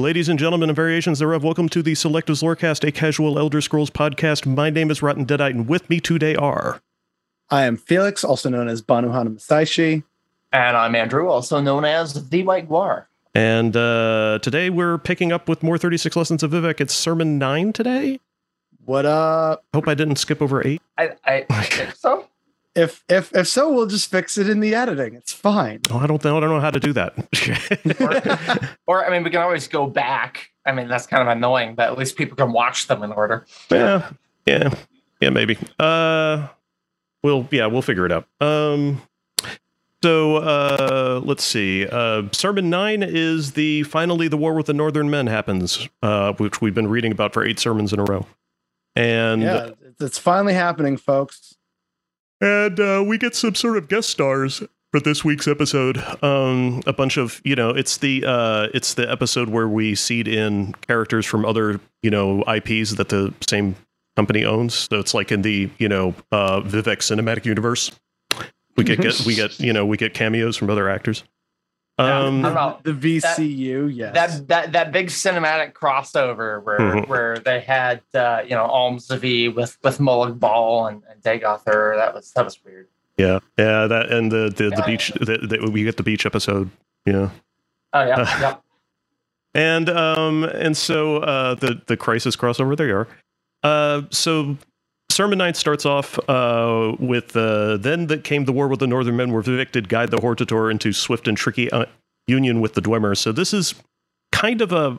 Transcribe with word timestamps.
Ladies 0.00 0.30
and 0.30 0.38
gentlemen 0.38 0.70
and 0.70 0.76
variations 0.76 1.18
thereof, 1.18 1.44
welcome 1.44 1.68
to 1.68 1.82
the 1.82 1.92
Selectives 1.92 2.42
Lorecast, 2.42 2.88
a 2.88 2.90
casual 2.90 3.38
Elder 3.38 3.60
Scrolls 3.60 3.90
podcast. 3.90 4.46
My 4.46 4.70
name 4.70 4.90
is 4.90 5.02
Rotten 5.02 5.26
Deadite, 5.26 5.50
and 5.50 5.68
with 5.68 5.90
me 5.90 6.00
today 6.00 6.34
are. 6.36 6.80
I 7.50 7.64
am 7.64 7.76
Felix, 7.76 8.24
also 8.24 8.48
known 8.48 8.66
as 8.66 8.80
Banuhana 8.80 9.36
Masaishi. 9.36 10.02
And 10.52 10.74
I'm 10.74 10.94
Andrew, 10.94 11.28
also 11.28 11.60
known 11.60 11.84
as 11.84 12.30
the 12.30 12.42
White 12.44 12.66
Guar. 12.66 13.04
And 13.34 13.76
uh, 13.76 14.38
today 14.40 14.70
we're 14.70 14.96
picking 14.96 15.32
up 15.32 15.50
with 15.50 15.62
more 15.62 15.76
36 15.76 16.16
Lessons 16.16 16.42
of 16.42 16.52
Vivec. 16.52 16.80
It's 16.80 16.94
Sermon 16.94 17.36
9 17.36 17.74
today. 17.74 18.20
What 18.86 19.04
up? 19.04 19.66
Hope 19.74 19.86
I 19.86 19.92
didn't 19.92 20.16
skip 20.16 20.40
over 20.40 20.66
8. 20.66 20.80
I, 20.96 21.10
I 21.26 21.42
think 21.64 21.94
so. 21.94 22.26
If 22.76 23.04
if 23.08 23.34
if 23.34 23.48
so, 23.48 23.72
we'll 23.72 23.86
just 23.86 24.10
fix 24.10 24.38
it 24.38 24.48
in 24.48 24.60
the 24.60 24.74
editing. 24.76 25.14
It's 25.14 25.32
fine. 25.32 25.80
Oh, 25.90 25.98
I 25.98 26.06
don't 26.06 26.22
know. 26.24 26.36
I 26.36 26.40
don't 26.40 26.50
know 26.50 26.60
how 26.60 26.70
to 26.70 26.80
do 26.80 26.92
that. 26.92 27.14
Or, 28.86 29.04
I 29.06 29.10
mean, 29.10 29.22
we 29.22 29.30
can 29.30 29.40
always 29.40 29.68
go 29.68 29.86
back. 29.86 30.50
I 30.66 30.72
mean, 30.72 30.88
that's 30.88 31.06
kind 31.06 31.22
of 31.22 31.28
annoying, 31.28 31.74
but 31.76 31.90
at 31.90 31.96
least 31.98 32.16
people 32.16 32.36
can 32.36 32.52
watch 32.52 32.86
them 32.88 33.02
in 33.02 33.12
order. 33.12 33.46
yeah, 33.70 34.10
yeah, 34.46 34.74
yeah, 35.20 35.30
maybe. 35.30 35.56
Uh, 35.78 36.48
we'll 37.22 37.46
yeah, 37.50 37.66
we'll 37.66 37.82
figure 37.82 38.04
it 38.06 38.12
out. 38.12 38.26
Um, 38.40 39.00
so 40.02 40.36
uh, 40.36 41.20
let's 41.24 41.44
see. 41.44 41.86
Uh, 41.86 42.22
Sermon 42.32 42.68
nine 42.70 43.02
is 43.02 43.52
the 43.52 43.82
finally 43.84 44.28
the 44.28 44.36
war 44.36 44.54
with 44.54 44.66
the 44.66 44.74
Northern 44.74 45.08
Men 45.10 45.26
happens, 45.28 45.88
uh, 46.02 46.32
which 46.34 46.60
we've 46.60 46.74
been 46.74 46.88
reading 46.88 47.12
about 47.12 47.32
for 47.32 47.44
eight 47.44 47.58
sermons 47.60 47.92
in 47.92 48.00
a 48.00 48.04
row, 48.04 48.26
and 48.96 49.42
Yeah, 49.42 49.54
it's- 49.66 49.76
it's 50.00 50.18
finally 50.18 50.54
happening, 50.54 50.96
folks. 50.96 51.54
And 52.40 52.80
uh, 52.80 53.04
we 53.06 53.18
get 53.18 53.34
some 53.34 53.54
sort 53.54 53.76
of 53.76 53.88
guest 53.88 54.08
stars 54.08 54.62
for 54.92 55.00
this 55.00 55.24
week's 55.24 55.46
episode. 55.46 55.98
Um, 56.22 56.82
a 56.86 56.92
bunch 56.92 57.16
of 57.16 57.40
you 57.44 57.54
know, 57.54 57.70
it's 57.70 57.98
the 57.98 58.24
uh, 58.26 58.68
it's 58.74 58.94
the 58.94 59.10
episode 59.10 59.48
where 59.48 59.68
we 59.68 59.94
seed 59.94 60.26
in 60.26 60.72
characters 60.86 61.26
from 61.26 61.44
other 61.44 61.80
you 62.02 62.10
know 62.10 62.42
IPs 62.42 62.92
that 62.96 63.08
the 63.10 63.34
same 63.46 63.76
company 64.16 64.44
owns. 64.44 64.74
So 64.74 64.98
it's 64.98 65.14
like 65.14 65.32
in 65.32 65.42
the 65.42 65.70
you 65.78 65.88
know 65.88 66.14
uh, 66.32 66.60
Vivec 66.60 66.98
cinematic 66.98 67.44
universe. 67.44 67.90
We 68.76 68.84
get, 68.84 69.00
get 69.00 69.20
we 69.26 69.34
get 69.34 69.58
you 69.60 69.72
know 69.72 69.84
we 69.84 69.96
get 69.96 70.14
cameos 70.14 70.56
from 70.56 70.70
other 70.70 70.88
actors. 70.88 71.24
Yeah, 72.06 72.18
Um, 72.20 72.44
I'm. 72.46 72.74
The 72.82 72.92
VCU, 72.92 73.94
yes. 73.94 74.14
That 74.14 74.48
that 74.48 74.72
that 74.72 74.92
big 74.92 75.08
cinematic 75.08 75.72
crossover 75.74 76.62
where 76.64 76.78
Mhm. 76.78 77.08
where 77.08 77.38
they 77.38 77.60
had 77.60 78.00
uh, 78.14 78.42
you 78.44 78.50
know 78.56 78.64
Alms 78.64 79.08
Almsivi 79.08 79.54
with 79.54 79.76
with 79.84 79.98
Molag 79.98 80.38
Bal 80.38 80.86
and, 80.86 81.02
and 81.10 81.22
Dagoth 81.22 81.66
Ur. 81.66 81.96
That 81.96 82.14
was 82.14 82.32
that 82.32 82.44
was 82.44 82.58
weird. 82.64 82.88
yeah, 83.18 83.38
yeah, 83.58 83.86
that 83.86 84.10
and 84.10 84.30
the 84.32 84.48
the, 84.54 84.70
the 84.70 84.82
beach. 84.86 85.12
The, 85.20 85.38
the, 85.38 85.70
we 85.70 85.84
get 85.84 85.96
the 85.96 86.02
beach 86.02 86.24
episode. 86.26 86.70
Yeah. 87.06 87.30
Oh 87.92 88.04
yeah, 88.06 88.20
Uh, 88.20 88.26
yeah. 88.40 88.54
and 89.54 89.88
um 89.90 90.44
and 90.44 90.76
so 90.76 91.16
uh 91.18 91.54
the 91.54 91.80
the 91.86 91.96
crisis 91.96 92.36
crossover 92.36 92.76
there 92.76 92.86
you 92.86 92.94
are 92.96 93.08
uh 93.62 94.02
so 94.10 94.56
sermon 95.20 95.36
9 95.36 95.52
starts 95.52 95.84
off 95.84 96.18
uh 96.30 96.96
with 96.98 97.36
uh 97.36 97.76
then 97.76 98.06
that 98.06 98.24
came 98.24 98.46
the 98.46 98.52
war 98.52 98.68
with 98.68 98.80
the 98.80 98.86
northern 98.86 99.18
men 99.18 99.30
were 99.30 99.40
evicted, 99.40 99.86
guide 99.90 100.10
the 100.10 100.16
hortator 100.16 100.70
into 100.70 100.94
swift 100.94 101.28
and 101.28 101.36
tricky 101.36 101.70
uh, 101.72 101.84
union 102.26 102.62
with 102.62 102.72
the 102.72 102.80
dwemer. 102.80 103.14
So 103.14 103.30
this 103.30 103.52
is 103.52 103.74
kind 104.32 104.62
of 104.62 104.72
a 104.72 104.98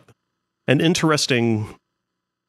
an 0.68 0.80
interesting 0.80 1.76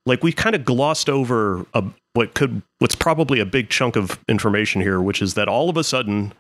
like 0.05 0.23
we 0.23 0.33
kind 0.33 0.55
of 0.55 0.67
glossed 0.67 1.09
over 1.09 1.64
a 1.73 1.83
what 2.12 2.34
could 2.34 2.61
what's 2.79 2.95
probably 2.95 3.41
a 3.41 3.47
big 3.47 3.70
chunk 3.70 3.97
of 3.97 4.20
information 4.29 4.83
here 4.83 5.01
which 5.01 5.23
is 5.23 5.33
that 5.33 5.48
all 5.48 5.70
of 5.70 5.79
a 5.79 5.85
sudden 5.85 6.35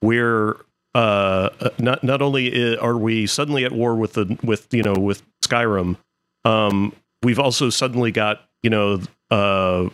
we're 0.00 0.56
uh 0.94 1.50
not 1.78 2.02
not 2.02 2.22
only 2.22 2.74
are 2.78 2.96
we 2.96 3.26
suddenly 3.26 3.66
at 3.66 3.72
war 3.72 3.94
with 3.94 4.14
the 4.14 4.38
with 4.42 4.72
you 4.72 4.82
know 4.82 4.94
with 4.94 5.22
Skyrim 5.44 5.98
um 6.46 6.94
we've 7.22 7.38
also 7.38 7.68
suddenly 7.68 8.10
got 8.10 8.48
you 8.62 8.70
know 8.70 8.98
uh 9.30 9.90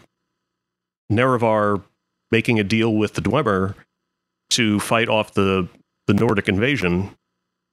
Nerevar 1.11 1.83
making 2.31 2.59
a 2.59 2.65
deal 2.65 2.95
with 2.95 3.15
the 3.15 3.23
Dwemer 3.23 3.75
to 4.51 4.81
fight 4.81 5.09
off 5.09 5.35
the 5.35 5.69
the 6.07 6.15
Nordic 6.15 6.49
invasion 6.49 7.17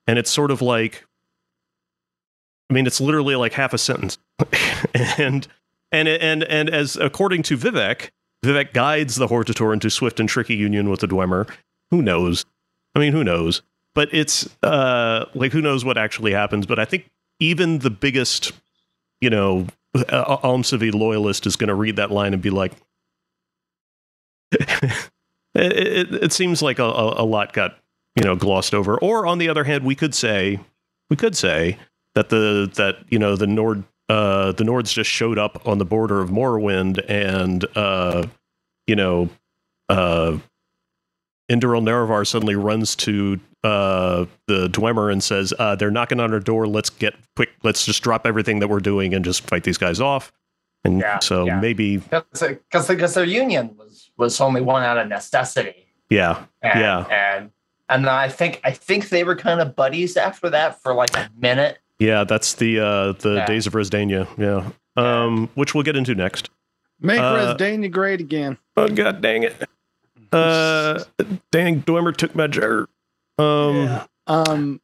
and 0.08 0.18
it's 0.18 0.32
sort 0.32 0.52
of 0.52 0.62
like 0.62 1.06
I 2.70 2.74
mean 2.74 2.88
it's 2.88 3.00
literally 3.00 3.36
like 3.36 3.54
half 3.54 3.74
a 3.74 3.78
sentence 3.78 4.18
and 5.18 5.48
and 5.92 6.08
and 6.08 6.44
and 6.44 6.70
as 6.70 6.96
according 6.96 7.44
to 7.44 7.58
Vivec 7.58 8.10
Vivec 8.44 8.74
guides 8.74 9.16
the 9.16 9.28
Hortator 9.28 9.72
into 9.72 9.90
swift 9.90 10.20
and 10.20 10.28
tricky 10.28 10.56
union 10.56 10.90
with 10.90 11.02
the 11.02 11.08
Dwemer 11.08 11.50
who 11.92 12.02
knows 12.02 12.46
I 12.96 13.00
mean, 13.00 13.14
who 13.14 13.24
knows? 13.24 13.62
But 13.96 14.10
it's 14.12 14.50
uh, 14.64 15.26
like 15.34 15.52
who 15.52 15.62
knows 15.62 15.86
what 15.86 15.98
actually 15.98 16.32
happens. 16.32 16.66
But 16.66 16.80
I 16.80 16.86
think 16.86 17.10
even 17.40 17.80
the 17.80 17.90
biggest, 17.90 18.52
you 19.22 19.30
know, 19.30 19.68
uh, 19.96 20.38
Almsivi 20.38 20.94
loyalist 20.94 21.46
is 21.46 21.56
going 21.56 21.68
to 21.68 21.76
read 21.76 21.96
that 21.98 22.12
line 22.12 22.34
and 22.34 22.42
be 22.42 22.50
like, 22.50 22.74
it, 25.56 25.74
it, 26.14 26.14
it 26.26 26.34
seems 26.34 26.62
like 26.62 26.80
a, 26.80 26.84
a, 26.84 27.24
a 27.24 27.26
lot 27.26 27.54
got 27.54 27.78
you 28.16 28.24
know 28.24 28.36
glossed 28.36 28.74
over. 28.74 28.98
Or 28.98 29.26
on 29.26 29.38
the 29.38 29.50
other 29.50 29.64
hand, 29.64 29.84
we 29.84 29.96
could 29.96 30.16
say 30.16 30.60
we 31.10 31.16
could 31.16 31.36
say 31.36 31.78
that 32.16 32.30
the 32.30 32.72
that 32.76 32.98
you 33.10 33.20
know 33.20 33.36
the 33.36 33.48
Nord 33.48 33.84
uh, 34.10 34.52
the 34.52 34.64
Nords 34.64 34.94
just 34.94 35.10
showed 35.10 35.38
up 35.38 35.68
on 35.68 35.78
the 35.78 35.86
border 35.86 36.22
of 36.22 36.30
Morrowind 36.30 37.04
and 37.10 37.66
uh, 37.76 38.26
you 38.88 38.96
know. 38.96 39.30
Uh, 39.90 40.38
Indoril 41.52 41.84
Nerevar 41.84 42.26
suddenly 42.26 42.56
runs 42.56 42.96
to 42.96 43.38
uh, 43.66 44.26
the 44.48 44.70
Dwemer 44.70 45.12
and 45.12 45.22
says, 45.22 45.54
uh, 45.60 45.76
"They're 45.76 45.92
knocking 45.92 46.22
on 46.22 46.34
our 46.34 46.40
door. 46.40 46.68
Let's 46.68 46.90
get 46.90 47.16
quick. 47.36 47.50
Let's 47.64 47.86
just 47.86 48.02
drop 48.02 48.26
everything 48.26 48.60
that 48.60 48.70
we're 48.70 48.80
doing 48.80 49.14
and 49.14 49.26
just 49.26 49.48
fight 49.50 49.66
these 49.66 49.78
guys 49.78 50.00
off." 50.00 50.32
And 50.86 51.00
Yeah, 51.00 51.20
so 51.20 51.46
yeah. 51.46 51.60
maybe, 51.60 51.98
Because 51.98 52.88
because 52.88 53.14
their 53.14 53.26
union 53.26 53.78
was 54.18 54.34
was 54.34 54.42
only 54.42 54.62
one 54.62 54.84
out 54.84 54.98
of 54.98 55.08
necessity. 55.08 55.88
yeah, 56.10 56.46
And, 56.62 56.80
Yeah. 56.80 57.06
and 57.10 57.52
and 57.90 58.08
I 58.08 58.30
think 58.30 58.62
I 58.64 58.72
think 58.72 59.10
they 59.10 59.24
were 59.24 59.36
kind 59.36 59.60
of 59.62 59.76
buddies 59.76 60.16
after 60.18 60.50
that 60.50 60.82
for 60.82 60.94
like 60.94 61.16
a 61.16 61.30
minute. 61.38 61.80
yeah. 62.00 62.24
That's 62.24 62.54
the 62.54 62.80
uh, 62.80 63.12
the 63.14 63.36
Yeah. 63.36 63.46
Days 63.46 63.68
of 63.68 63.74
Resdania. 63.74 64.28
Yeah, 64.38 64.70
um, 64.96 65.50
which 65.56 65.74
we'll 65.76 65.84
get 65.84 65.96
into 65.96 66.16
next. 66.16 66.50
Make 67.00 67.20
uh, 67.20 67.56
Resdania 67.56 67.92
great 67.92 68.22
again. 68.22 68.58
Oh 68.78 68.88
god, 68.88 69.22
dang 69.22 69.44
it! 69.44 69.56
Uh, 70.32 71.04
dang, 71.52 71.82
Dwemer 71.84 72.16
took 72.16 72.34
my 72.36 72.48
jerk. 72.48 72.90
Um, 73.38 73.76
Yeah. 73.76 74.06
Um, 74.26 74.82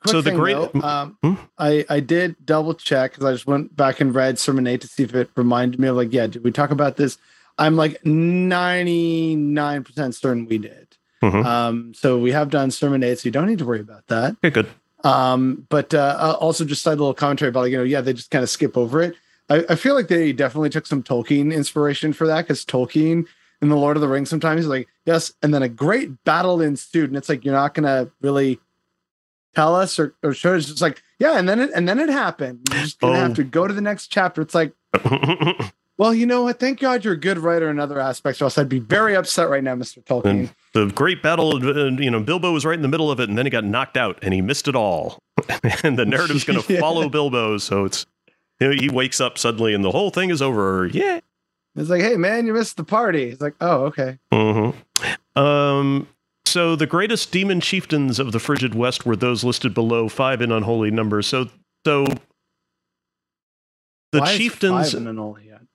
quick 0.00 0.12
so 0.12 0.20
the 0.20 0.32
great- 0.32 0.54
though, 0.72 0.80
um, 0.82 1.16
Hmm? 1.22 1.34
I 1.58 1.84
I 1.88 2.00
did 2.00 2.36
double 2.44 2.74
check 2.74 3.12
because 3.12 3.24
I 3.24 3.32
just 3.32 3.46
went 3.46 3.74
back 3.74 4.00
and 4.00 4.14
read 4.14 4.38
Sermon 4.38 4.66
Eight 4.66 4.82
to 4.82 4.86
see 4.88 5.04
if 5.04 5.14
it 5.14 5.30
reminded 5.36 5.80
me 5.80 5.88
of 5.88 5.96
like, 5.96 6.12
yeah, 6.12 6.26
did 6.26 6.44
we 6.44 6.50
talk 6.52 6.70
about 6.70 6.96
this? 6.96 7.16
I'm 7.58 7.76
like 7.76 8.04
99 8.04 9.84
percent 9.84 10.14
certain 10.14 10.46
we 10.46 10.58
did. 10.58 10.96
Mhm. 11.22 11.44
Um, 11.44 11.94
so 11.94 12.18
we 12.18 12.32
have 12.32 12.50
done 12.50 12.70
Sermon 12.70 13.02
Eight, 13.04 13.20
so 13.20 13.26
you 13.26 13.30
don't 13.30 13.46
need 13.46 13.58
to 13.58 13.64
worry 13.64 13.80
about 13.80 14.06
that. 14.08 14.32
okay, 14.44 14.50
good. 14.50 14.66
Um, 15.04 15.66
but 15.68 15.92
uh, 15.94 16.16
uh, 16.18 16.36
also 16.40 16.64
just 16.64 16.82
side 16.82 16.92
a 16.92 16.96
little 16.96 17.14
commentary 17.14 17.48
about 17.48 17.60
like, 17.62 17.72
you 17.72 17.78
know, 17.78 17.84
yeah, 17.84 18.00
they 18.00 18.12
just 18.12 18.30
kind 18.30 18.42
of 18.42 18.50
skip 18.50 18.76
over 18.76 19.02
it. 19.02 19.14
I, 19.50 19.64
I 19.70 19.74
feel 19.74 19.94
like 19.94 20.08
they 20.08 20.32
definitely 20.32 20.70
took 20.70 20.86
some 20.86 21.02
Tolkien 21.02 21.52
inspiration 21.54 22.12
for 22.12 22.26
that 22.28 22.42
because 22.42 22.64
Tolkien 22.64 23.26
in 23.60 23.68
the 23.68 23.76
Lord 23.76 23.96
of 23.96 24.00
the 24.00 24.08
Rings 24.08 24.30
sometimes 24.30 24.66
like, 24.66 24.88
yes, 25.06 25.32
and 25.42 25.52
then 25.52 25.62
a 25.62 25.68
great 25.68 26.22
battle 26.24 26.60
ensued, 26.60 27.10
and 27.10 27.16
it's 27.16 27.28
like 27.28 27.44
you're 27.44 27.54
not 27.54 27.74
gonna 27.74 28.10
really 28.20 28.58
tell 29.54 29.74
us 29.76 29.98
or, 29.98 30.14
or 30.22 30.34
show 30.34 30.54
us. 30.54 30.62
It's 30.62 30.68
just 30.70 30.82
like, 30.82 31.02
yeah, 31.18 31.38
and 31.38 31.48
then 31.48 31.60
it 31.60 31.70
and 31.74 31.88
then 31.88 31.98
it 32.00 32.08
happened. 32.08 32.60
You're 32.72 32.82
just 32.82 32.98
gonna 33.00 33.18
Oh. 33.18 33.20
have 33.22 33.34
to 33.34 33.44
go 33.44 33.66
to 33.68 33.74
the 33.74 33.80
next 33.80 34.08
chapter. 34.08 34.40
It's 34.42 34.54
like, 34.54 34.72
well, 35.98 36.14
you 36.14 36.26
know 36.26 36.42
what? 36.42 36.58
Thank 36.58 36.80
God 36.80 37.04
you're 37.04 37.14
a 37.14 37.18
good 37.20 37.38
writer 37.38 37.70
in 37.70 37.78
other 37.78 38.00
aspects, 38.00 38.40
or 38.40 38.44
else 38.44 38.58
I'd 38.58 38.68
be 38.68 38.78
very 38.80 39.14
upset 39.14 39.48
right 39.48 39.62
now, 39.62 39.74
Mr. 39.74 40.02
Tolkien. 40.04 40.50
the 40.74 40.86
great 40.94 41.22
battle, 41.22 41.56
uh, 41.56 41.90
you 41.90 42.10
know, 42.10 42.20
Bilbo 42.20 42.52
was 42.52 42.64
right 42.64 42.74
in 42.76 42.82
the 42.82 42.88
middle 42.88 43.10
of 43.10 43.20
it, 43.20 43.28
and 43.28 43.36
then 43.38 43.46
he 43.46 43.50
got 43.50 43.64
knocked 43.64 43.96
out, 43.96 44.18
and 44.22 44.32
he 44.34 44.40
missed 44.40 44.68
it 44.68 44.74
all. 44.74 45.18
and 45.84 45.98
the 45.98 46.04
narrative's 46.06 46.44
going 46.44 46.60
to 46.62 46.72
Yeah. 46.72 46.80
follow 46.80 47.08
Bilbo, 47.08 47.58
so 47.58 47.84
it's 47.84 48.06
you 48.60 48.68
know, 48.68 48.74
he 48.80 48.88
wakes 48.88 49.20
up 49.20 49.38
suddenly, 49.38 49.74
and 49.74 49.84
the 49.84 49.90
whole 49.90 50.10
thing 50.10 50.30
is 50.30 50.40
over. 50.40 50.86
Yeah. 50.86 51.20
It's 51.74 51.88
like, 51.88 52.02
hey 52.02 52.16
man, 52.16 52.46
you 52.46 52.52
missed 52.52 52.76
the 52.76 52.84
party. 52.84 53.24
It's 53.30 53.40
like, 53.40 53.54
oh, 53.60 53.84
okay. 53.86 54.18
hmm 54.32 54.70
Um. 55.36 56.08
So 56.44 56.76
the 56.76 56.86
greatest 56.86 57.32
demon 57.32 57.60
chieftains 57.60 58.18
of 58.18 58.32
the 58.32 58.38
frigid 58.38 58.74
west 58.74 59.06
were 59.06 59.16
those 59.16 59.42
listed 59.42 59.72
below, 59.72 60.08
five 60.08 60.42
in 60.42 60.52
unholy 60.52 60.90
numbers. 60.90 61.26
So, 61.26 61.48
so 61.86 62.04
the 64.12 64.20
Why 64.20 64.36
chieftains. 64.36 64.94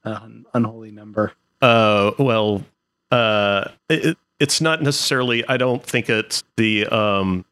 An 0.08 0.46
unholy, 0.54 0.92
number. 0.92 1.34
Uh, 1.62 2.12
well, 2.18 2.64
uh, 3.12 3.70
it, 3.90 4.18
it's 4.40 4.62
not 4.62 4.82
necessarily. 4.82 5.48
I 5.48 5.58
don't 5.58 5.84
think 5.84 6.10
it's 6.10 6.44
the. 6.58 6.86
Um, 6.88 7.46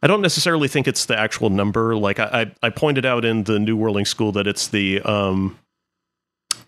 I 0.00 0.06
don't 0.06 0.22
necessarily 0.22 0.68
think 0.68 0.86
it's 0.86 1.06
the 1.06 1.18
actual 1.18 1.50
number. 1.50 1.96
Like 1.96 2.20
I, 2.20 2.52
I, 2.62 2.66
I 2.68 2.70
pointed 2.70 3.04
out 3.04 3.24
in 3.24 3.44
the 3.44 3.58
New 3.58 3.76
Whirling 3.76 4.04
School 4.04 4.30
that 4.32 4.46
it's 4.46 4.68
the 4.68 5.00
um, 5.02 5.58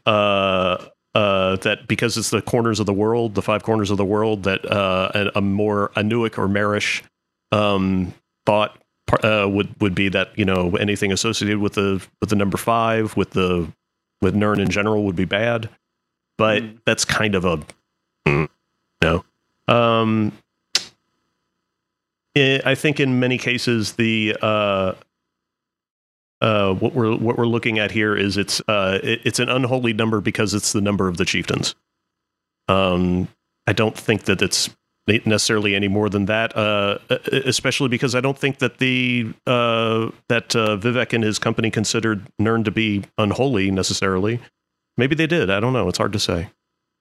uh, 0.05 0.87
uh, 1.15 1.57
that 1.57 1.87
because 1.87 2.17
it's 2.17 2.31
the 2.31 2.43
corners 2.43 2.81
of 2.81 2.87
the 2.87 2.93
world, 2.93 3.35
the 3.35 3.43
five 3.43 3.63
corners 3.63 3.91
of 3.91 3.99
the 3.99 4.05
world, 4.05 4.45
that 4.45 4.65
uh, 4.71 5.11
a, 5.15 5.39
a 5.39 5.41
more 5.41 5.91
Anuic 5.97 6.39
or 6.39 6.49
Marish 6.49 7.05
um, 7.53 8.15
thought 8.47 8.77
uh, 9.23 9.49
would 9.49 9.81
would 9.81 9.95
be 9.95 10.09
that 10.09 10.37
you 10.39 10.45
know 10.45 10.77
anything 10.77 11.13
associated 11.13 11.59
with 11.59 11.75
the 11.75 12.05
with 12.21 12.31
the 12.31 12.37
number 12.37 12.57
five 12.57 13.17
with 13.17 13.31
the 13.31 13.71
with 14.21 14.35
Nirn 14.35 14.61
in 14.61 14.69
general 14.71 15.05
would 15.05 15.17
be 15.17 15.25
bad, 15.25 15.69
but 16.39 16.63
Mm. 16.63 16.79
that's 16.85 17.05
kind 17.05 17.35
of 17.35 17.45
a 17.45 17.59
mm, 18.27 18.49
no. 19.03 19.25
Um, 19.69 20.33
I 22.37 22.61
I 22.65 22.75
think 22.75 23.01
in 23.01 23.21
many 23.21 23.39
cases 23.39 23.93
the 23.95 24.37
uh, 24.41 24.93
uh, 26.41 26.75
what 26.75 26.95
we're 26.95 27.17
what 27.17 27.37
we're 27.37 27.47
looking 27.47 27.79
at 27.79 27.91
here 27.91 28.17
is 28.17 28.37
it's 28.37 28.61
uh, 28.69 28.99
it, 29.03 29.21
it's 29.25 29.39
an 29.39 29.49
unholy 29.49 29.93
number 29.93 30.21
because 30.21 30.55
it's 30.55 30.73
the 30.73 30.81
number 30.81 31.09
of 31.09 31.17
the 31.17 31.25
chieftains. 31.25 31.75
Um, 32.69 33.29
I 33.67 33.73
don't 33.73 33.97
think 33.97 34.23
that 34.25 34.41
it's 34.43 34.71
necessarily 35.07 35.75
any 35.75 35.89
more 35.89 36.09
than 36.09 36.27
that. 36.27 36.57
Uh, 36.57 36.99
especially 37.33 37.89
because 37.89 38.15
I 38.15 38.21
don't 38.21 38.39
think 38.39 38.59
that 38.59 38.79
the 38.79 39.33
uh, 39.47 40.11
that 40.29 40.55
uh, 40.55 40.77
Vivec 40.77 41.13
and 41.13 41.25
his 41.25 41.39
company 41.39 41.71
considered 41.71 42.27
Nirn 42.39 42.65
to 42.65 42.71
be 42.71 43.05
unholy 43.19 43.71
necessarily. 43.71 44.41
Maybe 44.97 45.15
they 45.15 45.27
did. 45.27 45.51
I 45.51 45.61
don't 45.61 45.73
know. 45.73 45.89
It's 45.89 45.99
hard 45.99 46.13
to 46.13 46.19
say. 46.19 46.51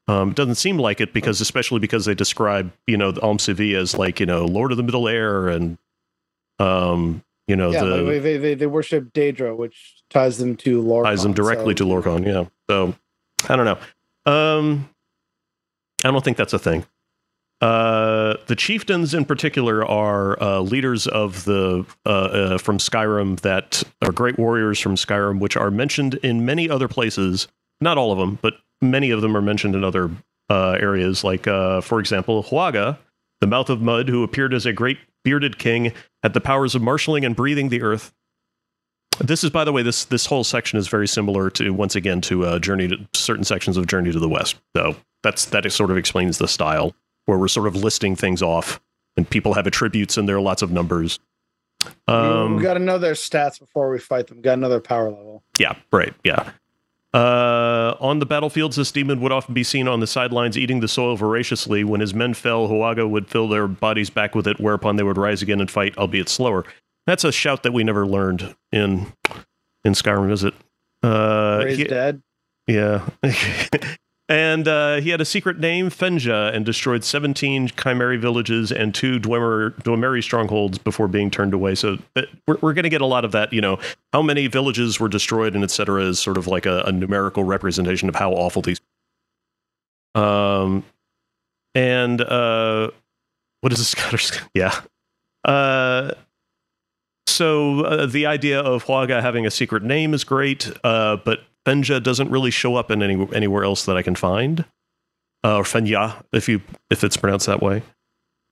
Um, 0.07 0.29
it 0.31 0.35
doesn't 0.35 0.55
seem 0.55 0.77
like 0.77 1.01
it 1.01 1.13
because, 1.13 1.39
especially 1.39 1.79
because 1.79 2.05
they 2.05 2.15
describe, 2.15 2.71
you 2.87 2.97
know, 2.97 3.11
the 3.11 3.21
Alm 3.21 3.37
Sivi 3.37 3.75
as 3.75 3.95
like, 3.95 4.19
you 4.19 4.25
know, 4.25 4.43
Lord 4.45 4.71
of 4.71 4.77
the 4.77 4.83
Middle 4.83 5.07
Air 5.07 5.49
and, 5.49 5.77
um, 6.57 7.23
you 7.47 7.55
know, 7.55 7.71
yeah, 7.71 7.83
the 7.83 8.19
they, 8.19 8.37
they 8.37 8.55
they 8.55 8.65
worship 8.65 9.13
Daedra, 9.13 9.55
which 9.55 10.01
ties 10.09 10.39
them 10.39 10.55
to 10.57 10.81
Lorkhan. 10.81 11.03
ties 11.03 11.23
them 11.23 11.33
directly 11.33 11.73
so- 11.75 11.77
to 11.77 11.85
Lorkhan. 11.85 12.25
Yeah. 12.25 12.45
So 12.69 12.95
I 13.47 13.55
don't 13.55 13.65
know. 13.65 14.31
Um, 14.31 14.89
I 16.03 16.11
don't 16.11 16.23
think 16.23 16.37
that's 16.37 16.53
a 16.53 16.59
thing. 16.59 16.85
Uh, 17.61 18.35
the 18.47 18.55
chieftains 18.55 19.13
in 19.13 19.25
particular 19.25 19.85
are 19.85 20.41
uh, 20.41 20.59
leaders 20.61 21.07
of 21.07 21.43
the 21.43 21.85
uh, 22.05 22.09
uh, 22.09 22.57
from 22.57 22.77
Skyrim 22.77 23.41
that 23.41 23.83
are 24.01 24.13
great 24.13 24.37
warriors 24.37 24.79
from 24.79 24.95
Skyrim, 24.95 25.39
which 25.39 25.57
are 25.57 25.69
mentioned 25.69 26.15
in 26.15 26.45
many 26.45 26.69
other 26.69 26.87
places. 26.87 27.47
Not 27.81 27.97
all 27.97 28.11
of 28.11 28.17
them, 28.17 28.39
but 28.41 28.55
many 28.81 29.11
of 29.11 29.21
them 29.21 29.35
are 29.35 29.41
mentioned 29.41 29.75
in 29.75 29.83
other 29.83 30.09
uh, 30.49 30.77
areas. 30.79 31.23
Like, 31.23 31.47
uh, 31.47 31.81
for 31.81 31.99
example, 31.99 32.43
Huaga, 32.43 32.97
the 33.41 33.47
mouth 33.47 33.69
of 33.69 33.81
mud, 33.81 34.07
who 34.07 34.23
appeared 34.23 34.53
as 34.53 34.65
a 34.65 34.71
great 34.71 34.97
bearded 35.25 35.59
king, 35.59 35.91
had 36.23 36.33
the 36.33 36.41
powers 36.41 36.75
of 36.75 36.81
marshaling 36.81 37.25
and 37.25 37.35
breathing 37.35 37.69
the 37.69 37.81
earth. 37.81 38.13
This 39.19 39.43
is, 39.43 39.49
by 39.49 39.65
the 39.65 39.73
way, 39.73 39.83
this 39.83 40.05
this 40.05 40.25
whole 40.25 40.45
section 40.45 40.79
is 40.79 40.87
very 40.87 41.07
similar 41.07 41.49
to 41.51 41.71
once 41.71 41.97
again 41.97 42.21
to 42.21 42.57
Journey 42.59 42.87
to 42.87 43.05
certain 43.13 43.43
sections 43.43 43.75
of 43.75 43.85
Journey 43.85 44.13
to 44.13 44.19
the 44.19 44.29
West. 44.29 44.55
So 44.77 44.95
that's 45.23 45.43
that 45.47 45.69
sort 45.73 45.91
of 45.91 45.97
explains 45.97 46.37
the 46.37 46.47
style 46.47 46.95
where 47.29 47.37
we're 47.37 47.47
sort 47.47 47.67
of 47.67 47.75
listing 47.75 48.15
things 48.15 48.41
off, 48.41 48.81
and 49.15 49.29
people 49.29 49.53
have 49.53 49.67
attributes 49.67 50.17
and 50.17 50.27
there 50.27 50.35
are 50.35 50.41
lots 50.41 50.61
of 50.61 50.71
numbers. 50.71 51.19
We- 52.07 52.13
Um, 52.13 52.55
we 52.57 52.63
got 52.63 52.73
to 52.73 52.79
know 52.79 52.97
their 52.97 53.13
stats 53.13 53.59
before 53.59 53.89
we 53.89 53.99
fight 53.99 54.27
them. 54.27 54.41
Got 54.41 54.55
to 54.55 54.61
know 54.61 54.69
their 54.69 54.81
power 54.81 55.09
level. 55.09 55.43
yeah, 55.57 55.75
right. 55.93 56.13
Yeah. 56.25 56.51
Uh, 57.13 57.95
on 57.99 58.19
the 58.19 58.25
battlefields, 58.25 58.75
this 58.75 58.91
demon 58.91 59.19
would 59.21 59.31
often 59.31 59.53
be 59.53 59.63
seen 59.63 59.87
on 59.87 59.99
the 59.99 60.05
sidelines 60.07 60.57
eating 60.57 60.79
the 60.79 60.87
soil 60.87 61.15
voraciously. 61.15 61.83
When 61.83 62.01
his 62.01 62.13
men 62.13 62.33
fell, 62.35 62.67
Huaga 62.67 63.09
would 63.09 63.27
fill 63.27 63.47
their 63.47 63.67
bodies 63.67 64.09
back 64.11 64.35
with 64.35 64.47
it, 64.47 64.59
whereupon 64.59 64.95
they 64.97 65.03
would 65.03 65.17
rise 65.17 65.41
again 65.41 65.59
and 65.59 65.71
fight, 65.71 65.97
albeit 65.97 66.29
slower. 66.29 66.65
That's 67.07 67.23
a 67.23 67.31
shout 67.31 67.63
that 67.63 67.73
we 67.73 67.83
never 67.83 68.05
learned 68.05 68.55
in 68.71 69.07
in 69.83 69.93
Skyrim, 69.93 70.31
is 70.31 70.43
it? 70.43 70.53
Uh, 71.01 71.61
Raised 71.65 71.79
he- 71.79 71.87
dead. 71.87 72.21
yeah. 72.67 73.07
And 74.29 74.67
uh, 74.67 74.97
he 74.97 75.09
had 75.09 75.21
a 75.21 75.25
secret 75.25 75.59
name, 75.59 75.89
Fenja, 75.89 76.53
and 76.53 76.63
destroyed 76.63 77.03
17 77.03 77.69
Chimeri 77.69 78.17
villages 78.17 78.71
and 78.71 78.93
two 78.93 79.19
Dwemer, 79.19 79.71
Dwemeri 79.81 80.23
strongholds 80.23 80.77
before 80.77 81.07
being 81.07 81.31
turned 81.31 81.55
away. 81.55 81.73
So 81.73 81.97
uh, 82.15 82.21
we're, 82.47 82.57
we're 82.61 82.73
going 82.73 82.83
to 82.83 82.89
get 82.89 83.01
a 83.01 83.07
lot 83.07 83.25
of 83.25 83.31
that, 83.31 83.51
you 83.51 83.59
know, 83.59 83.79
how 84.13 84.21
many 84.21 84.45
villages 84.45 84.99
were 84.99 85.09
destroyed 85.09 85.55
and 85.55 85.63
et 85.63 85.71
cetera 85.71 86.03
is 86.03 86.19
sort 86.19 86.37
of 86.37 86.45
like 86.45 86.67
a, 86.67 86.83
a 86.83 86.91
numerical 86.91 87.43
representation 87.43 88.07
of 88.07 88.15
how 88.15 88.31
awful 88.31 88.61
these. 88.61 88.79
Um, 90.13 90.85
and 91.73 92.21
uh, 92.21 92.91
what 93.61 93.73
is 93.73 93.79
this 93.79 93.87
Scottish? 93.89 94.39
Yeah. 94.53 94.79
Uh, 95.43 96.11
so 97.25 97.81
uh, 97.81 98.05
the 98.05 98.27
idea 98.27 98.59
of 98.59 98.85
Huaga 98.85 99.23
having 99.23 99.47
a 99.47 99.51
secret 99.51 99.81
name 99.81 100.13
is 100.13 100.23
great, 100.23 100.71
uh, 100.83 101.17
but 101.25 101.39
Fenja 101.65 102.01
doesn't 102.01 102.29
really 102.29 102.51
show 102.51 102.75
up 102.75 102.89
in 102.91 103.03
any 103.03 103.27
anywhere 103.33 103.63
else 103.63 103.85
that 103.85 103.97
I 103.97 104.01
can 104.01 104.15
find, 104.15 104.65
uh, 105.43 105.57
or 105.57 105.63
Fenya 105.63 106.23
if 106.31 106.47
you 106.49 106.61
if 106.89 107.03
it's 107.03 107.17
pronounced 107.17 107.45
that 107.47 107.61
way. 107.61 107.83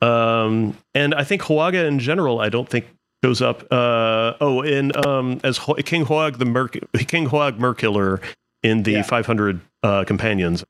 Um, 0.01 0.77
and 0.93 1.15
I 1.15 1.23
think 1.23 1.41
Huaga 1.43 1.87
in 1.87 1.99
general, 1.99 2.39
I 2.39 2.49
don't 2.49 2.69
think 2.69 2.85
shows 3.23 3.41
up. 3.41 3.63
Uh, 3.71 4.33
oh, 4.39 4.61
in 4.61 4.91
um, 5.07 5.39
as 5.43 5.57
Ho- 5.57 5.73
King 5.75 6.05
Huag 6.05 6.37
the 6.37 6.45
Mer- 6.45 6.67
King 6.67 7.27
Huag 7.29 7.57
Merkiller 7.57 8.21
in 8.63 8.83
the 8.83 8.91
Yeah. 8.93 9.01
500 9.03 9.59
uh, 9.83 10.03
companions. 10.03 10.63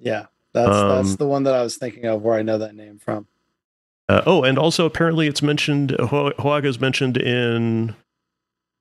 Yeah, 0.00 0.26
that's 0.52 0.68
Um, 0.76 0.88
that's 0.88 1.16
the 1.16 1.26
one 1.26 1.44
that 1.44 1.54
I 1.54 1.62
was 1.62 1.76
thinking 1.76 2.04
of 2.06 2.22
where 2.22 2.36
I 2.36 2.42
know 2.42 2.58
that 2.58 2.74
name 2.74 2.98
from. 2.98 3.26
Uh, 4.08 4.22
oh, 4.26 4.42
and 4.44 4.58
also 4.58 4.84
apparently 4.86 5.26
it's 5.28 5.42
mentioned. 5.42 5.90
Hu- 5.92 6.32
Huaga 6.32 6.66
is 6.66 6.80
mentioned 6.80 7.16
in 7.16 7.94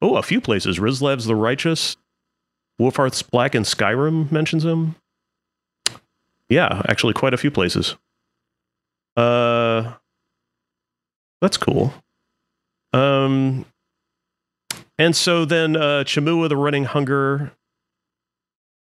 oh 0.02 0.16
a 0.18 0.24
few 0.24 0.42
places. 0.42 0.80
Rislav's 0.80 1.26
the 1.26 1.36
Righteous, 1.36 1.96
Wolfheart's 2.80 3.22
Black, 3.22 3.56
and 3.56 3.66
Skyrim 3.66 4.32
mentions 4.32 4.66
him. 4.66 4.96
Yeah, 6.50 6.82
actually, 6.88 7.14
quite 7.14 7.34
a 7.34 7.38
few 7.38 7.52
places. 7.52 7.96
Uh, 9.16 9.94
that's 11.42 11.58
cool. 11.58 11.94
Um, 12.94 13.66
and 14.98 15.16
so 15.16 15.46
then 15.46 15.76
uh, 15.76 16.04
Chamua, 16.06 16.50
the 16.50 16.58
Running 16.58 16.86
Hunger, 16.86 17.52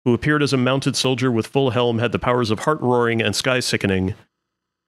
who 0.04 0.14
appeared 0.14 0.44
as 0.44 0.54
a 0.54 0.58
mounted 0.58 0.96
soldier 0.96 1.32
with 1.32 1.48
full 1.48 1.72
helm, 1.72 2.00
had 2.00 2.12
the 2.12 2.20
powers 2.20 2.52
of 2.52 2.60
heart 2.60 2.82
roaring 2.82 3.22
and 3.22 3.36
sky 3.36 3.60
sickening 3.60 4.16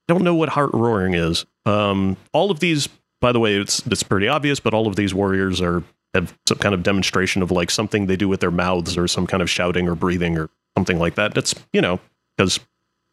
don't 0.08 0.24
know 0.24 0.36
what 0.36 0.50
heart 0.50 0.72
roaring 0.74 1.14
is. 1.14 1.46
Um, 1.66 2.18
all 2.34 2.50
of 2.50 2.60
these, 2.60 2.88
by 3.22 3.32
the 3.32 3.40
way, 3.40 3.56
it's 3.56 3.86
it's 3.88 4.04
pretty 4.04 4.28
obvious, 4.28 4.60
but 4.60 4.74
all 4.74 4.88
of 4.88 4.96
these 4.96 5.14
warriors 5.14 5.62
are 5.62 5.84
have 6.20 6.38
some 6.48 6.58
kind 6.60 6.74
of 6.76 6.84
demonstration 6.84 7.42
of 7.42 7.52
like 7.52 7.72
something 7.72 8.06
they 8.08 8.16
do 8.16 8.28
with 8.28 8.40
their 8.42 8.52
mouths 8.52 8.98
or 8.98 9.08
some 9.08 9.26
kind 9.28 9.42
of 9.42 9.50
shouting 9.50 9.88
or 9.88 9.96
breathing 9.96 10.38
or 10.38 10.50
something 10.78 11.00
like 11.00 11.16
that. 11.16 11.34
That's 11.34 11.56
you 11.74 11.82
know 11.82 12.00
because 12.36 12.60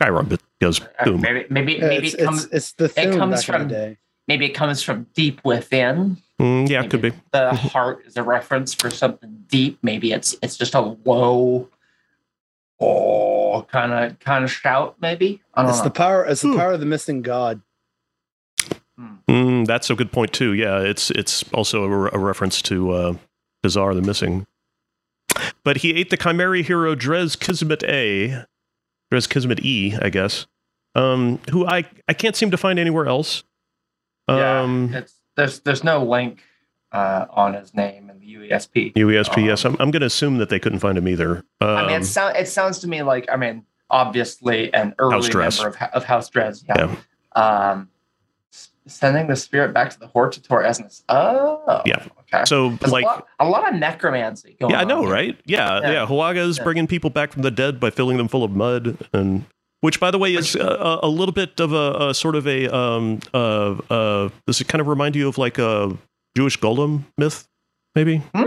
Skyrim 0.03 0.33
it 0.33 0.43
goes 0.61 0.81
Uh, 0.81 1.05
boom. 1.05 1.21
maybe 1.21 1.47
maybe 1.51 1.73
Yeah, 1.75 1.89
maybe 1.89 2.07
it's, 2.09 2.15
it 2.15 2.25
comes 2.25 2.45
it's, 2.47 2.55
it's 2.55 2.73
the 2.73 2.89
thing 2.89 3.17
comes 3.17 3.45
from- 3.45 3.69
the 3.69 3.75
day. 3.75 3.99
maybe 4.29 4.45
it 4.47 4.51
comes 4.55 4.83
from 4.83 5.07
deep 5.15 5.41
within. 5.45 6.19
Mm, 6.41 6.69
yeah, 6.69 6.85
could 6.89 7.01
be. 7.01 7.13
The 7.33 7.55
heart 7.55 8.03
is 8.07 8.17
a 8.17 8.23
reference 8.25 8.75
for 8.75 8.91
something 8.91 9.45
deep. 9.49 9.79
Maybe 9.83 10.11
it's 10.13 10.35
it's 10.43 10.57
just 10.57 10.75
a 10.75 10.81
low, 10.81 11.69
oh, 12.81 13.65
kind 13.71 13.93
of 13.93 14.19
kind 14.19 14.45
of 14.45 14.51
shout. 14.51 14.97
Maybe 15.01 15.41
I 15.55 15.63
don't 15.63 15.71
It's 15.71 15.79
know. 15.79 15.85
the 15.85 15.91
power. 15.91 16.25
It's 16.25 16.43
the 16.43 16.49
Hmm. 16.49 16.57
power 16.59 16.73
of 16.73 16.81
the 16.81 16.87
missing 16.87 17.23
god. 17.23 17.61
Mm, 18.99 19.67
that's 19.67 19.91
a 19.91 19.95
good 19.95 20.13
point 20.13 20.33
too. 20.33 20.53
Yeah, 20.53 20.79
it's 20.81 21.11
it's 21.11 21.45
also 21.53 21.85
a, 21.85 22.09
a 22.11 22.19
reference 22.19 22.63
to 22.63 22.91
uh, 22.93 23.15
Bizarre 23.63 23.95
the 23.95 24.03
Missing. 24.03 24.47
But 25.65 25.79
he 25.79 25.95
ate 25.95 26.11
the 26.11 26.17
Chimeri 26.17 26.63
hero 26.63 26.95
Drez 26.95 27.39
Kismet 27.39 27.83
A, 27.85 28.45
Drez 29.13 29.29
Kismet 29.29 29.65
E, 29.65 29.97
I 30.01 30.11
guess, 30.11 30.47
um, 30.95 31.41
who 31.51 31.67
I 31.67 31.85
I 32.07 32.13
can't 32.15 32.37
seem 32.37 32.51
to 32.53 32.57
find 32.57 32.79
anywhere 32.79 33.07
else. 33.07 33.43
Um, 34.29 34.91
yeah, 34.93 34.99
it's 35.01 35.21
there's 35.37 35.61
there's 35.61 35.83
no 35.83 36.05
link 36.05 36.43
uh, 36.93 37.27
on 37.31 37.55
his 37.55 37.75
name 37.75 38.11
in 38.11 38.21
the 38.21 38.35
UESP. 38.35 38.95
UESP, 38.95 39.45
yes. 39.45 39.65
Um, 39.65 39.73
I'm, 39.75 39.83
I'm 39.83 39.91
going 39.91 40.01
to 40.03 40.07
assume 40.07 40.39
that 40.39 40.49
they 40.51 40.61
couldn't 40.61 40.79
find 40.79 40.97
him 40.97 41.09
either. 41.09 41.39
Um, 41.61 41.69
I 41.69 41.87
mean, 41.89 42.01
it, 42.03 42.05
sound, 42.05 42.37
it 42.37 42.47
sounds 42.47 42.79
to 42.81 42.87
me 42.89 43.03
like 43.03 43.27
I 43.31 43.37
mean, 43.37 43.65
obviously 43.91 44.73
an 44.73 44.95
early 45.01 45.29
member 45.35 45.69
of, 45.69 45.77
of 45.93 46.05
House 46.05 46.29
Dres. 46.31 46.65
Yeah. 46.69 46.95
Um, 47.35 47.89
s- 47.91 47.94
sending 48.87 49.27
the 49.29 49.37
spirit 49.37 49.73
back 49.73 49.91
to 49.91 49.99
the 49.99 50.07
Hortator 50.09 50.65
as 50.65 51.03
oh 51.09 51.83
Yeah. 51.87 52.05
okay. 52.21 52.45
so, 52.45 52.71
There's 52.71 52.93
like, 52.93 53.05
a, 53.05 53.07
lot, 53.07 53.27
a 53.41 53.49
lot 53.49 53.73
of 53.73 53.79
necromancy 53.81 54.57
going 54.61 54.73
yeah, 54.73 54.81
I 54.81 54.85
know, 54.85 55.03
here. 55.03 55.11
right? 55.11 55.41
Yeah, 55.47 55.81
yeah. 55.81 55.93
Yeah. 55.93 56.07
Huaga's 56.07 56.59
Yeah. 56.59 56.65
bringing 56.65 56.87
people 56.87 57.11
back 57.11 57.33
from 57.33 57.43
the 57.43 57.51
dead 57.51 57.81
by 57.81 57.91
filling 57.91 58.17
them 58.19 58.29
full 58.29 58.45
of 58.45 58.51
mud, 58.51 58.99
and 59.13 59.47
which, 59.81 60.01
by 60.01 60.11
the 60.11 60.19
way, 60.19 60.35
is 60.35 60.55
a, 60.55 60.61
a, 60.67 61.01
a 61.05 61.09
little 61.09 61.33
bit 61.33 61.61
of 61.61 61.73
a, 61.73 62.09
a 62.11 62.15
sort 62.15 62.37
of 62.37 62.47
a 62.47 62.75
um 62.75 63.21
uh 63.33 63.77
uh. 63.91 64.29
Does 64.47 64.61
it 64.61 64.69
kind 64.69 64.81
of 64.81 64.87
remind 64.87 65.15
you 65.17 65.29
of 65.29 65.37
like 65.39 65.59
a 65.59 65.97
Jewish 66.37 66.59
golem 66.59 67.05
myth, 67.19 67.47
maybe? 67.95 68.19
Hmm. 68.35 68.45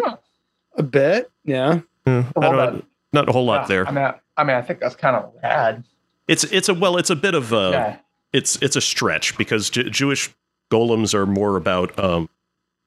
A 0.77 0.84
bit, 0.84 1.32
yeah. 1.44 1.79
Yeah, 2.06 2.24
I 2.38 2.41
don't 2.41 2.56
know. 2.58 2.82
Not 3.13 3.29
a 3.29 3.32
whole 3.32 3.46
lot 3.46 3.62
Yeah, 3.62 3.67
there. 3.67 3.88
I 3.88 3.91
mean, 3.91 4.03
I, 4.06 4.13
I 4.38 4.44
mean, 4.44 4.56
I 4.56 4.62
think 4.62 4.79
that's 4.79 4.96
kind 4.96 5.15
of 5.15 5.32
rad. 5.44 5.84
It's 6.27 6.44
it's 6.46 6.70
a 6.70 6.74
well, 6.74 6.98
it's 6.98 7.10
a 7.10 7.15
bit 7.15 7.34
of 7.36 7.51
a 7.53 7.70
yeah. 7.72 7.98
It's 8.34 8.62
it's 8.62 8.75
a 8.75 8.81
stretch 8.81 9.38
because 9.38 9.69
J- 9.69 9.89
Jewish 9.89 10.34
golems 10.72 11.13
are 11.13 11.25
more 11.25 11.55
about 11.57 11.98
um 11.98 12.29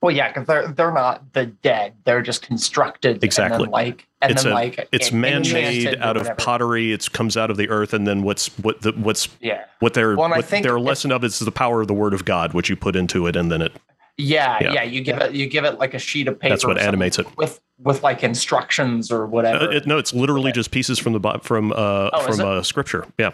Well, 0.03 0.15
yeah, 0.15 0.29
because 0.29 0.47
they're 0.47 0.69
they're 0.69 0.93
not 0.93 1.33
the 1.33 1.47
dead; 1.47 1.95
they're 2.05 2.23
just 2.23 2.43
constructed. 2.43 3.17
And 3.17 3.25
Exactly. 3.25 3.65
then, 3.65 3.71
like, 3.71 4.07
and 4.23 4.33
It's 4.33 4.43
then 4.45 4.53
a- 4.53 4.55
like 4.55 4.89
it's 4.93 5.13
en- 5.13 5.21
man-made 5.21 5.97
out 6.01 6.17
of 6.17 6.37
pottery. 6.37 6.93
It 6.93 7.11
comes 7.13 7.37
out 7.37 7.51
of 7.51 7.57
the 7.57 7.69
earth, 7.69 7.93
and 7.95 8.07
then 8.07 8.23
what's 8.23 8.49
what 8.59 8.83
the 8.83 8.93
what's 8.93 9.29
Yeah, 9.41 9.65
what 9.81 9.95
their 9.95 10.17
Well, 10.17 10.29
what 10.31 10.49
their 10.49 10.79
lesson 10.81 11.11
of 11.13 11.25
is 11.25 11.39
the 11.39 11.51
power 11.53 11.81
of 11.81 11.89
the 11.89 11.95
word 11.95 12.15
of 12.15 12.25
God, 12.25 12.53
which 12.55 12.69
you 12.71 12.77
put 12.77 12.97
into 12.97 13.27
it, 13.27 13.37
and 13.37 13.51
then 13.51 13.63
it 13.63 13.73
Yeah, 14.19 14.59
Yeah. 14.61 14.73
yeah, 14.75 14.83
You 14.83 15.01
give 15.03 15.19
it 15.19 15.33
you 15.33 15.47
give 15.47 15.65
it 15.65 15.79
like 15.79 15.95
a 15.95 15.99
sheet 15.99 16.29
of 16.29 16.39
paper. 16.39 16.51
That's 16.55 16.67
what 16.67 16.79
animates 16.79 17.19
it. 17.19 17.27
with 17.37 17.61
with 17.79 18.03
like 18.03 18.23
instructions 18.23 19.11
or 19.11 19.27
whatever. 19.27 19.65
Uh, 19.65 19.71
it, 19.77 19.87
no, 19.87 19.97
it's 19.97 20.13
literally 20.13 20.51
Okay. 20.51 20.57
just 20.57 20.71
pieces 20.71 20.99
from 20.99 21.15
the 21.15 21.39
from 21.43 21.73
uh, 21.73 22.11
Oh, 22.13 22.23
from 22.31 22.41
uh, 22.47 22.63
scripture. 22.63 23.07
Yeah, 23.19 23.31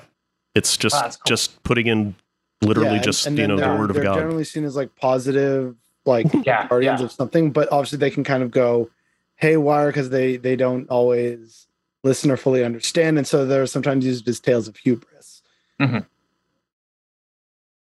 it's 0.56 0.76
just 0.76 0.96
Oh, 0.96 1.02
cool. 1.02 1.12
just 1.26 1.62
putting 1.62 1.86
in 1.86 2.14
literally 2.62 2.96
Yeah, 2.96 3.02
just 3.02 3.26
and 3.26 3.38
you 3.38 3.46
know 3.46 3.56
the 3.56 3.68
word 3.78 3.90
of 3.90 3.96
they're 3.96 4.04
God. 4.04 4.14
generally 4.16 4.44
seen 4.44 4.64
as 4.64 4.74
like 4.74 4.96
positive, 4.96 5.76
like 6.04 6.26
yeah, 6.46 6.66
guardians 6.66 7.00
yeah. 7.00 7.04
of 7.04 7.12
something, 7.12 7.50
but 7.52 7.70
obviously 7.70 7.98
they 7.98 8.10
can 8.10 8.24
kind 8.24 8.42
of 8.42 8.50
go 8.50 8.90
haywire 9.36 9.88
because 9.88 10.08
they 10.10 10.36
they 10.36 10.56
don't 10.56 10.88
always 10.88 11.66
listen 12.02 12.30
or 12.30 12.36
fully 12.36 12.64
understand, 12.64 13.18
and 13.18 13.26
so 13.26 13.44
they're 13.44 13.66
sometimes 13.66 14.04
used 14.04 14.26
as 14.28 14.40
tales 14.40 14.66
of 14.68 14.76
hubris. 14.76 15.42
Uh, 15.80 16.04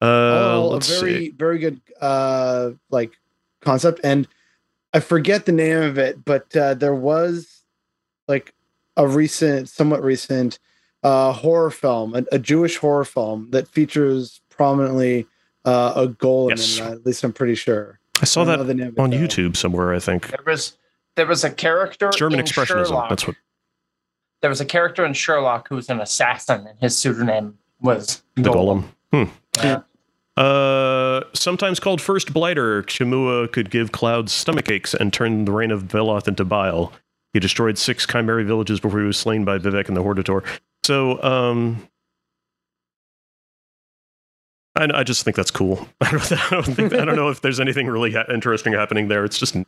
Oh, 0.01 0.67
a 0.69 0.73
let's 0.73 0.87
very 0.87 1.13
see. 1.25 1.29
very 1.31 1.59
good 1.59 1.81
uh 1.99 2.71
like 2.89 3.11
concept, 3.61 3.99
and 4.03 4.27
I 4.93 4.99
forget 5.01 5.45
the 5.45 5.51
name 5.51 5.81
of 5.81 5.97
it, 5.97 6.23
but 6.23 6.55
uh, 6.55 6.73
there 6.75 6.95
was 6.95 7.63
like 8.27 8.53
a 8.95 9.07
recent, 9.07 9.69
somewhat 9.69 10.03
recent 10.03 10.59
uh 11.03 11.31
horror 11.31 11.71
film, 11.71 12.15
a, 12.15 12.23
a 12.31 12.39
Jewish 12.39 12.77
horror 12.77 13.05
film 13.05 13.49
that 13.51 13.67
features 13.67 14.41
prominently 14.49 15.25
uh, 15.65 15.93
a 15.95 16.07
golem. 16.07 16.49
Yes. 16.51 16.77
in 16.79 16.85
that, 16.85 16.93
at 16.93 17.05
least 17.05 17.23
I'm 17.23 17.33
pretty 17.33 17.55
sure. 17.55 17.99
I 18.21 18.25
saw 18.25 18.41
I 18.41 18.45
that 18.57 18.63
the 18.67 18.73
name 18.73 18.95
on 18.97 19.09
though. 19.11 19.17
YouTube 19.17 19.55
somewhere. 19.55 19.93
I 19.93 19.99
think 19.99 20.27
There 20.29 20.43
was 20.45 20.77
there 21.15 21.25
was 21.25 21.43
a 21.43 21.49
character 21.51 22.09
German 22.15 22.39
in 22.39 22.45
expressionism. 22.45 22.87
Sherlock. 22.87 23.09
That's 23.09 23.27
what. 23.27 23.35
There 24.41 24.49
was 24.49 24.61
a 24.61 24.65
character 24.65 25.05
in 25.05 25.13
Sherlock 25.13 25.67
who 25.67 25.75
was 25.75 25.89
an 25.89 25.99
assassin, 25.99 26.65
and 26.67 26.79
his 26.79 26.97
pseudonym 26.97 27.57
was 27.81 28.23
The 28.35 28.43
golem. 28.43 28.85
Yeah. 29.61 29.81
Uh, 30.37 31.21
sometimes 31.33 31.81
called 31.81 31.99
First 32.01 32.33
Blighter, 32.33 32.81
Chimua 32.83 33.51
could 33.51 33.69
give 33.69 33.91
clouds 33.91 34.31
stomach 34.31 34.71
aches 34.71 34.93
and 34.93 35.11
turn 35.11 35.43
the 35.43 35.51
rain 35.51 35.71
of 35.71 35.83
Veloth 35.83 36.29
into 36.29 36.45
bile. 36.45 36.93
He 37.33 37.39
destroyed 37.41 37.77
six 37.77 38.07
Chimera 38.07 38.45
villages 38.45 38.79
before 38.79 39.01
he 39.01 39.05
was 39.05 39.17
slain 39.17 39.43
by 39.43 39.57
Vivec 39.57 39.89
and 39.89 39.97
the 39.97 40.01
Hortator. 40.03 40.41
So, 40.83 41.21
um, 41.21 41.87
I, 44.75 44.87
I 44.93 45.03
just 45.03 45.23
think 45.23 45.35
that's 45.35 45.51
cool. 45.51 45.87
I 46.01 46.11
don't, 46.11 46.31
I 46.31 46.49
don't 46.51 46.63
think 46.63 46.93
I 46.93 47.05
don't 47.05 47.15
know 47.15 47.29
if 47.29 47.41
there's 47.41 47.59
anything 47.59 47.87
really 47.87 48.11
ha- 48.13 48.25
interesting 48.33 48.73
happening 48.73 49.07
there. 49.07 49.25
It's 49.25 49.37
just, 49.37 49.55
um, 49.55 49.65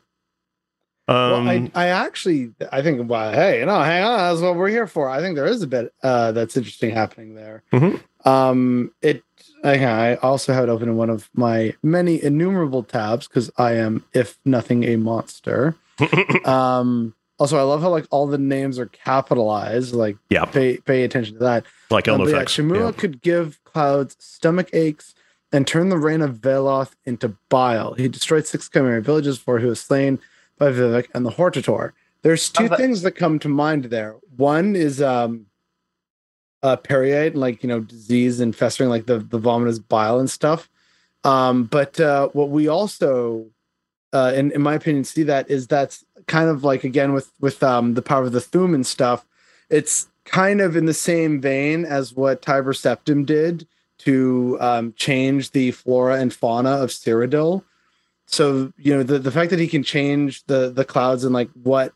well, 1.08 1.48
I, 1.48 1.72
I 1.76 1.88
actually 1.88 2.54
I 2.72 2.82
think 2.82 3.10
well, 3.10 3.34
hey, 3.34 3.60
you 3.60 3.66
know 3.66 3.82
hang 3.82 4.04
on, 4.04 4.18
that's 4.18 4.42
what 4.42 4.56
we're 4.56 4.70
here 4.70 4.88
for. 4.88 5.10
I 5.10 5.20
think 5.20 5.36
there 5.36 5.48
is 5.48 5.62
a 5.62 5.68
bit 5.68 5.94
uh, 6.04 6.32
that's 6.32 6.56
interesting 6.56 6.92
happening 6.92 7.36
there. 7.36 7.64
Mhm. 7.74 8.02
Um, 8.26 8.92
it 9.02 9.24
on, 9.64 9.92
I 10.00 10.16
also 10.16 10.54
have 10.54 10.64
it 10.64 10.70
open 10.70 10.90
in 10.90 10.96
one 10.96 11.10
of 11.10 11.30
my 11.34 11.74
many 11.84 12.24
innumerable 12.24 12.84
tabs 12.84 13.28
because 13.28 13.52
I 13.58 13.74
am, 13.74 14.06
if 14.14 14.40
nothing, 14.46 14.84
a 14.86 14.96
monster. 14.96 15.76
Um, 16.46 17.14
also, 17.42 17.58
I 17.58 17.64
love 17.64 17.82
how 17.82 17.90
like 17.90 18.06
all 18.12 18.28
the 18.28 18.38
names 18.38 18.78
are 18.78 18.86
capitalized. 18.86 19.96
Like, 19.96 20.16
yeah, 20.30 20.46
pay 20.46 20.78
pay 20.78 21.04
attention 21.04 21.34
to 21.34 21.40
that. 21.40 21.66
like 21.90 22.08
Uh, 22.08 22.18
but 22.18 22.28
yeah, 22.30 22.36
Ehlnofex. 22.36 22.46
Shimura 22.46 22.92
yeah. 22.94 23.00
could 23.00 23.22
give 23.22 23.60
clouds 23.64 24.16
stomach 24.20 24.70
aches 24.74 25.16
and 25.52 25.66
turn 25.66 25.90
the 25.90 25.98
rain 25.98 26.22
of 26.22 26.36
Veloth 26.36 26.92
into 27.04 27.36
bile. 27.50 27.94
He 27.96 28.08
destroyed 28.08 28.46
six 28.46 28.70
Chimera 28.70 29.02
villages 29.02 29.40
before 29.40 29.58
he 29.60 29.66
was 29.66 29.82
slain 29.82 30.20
by 30.60 30.72
Vivec 30.72 31.08
and 31.16 31.26
the 31.26 31.32
Hortator. 31.32 31.94
There's 32.22 32.48
two 32.50 32.66
Oh, 32.66 32.70
but- 32.70 32.78
things 32.80 33.02
that 33.02 33.14
come 33.14 33.40
to 33.40 33.50
mind 33.50 33.86
there. 33.86 34.16
One 34.38 34.76
is 34.76 35.02
um 35.02 35.48
uh 36.62 36.78
Peryite, 36.78 37.34
like 37.34 37.64
you 37.64 37.70
know, 37.70 37.80
disease 37.80 38.40
and 38.40 38.56
festering, 38.56 38.92
like 38.92 39.08
the 39.08 39.18
the 39.18 39.40
vomitous 39.40 39.80
bile 39.80 40.20
and 40.20 40.30
stuff. 40.30 40.70
Um, 41.24 41.64
but 41.64 42.00
uh 42.00 42.28
what 42.34 42.50
we 42.50 42.68
also 42.68 43.48
uh 44.14 44.32
in, 44.36 44.52
in 44.52 44.62
my 44.62 44.76
opinion 44.76 45.04
see 45.06 45.24
that 45.24 45.50
is 45.50 45.66
that's 45.68 46.06
kind 46.32 46.50
of 46.50 46.64
like 46.64 46.84
again 46.84 47.12
with 47.14 47.30
with 47.40 47.62
um 47.64 47.94
the 47.96 48.02
power 48.02 48.24
of 48.24 48.32
the 48.32 48.40
Thu'um 48.40 48.74
and 48.74 48.86
stuff, 48.86 49.26
it's 49.70 50.08
kind 50.26 50.62
of 50.62 50.76
in 50.76 50.86
the 50.86 50.94
same 50.94 51.42
vein 51.42 51.84
as 51.86 52.14
what 52.16 52.42
Tiber 52.42 52.74
Septim 52.74 53.26
did 53.26 53.68
to 54.00 54.58
um, 54.60 54.94
change 54.98 55.52
the 55.52 55.72
flora 55.72 56.16
and 56.22 56.34
fauna 56.34 56.72
of 56.84 56.90
Cyrodiil. 56.90 57.64
So 58.26 58.72
you 58.78 58.96
know 58.96 59.04
the 59.04 59.20
the 59.20 59.32
fact 59.32 59.50
that 59.52 59.60
he 59.60 59.68
can 59.68 59.84
change 59.84 60.44
the 60.46 60.70
the 60.70 60.86
clouds 60.86 61.24
and 61.26 61.34
like 61.34 61.50
what 61.64 61.94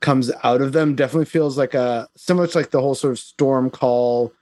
comes 0.00 0.30
out 0.42 0.60
of 0.60 0.72
them 0.72 0.94
definitely 0.94 1.24
feels 1.26 1.56
like 1.56 1.74
a 1.74 2.08
similar 2.16 2.46
to 2.46 2.58
like 2.58 2.70
the 2.70 2.80
whole 2.80 2.94
sort 2.94 3.12
of 3.12 3.18
storm 3.18 3.70
call. 3.70 4.32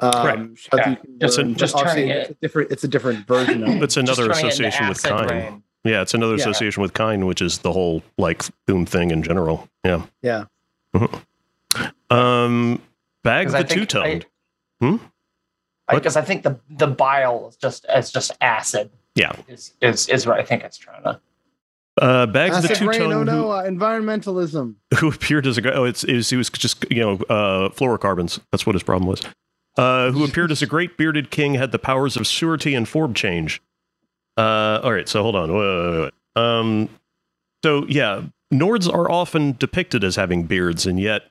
Um, 0.00 0.10
Right. 0.12 0.38
Yeah. 0.74 0.90
you 0.90 0.96
can 0.96 1.18
Just- 1.20 1.36
burn, 1.36 1.54
just 1.54 1.74
obviously 1.76 2.02
turning 2.02 2.16
it's 2.16 2.30
it- 2.30 2.36
a 2.36 2.40
different 2.40 2.70
it's 2.72 2.84
a 2.84 2.88
different 2.88 3.26
version 3.26 3.62
of 3.62 3.68
it. 3.76 3.82
It's 3.82 3.96
another 3.96 4.26
Just 4.28 4.42
it 4.42 4.46
association 4.48 4.88
with 4.88 4.98
acid 5.06 5.10
Kyne. 5.28 5.28
rain. 5.28 5.62
Yeah, 5.84 6.02
it's 6.02 6.14
another 6.14 6.34
Yeah. 6.36 6.42
association 6.42 6.82
with 6.82 6.92
Kyne, 6.94 7.26
which 7.26 7.42
is 7.42 7.58
the 7.58 7.72
whole 7.72 8.02
like 8.18 8.44
Boom 8.66 8.86
thing 8.86 9.10
in 9.10 9.22
general. 9.22 9.68
Yeah. 9.84 10.02
Yeah. 10.22 10.44
Um, 12.10 12.80
Bag 13.24 13.48
'Cause 13.48 13.54
the 13.54 13.64
two 13.64 13.86
toned. 13.86 14.26
Hmm? 14.80 14.96
Because 15.90 16.16
I 16.16 16.22
think 16.22 16.42
the 16.42 16.58
the 16.70 16.86
bile 16.86 17.48
is 17.48 17.56
just 17.56 17.86
is 17.94 18.10
just 18.10 18.32
acid. 18.40 18.90
Yeah. 19.14 19.32
Is 19.48 19.74
is 19.80 20.08
is 20.08 20.26
what 20.26 20.38
I 20.38 20.44
think 20.44 20.62
it's 20.64 20.76
trying 20.78 21.02
to. 21.04 21.20
Uh, 22.00 22.24
Bags 22.26 22.62
the 22.62 22.74
two 22.74 22.88
rain, 22.88 23.02
oh 23.02 23.10
toned 23.12 23.26
no, 23.26 23.50
uh, 23.50 23.64
environmentalism. 23.64 24.74
who, 24.92 24.96
who 24.96 25.08
appeared 25.10 25.46
as 25.46 25.58
a 25.58 25.74
oh 25.74 25.84
it's, 25.84 26.02
it 26.04 26.14
was, 26.14 26.30
he 26.30 26.36
was 26.36 26.48
just 26.48 26.84
you 26.90 27.00
know 27.02 27.12
uh, 27.28 27.68
fluorocarbons. 27.70 28.40
That's 28.50 28.64
what 28.66 28.74
his 28.74 28.82
problem 28.82 29.06
was. 29.08 29.20
Uh, 29.76 30.10
who 30.10 30.24
appeared 30.28 30.50
as 30.50 30.62
a 30.62 30.66
great 30.66 30.96
bearded 30.96 31.30
king 31.30 31.54
had 31.54 31.70
the 31.72 31.78
powers 31.78 32.16
of 32.16 32.26
surety 32.26 32.74
and 32.74 32.88
form 32.88 33.12
change. 33.14 33.60
Uh, 34.36 34.80
all 34.82 34.92
right, 34.92 35.08
so 35.08 35.22
hold 35.22 35.36
on. 35.36 35.52
Wait, 35.52 35.58
wait, 35.58 35.90
wait, 35.92 36.00
wait. 36.36 36.42
Um, 36.42 36.88
so 37.64 37.86
yeah, 37.88 38.22
Nords 38.52 38.92
are 38.92 39.10
often 39.10 39.52
depicted 39.58 40.02
as 40.04 40.16
having 40.16 40.44
beards, 40.44 40.86
and 40.86 40.98
yet 40.98 41.22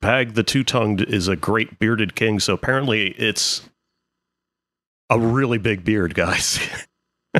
Pag 0.00 0.34
the 0.34 0.42
two 0.42 0.62
tongued 0.64 1.00
is 1.02 1.28
a 1.28 1.36
great 1.36 1.78
bearded 1.78 2.14
king. 2.14 2.38
So 2.38 2.52
apparently, 2.54 3.08
it's 3.12 3.68
a 5.10 5.18
really 5.18 5.58
big 5.58 5.84
beard, 5.84 6.14
guys. 6.14 6.58
Mm-hmm. 6.58 6.80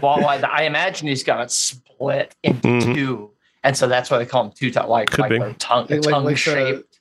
Well, 0.03 0.27
I, 0.27 0.39
I 0.39 0.63
imagine 0.65 1.07
he's 1.07 1.23
got 1.23 1.41
it 1.41 1.53
split 1.53 2.35
into 2.43 2.67
Mhm. 2.67 2.95
two, 2.97 3.31
and 3.63 3.77
so 3.77 3.87
that's 3.87 4.11
why 4.11 4.19
they 4.19 4.27
call 4.27 4.47
him 4.47 4.51
two 4.53 4.73
tongued, 4.73 4.89
like 4.89 5.09
Could 5.09 5.21
like 5.21 5.31
be. 5.31 5.55
tongue 5.61 5.87
Like- 5.89 5.91
like- 6.05 6.13
tongue 6.13 6.25
like 6.25 6.35
the- 6.35 6.41
shaped. 6.41 7.01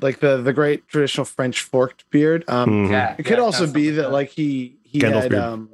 Like 0.00 0.20
the 0.20 0.38
the 0.38 0.54
great 0.54 0.88
traditional 0.88 1.26
French 1.26 1.60
forked 1.60 2.08
beard. 2.10 2.44
Um, 2.48 2.70
Mhm. 2.86 2.90
Yeah, 2.90 3.14
It 3.18 3.24
could 3.24 3.36
yeah, 3.36 3.44
also 3.44 3.70
be 3.70 3.90
that 3.90 4.12
like 4.12 4.30
he 4.30 4.78
he 4.82 4.98
Gandalf 5.00 5.22
had 5.24 5.30
beard. 5.30 5.42
um 5.42 5.70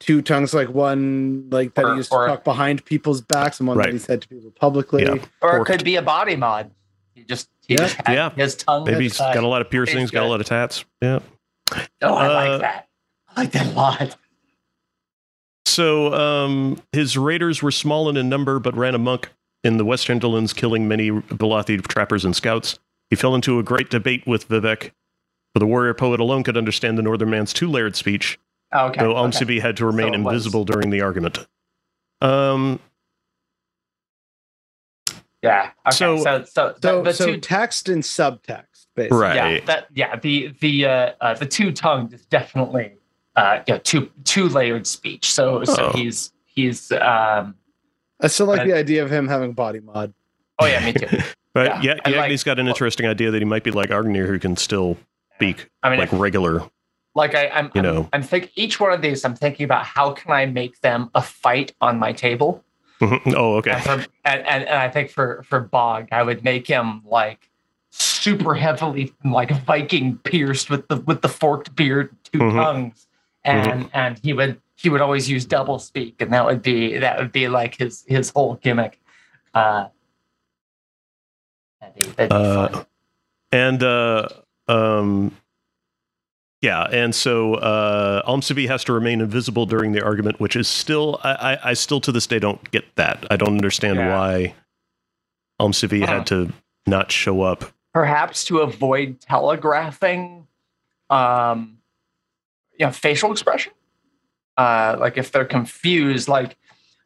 two 0.00 0.22
tongues, 0.22 0.52
like 0.54 0.68
one 0.68 1.48
like 1.50 1.74
that 1.74 1.84
Or- 1.84 1.90
he 1.92 1.96
used 1.98 2.10
to 2.10 2.16
or- 2.16 2.26
talk 2.28 2.44
behind 2.44 2.84
people's 2.84 3.20
backs, 3.20 3.58
and 3.60 3.68
one 3.68 3.76
Right. 3.78 3.86
that 3.86 3.92
he 3.92 3.98
said 3.98 4.22
to 4.22 4.28
people 4.28 4.50
publicly. 4.58 5.02
Yeah. 5.04 5.10
or 5.10 5.16
it 5.16 5.28
forked. 5.40 5.70
could 5.70 5.84
be 5.84 5.96
a 5.96 6.02
body 6.02 6.36
mod. 6.36 6.70
He 7.14 7.22
just 7.24 7.48
he 7.66 7.74
Yeah. 7.74 7.80
just 7.80 7.96
had 8.04 8.14
Yeah. 8.14 8.30
his 8.30 8.54
tongue. 8.56 8.84
Maybe 8.84 9.06
is, 9.06 9.12
he's 9.12 9.20
uh, 9.20 9.32
got 9.34 9.42
a 9.44 9.48
lot 9.48 9.60
of 9.62 9.70
piercings, 9.70 10.10
got 10.10 10.22
a 10.24 10.26
lot 10.28 10.40
of 10.40 10.46
tats. 10.46 10.84
Yeah. 11.00 11.20
Oh, 12.02 12.14
I 12.14 12.26
uh, 12.26 12.50
like 12.50 12.60
that. 12.60 12.88
I 13.36 13.40
like 13.40 13.50
that 13.52 13.66
a 13.66 13.70
lot. 13.70 14.16
So 15.64 16.14
um, 16.14 16.80
his 16.92 17.18
raiders 17.18 17.62
were 17.62 17.70
small 17.72 18.08
in 18.14 18.28
number, 18.28 18.58
but 18.58 18.76
ran 18.76 18.94
amok 18.94 19.30
in 19.64 19.76
the 19.78 19.84
West 19.84 20.06
Hinterlands, 20.06 20.52
killing 20.52 20.86
many 20.88 21.10
Velothi 21.10 21.84
trappers 21.86 22.24
and 22.24 22.34
scouts. 22.36 22.78
He 23.10 23.16
fell 23.16 23.34
into 23.34 23.58
a 23.58 23.62
great 23.62 23.90
debate 23.90 24.26
with 24.26 24.48
Vivec, 24.48 24.92
for 25.52 25.58
the 25.58 25.66
warrior 25.66 25.92
poet 25.94 26.20
alone 26.20 26.44
could 26.44 26.56
understand 26.56 26.96
the 26.96 27.02
northern 27.02 27.30
man's 27.30 27.52
two-layered 27.52 27.96
speech, 27.96 28.38
Okay. 28.74 29.00
though 29.00 29.16
okay. 29.16 29.60
Had 29.60 29.76
to 29.78 29.86
remain 29.86 30.08
So 30.08 30.14
it 30.14 30.22
was- 30.22 30.32
invisible 30.34 30.64
during 30.64 30.90
the 30.90 31.00
argument. 31.02 31.46
Um, 32.20 32.80
Yeah. 35.42 35.70
Okay. 35.86 35.96
So- 35.96 36.16
So 36.18 36.44
so, 36.44 36.74
So, 36.82 36.96
the, 36.98 37.02
the 37.02 37.12
so 37.14 37.26
two 37.26 37.38
text 37.40 37.88
and 37.88 38.02
subtext, 38.02 38.86
basically. 38.94 39.18
right. 39.18 39.34
yeah 39.36 39.64
that 39.66 39.86
yeah 39.94 40.16
the 40.16 40.48
the 40.60 40.86
uh, 40.86 41.12
uh 41.20 41.34
the 41.34 41.46
two 41.46 41.72
tongued 41.72 42.12
is 42.12 42.24
definitely 42.26 42.94
uh 43.36 43.60
you 43.66 43.74
know, 43.74 43.80
two 43.80 44.10
two 44.24 44.48
layered 44.48 44.86
speech. 44.86 45.30
So 45.32 45.62
so 45.64 45.88
Oh. 45.88 45.92
he's 45.92 46.32
he's 46.46 46.90
um 46.92 47.54
I 48.20 48.28
still 48.28 48.46
like 48.46 48.62
And- 48.62 48.70
the 48.70 48.76
idea 48.76 49.04
of 49.04 49.10
him 49.12 49.28
having 49.28 49.52
body 49.52 49.80
mod. 49.80 50.12
oh 50.58 50.66
yeah 50.66 50.84
me 50.84 50.92
too. 50.92 51.06
But 51.54 51.82
Yeah, 51.82 51.94
yeah, 51.94 51.98
and 52.04 52.14
yeah, 52.14 52.20
like- 52.20 52.30
he's 52.30 52.44
got 52.44 52.58
an 52.58 52.68
interesting 52.68 53.06
idea 53.06 53.30
that 53.30 53.38
he 53.38 53.46
might 53.46 53.64
be 53.64 53.70
like 53.70 53.88
Agnir, 53.88 54.26
who 54.26 54.38
can 54.38 54.56
still 54.56 54.98
speak 55.36 55.70
I 55.82 55.88
mean 55.90 55.98
like 55.98 56.12
regular. 56.12 56.62
Like 57.16 57.34
I, 57.34 57.48
I'm, 57.48 57.66
You 57.74 57.80
I'm, 57.80 57.82
know. 57.82 58.08
I'm 58.12 58.22
think 58.22 58.52
each 58.54 58.78
one 58.78 58.92
of 58.92 59.02
these. 59.02 59.24
I'm 59.24 59.34
thinking 59.34 59.64
about 59.64 59.84
how 59.84 60.12
can 60.12 60.30
I 60.30 60.46
make 60.46 60.80
them 60.82 61.10
a 61.14 61.22
fight 61.22 61.72
on 61.80 61.98
my 61.98 62.12
table. 62.12 62.62
oh, 63.00 63.56
okay. 63.56 63.72
And, 63.72 63.82
for, 63.82 63.90
and, 64.24 64.46
and 64.46 64.64
and 64.64 64.78
I 64.78 64.88
think 64.88 65.10
for 65.10 65.42
for 65.42 65.60
Bog, 65.60 66.08
I 66.12 66.22
would 66.22 66.44
make 66.44 66.66
him 66.66 67.02
like 67.04 67.50
super 67.90 68.54
heavily 68.54 69.12
like 69.24 69.50
Viking 69.64 70.18
pierced 70.18 70.70
with 70.70 70.86
the 70.88 70.98
with 70.98 71.22
the 71.22 71.28
forked 71.28 71.74
beard, 71.74 72.14
2 72.32 72.38
Mhm. 72.38 72.52
tongues, 72.54 73.06
and 73.44 73.90
and 73.92 74.18
he 74.22 74.32
would 74.32 74.60
he 74.76 74.88
would 74.90 75.00
always 75.00 75.28
use 75.28 75.44
double 75.44 75.78
speak, 75.78 76.20
and 76.22 76.32
that 76.32 76.44
would 76.46 76.62
be 76.62 76.96
that 76.98 77.18
would 77.18 77.32
be 77.32 77.48
like 77.48 77.76
his 77.76 78.04
his 78.06 78.30
whole 78.30 78.54
gimmick. 78.56 79.00
Uh, 79.54 79.88
that'd 81.80 81.94
be, 81.96 82.02
that'd 82.12 82.30
be 82.30 82.34
Uh. 82.36 82.84
And 83.52 83.82
uh, 83.82 84.28
um, 84.68 85.36
Yeah, 86.66 86.82
and 86.90 87.14
so 87.14 87.54
uh, 87.54 88.22
has 88.68 88.82
to 88.84 88.92
remain 88.92 89.20
invisible 89.20 89.66
during 89.66 89.92
the 89.92 90.02
argument, 90.02 90.40
which 90.40 90.56
is 90.56 90.66
still 90.66 91.20
I, 91.22 91.32
I, 91.54 91.70
I 91.70 91.74
still 91.74 92.00
to 92.00 92.10
this 92.10 92.26
day 92.26 92.40
don't 92.40 92.70
get 92.72 92.84
that. 92.96 93.24
I 93.30 93.36
don't 93.36 93.54
understand 93.54 93.96
Yeah. 93.96 94.16
why 94.16 94.54
Almsivi 95.60 96.00
Huh. 96.00 96.06
had 96.06 96.26
to 96.26 96.52
not 96.86 97.12
show 97.12 97.42
up. 97.42 97.64
perhaps 97.94 98.44
to 98.46 98.58
avoid 98.60 99.20
telegraphing 99.20 100.46
um 101.08 101.78
you 102.78 102.84
know 102.84 102.92
facial 102.92 103.30
expression 103.32 103.72
uh 104.58 104.96
like 105.00 105.16
if 105.16 105.30
they're 105.32 105.44
confused 105.58 106.28
like 106.28 106.56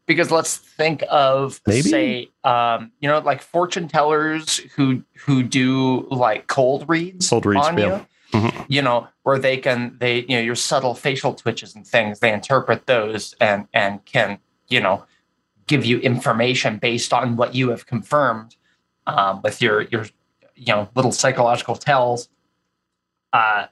because 0.06 0.30
let's 0.30 0.56
think 0.56 1.04
of 1.10 1.60
Maybe. 1.66 1.82
say 1.82 2.28
um 2.44 2.90
you 3.00 3.08
know 3.08 3.18
like 3.20 3.40
fortune 3.42 3.88
tellers 3.88 4.56
who 4.74 5.02
who 5.26 5.42
do 5.42 6.06
like 6.10 6.46
cold 6.48 6.88
reads 6.88 7.28
Cold 7.30 7.46
reads, 7.46 7.66
on 7.66 7.76
yeah. 7.78 7.84
you 7.98 8.06
Mhm. 8.32 8.64
you 8.68 8.80
know 8.82 9.08
where 9.24 9.38
they 9.38 9.56
can 9.56 9.96
they 9.98 10.20
you 10.20 10.36
know 10.36 10.40
your 10.40 10.54
subtle 10.54 10.94
facial 10.94 11.34
twitches 11.34 11.74
and 11.74 11.86
things 11.86 12.20
they 12.20 12.32
interpret 12.32 12.86
those 12.86 13.34
and 13.40 13.66
and 13.74 14.04
can 14.04 14.38
you 14.68 14.80
know 14.80 15.04
give 15.66 15.84
you 15.84 15.98
information 16.00 16.78
based 16.78 17.12
on 17.12 17.36
what 17.36 17.54
you 17.54 17.70
have 17.70 17.86
confirmed 17.86 18.56
um, 19.06 19.40
with 19.42 19.60
your 19.60 19.82
your 19.82 20.06
you 20.54 20.72
know 20.74 20.88
little 20.94 21.10
psychological 21.12 21.74
tells 21.74 22.28
uh 23.32 23.66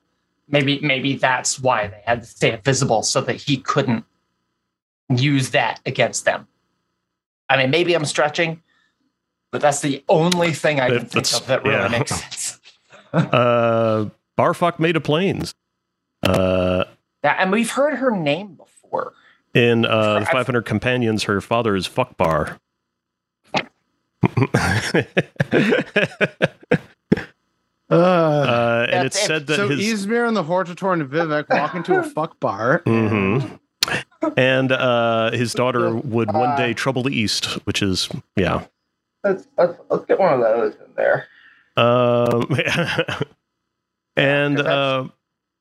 maybe 0.48 0.80
maybe 0.80 1.14
that's 1.16 1.60
why 1.60 1.86
they 1.86 2.02
had 2.04 2.20
to 2.20 2.26
stay 2.26 2.52
invisible 2.52 3.02
so 3.02 3.20
that 3.20 3.36
he 3.36 3.56
couldn't 3.58 4.04
use 5.14 5.50
that 5.50 5.80
against 5.86 6.24
them 6.24 6.46
i 7.48 7.56
mean 7.56 7.70
maybe 7.70 7.94
i'm 7.94 8.04
stretching 8.04 8.62
but 9.50 9.60
that's 9.60 9.80
the 9.80 10.02
only 10.08 10.52
thing 10.52 10.80
i 10.80 10.88
can 10.88 10.98
think 11.00 11.10
that's- 11.12 11.38
of 11.40 11.46
that 11.46 11.62
really 11.64 11.76
yeah. 11.76 11.88
makes 11.88 12.14
sense 12.14 12.60
Uh, 13.12 14.06
Barfok 14.38 14.78
made 14.78 14.96
of 14.96 15.02
planes. 15.02 15.54
Uh, 16.22 16.84
Yeah, 17.24 17.34
and 17.38 17.50
we've 17.52 17.70
heard 17.70 17.96
her 17.96 18.10
name 18.10 18.54
before 18.54 19.12
in 19.54 19.84
uh, 19.84 20.14
the 20.14 20.20
I've- 20.20 20.30
500 20.30 20.62
Companions, 20.64 21.24
her 21.24 21.40
father 21.40 21.74
is 21.76 21.88
Fuckbar. 21.88 22.58
Uh, 27.90 27.94
uh, 27.94 28.86
and 28.92 29.06
it's 29.06 29.16
it. 29.16 29.26
said 29.26 29.46
that 29.46 29.56
so 29.56 29.66
his 29.68 30.04
Ysmir 30.04 30.28
and 30.28 30.36
the 30.36 30.44
Hortator 30.44 30.92
and 30.92 31.10
Vivec 31.10 31.48
walk 31.48 31.74
into 31.74 31.98
a 31.98 32.02
fuck 32.14 32.38
bar. 32.38 32.82
Mhm. 32.84 33.58
and 34.36 34.72
uh, 34.72 35.30
his 35.30 35.54
daughter 35.54 35.94
would 35.96 36.30
one 36.34 36.54
day 36.58 36.74
trouble 36.74 37.02
the 37.02 37.16
East, 37.18 37.46
which 37.64 37.80
is 37.80 38.10
yeah. 38.36 38.66
let's, 39.24 39.48
let's, 39.56 39.78
let's 39.88 40.04
get 40.04 40.18
one 40.18 40.34
of 40.34 40.40
those 40.40 40.74
in 40.74 40.92
there 40.96 41.28
Um, 41.78 42.46
and 44.18 44.56
'cause 44.56 44.64
that's 44.64 44.74
uh, 44.76 45.08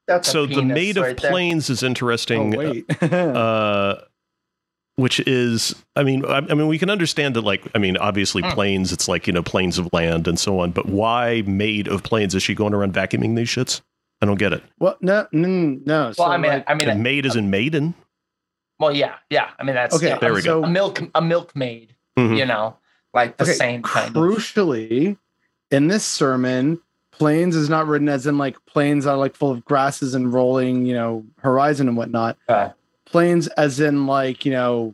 that's 0.07 0.29
so 0.29 0.45
the 0.45 0.55
penis 0.61 0.73
maid 0.75 0.97
of 0.97 1.03
right 1.03 1.17
there. 1.17 1.31
planes 1.31 1.69
is 1.69 1.83
Oh 1.83 1.87
interesting. 1.87 2.51
wait. 2.51 3.03
uh, 3.03 3.95
which 4.95 5.19
is, 5.27 5.75
I 5.95 6.03
mean, 6.03 6.25
I, 6.25 6.37
I 6.37 6.53
mean, 6.55 6.67
we 6.67 6.79
can 6.79 6.89
understand 6.89 7.35
that, 7.35 7.41
like, 7.41 7.61
I 7.75 7.77
mean, 7.77 7.97
obviously, 7.97 8.41
planes, 8.41 8.91
it's 8.91 9.07
like, 9.07 9.27
you 9.27 9.33
know, 9.33 9.43
planes 9.43 9.77
of 9.77 9.87
land 9.93 10.27
and 10.27 10.39
so 10.39 10.59
on, 10.59 10.71
but 10.71 10.87
why 10.87 11.43
maid 11.45 11.87
of 11.87 12.01
planes? 12.01 12.33
Is 12.33 12.41
she 12.41 12.55
going 12.55 12.73
around 12.73 12.93
vacuuming 12.95 13.35
these 13.35 13.47
shits? 13.47 13.81
I 14.23 14.25
don't 14.25 14.39
get 14.39 14.53
it. 14.53 14.63
well, 14.79 14.97
no, 15.01 15.27
no, 15.31 15.47
no. 15.85 16.11
So, 16.13 16.23
i 16.25 16.37
mean 16.37 16.51
like, 16.51 16.63
i 16.67 16.73
mean 16.73 16.89
And 16.89 17.03
maid 17.03 17.27
is 17.27 17.35
in 17.35 17.51
maiden? 17.51 17.93
well 18.79 18.91
yeah 18.91 19.15
yeah 19.29 19.49
i 19.59 19.63
mean 19.63 19.75
that's 19.75 19.95
okay, 19.95 20.07
yeah, 20.09 20.17
There 20.19 20.33
we 20.33 20.41
go. 20.41 20.63
a 20.63 20.67
milk 20.69 20.99
a 21.13 21.21
milkmaid 21.21 21.95
Mhm. 22.17 22.37
you 22.37 22.45
know 22.47 22.77
like 23.13 23.37
the 23.37 23.43
Okay, 23.43 23.53
same 23.53 23.83
kind 23.83 24.07
of 24.15 24.23
crucially, 24.23 25.17
in 25.69 25.87
this 25.87 26.03
sermon, 26.05 26.79
plains 27.17 27.55
is 27.55 27.69
not 27.69 27.87
written 27.87 28.09
as 28.09 28.27
in 28.27 28.37
like 28.37 28.57
plains 28.65 29.05
are 29.05 29.17
like 29.17 29.35
full 29.35 29.51
of 29.51 29.63
grasses 29.65 30.13
and 30.13 30.31
rolling, 30.33 30.85
you 30.85 30.93
know, 30.93 31.25
horizon 31.39 31.87
and 31.87 31.97
whatnot. 31.97 32.37
uh, 32.47 32.69
Plains 33.05 33.47
as 33.49 33.79
in 33.79 34.05
like, 34.07 34.45
you 34.45 34.51
know, 34.51 34.93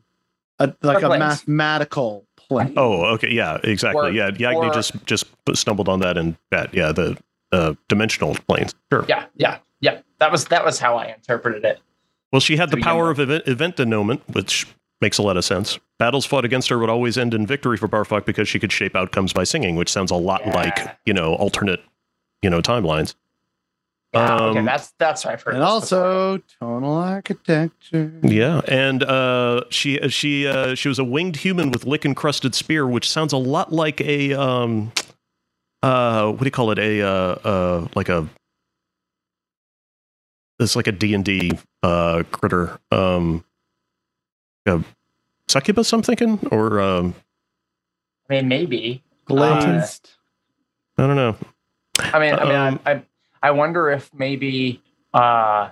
a, 0.60 0.72
like 0.84 1.02
a 1.04 1.08
plains. 1.08 1.20
mathematical 1.20 2.26
plane. 2.38 2.74
Oh, 2.78 3.04
okay. 3.16 3.30
Yeah, 3.32 3.58
exactly. 3.64 4.10
Or- 4.10 4.12
yeah. 4.12 4.30
Yagni 4.32 4.70
or- 4.70 4.74
just, 4.74 4.94
just 5.06 5.26
stumbled 5.54 5.90
on 5.90 6.00
that 6.02 6.18
and 6.18 6.38
that. 6.52 6.74
Yeah. 6.74 6.92
The 6.92 7.18
uh, 7.52 7.74
dimensional 7.88 8.36
planes. 8.48 8.74
Sure. 8.92 9.06
yeah 9.08 9.26
yeah 9.36 9.58
yeah 9.80 10.00
that 10.20 10.32
was 10.32 10.46
that 10.46 10.66
was 10.66 10.80
how 10.80 10.96
i 10.98 11.06
interpreted 11.06 11.64
it 11.64 11.80
Well, 12.32 12.40
she 12.40 12.58
had 12.58 12.72
the 12.72 12.78
power 12.78 13.12
of 13.12 13.20
event, 13.20 13.48
event 13.48 13.76
denouement, 13.76 14.22
which 14.34 14.66
makes 15.02 15.20
a 15.20 15.22
lot 15.22 15.38
of 15.38 15.46
sense. 15.46 15.78
Battles 16.00 16.26
fought 16.26 16.46
against 16.46 16.70
her 16.70 16.80
would 16.80 16.90
always 16.90 17.16
end 17.16 17.34
in 17.36 17.46
victory 17.46 17.78
for 17.78 17.88
Barfok 17.88 18.26
because 18.26 18.48
she 18.50 18.58
could 18.58 18.72
shape 18.72 18.96
outcomes 18.96 19.34
by 19.34 19.44
singing, 19.44 19.76
which 19.76 19.92
sounds 19.92 20.10
a 20.10 20.16
lot 20.16 20.42
Yeah. 20.46 20.54
like, 20.56 20.98
you 21.06 21.14
know, 21.14 21.36
alternate, 21.36 21.84
you 22.44 22.50
know, 22.50 22.62
timelines. 22.62 23.16
yeah 24.14 24.36
okay 24.36 24.60
Um, 24.60 24.66
that's 24.66 24.94
that's 25.00 25.26
what 25.26 25.34
i've 25.34 25.42
heard 25.42 25.56
and 25.56 25.64
this 25.64 25.70
also 25.70 26.38
tonal 26.60 26.94
architecture. 26.98 28.14
Yeah, 28.22 28.62
and 28.68 29.02
uh, 29.04 29.64
she 29.72 29.98
she 30.10 30.46
uh, 30.48 30.76
she 30.76 30.88
was 30.88 31.00
a 31.00 31.04
winged 31.04 31.38
human 31.38 31.72
with 31.72 31.86
lick 31.86 32.06
encrusted 32.06 32.54
spear, 32.54 32.86
which 32.86 33.10
sounds 33.10 33.34
a 33.34 33.38
lot 33.38 33.72
like 33.74 34.00
a 34.02 34.34
um, 34.34 34.92
uh, 35.82 36.30
what 36.32 36.40
do 36.40 36.46
you 36.46 36.52
call 36.52 36.70
it? 36.72 36.78
A 36.80 37.02
uh, 37.02 37.10
uh, 37.10 37.88
like 37.96 38.10
a 38.10 38.28
it's 40.60 40.76
like 40.76 40.88
a 40.88 40.92
D 40.92 41.14
and 41.16 41.26
D 41.26 41.52
uh 41.82 42.22
critter, 42.32 42.78
um, 42.92 43.44
a 44.68 44.84
succubus. 45.48 45.92
I'm 45.92 46.04
thinking, 46.04 46.40
or 46.52 46.80
um, 46.80 47.16
i 48.30 48.36
mean 48.36 48.48
maybe 48.48 49.04
Glazed. 49.26 50.12
I 50.98 51.08
don't 51.08 51.16
know. 51.16 51.36
I 52.14 52.20
mean 52.20 52.34
i 52.36 52.44
mean 52.44 52.56
Um, 52.56 52.80
I, 52.86 52.92
I 52.94 53.04
i 53.44 53.52
wonder 53.52 53.90
if 53.90 54.14
maybe 54.14 54.82
uh 55.14 55.70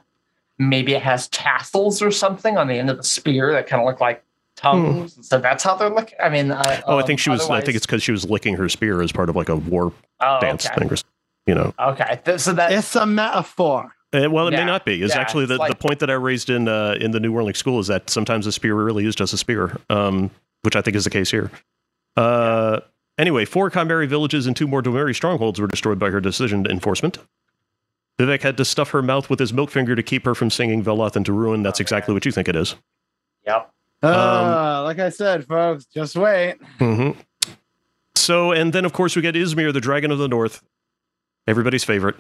maybe 0.58 0.94
it 0.94 1.02
has 1.02 1.28
tassels 1.30 2.02
or 2.02 2.12
something 2.12 2.58
on 2.58 2.68
the 2.68 2.76
end 2.76 2.90
of 2.90 2.98
the 2.98 3.04
spear 3.04 3.52
that 3.54 3.68
kind 3.68 3.82
of 3.82 3.88
look 3.88 4.00
like 4.00 4.24
tongues 4.56 5.18
so 5.28 5.40
that's 5.40 5.64
how 5.64 5.76
they're 5.76 5.90
looking 5.90 6.18
i 6.22 6.30
mean 6.30 6.52
I, 6.52 6.76
Hmm. 6.76 6.82
Oh, 6.88 6.98
I 6.98 7.02
um, 7.02 7.08
think 7.08 7.20
she 7.20 7.30
was. 7.30 7.50
I 7.50 7.62
think 7.62 7.76
it's 7.76 7.86
because 7.86 8.04
she 8.04 8.12
was 8.12 8.30
licking 8.30 8.56
her 8.58 8.70
spear 8.70 9.02
as 9.02 9.12
part 9.12 9.30
of 9.30 9.36
like 9.36 9.50
a 9.50 9.56
war 9.56 9.92
oh, 10.20 10.40
dance 10.40 10.66
okay. 10.68 10.76
thing, 10.76 10.90
or 10.90 10.94
s- 10.94 11.04
you 11.48 11.56
know. 11.56 11.74
okay 11.80 12.20
Th- 12.24 12.40
so 12.40 12.54
that 12.54 12.72
it's 12.72 12.96
a 12.96 13.06
metaphor. 13.06 13.92
Uh, 14.14 14.30
well, 14.30 14.48
it 14.50 14.52
may 14.52 14.66
not 14.66 14.84
be. 14.86 15.02
It's 15.02 15.16
yeah, 15.16 15.22
actually 15.22 15.46
the, 15.46 15.54
it's 15.56 15.60
like- 15.60 15.70
the 15.72 15.76
point 15.88 16.00
that 16.00 16.10
I 16.10 16.14
raised 16.14 16.50
in 16.50 16.68
uh, 16.68 16.96
in 17.00 17.12
the 17.12 17.20
New 17.20 17.32
Whirling 17.32 17.54
School 17.56 17.80
is 17.80 17.88
that 17.88 18.10
sometimes 18.10 18.46
a 18.46 18.52
spear 18.52 18.76
really 18.76 19.06
is 19.06 19.16
just 19.16 19.34
a 19.34 19.38
spear, 19.38 19.78
um, 19.90 20.30
which 20.64 20.76
I 20.76 20.82
think 20.82 20.96
is 20.98 21.06
the 21.06 21.10
case 21.10 21.32
here. 21.32 21.50
Uh, 22.18 22.82
Anyway, 23.22 23.46
four 23.46 23.70
Chimeri 23.70 24.08
villages 24.08 24.48
and 24.48 24.56
two 24.56 24.66
more 24.68 24.82
Dwemeri 24.82 25.14
strongholds 25.14 25.62
were 25.62 25.68
destroyed 25.68 26.00
by 26.00 26.10
her 26.10 26.20
decision 26.20 26.66
enforcement. 26.66 27.20
Vivec 28.18 28.42
had 28.42 28.58
to 28.58 28.66
stuff 28.66 28.90
her 28.90 29.04
mouth 29.04 29.30
with 29.30 29.40
his 29.40 29.54
milk 29.54 29.70
finger 29.70 29.96
to 29.96 30.02
keep 30.02 30.26
her 30.26 30.34
from 30.34 30.50
singing 30.50 30.84
Veloth 30.84 31.16
into 31.16 31.32
ruin. 31.32 31.62
That's 31.62 31.80
exactly 31.80 32.16
what 32.16 32.26
you 32.26 32.32
think 32.32 32.50
it 32.50 32.56
is. 32.56 32.76
yep 33.46 33.72
Uh, 34.02 34.82
like 34.84 34.98
I 34.98 35.10
said, 35.10 35.46
folks, 35.46 35.86
just 35.86 36.16
wait. 36.16 36.56
hmm 36.80 37.12
So, 38.16 38.52
and 38.52 38.74
then 38.74 38.86
of 38.86 38.94
course 38.94 39.16
we 39.16 39.22
get 39.22 39.36
Ysmir, 39.36 39.72
the 39.72 39.80
Dragon 39.80 40.10
of 40.10 40.18
the 40.18 40.28
North, 40.28 40.64
everybody's 41.48 41.84
favorite, 41.84 42.16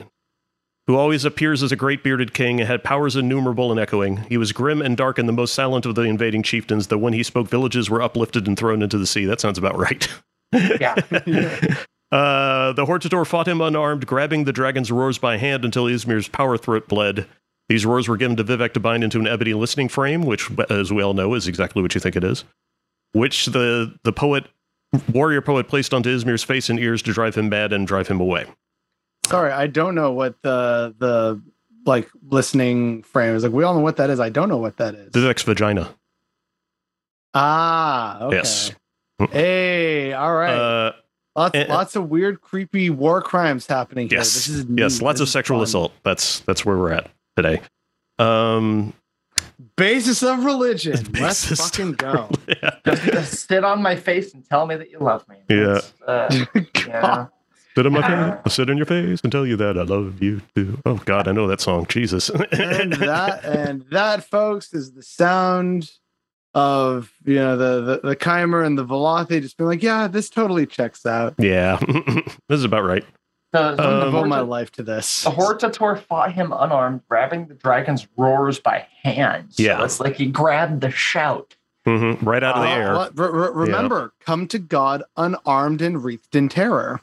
who 0.86 0.98
always 0.98 1.26
appears 1.26 1.64
as 1.64 1.72
a 1.72 1.76
great 1.76 2.04
bearded 2.04 2.32
king 2.32 2.60
and 2.60 2.68
had 2.68 2.84
powers 2.84 3.16
innumerable 3.16 3.72
and 3.72 3.80
echoing. 3.80 4.18
He 4.30 4.38
was 4.38 4.52
grim 4.52 4.84
and 4.84 4.96
dark 4.96 5.18
and 5.18 5.28
the 5.28 5.34
most 5.34 5.56
silent 5.56 5.88
of 5.88 5.96
the 5.96 6.04
invading 6.04 6.44
chieftains, 6.44 6.88
though 6.88 7.00
when 7.00 7.14
he 7.14 7.24
spoke, 7.24 7.48
villages 7.48 7.90
were 7.90 8.04
uplifted 8.04 8.48
and 8.48 8.56
thrown 8.56 8.84
into 8.84 9.00
the 9.00 9.08
sea. 9.08 9.26
That 9.26 9.42
sounds 9.42 9.58
about 9.58 9.76
right. 9.76 10.08
yeah 10.54 10.96
Uh, 12.12 12.74
the 12.74 12.86
Hortator 12.86 13.26
fought 13.26 13.48
him 13.48 13.62
unarmed, 13.62 14.06
grabbing 14.06 14.44
the 14.44 14.52
dragon's 14.52 14.92
roars 14.92 15.18
by 15.18 15.38
hand 15.38 15.64
until 15.64 15.88
Ysmir's 15.88 16.28
power 16.28 16.58
throat 16.58 16.88
bled. 16.90 17.26
These 17.70 17.86
roars 17.86 18.10
were 18.10 18.18
given 18.18 18.36
to 18.36 18.44
Vivec 18.44 18.74
to 18.74 18.82
bind 18.82 19.04
into 19.04 19.18
an 19.20 19.28
ebony 19.28 19.54
listening 19.54 19.88
frame, 19.88 20.24
which, 20.24 20.50
as 20.70 20.92
we 20.92 21.02
all 21.02 21.14
know, 21.14 21.34
is 21.36 21.48
exactly 21.48 21.82
what 21.82 21.96
you 21.96 22.02
think 22.02 22.18
it 22.18 22.24
is. 22.24 22.44
Which 23.14 23.46
the 23.46 23.98
the 24.04 24.12
poet, 24.12 24.46
warrior 25.14 25.42
poet, 25.42 25.70
placed 25.70 25.94
onto 25.94 26.10
Ysmir's 26.10 26.44
face 26.44 26.70
and 26.70 26.78
ears 26.80 27.02
to 27.04 27.14
drive 27.14 27.36
him 27.36 27.48
mad 27.48 27.72
and 27.72 27.88
drive 27.88 28.10
him 28.10 28.20
away. 28.20 28.46
Sorry, 29.26 29.52
I 29.54 29.68
don't 29.68 29.96
know 29.96 30.12
what 30.12 30.36
the 30.42 30.94
the 30.98 31.42
like 31.86 32.10
listening 32.28 33.04
frame 33.04 33.36
is. 33.36 33.44
Like 33.44 33.54
we 33.54 33.64
all 33.64 33.74
know 33.74 33.80
what 33.80 33.96
that 33.98 34.10
is. 34.10 34.20
I 34.20 34.28
don't 34.28 34.50
know 34.50 34.58
what 34.58 34.76
that 34.78 34.96
is. 34.96 35.14
Vivec's 35.14 35.44
vagina. 35.44 35.96
Ah, 37.34 38.24
okay. 38.24 38.36
Yes. 38.38 38.72
Hey, 39.28 40.14
all 40.14 40.34
right. 40.34 40.54
Uh, 40.54 40.92
lots 41.36 41.56
and- 41.56 41.70
lots 41.70 41.96
of 41.96 42.10
weird, 42.10 42.42
creepy 42.42 42.90
war 42.90 43.22
crimes 43.22 43.68
happening 43.68 44.10
here. 44.10 44.20
yes, 44.20 44.34
This 44.34 44.48
is 44.50 44.66
yes, 44.70 45.00
neat. 45.00 45.06
lots 45.06 45.20
This 45.20 45.30
of 45.30 45.32
sexual 45.32 45.58
fun. 45.58 45.64
assault. 45.64 45.94
That's 46.04 46.40
that's 46.42 46.66
where 46.66 46.78
we're 46.78 46.92
at 46.92 47.10
today. 47.36 47.62
Um, 48.20 48.94
Basis 49.76 50.22
of 50.22 50.44
religion. 50.46 51.08
Let's 51.20 51.46
fucking 51.60 51.94
go. 51.94 52.30
just, 52.86 53.04
just 53.04 53.48
sit 53.48 53.64
on 53.64 53.82
my 53.82 53.96
face 53.96 54.34
and 54.34 54.48
tell 54.48 54.66
me 54.68 54.76
that 54.76 54.92
you 54.92 55.00
love 55.00 55.28
me 55.28 55.38
Yeah. 55.50 55.80
Uh, 56.06 56.46
yeah. 56.86 57.28
sit 57.76 57.86
in 57.86 57.94
my 57.94 58.02
face, 58.02 58.40
I'll 58.46 58.52
sit 58.52 58.70
in 58.70 58.78
your 58.78 58.86
face 58.86 59.22
and 59.24 59.32
tell 59.32 59.48
you 59.48 59.56
that 59.56 59.78
I 59.78 59.84
love 59.84 60.22
you 60.22 60.42
too. 60.54 60.78
Oh 60.86 60.96
God, 61.06 61.28
I 61.28 61.32
know 61.32 61.48
that 61.48 61.62
song. 61.62 61.86
Jesus. 61.90 62.30
and 62.30 62.94
that 62.94 63.44
and 63.46 63.84
that, 63.92 64.24
folks, 64.30 64.74
is 64.74 64.92
the 64.94 65.02
sound 65.02 65.90
of 66.54 67.12
you 67.26 67.36
know 67.36 67.56
the 67.58 67.82
the, 68.02 68.08
the 68.10 68.16
chimer 68.16 68.66
and 68.66 68.78
the 68.78 68.86
velothi 68.86 69.42
just 69.42 69.58
being 69.58 69.68
like, 69.70 69.84
yeah, 69.84 70.08
this 70.08 70.30
totally 70.30 70.66
checks 70.66 71.06
out. 71.06 71.36
Yeah, 71.38 71.78
this 72.50 72.58
is 72.60 72.64
about 72.64 72.84
right. 72.84 73.06
The, 73.54 73.76
the, 73.76 73.84
Um, 73.86 74.00
Devote 74.06 74.28
my 74.28 74.40
life 74.40 74.72
to 74.74 74.84
this. 74.84 75.24
the 75.24 75.30
Hortator 75.32 76.00
fought 76.02 76.32
him 76.32 76.54
unarmed, 76.58 77.02
grabbing 77.10 77.48
the 77.48 77.54
dragon's 77.54 78.08
roars 78.16 78.60
by 78.60 78.88
hand. 79.04 79.54
So 79.54 79.64
Yeah. 79.64 79.84
it's 79.84 80.00
like 80.00 80.16
he 80.16 80.28
grabbed 80.28 80.80
the 80.80 80.90
shout. 80.92 81.56
hmm 81.84 82.14
Right 82.22 82.44
out 82.44 82.56
of 82.56 82.62
the 82.64 82.70
Uh, 82.70 82.76
air. 82.76 82.94
What? 82.96 83.18
Re- 83.20 83.28
re- 83.30 83.50
remember, 83.54 84.14
come 84.22 84.48
to 84.48 84.58
God 84.60 85.04
unarmed 85.18 85.82
and 85.82 86.02
wreathed 86.02 86.34
in 86.34 86.48
terror. 86.48 87.02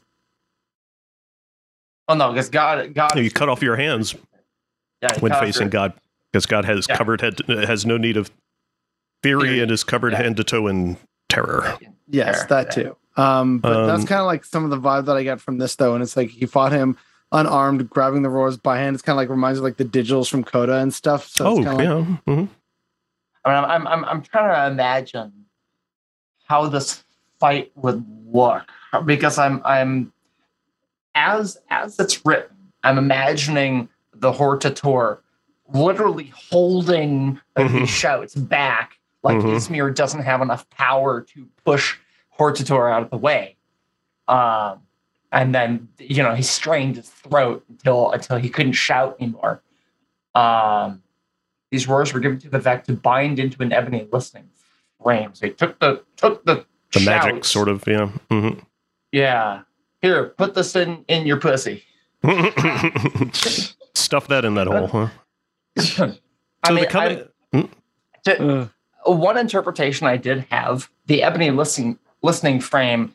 Oh 2.08 2.14
no, 2.14 2.32
because 2.32 2.48
God, 2.48 2.94
God, 2.94 3.18
You 3.18 3.30
cut 3.30 3.50
off 3.50 3.61
your 3.62 3.76
hands 3.76 4.14
yeah, 5.02 5.18
when 5.20 5.32
facing 5.34 5.68
God, 5.68 5.92
because 6.32 6.46
God 6.46 6.64
has 6.64 6.87
Yeah. 6.88 6.96
covered 6.96 7.20
head 7.20 7.40
has 7.46 7.84
no 7.84 7.98
need 7.98 8.16
of 8.16 8.30
theory 9.22 9.42
Theory. 9.48 9.61
and 9.61 9.70
is 9.70 9.85
covered 9.85 10.12
Yeah. 10.12 10.18
head 10.22 10.37
to 10.37 10.44
toe 10.44 10.66
in 10.66 10.96
terror. 11.28 11.76
Yes, 12.09 12.38
Fair, 12.44 12.46
that 12.64 12.70
too. 12.72 12.96
Um, 13.16 13.59
but 13.59 13.87
that's 13.87 14.02
Um, 14.02 14.07
kind 14.07 14.20
of 14.20 14.26
like 14.26 14.44
some 14.44 14.64
of 14.64 14.70
the 14.70 14.78
vibe 14.78 15.07
that 15.07 15.16
I 15.16 15.22
get 15.24 15.40
from 15.40 15.59
this, 15.59 15.74
though. 15.76 15.94
And 15.94 16.02
it's 16.02 16.16
like 16.16 16.31
he 16.31 16.46
fought 16.46 16.72
him 16.72 16.96
unarmed, 17.33 17.90
grabbing 17.90 18.22
the 18.22 18.31
roars 18.31 18.57
by 18.57 18.78
hand. 18.78 18.94
It's 18.94 19.02
kind 19.02 19.14
of 19.14 19.18
like 19.18 19.28
reminds 19.28 19.61
me 19.61 19.61
of 19.61 19.64
like 19.64 19.76
the 19.76 19.85
digitals 19.85 20.31
from 20.31 20.44
Coda 20.44 20.76
and 20.76 20.94
stuff. 20.94 21.26
So 21.28 21.46
oh 21.46 21.57
it's 21.59 21.66
yeah. 21.66 21.72
like, 21.72 21.88
mhm. 21.88 22.48
I 23.44 23.48
mean, 23.54 23.64
I'm, 23.64 23.64
I'm, 23.64 23.87
I'm, 23.87 24.04
I'm 24.04 24.22
trying 24.22 24.54
to 24.54 24.72
imagine 24.72 25.33
how 26.46 26.66
this 26.68 27.02
fight 27.40 27.72
would 27.76 28.04
look 28.26 28.62
because 29.04 29.37
I'm, 29.38 29.61
I'm, 29.64 30.12
as, 31.14 31.59
as 31.70 31.98
it's 31.98 32.24
written, 32.24 32.57
I'm 32.85 32.98
imagining 32.98 33.88
the 34.14 34.33
Hortator 34.33 35.18
literally 35.72 36.33
holding 36.50 37.40
Mhm. 37.57 37.72
these 37.81 37.90
shouts 37.90 38.35
back, 38.35 38.97
like 39.22 39.37
Mhm. 39.38 39.54
Ysmir 39.57 39.94
doesn't 39.94 40.22
have 40.22 40.40
enough 40.42 40.68
power 40.70 41.20
to 41.22 41.48
push 41.64 41.96
Hortator 42.38 42.90
out 42.92 43.02
of 43.02 43.11
the 43.11 43.16
way. 43.18 43.57
Um, 44.28 44.81
and 45.33 45.54
then 45.54 45.88
you 45.98 46.22
know 46.22 46.35
he 46.35 46.42
strained 46.42 46.96
his 46.96 47.09
throat 47.11 47.64
until 47.68 48.11
until 48.12 48.37
he 48.38 48.48
couldn't 48.48 48.72
shout 48.72 49.16
anymore. 49.20 49.62
Um, 50.35 51.02
these 51.70 51.87
roars 51.88 52.12
were 52.14 52.20
given 52.20 52.38
to 52.40 52.48
Vivec 52.48 52.85
to 52.85 52.92
bind 52.94 53.38
into 53.38 53.62
an 53.62 53.72
ebony 53.72 54.07
listening 54.12 54.48
frame. 55.02 55.35
So 55.35 55.46
he 55.46 55.52
took 55.52 55.78
the 55.81 56.02
took 56.16 56.44
the 56.44 56.64
The 56.92 57.00
magic 57.00 57.44
sort 57.44 57.68
of 57.68 57.85
yeah. 57.87 58.11
Yeah. 59.12 59.62
Here, 60.00 60.26
put 60.38 60.54
this 60.54 60.76
in 60.76 61.04
in 61.09 61.26
your 61.26 61.38
pussy. 61.38 61.85
Stuff 63.94 64.28
that 64.28 64.44
in 64.44 64.54
that 64.54 64.66
hole, 64.66 64.87
huh? 64.87 65.09
I 65.76 65.83
So 65.83 66.07
mean, 66.70 66.85
the 66.85 66.87
coming, 66.87 67.24
I- 67.52 68.31
uh, 68.33 68.68
one 69.11 69.38
interpretation 69.38 70.07
I 70.07 70.16
did 70.16 70.47
have 70.51 70.90
the 71.07 71.23
ebony 71.23 71.51
listening 71.51 71.99
listening 72.23 72.61
frame 72.61 73.14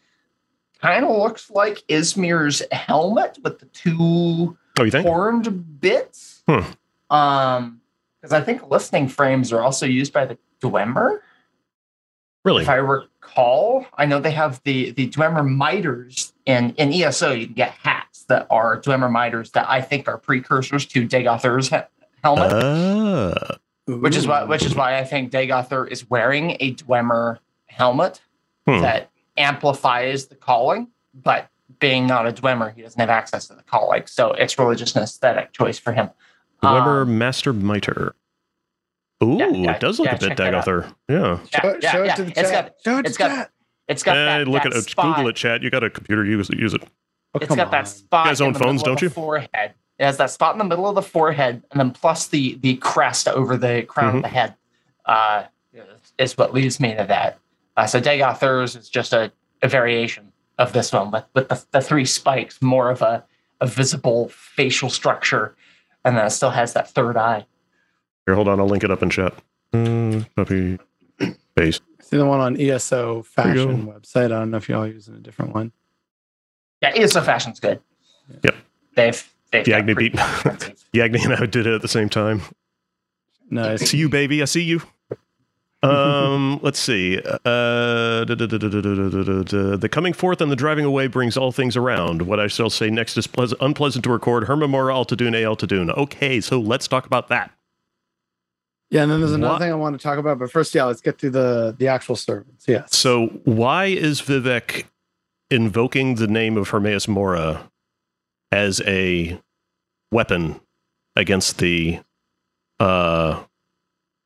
kind 0.81 1.05
of 1.05 1.11
looks 1.11 1.49
like 1.49 1.83
Ysmir's 1.87 2.61
helmet 2.71 3.39
with 3.43 3.59
the 3.59 3.65
two 3.67 4.57
oh, 4.79 5.01
horned 5.01 5.79
bits. 5.79 6.43
Hmm. 6.47 6.61
Um, 7.09 7.81
because 8.21 8.33
I 8.33 8.41
think 8.41 8.69
listening 8.69 9.09
frames 9.09 9.51
are 9.51 9.61
also 9.61 9.85
used 9.85 10.13
by 10.13 10.25
the 10.25 10.37
Dwemer. 10.61 11.19
Really? 12.45 12.63
If 12.63 12.69
I 12.69 12.75
recall, 12.75 13.85
I 13.97 14.05
know 14.05 14.19
they 14.19 14.31
have 14.31 14.61
the 14.63 14.91
the 14.91 15.09
Dwemer 15.09 15.47
miters 15.47 16.33
in 16.45 16.73
in 16.75 16.93
ESO. 16.93 17.31
You 17.33 17.47
can 17.47 17.55
get 17.55 17.71
hats 17.71 18.23
that 18.25 18.47
are 18.49 18.81
Dwemer 18.81 19.11
miters 19.11 19.51
that 19.51 19.69
I 19.69 19.81
think 19.81 20.07
are 20.07 20.17
precursors 20.17 20.85
to 20.87 21.07
Dagoth 21.07 21.43
Ur's 21.45 21.69
he- 21.69 21.77
helmet. 22.23 23.59
Which 23.87 24.15
is 24.15 24.25
why 24.27 24.43
which 24.43 24.63
is 24.63 24.75
why 24.75 24.97
I 24.97 25.03
think 25.03 25.31
Dagoth 25.31 25.71
Ur 25.71 25.85
is 25.85 26.09
wearing 26.09 26.51
a 26.59 26.73
Dwemer 26.75 27.39
helmet 27.65 28.21
Hmm. 28.65 28.79
that 28.81 29.09
amplifies 29.35 30.27
the 30.27 30.35
calling, 30.35 30.87
but 31.13 31.49
being 31.79 32.07
not 32.07 32.25
a 32.27 32.31
Dwemer, 32.31 32.73
he 32.73 32.81
doesn't 32.81 32.99
have 32.99 33.09
access 33.09 33.47
to 33.47 33.55
the 33.55 33.63
calling. 33.63 34.03
So 34.05 34.31
it's 34.31 34.57
really 34.57 34.75
just 34.77 34.95
an 34.95 35.03
aesthetic 35.03 35.51
choice 35.51 35.77
for 35.77 35.91
him. 35.91 36.09
Weber 36.61 37.01
Um, 37.01 37.17
Master 37.17 37.51
Miter. 37.51 38.15
Ooh, 39.21 39.37
Yeah, 39.37 39.49
yeah, 39.49 39.71
it 39.73 39.81
does 39.81 39.99
look 39.99 40.07
yeah, 40.07 40.15
a 40.15 40.19
bit 40.19 40.37
check. 40.37 40.37
Dagoth 40.37 40.67
Ur. 40.67 40.85
Yeah. 41.09 41.39
yeah, 41.51 41.61
show, 41.61 41.79
show 41.81 42.03
it 42.03 42.15
to 42.15 42.23
the 42.23 42.29
It's 42.39 42.41
chat. 42.51 42.51
got 42.51 42.73
show 42.85 42.99
it 42.99 43.05
it's 43.07 43.17
to 43.17 43.19
got- 43.23 43.27
chat. 43.35 43.51
it's 43.89 44.03
got 44.03 44.15
Eh, 44.17 44.25
that, 44.39 44.47
look 44.47 44.63
that 44.63 44.73
at 44.73 44.87
it. 44.87 44.95
Google 44.95 45.27
it, 45.27 45.35
chat. 45.35 45.61
You 45.61 45.69
got 45.69 45.83
a 45.83 45.89
computer. 45.89 46.23
Use 46.23 46.49
it. 46.49 46.57
Use 46.57 46.73
it. 46.73 46.83
Oh, 47.35 47.39
It's 47.39 47.47
come 47.47 47.57
got 47.57 47.65
on. 47.67 47.71
that 47.71 47.87
spot. 47.89 48.25
You 48.25 48.31
guys 48.31 48.39
own 48.41 48.47
in 48.49 48.53
the 48.53 48.59
phones, 48.59 48.83
don't 48.83 49.01
you? 49.01 49.09
Forehead. 49.09 49.73
It 50.03 50.07
has 50.07 50.17
that 50.17 50.31
spot 50.31 50.53
in 50.53 50.57
the 50.59 50.65
middle 50.65 50.85
of 50.85 50.95
the 50.95 51.01
forehead, 51.01 51.63
and 51.71 51.79
then 51.79 51.91
plus 51.91 52.27
the 52.27 52.55
the 52.55 52.75
crest 52.75 53.29
over 53.29 53.55
the 53.55 53.83
crown 53.87 54.15
Mhm. 54.15 54.17
of 54.17 54.21
the 54.23 54.27
head. 54.27 54.55
Uh, 55.05 55.45
is 56.19 56.37
what 56.37 56.53
leads 56.53 56.77
me 56.81 56.93
to 56.93 57.05
that. 57.05 57.39
Uh, 57.77 57.85
so 57.87 58.01
Dagoth 58.01 58.43
Ur's 58.43 58.75
is 58.75 58.89
just 58.89 59.13
a, 59.13 59.31
a 59.61 59.67
variation 59.69 60.31
of 60.59 60.73
this 60.73 60.91
one 60.91 61.09
with, 61.09 61.23
with 61.33 61.47
the, 61.47 61.65
the 61.71 61.79
three 61.81 62.03
spikes, 62.05 62.61
more 62.61 62.91
of 62.91 63.01
a, 63.01 63.23
a 63.61 63.65
visible 63.65 64.27
facial 64.29 64.89
structure, 64.89 65.55
and 66.03 66.17
then 66.17 66.25
it 66.25 66.29
still 66.31 66.51
has 66.51 66.73
that 66.73 66.89
third 66.89 67.15
eye. 67.17 67.45
Here, 68.25 68.35
hold 68.35 68.49
on. 68.49 68.59
I'll 68.59 68.67
link 68.67 68.83
it 68.83 68.91
up 68.91 69.01
in 69.01 69.09
chat. 69.09 69.33
Mm, 69.73 70.27
copy. 70.35 70.77
Paste. 71.55 71.81
See 72.01 72.17
the 72.17 72.25
one 72.25 72.41
on 72.41 72.59
ESO 72.59 73.23
fashion 73.23 73.87
website. 73.87 74.25
I 74.25 74.39
don't 74.39 74.51
know 74.51 74.57
if 74.57 74.67
y'all 74.69 74.83
are 74.83 74.87
using 74.87 75.15
a 75.15 75.19
different 75.19 75.53
one. 75.55 75.71
Yeah, 76.81 76.91
ESO 76.93 77.21
Fashion's 77.21 77.59
good. 77.61 77.79
Yep. 78.43 78.55
They've 78.95 78.95
they've 79.05 79.23
got 79.23 79.32
Yagni 79.53 79.97
beat 79.97 80.13
Yagni 80.93 81.23
and 81.23 81.33
I 81.33 81.45
did 81.45 81.67
it 81.67 81.73
at 81.73 81.81
the 81.81 81.87
same 81.87 82.09
time. 82.09 82.41
Nice. 83.49 83.89
See 83.89 83.97
you, 83.97 84.09
baby. 84.09 84.41
I 84.41 84.45
see 84.45 84.63
you. 84.63 84.81
Um, 85.83 86.59
let's 86.63 86.79
see. 86.79 87.19
Uh, 87.19 88.25
the 88.25 89.89
coming 89.91 90.13
forth 90.13 90.41
and 90.41 90.51
the 90.51 90.55
driving 90.55 90.85
away 90.85 91.07
brings 91.07 91.37
all 91.37 91.51
things 91.51 91.77
around. 91.77 92.23
What 92.23 92.39
I 92.39 92.47
shall 92.47 92.69
say 92.69 92.89
next 92.89 93.17
is 93.17 93.27
pleasant, 93.27 93.61
unpleasant 93.61 94.03
to 94.05 94.11
record. 94.11 94.45
Hermamora 94.45 94.93
Altadoon 94.93 95.35
A 95.35 95.43
Altadoon. 95.43 95.95
Okay, 95.97 96.41
so 96.41 96.59
let's 96.59 96.87
talk 96.87 97.05
about 97.05 97.27
that. 97.27 97.51
Yeah, 98.89 99.03
and 99.03 99.11
then 99.11 99.19
there's 99.21 99.33
another 99.33 99.53
what? 99.53 99.59
thing 99.59 99.71
I 99.71 99.75
want 99.75 99.99
to 99.99 100.03
talk 100.03 100.19
about, 100.19 100.37
but 100.37 100.51
first, 100.51 100.75
yeah, 100.75 100.83
let's 100.83 101.01
get 101.01 101.19
through 101.19 101.31
the 101.31 101.75
the 101.77 101.87
actual 101.87 102.15
servants. 102.15 102.67
Yeah. 102.67 102.85
So 102.87 103.27
why 103.43 103.85
is 103.85 104.21
Vivec 104.21 104.85
invoking 105.49 106.15
the 106.15 106.27
name 106.27 106.57
of 106.57 106.69
Hermaeus 106.69 107.07
Mora 107.07 107.69
as 108.53 108.81
a 108.85 109.39
weapon 110.11 110.59
against 111.15 111.57
the 111.57 111.99
uh 112.79 113.43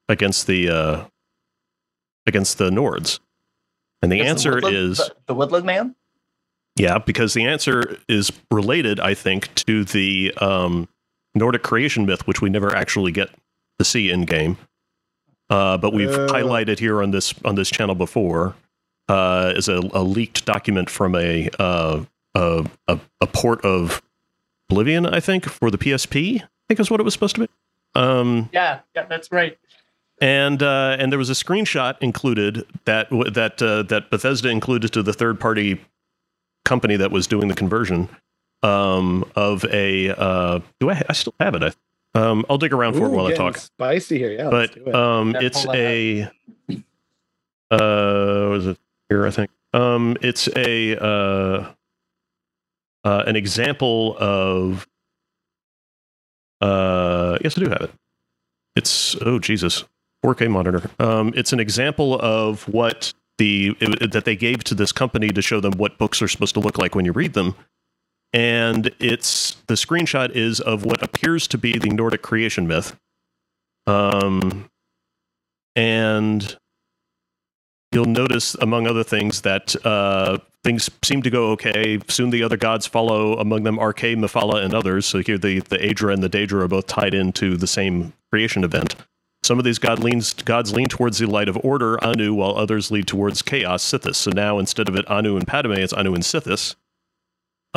against 0.09 0.47
the 0.47 0.69
uh 0.69 1.05
against 2.25 2.57
the 2.57 2.69
Nords? 2.69 3.19
And 4.01 4.11
the 4.11 4.19
It's 4.19 4.29
answer 4.29 4.55
woodland- 4.55 4.75
is 4.75 4.97
the, 4.97 5.15
the 5.27 5.33
Woodland 5.33 5.65
Man. 5.65 5.95
yeah, 6.75 6.97
because 6.99 7.33
the 7.33 7.45
answer 7.45 7.97
is 8.07 8.31
related, 8.51 8.99
I 8.99 9.13
think, 9.15 9.53
to 9.65 9.83
the 9.83 10.33
um, 10.37 10.87
Nordic 11.33 11.63
creation 11.63 12.05
myth, 12.05 12.27
which 12.27 12.39
we 12.41 12.49
never 12.49 12.75
actually 12.75 13.11
get 13.11 13.29
to 13.79 13.85
see 13.85 14.11
in 14.11 14.25
game. 14.25 14.57
Uh, 15.49 15.77
but 15.77 15.93
we've 15.93 16.09
Oh. 16.11 16.27
highlighted 16.27 16.77
here 16.79 17.01
on 17.01 17.09
this 17.11 17.33
on 17.45 17.55
this 17.55 17.69
channel 17.71 17.95
before 17.95 18.55
uh, 19.07 19.53
is 19.55 19.67
a, 19.69 19.77
a 19.93 20.03
leaked 20.03 20.45
document 20.45 20.89
from 20.89 21.15
a, 21.15 21.49
uh, 21.57 22.03
a 22.35 22.65
a 22.87 22.99
a 23.21 23.27
port 23.27 23.63
of 23.65 24.01
Oblivion, 24.69 25.05
I 25.05 25.19
think, 25.19 25.45
for 25.45 25.71
the 25.71 25.77
PSP. 25.77 26.41
I 26.41 26.47
think 26.67 26.79
is 26.79 26.91
what 26.91 26.99
it 26.99 27.03
was 27.03 27.13
supposed 27.13 27.35
to 27.35 27.41
be. 27.41 27.47
Um, 27.95 28.49
Yeah, 28.51 28.79
yeah, 28.95 29.05
that's 29.05 29.31
right. 29.31 29.57
and 30.21 30.61
uh, 30.61 30.97
and 30.99 31.11
there 31.11 31.17
was 31.19 31.29
a 31.29 31.33
screenshot 31.33 31.95
included 32.01 32.65
that 32.85 33.07
that 33.33 33.61
uh, 33.61 33.83
that 33.83 34.09
Bethesda 34.09 34.49
included 34.49 34.91
to 34.93 35.01
the 35.03 35.13
third 35.13 35.39
party 35.39 35.79
company 36.65 36.97
that 36.97 37.11
was 37.11 37.27
doing 37.27 37.47
the 37.47 37.55
conversion 37.55 38.09
um, 38.63 39.23
of 39.35 39.63
a. 39.71 40.09
Uh, 40.09 40.59
do 40.79 40.89
I? 40.89 41.01
I 41.07 41.13
still 41.13 41.33
have 41.39 41.55
it. 41.55 41.63
I, 41.63 42.19
um, 42.19 42.45
I'll 42.49 42.57
dig 42.57 42.73
around 42.73 42.95
for 42.95 43.05
it 43.05 43.09
while 43.11 43.27
I 43.27 43.29
getting 43.31 43.45
talk. 43.45 43.57
Spicy 43.57 44.17
here, 44.17 44.31
yeah. 44.31 44.49
let's 44.49 44.73
But 44.75 44.83
do 44.85 44.89
it. 44.89 44.95
um, 44.95 45.31
Yeah, 45.31 45.41
it's 45.43 45.63
pull 45.63 45.71
that 45.73 45.79
a. 45.79 46.31
Uh, 47.71 48.47
was 48.49 48.67
it 48.67 48.77
here? 49.09 49.25
I 49.25 49.31
think. 49.31 49.49
Um, 49.73 50.17
it's 50.21 50.47
a 50.55 50.97
uh, 51.01 51.71
uh, 53.07 53.23
an 53.25 53.35
example 53.37 54.17
of. 54.19 54.85
Uh, 56.59 57.37
yes, 57.43 57.57
I 57.57 57.63
do 57.63 57.69
have 57.69 57.81
it. 57.83 57.91
It's 58.75 59.15
oh 59.21 59.39
Jesus, 59.39 59.85
4K 60.25 60.49
monitor. 60.49 60.89
Um, 60.99 61.31
it's 61.35 61.53
an 61.53 61.59
example 61.59 62.19
of 62.19 62.67
what 62.67 63.13
the 63.37 63.75
it- 63.79 64.11
that 64.11 64.25
they 64.25 64.35
gave 64.35 64.63
to 64.65 64.75
this 64.75 64.91
company 64.91 65.29
to 65.29 65.41
show 65.41 65.59
them 65.61 65.73
what 65.77 65.97
books 65.97 66.21
are 66.21 66.27
supposed 66.27 66.53
to 66.55 66.59
look 66.59 66.77
like 66.77 66.95
when 66.95 67.05
you 67.05 67.13
read 67.13 67.33
them. 67.33 67.55
And 68.33 68.91
it's 68.99 69.55
the 69.67 69.75
screenshot 69.75 70.31
is 70.31 70.59
of 70.59 70.83
what 70.83 71.01
appears 71.01 71.47
to 71.47 71.57
be 71.57 71.77
the 71.77 71.89
Nordic 71.89 72.21
creation 72.21 72.67
myth. 72.67 72.95
Um, 73.85 74.69
and 75.77 76.57
you'll 77.91 78.05
notice, 78.05 78.55
among 78.55 78.87
other 78.87 79.03
things, 79.03 79.41
that 79.41 79.75
uh, 79.85 80.37
things 80.63 80.89
seem 81.03 81.21
to 81.21 81.29
go 81.29 81.51
okay. 81.51 81.99
Soon 82.07 82.29
the 82.29 82.43
other 82.43 82.57
gods 82.57 82.85
follow, 82.85 83.37
among 83.37 83.63
them 83.63 83.77
Arkay, 83.77 84.15
Mephala, 84.15 84.63
and 84.63 84.73
others. 84.73 85.05
So 85.05 85.19
here 85.19 85.37
the, 85.37 85.59
the 85.59 85.77
Aedra 85.77 86.13
and 86.13 86.23
the 86.23 86.29
Daedra 86.29 86.63
are 86.63 86.67
both 86.67 86.87
tied 86.87 87.13
into 87.13 87.57
the 87.57 87.67
same 87.67 88.13
creation 88.31 88.63
event. 88.63 88.95
Some 89.43 89.59
of 89.59 89.65
these 89.65 89.79
god 89.79 89.99
leans, 89.99 90.33
gods 90.33 90.73
lean 90.73 90.87
towards 90.87 91.19
the 91.19 91.27
light 91.27 91.47
of 91.47 91.57
order, 91.63 92.03
Anu, 92.03 92.33
while 92.33 92.57
others 92.57 92.91
lead 92.91 93.07
towards 93.07 93.41
chaos, 93.41 93.83
Sithis. 93.83 94.15
So 94.15 94.31
now 94.31 94.59
instead 94.59 94.89
of 94.89 94.95
it 94.95 95.09
Anu 95.09 95.37
and 95.37 95.47
Padomay, 95.47 95.77
it's 95.77 95.93
Anu 95.93 96.13
and 96.13 96.23
Sithis. 96.23 96.75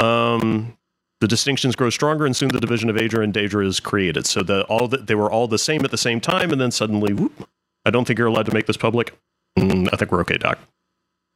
Um, 0.02 0.76
The 1.20 1.28
distinctions 1.28 1.76
grow 1.76 1.90
stronger, 1.90 2.24
and 2.24 2.34
soon 2.34 2.48
the 2.48 2.60
division 2.60 2.88
of 2.88 2.96
Aedra 2.96 3.22
and 3.22 3.34
Daedra 3.34 3.66
is 3.66 3.78
created. 3.78 4.26
So 4.26 4.42
the 4.42 4.62
all 4.64 4.88
the, 4.88 4.96
they 4.96 5.14
were 5.14 5.30
all 5.30 5.46
the 5.46 5.58
same 5.58 5.84
at 5.84 5.90
the 5.90 5.98
same 5.98 6.18
time, 6.18 6.50
and 6.50 6.58
then 6.58 6.70
suddenly, 6.70 7.12
whoop, 7.12 7.46
I 7.84 7.90
don't 7.90 8.06
think 8.06 8.18
you're 8.18 8.28
allowed 8.28 8.46
to 8.46 8.54
make 8.54 8.66
this 8.66 8.78
public. 8.78 9.12
Mm, 9.58 9.88
I 9.92 9.96
think 9.96 10.12
we're 10.12 10.20
okay, 10.20 10.38
Doc. 10.38 10.58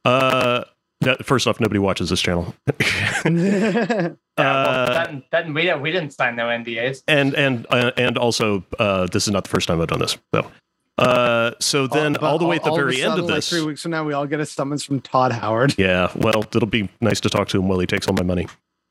Uh, 0.03 0.63
that- 1.01 1.25
first 1.25 1.47
off, 1.47 1.59
nobody 1.59 1.79
watches 1.79 2.09
this 2.09 2.21
channel. 2.21 2.53
Yeah, 4.37 4.43
well, 4.43 4.77
Uh, 4.85 5.05
then, 5.05 5.23
then 5.31 5.53
we, 5.53 5.73
we 5.75 5.91
didn't 5.91 6.11
sign 6.11 6.35
no 6.35 6.47
NDAs. 6.47 7.03
and 7.07 7.33
and 7.35 7.65
uh, 7.69 7.91
and 7.95 8.17
also, 8.17 8.65
uh, 8.79 9.07
this 9.07 9.27
is 9.27 9.31
not 9.33 9.43
the 9.45 9.49
first 9.49 9.67
time 9.67 9.79
I've 9.81 9.87
done 9.87 9.99
this. 9.99 10.17
So, 10.33 10.51
uh, 10.97 11.51
so 11.61 11.87
then 11.87 12.13
But 12.13 12.23
all 12.23 12.37
the 12.37 12.45
way 12.45 12.57
at 12.57 12.63
the 12.63 12.69
all 12.69 12.75
of 12.75 12.81
a 12.81 12.91
very 12.91 13.01
end 13.01 13.11
of 13.13 13.19
sudden, 13.19 13.25
like 13.27 13.35
this, 13.35 13.49
three 13.49 13.61
weeks 13.63 13.81
from 13.81 13.91
now, 13.91 14.03
we 14.03 14.11
all 14.13 14.25
get 14.27 14.39
a 14.41 14.45
summons 14.45 14.83
from 14.83 14.99
Todd 15.01 15.31
Howard. 15.31 15.75
Yeah, 15.77 16.11
well, 16.15 16.43
it'll 16.53 16.65
be 16.67 16.89
nice 17.01 17.21
to 17.21 17.29
talk 17.29 17.47
to 17.49 17.59
him 17.59 17.67
while 17.69 17.79
he 17.79 17.87
takes 17.87 18.07
all 18.07 18.13
my 18.13 18.23
money. 18.23 18.47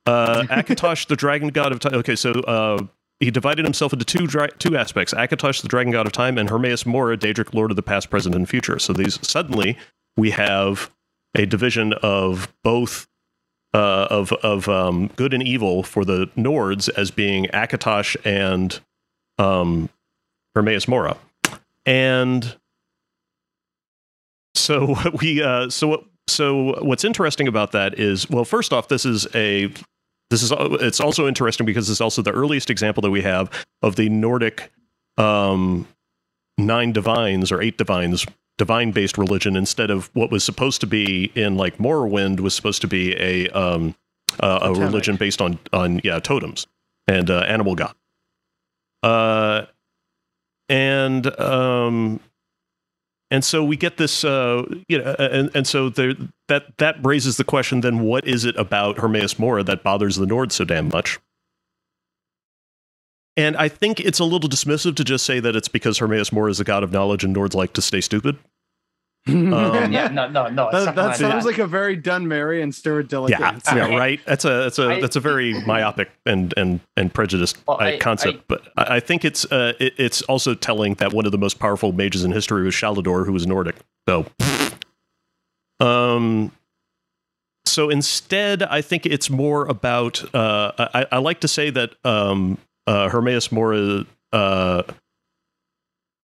Uh, 0.06 0.42
Akatosh, 0.48 1.06
the 1.08 1.16
dragon 1.16 1.48
god 1.48 1.72
of 1.72 1.80
time. 1.80 1.94
Okay, 1.94 2.16
so 2.16 2.32
uh, 2.32 2.78
he 3.20 3.30
divided 3.30 3.64
himself 3.64 3.92
into 3.92 4.04
two 4.04 4.26
dra- 4.26 4.52
two 4.58 4.76
aspects: 4.76 5.14
Akatosh, 5.14 5.62
the 5.62 5.68
dragon 5.68 5.92
god 5.92 6.06
of 6.06 6.12
time, 6.12 6.38
and 6.38 6.50
Hermaeus 6.50 6.84
Mora, 6.84 7.16
Daedric, 7.16 7.54
lord 7.54 7.70
of 7.70 7.76
the 7.76 7.82
past, 7.82 8.10
present, 8.10 8.34
and 8.34 8.48
future. 8.48 8.78
So 8.78 8.92
these 8.92 9.18
suddenly 9.26 9.76
we 10.16 10.30
have 10.30 10.90
a 11.34 11.46
division 11.46 11.92
of 11.94 12.52
both 12.62 13.06
uh, 13.72 14.06
of 14.10 14.32
of 14.32 14.68
um, 14.68 15.08
good 15.16 15.34
and 15.34 15.42
evil 15.42 15.82
for 15.82 16.04
the 16.04 16.26
Nords 16.36 16.88
as 16.96 17.10
being 17.10 17.46
Akatosh 17.46 18.16
and 18.24 18.80
um, 19.38 19.88
Hermaeus 20.54 20.86
Mora, 20.88 21.16
and 21.86 22.56
so 24.54 24.96
we 25.20 25.42
uh, 25.42 25.68
so 25.70 26.04
so 26.26 26.80
what's 26.82 27.04
interesting 27.04 27.48
about 27.48 27.72
that 27.72 27.98
is 27.98 28.28
well 28.30 28.44
first 28.44 28.72
off 28.72 28.88
this 28.88 29.04
is 29.04 29.26
a 29.34 29.72
this 30.30 30.42
is 30.42 30.52
it's 30.80 31.00
also 31.00 31.28
interesting 31.28 31.66
because 31.66 31.88
it's 31.90 32.00
also 32.00 32.22
the 32.22 32.32
earliest 32.32 32.70
example 32.70 33.00
that 33.02 33.10
we 33.10 33.22
have 33.22 33.50
of 33.82 33.96
the 33.96 34.08
Nordic 34.08 34.72
um, 35.16 35.86
nine 36.58 36.92
divines 36.92 37.52
or 37.52 37.60
eight 37.60 37.78
divines 37.78 38.26
divine 38.56 38.92
based 38.92 39.18
religion 39.18 39.56
instead 39.56 39.90
of 39.90 40.10
what 40.14 40.30
was 40.30 40.44
supposed 40.44 40.80
to 40.80 40.86
be 40.86 41.30
in 41.34 41.56
like 41.56 41.78
Morrowind 41.78 42.40
was 42.40 42.54
supposed 42.54 42.80
to 42.82 42.88
be 42.88 43.14
a 43.16 43.48
um, 43.50 43.94
uh, 44.40 44.60
a 44.62 44.72
religion 44.72 45.16
based 45.16 45.40
on 45.40 45.58
on 45.72 46.00
yeah 46.04 46.18
totems 46.20 46.66
and 47.06 47.30
uh, 47.30 47.40
animal 47.40 47.74
god. 47.74 47.94
Uh, 49.02 49.66
and 50.68 51.38
um, 51.38 52.20
and 53.34 53.44
so 53.44 53.64
we 53.64 53.76
get 53.76 53.96
this 53.96 54.22
uh 54.24 54.62
you 54.88 54.96
know 54.96 55.16
and, 55.18 55.50
and 55.54 55.66
so 55.66 55.88
there 55.88 56.14
that 56.46 56.78
that 56.78 57.04
raises 57.04 57.36
the 57.36 57.42
question 57.42 57.80
then 57.80 58.00
what 58.00 58.24
is 58.26 58.44
it 58.44 58.56
about 58.56 58.98
hermaeus 58.98 59.38
mora 59.40 59.64
that 59.64 59.82
bothers 59.82 60.16
the 60.16 60.26
nords 60.26 60.52
so 60.52 60.64
damn 60.64 60.88
much? 60.88 61.18
And 63.36 63.56
i 63.56 63.68
think 63.68 63.98
it's 63.98 64.20
a 64.20 64.24
little 64.24 64.48
dismissive 64.48 64.94
to 64.94 65.04
just 65.04 65.26
say 65.26 65.40
that 65.40 65.56
it's 65.56 65.66
because 65.68 65.98
hermaeus 65.98 66.32
mora 66.32 66.50
is 66.50 66.60
a 66.60 66.64
god 66.64 66.84
of 66.84 66.92
knowledge 66.92 67.24
and 67.24 67.34
nords 67.34 67.54
like 67.54 67.72
to 67.72 67.82
stay 67.82 68.00
stupid 68.00 68.38
Um, 69.26 69.90
yeah, 69.90 70.08
no, 70.08 70.28
no, 70.28 70.48
no. 70.48 70.70
That, 70.70 70.94
that 70.96 71.16
sounds 71.16 71.46
like 71.46 71.56
a 71.56 71.66
very 71.66 71.96
done 71.96 72.28
Mary 72.28 72.60
and 72.60 72.74
Stuart 72.74 73.04
yeah, 73.04 73.08
Diligent. 73.08 73.62
yeah 73.66 73.96
right 73.96 74.20
that's 74.26 74.44
a 74.44 74.48
that's 74.64 74.78
a 74.78 74.88
I- 74.90 75.00
that's 75.00 75.16
a 75.16 75.20
very 75.20 75.54
myopic 75.66 76.10
and 76.26 76.52
and 76.58 76.80
and 76.98 77.12
prejudiced 77.14 77.56
Well, 77.66 77.80
uh, 77.80 77.84
I- 77.84 77.98
concept 77.98 78.38
I- 78.38 78.42
but 78.48 78.62
I, 78.76 78.96
I 78.96 79.00
think 79.00 79.24
it's 79.24 79.50
uh 79.50 79.72
it, 79.80 79.94
it's 79.96 80.20
also 80.22 80.54
telling 80.54 80.94
that 80.94 81.14
one 81.14 81.24
of 81.24 81.32
the 81.32 81.38
most 81.38 81.58
powerful 81.58 81.92
mages 81.92 82.22
in 82.22 82.32
history 82.32 82.64
was 82.64 82.74
Shalidor 82.74 83.24
who 83.24 83.32
was 83.32 83.46
Nordic 83.46 83.76
so 84.06 84.26
um 85.80 86.52
so 87.66 87.88
instead 87.90 88.62
i 88.62 88.80
think 88.80 89.06
it's 89.06 89.30
more 89.30 89.66
about 89.66 90.22
uh 90.34 90.70
i, 90.94 91.06
I 91.12 91.18
like 91.18 91.40
to 91.40 91.48
say 91.48 91.70
that 91.70 91.94
um 92.04 92.58
uh 92.86 93.08
hermaeus 93.08 93.50
mora 93.50 94.04
uh 94.32 94.82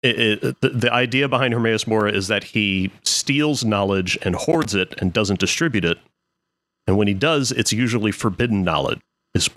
it, 0.03 0.43
it, 0.45 0.61
the, 0.61 0.69
the 0.71 0.93
idea 0.93 1.29
behind 1.29 1.53
hermaeus 1.55 1.87
mora 1.87 2.11
is 2.13 2.29
that 2.29 2.45
he 2.45 2.91
steals 3.03 3.65
knowledge 3.65 4.19
and 4.23 4.35
hoards 4.35 4.75
it 4.75 4.95
and 5.01 5.13
doesn't 5.13 5.41
distribute 5.41 5.85
it 5.85 5.99
and 6.87 6.97
when 6.97 7.09
he 7.09 7.15
does 7.15 7.53
it's 7.53 7.73
usually 7.73 8.13
forbidden 8.13 8.63
knowledge 8.65 9.01
is 9.35 9.49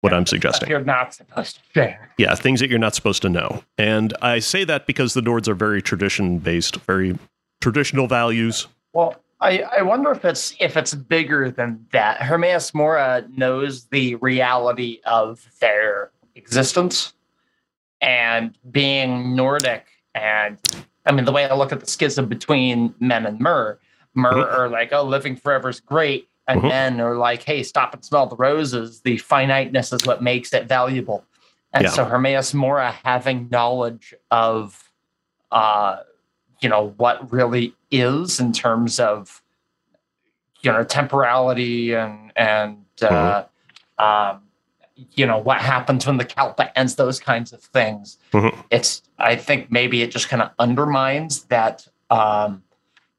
what 0.00 0.12
i'm 0.12 0.26
suggesting 0.26 0.68
You're 0.68 0.84
not 0.84 1.14
supposed 1.14 1.56
to 1.56 1.62
share. 1.72 2.10
yeah, 2.18 2.34
things 2.34 2.60
that 2.60 2.68
you're 2.68 2.78
not 2.78 2.94
supposed 2.94 3.22
to 3.22 3.28
know. 3.30 3.64
And 3.78 4.14
I 4.20 4.38
say 4.38 4.62
that 4.64 4.86
because 4.86 5.14
the 5.14 5.22
Nords 5.22 5.48
are 5.48 5.54
very 5.54 5.80
tradition 5.80 6.38
based, 6.38 6.76
very 6.82 7.18
traditional 7.62 8.06
values. 8.06 8.66
Well, 8.92 9.16
I, 9.40 9.60
I 9.78 9.80
wonder 9.82 10.10
if 10.12 10.22
it's 10.26 10.54
if 10.60 10.76
it's 10.76 10.94
bigger 10.94 11.50
than 11.50 11.86
that. 11.92 12.20
Hermaeus 12.22 12.74
Mora 12.74 13.24
knows 13.34 13.84
the 13.86 14.16
reality 14.16 15.00
of 15.06 15.48
their 15.60 16.10
existence 16.34 17.14
and 18.04 18.56
being 18.70 19.34
Nordic 19.34 19.86
and 20.14 20.58
I 21.06 21.12
mean 21.12 21.24
the 21.24 21.32
way 21.32 21.46
I 21.46 21.54
look 21.54 21.72
at 21.72 21.80
the 21.80 21.86
schism 21.86 22.26
between 22.28 22.94
men 23.00 23.24
and 23.26 23.40
Mer, 23.40 23.78
Mer 24.14 24.32
Mhm. 24.34 24.58
are 24.58 24.68
like, 24.68 24.92
oh, 24.92 25.02
living 25.02 25.36
forever 25.36 25.68
is 25.70 25.80
great. 25.80 26.28
And 26.46 26.60
Mhm. 26.62 26.68
men 26.68 27.00
are 27.00 27.16
like, 27.16 27.42
hey, 27.42 27.62
stop 27.62 27.94
and 27.94 28.04
smell 28.04 28.26
the 28.26 28.36
roses. 28.36 29.00
The 29.00 29.16
finiteness 29.16 29.92
is 29.92 30.04
what 30.06 30.22
makes 30.22 30.52
it 30.52 30.66
valuable. 30.66 31.24
And 31.72 31.84
Yeah. 31.84 31.90
so 31.90 32.04
Hermaeus 32.04 32.52
Mora 32.54 32.92
having 33.04 33.48
knowledge 33.50 34.14
of 34.30 34.90
uh 35.50 35.96
you 36.60 36.68
know 36.68 36.94
what 36.96 37.32
really 37.32 37.74
is 37.90 38.38
in 38.40 38.52
terms 38.52 39.00
of 39.00 39.42
you 40.62 40.70
know 40.72 40.84
temporality 40.84 41.94
and 41.94 42.32
and 42.36 42.84
uh, 43.02 43.44
um, 43.98 44.43
you 44.96 45.26
know 45.26 45.38
what 45.38 45.60
happens 45.60 46.06
when 46.06 46.16
the 46.18 46.24
Kalpa 46.24 46.76
ends, 46.78 46.94
those 46.96 47.18
kinds 47.20 47.52
of 47.52 47.60
things. 47.60 48.18
Mhm. 48.32 48.54
It's 48.70 49.02
I 49.18 49.36
think 49.36 49.70
maybe 49.70 50.02
it 50.02 50.10
just 50.10 50.28
kind 50.28 50.42
of 50.42 50.50
undermines 50.58 51.44
that 51.44 51.86
um, 52.10 52.62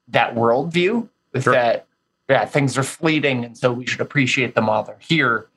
that 0.08 0.36
worldview 0.36 1.10
Sure. 1.40 1.54
that 1.54 1.88
yeah 2.30 2.46
things 2.46 2.78
are 2.78 2.84
fleeting 2.84 3.44
and 3.44 3.58
so 3.58 3.74
we 3.74 3.86
should 3.86 4.00
appreciate 4.02 4.56
them 4.56 4.68
while 4.68 4.84
they're 4.84 4.98
here. 5.00 5.48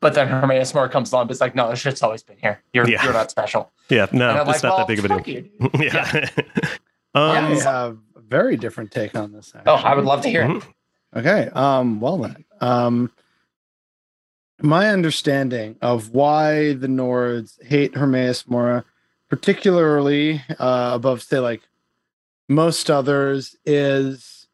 But 0.00 0.14
then 0.14 0.28
Hermaeus 0.28 0.72
Mora 0.74 0.88
comes 0.88 1.10
along, 1.10 1.22
and 1.22 1.30
is 1.32 1.40
like, 1.40 1.56
no, 1.56 1.70
this 1.70 1.80
shit's 1.80 2.04
always 2.04 2.22
been 2.22 2.36
here. 2.40 2.62
You're 2.72 2.88
Yeah. 2.88 3.02
you're 3.02 3.12
not 3.12 3.32
special. 3.32 3.72
Yeah, 3.88 4.06
no, 4.12 4.30
and 4.30 4.38
it's 4.48 4.48
like, 4.48 4.62
not 4.62 4.68
well, 4.70 4.78
that 4.78 4.86
big 4.86 4.98
of 5.00 5.04
a 5.06 5.08
deal. 5.08 5.16
fuck 5.18 5.26
you, 5.26 5.40
dude. 5.42 5.70
yeah. 5.92 6.28
I 7.14 7.38
um, 7.38 7.56
have 7.58 7.98
a 8.14 8.20
very 8.20 8.56
different 8.56 8.92
take 8.92 9.16
on 9.16 9.32
this. 9.32 9.52
Oh, 9.66 9.74
I 9.74 9.96
would 9.96 10.04
love 10.04 10.20
to 10.22 10.28
hear 10.28 10.42
it. 10.42 10.48
mhm. 10.48 10.62
Okay. 11.16 11.48
Um, 11.52 11.98
well 12.00 12.18
then. 12.18 12.44
Um 12.60 13.10
my 14.60 14.88
understanding 14.88 15.76
of 15.80 16.10
why 16.10 16.72
the 16.74 16.86
Nords 16.88 17.62
hate 17.64 17.94
Hermaeus 17.96 18.46
Mora, 18.48 18.84
particularly 19.28 20.42
uh, 20.58 20.90
above, 20.94 21.22
say, 21.22 21.38
like 21.38 21.62
most 22.48 22.90
others, 22.90 23.56
is 23.64 24.46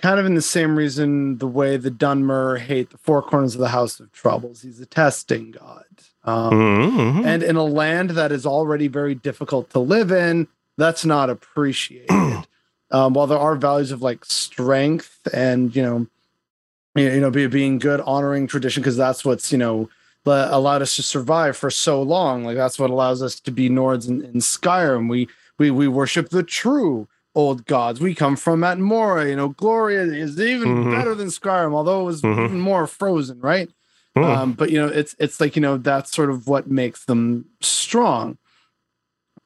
kind 0.00 0.18
of 0.18 0.24
in 0.24 0.34
the 0.34 0.40
same 0.42 0.76
reason 0.76 1.38
the 1.38 1.46
way 1.46 1.76
the 1.76 1.90
Dunmer 1.90 2.58
hate 2.58 2.90
the 2.90 2.98
four 2.98 3.20
corners 3.22 3.54
of 3.54 3.60
the 3.60 3.68
House 3.68 4.00
of 4.00 4.10
Troubles. 4.12 4.62
He's 4.62 4.80
a 4.80 4.86
testing 4.86 5.50
god. 5.50 5.84
Um, 6.24 6.52
Mhm. 6.52 7.24
and 7.26 7.42
in 7.42 7.56
a 7.56 7.64
land 7.64 8.10
that 8.10 8.32
is 8.32 8.46
already 8.46 8.88
very 8.88 9.14
difficult 9.14 9.70
to 9.70 9.78
live 9.78 10.10
in, 10.10 10.48
that's 10.78 11.04
not 11.04 11.28
appreciated. 11.30 12.08
um, 12.90 13.12
while 13.14 13.26
there 13.26 13.38
are 13.38 13.56
values 13.56 13.90
of 13.90 14.00
like 14.02 14.24
strength 14.24 15.18
and 15.32 15.74
you 15.76 15.82
know, 15.82 16.06
you 17.02 17.20
know, 17.20 17.30
be, 17.30 17.46
being 17.46 17.78
good, 17.78 18.00
honoring 18.02 18.46
tradition, 18.46 18.82
because 18.82 18.96
that's 18.96 19.24
what's 19.24 19.50
you 19.52 19.58
know 19.58 19.88
allowed 20.26 20.82
us 20.82 20.94
to 20.96 21.02
survive 21.02 21.56
for 21.56 21.70
so 21.70 22.00
long. 22.02 22.44
Like 22.44 22.56
that's 22.56 22.78
what 22.78 22.90
allows 22.90 23.22
us 23.22 23.40
to 23.40 23.50
be 23.50 23.68
Nords 23.70 24.08
in, 24.08 24.22
in 24.22 24.34
Skyrim. 24.34 25.08
We 25.08 25.28
we 25.58 25.70
we 25.70 25.88
worship 25.88 26.28
the 26.30 26.42
true 26.42 27.08
old 27.34 27.64
gods. 27.66 28.00
We 28.00 28.14
come 28.14 28.36
from 28.36 28.60
Atmora. 28.60 29.28
You 29.28 29.36
know, 29.36 29.48
Gloria 29.50 30.02
is 30.02 30.38
even 30.40 30.84
Mhm. 30.84 30.90
better 30.90 31.14
than 31.14 31.28
Skyrim, 31.28 31.72
although 31.74 32.02
it 32.02 32.04
was 32.04 32.22
Mhm. 32.22 32.44
even 32.44 32.60
more 32.60 32.86
frozen, 32.86 33.40
right? 33.40 33.70
Mhm. 34.16 34.24
Um, 34.24 34.52
but 34.52 34.70
you 34.70 34.78
know, 34.80 34.88
it's 34.88 35.14
it's 35.18 35.40
like 35.40 35.56
you 35.56 35.62
know 35.62 35.76
that's 35.78 36.12
sort 36.14 36.30
of 36.30 36.46
what 36.48 36.70
makes 36.70 37.04
them 37.04 37.46
strong. 37.60 38.36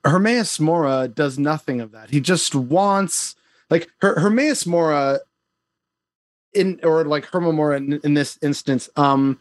Hermaeus 0.04 0.60
Mora 0.60 1.08
does 1.08 1.38
nothing 1.38 1.80
of 1.80 1.92
that. 1.92 2.10
He 2.10 2.20
just 2.20 2.54
wants 2.54 3.36
like 3.70 3.88
Her- 4.00 4.18
Hermaeus 4.20 4.66
Mora 4.66 5.20
in 6.54 6.80
or 6.82 7.04
like 7.04 7.26
Herma 7.26 7.52
Mora 7.52 7.76
in, 7.76 8.00
in 8.04 8.14
this 8.14 8.38
instance. 8.42 8.88
Um, 8.96 9.40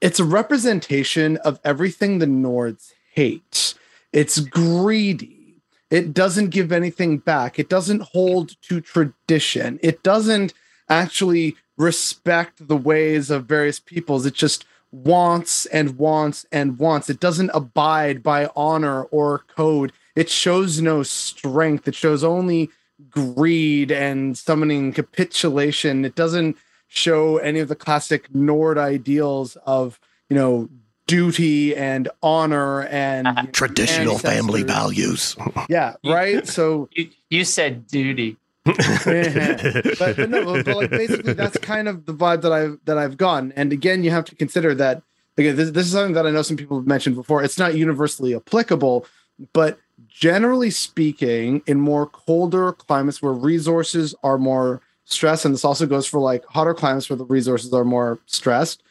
it's 0.00 0.20
a 0.20 0.24
representation 0.24 1.36
of 1.38 1.60
everything 1.64 2.18
the 2.18 2.26
Nords 2.26 2.92
hate. 3.12 3.74
It's 4.12 4.40
greedy. 4.40 5.56
It 5.90 6.14
doesn't 6.14 6.50
give 6.50 6.72
anything 6.72 7.18
back. 7.18 7.58
It 7.58 7.68
doesn't 7.68 8.02
hold 8.02 8.60
to 8.62 8.80
tradition. 8.80 9.78
It 9.82 10.02
doesn't 10.02 10.54
actually 10.88 11.56
respect 11.76 12.68
the 12.68 12.76
ways 12.76 13.30
of 13.30 13.46
various 13.46 13.80
peoples. 13.80 14.24
It 14.26 14.34
just 14.34 14.64
wants 14.92 15.66
and 15.66 15.98
wants 15.98 16.46
and 16.52 16.78
wants. 16.78 17.10
It 17.10 17.20
doesn't 17.20 17.50
abide 17.54 18.22
by 18.22 18.50
honor 18.56 19.04
or 19.04 19.44
code. 19.48 19.92
It 20.16 20.28
shows 20.28 20.80
no 20.80 21.02
strength. 21.02 21.86
It 21.88 21.94
shows 21.94 22.24
only 22.24 22.70
greed 23.08 23.90
and 23.90 24.36
summoning 24.36 24.92
capitulation. 24.92 26.04
It 26.04 26.14
doesn't 26.14 26.56
show 26.88 27.38
any 27.38 27.60
of 27.60 27.68
the 27.68 27.76
classic 27.76 28.34
Nord 28.34 28.76
ideals 28.76 29.56
of 29.64 29.98
you 30.28 30.36
know 30.36 30.68
duty 31.06 31.74
and 31.74 32.08
honor 32.22 32.82
and 32.82 33.26
you 33.26 33.32
know, 33.32 33.48
Traditional 33.50 34.18
family 34.18 34.62
values. 34.62 35.36
Yeah, 35.68 35.94
right. 36.04 36.46
So 36.46 36.88
You, 36.92 37.10
you 37.30 37.44
said 37.44 37.86
duty. 37.86 38.36
but, 38.64 38.76
but 38.76 40.30
no, 40.30 40.44
but, 40.44 40.64
but, 40.64 40.76
like 40.76 40.90
basically 40.90 41.32
that's 41.32 41.56
kind 41.58 41.88
of 41.88 42.06
the 42.06 42.14
vibe 42.14 42.42
that 42.42 42.52
I've 42.52 42.78
that 42.84 42.98
I've 42.98 43.16
gotten. 43.16 43.52
And 43.52 43.72
again, 43.72 44.04
you 44.04 44.10
have 44.10 44.24
to 44.26 44.36
consider 44.36 44.74
that 44.76 45.02
again, 45.36 45.56
this, 45.56 45.70
this 45.70 45.86
is 45.86 45.92
something 45.92 46.14
that 46.14 46.26
I 46.26 46.30
know 46.30 46.42
some 46.42 46.56
people 46.56 46.78
have 46.78 46.86
mentioned 46.86 47.16
before. 47.16 47.42
It's 47.42 47.58
not 47.58 47.74
universally 47.74 48.34
applicable, 48.34 49.06
but 49.52 49.78
generally 50.08 50.70
speaking, 50.70 51.62
in 51.66 51.80
more 51.80 52.06
colder 52.06 52.72
climates 52.72 53.22
where 53.22 53.32
resources 53.32 54.14
are 54.22 54.38
more 54.38 54.80
stressed, 55.04 55.44
and 55.44 55.54
this 55.54 55.64
also 55.64 55.86
goes 55.86 56.06
for 56.06 56.20
like 56.20 56.44
hotter 56.46 56.74
climates 56.74 57.10
where 57.10 57.16
the 57.16 57.24
resources 57.24 57.72
are 57.72 57.84
more 57.84 58.20
stressed, 58.26 58.82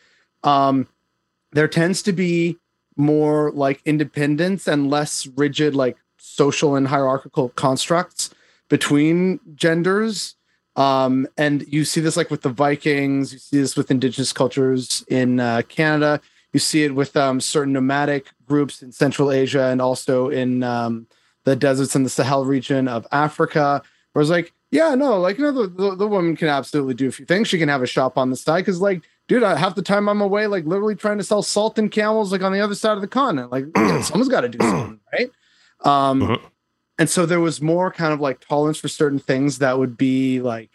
um, 0.44 0.88
there 1.52 1.68
tends 1.68 2.02
to 2.04 2.14
be 2.14 2.58
more 2.96 3.52
like 3.52 3.82
independence 3.86 4.68
and 4.68 4.90
less 4.90 5.26
rigid 5.36 5.76
like 5.76 5.98
social 6.18 6.76
and 6.76 6.88
hierarchical 6.88 7.50
constructs 7.50 8.30
between 8.70 9.40
genders. 9.56 10.36
Um, 10.76 11.28
and 11.38 11.66
you 11.68 11.86
see 11.86 12.02
this 12.02 12.18
like 12.18 12.30
with 12.30 12.42
the 12.42 12.50
vikings 12.50 13.34
you 13.34 13.40
see 13.40 13.60
this 13.60 13.76
with 13.76 13.92
indigenous 13.92 14.32
cultures 14.32 15.04
in 15.10 15.40
uh, 15.40 15.64
canada 15.68 16.22
you 16.54 16.60
see 16.60 16.84
it 16.84 16.96
with 16.96 17.16
um, 17.16 17.40
certain 17.40 17.74
nomadic 17.74 18.28
groups 18.46 18.82
in 18.82 18.92
central 18.92 19.32
asia 19.32 19.66
and 19.66 19.82
also 19.82 20.30
in 20.30 20.64
um, 20.64 21.08
the 21.46 21.56
deserts 21.56 21.96
in 21.96 22.04
the 22.04 22.10
sahel 22.10 22.46
region 22.46 22.88
of 22.88 23.06
africa. 23.12 23.82
Where 24.14 24.22
it's 24.22 24.32
like 24.32 24.54
yeah 24.72 24.96
no 24.96 25.20
like 25.20 25.38
you 25.38 25.44
know 25.44 25.52
the, 25.52 25.68
the, 25.68 25.96
the 25.96 26.08
woman 26.08 26.36
can 26.36 26.48
absolutely 26.48 26.94
do 26.96 27.08
a 27.08 27.12
few 27.12 27.26
things. 27.26 27.48
She 27.48 27.58
can 27.60 27.70
have 27.70 27.82
a 27.84 27.88
shop 27.88 28.18
on 28.18 28.30
the 28.30 28.36
side. 28.36 28.62
Because 28.62 28.82
like 28.82 29.04
dude 29.28 29.44
I, 29.44 29.56
half 29.56 29.76
the 29.76 29.82
time 29.84 30.10
i'm 30.10 30.22
away 30.22 30.48
like 30.48 30.66
literally 30.66 30.96
trying 30.96 31.20
to 31.20 31.24
sell 31.24 31.44
salt 31.44 31.78
and 31.78 31.92
camels 31.92 32.32
like 32.32 32.42
on 32.42 32.52
the 32.52 32.60
other 32.62 32.76
side 32.76 32.94
of 32.96 33.02
the 33.02 33.08
continent. 33.08 33.52
Like 33.52 33.66
someone's 34.04 34.30
got 34.30 34.42
to 34.42 34.50
do 34.50 34.58
something 34.60 35.00
right? 35.14 35.32
Um 35.86 36.22
Mhm. 36.22 36.42
and 36.98 37.10
so 37.10 37.26
there 37.26 37.40
was 37.40 37.62
more 37.62 37.92
kind 37.92 38.12
of 38.14 38.20
like 38.20 38.40
tolerance 38.42 38.80
for 38.80 38.88
certain 38.88 39.20
things 39.20 39.60
that 39.60 39.78
would 39.78 39.96
be 39.98 40.42
like 40.42 40.72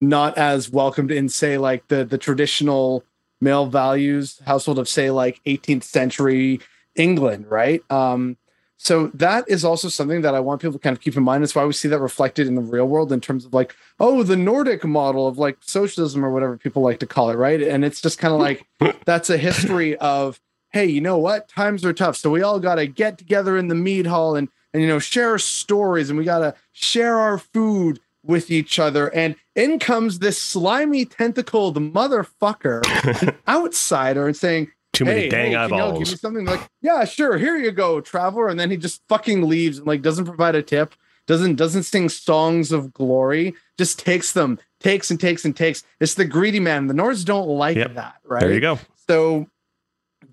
not 0.00 0.36
as 0.38 0.70
welcomed 0.70 1.10
in 1.10 1.28
say 1.28 1.58
like 1.58 1.86
the 1.88 2.04
the 2.04 2.16
traditional 2.18 3.04
male 3.40 3.66
values 3.66 4.40
household 4.46 4.78
of 4.78 4.88
say 4.88 5.10
like 5.10 5.40
18th 5.46 5.84
century 5.84 6.60
england 6.94 7.46
right? 7.50 7.82
Um 7.90 8.36
so 8.82 9.08
that 9.08 9.44
is 9.46 9.62
also 9.62 9.88
something 9.88 10.22
that 10.22 10.34
i 10.34 10.40
want 10.40 10.62
people 10.62 10.72
to 10.72 10.78
kind 10.78 10.96
of 10.96 11.02
keep 11.02 11.16
in 11.16 11.22
mind. 11.22 11.42
That's 11.42 11.54
why 11.54 11.64
we 11.64 11.72
see 11.74 11.88
that 11.88 12.00
reflected 12.00 12.46
in 12.46 12.54
the 12.54 12.62
real 12.62 12.86
world 12.86 13.12
in 13.12 13.20
terms 13.20 13.44
of 13.44 13.52
like 13.52 13.74
oh 13.98 14.22
the 14.22 14.36
nordic 14.36 14.84
model 14.84 15.26
of 15.26 15.38
like 15.38 15.58
socialism 15.60 16.24
or 16.24 16.30
whatever 16.30 16.56
people 16.56 16.82
like 16.82 16.98
to 17.00 17.06
call 17.06 17.30
it 17.30 17.36
right? 17.36 17.62
And 17.62 17.84
it's 17.84 18.00
just 18.00 18.18
kind 18.18 18.34
of 18.34 18.40
like 18.40 18.66
that's 19.04 19.30
a 19.30 19.36
history 19.36 19.96
of 19.96 20.40
hey 20.72 20.86
you 20.86 21.00
know 21.00 21.18
what? 21.18 21.48
Times 21.48 21.84
are 21.84 21.92
tough. 21.92 22.16
So 22.16 22.30
we 22.30 22.42
all 22.42 22.60
got 22.60 22.76
to 22.76 22.86
get 22.86 23.18
together 23.18 23.56
in 23.58 23.68
the 23.68 23.74
mead 23.74 24.06
hall 24.06 24.36
and 24.36 24.48
and 24.72 24.82
you 24.82 24.88
know 24.88 24.98
share 24.98 25.38
stories 25.38 26.10
and 26.10 26.18
we 26.18 26.24
got 26.24 26.40
to 26.40 26.54
share 26.72 27.16
our 27.18 27.38
food 27.38 28.00
with 28.22 28.50
each 28.50 28.78
other. 28.78 29.08
And 29.14 29.36
in 29.60 29.78
comes 29.78 30.18
this 30.18 30.40
slimy 30.40 31.04
tentacled 31.04 31.76
motherfucker 31.76 32.82
an 33.22 33.36
outsider 33.48 34.26
and 34.26 34.36
saying 34.36 34.70
Too 34.92 35.04
many 35.04 35.22
hey, 35.22 35.28
dang 35.28 35.46
hey, 35.46 35.52
y'all 35.52 35.68
give 35.68 35.74
eyeballs. 35.78 35.98
me 36.12 36.16
something 36.16 36.44
like 36.44 36.60
yeah 36.82 37.04
sure 37.04 37.38
here 37.38 37.56
you 37.56 37.70
go 37.70 38.00
traveler 38.00 38.48
and 38.48 38.58
then 38.58 38.70
he 38.70 38.76
just 38.76 39.02
fucking 39.08 39.48
leaves 39.48 39.78
and 39.78 39.86
like 39.86 40.02
doesn't 40.02 40.24
provide 40.24 40.54
a 40.54 40.62
tip 40.62 40.94
doesn't 41.26 41.56
doesn't 41.56 41.84
sing 41.84 42.08
songs 42.08 42.72
of 42.72 42.92
glory 42.92 43.54
just 43.78 43.98
takes 43.98 44.32
them 44.32 44.58
takes 44.80 45.10
and 45.10 45.20
takes 45.20 45.44
and 45.44 45.56
takes 45.56 45.84
it's 46.00 46.14
the 46.14 46.24
greedy 46.24 46.58
man 46.60 46.86
the 46.86 46.94
nords 46.94 47.24
don't 47.24 47.48
like 47.48 47.76
Yep. 47.76 47.94
that 47.94 48.14
right 48.24 48.40
There 48.40 48.52
you 48.52 48.60
go. 48.60 48.78
so 49.08 49.46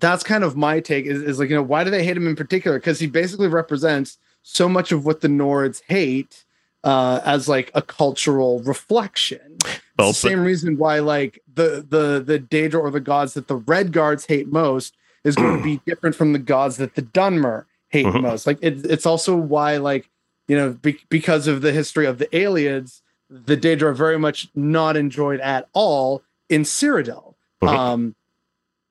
that's 0.00 0.22
kind 0.22 0.44
of 0.44 0.56
my 0.56 0.80
take 0.80 1.06
is, 1.06 1.22
is 1.22 1.38
like 1.38 1.50
you 1.50 1.56
know 1.56 1.62
why 1.62 1.84
do 1.84 1.90
they 1.90 2.04
hate 2.04 2.16
him 2.16 2.26
in 2.26 2.36
particular 2.36 2.78
because 2.78 2.98
he 2.98 3.06
basically 3.06 3.48
represents 3.48 4.16
so 4.42 4.68
much 4.68 4.92
of 4.92 5.04
what 5.04 5.20
the 5.20 5.28
nords 5.28 5.82
hate 5.86 6.44
uh 6.84 7.20
as 7.24 7.48
like 7.48 7.70
a 7.74 7.82
cultural 7.82 8.60
reflection 8.60 9.56
Well, 9.98 10.12
same 10.12 10.40
reason 10.40 10.78
why 10.78 11.00
like 11.00 11.40
the 11.52 11.84
the 11.88 12.22
the 12.24 12.38
Daedra 12.38 12.80
or 12.80 12.90
the 12.90 13.00
gods 13.00 13.34
that 13.34 13.48
the 13.48 13.56
red 13.56 13.92
guards 13.92 14.26
hate 14.26 14.48
most 14.52 14.96
is 15.24 15.34
going 15.34 15.56
to 15.56 15.62
be 15.62 15.80
different 15.86 16.14
from 16.14 16.32
the 16.32 16.38
gods 16.38 16.76
that 16.76 16.94
the 16.94 17.02
Dunmer 17.02 17.64
hate 17.88 18.06
Mhm. 18.06 18.22
most 18.22 18.46
like 18.46 18.58
it, 18.62 18.84
it's 18.86 19.06
also 19.06 19.34
why 19.36 19.76
like 19.78 20.08
you 20.46 20.56
know 20.56 20.70
be, 20.70 20.98
because 21.08 21.46
of 21.48 21.62
the 21.62 21.72
history 21.72 22.06
of 22.06 22.18
the 22.18 22.26
Ayleids 22.26 23.00
the 23.28 23.56
Daedra 23.56 23.82
are 23.82 23.92
very 23.92 24.18
much 24.18 24.48
not 24.54 24.96
enjoyed 24.96 25.40
at 25.40 25.68
all 25.72 26.22
in 26.48 26.62
Cyrodiil 26.62 27.34
Mhm. 27.62 27.68
um 27.68 28.14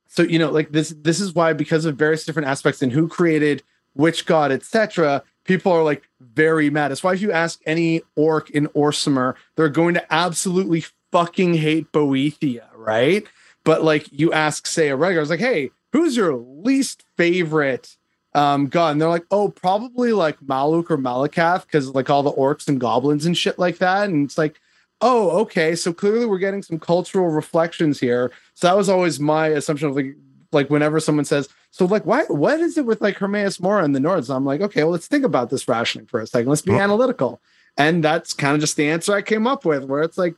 so 0.09 0.23
you 0.23 0.37
know 0.39 0.51
like 0.51 0.71
this 0.71 0.93
this 1.01 1.19
is 1.21 1.33
why 1.33 1.53
because 1.53 1.85
of 1.85 1.95
various 1.95 2.25
different 2.25 2.47
aspects 2.49 2.81
and 2.81 2.91
who 2.91 3.07
created 3.07 3.63
which 3.93 4.25
god 4.25 4.51
etc 4.51 5.23
people 5.47 5.71
are 5.71 5.83
like 5.83 6.07
very 6.19 6.69
mad. 6.69 6.89
That's 6.89 7.03
why 7.03 7.13
if 7.13 7.21
you 7.21 7.31
ask 7.31 7.59
any 7.65 8.01
orc 8.15 8.49
in 8.51 8.67
orsimer 8.69 9.35
they're 9.55 9.69
going 9.69 9.95
to 9.95 10.13
absolutely 10.13 10.85
fucking 11.11 11.55
hate 11.55 11.91
boethia 11.91 12.65
right? 12.75 13.25
But 13.63 13.83
like 13.83 14.07
you 14.11 14.31
ask 14.31 14.67
say 14.67 14.89
a 14.89 14.95
regular 14.95 15.21
it's 15.21 15.31
like 15.31 15.39
hey 15.39 15.71
who's 15.93 16.15
your 16.15 16.35
least 16.35 17.05
favorite 17.17 17.97
um 18.33 18.67
god? 18.67 18.91
And 18.91 19.01
they're 19.01 19.09
like 19.09 19.25
oh 19.31 19.49
probably 19.49 20.13
like 20.13 20.39
Malooc 20.39 20.91
or 20.91 20.97
Malacath 20.97 21.65
because 21.65 21.89
like 21.89 22.09
all 22.09 22.23
the 22.23 22.31
orcs 22.31 22.67
and 22.67 22.79
goblins 22.79 23.25
and 23.25 23.37
shit 23.37 23.57
like 23.57 23.79
that. 23.79 24.09
And 24.09 24.25
it's 24.25 24.37
like 24.37 24.59
oh 25.01 25.29
okay. 25.41 25.75
So 25.75 25.93
clearly 25.93 26.25
we're 26.25 26.37
getting 26.37 26.63
some 26.63 26.79
cultural 26.79 27.27
reflections 27.27 27.99
here. 27.99 28.31
So 28.53 28.67
that 28.67 28.77
was 28.77 28.89
always 28.89 29.19
my 29.19 29.47
assumption 29.47 29.89
of 29.89 29.95
like 29.95 30.15
like 30.51 30.69
whenever 30.69 30.99
someone 30.99 31.25
says 31.25 31.49
so 31.71 31.85
like 31.85 32.05
why 32.05 32.23
what 32.25 32.59
is 32.59 32.77
it 32.77 32.85
with 32.85 33.01
like 33.01 33.17
hermaeus 33.17 33.59
mora 33.59 33.83
and 33.83 33.95
the 33.95 33.99
nords 33.99 34.33
i'm 34.33 34.45
like 34.45 34.61
okay 34.61 34.83
well 34.83 34.91
let's 34.91 35.07
think 35.07 35.23
about 35.25 35.49
this 35.49 35.67
rationally 35.67 36.07
for 36.07 36.19
a 36.19 36.27
second 36.27 36.49
let's 36.49 36.61
be 36.61 36.71
Well- 36.71 36.81
analytical 36.81 37.41
and 37.77 38.03
that's 38.03 38.33
kind 38.33 38.55
of 38.55 38.61
just 38.61 38.75
the 38.75 38.87
answer 38.89 39.13
i 39.13 39.21
came 39.21 39.45
up 39.47 39.65
with 39.65 39.83
where 39.85 40.01
it's 40.01 40.17
like 40.17 40.35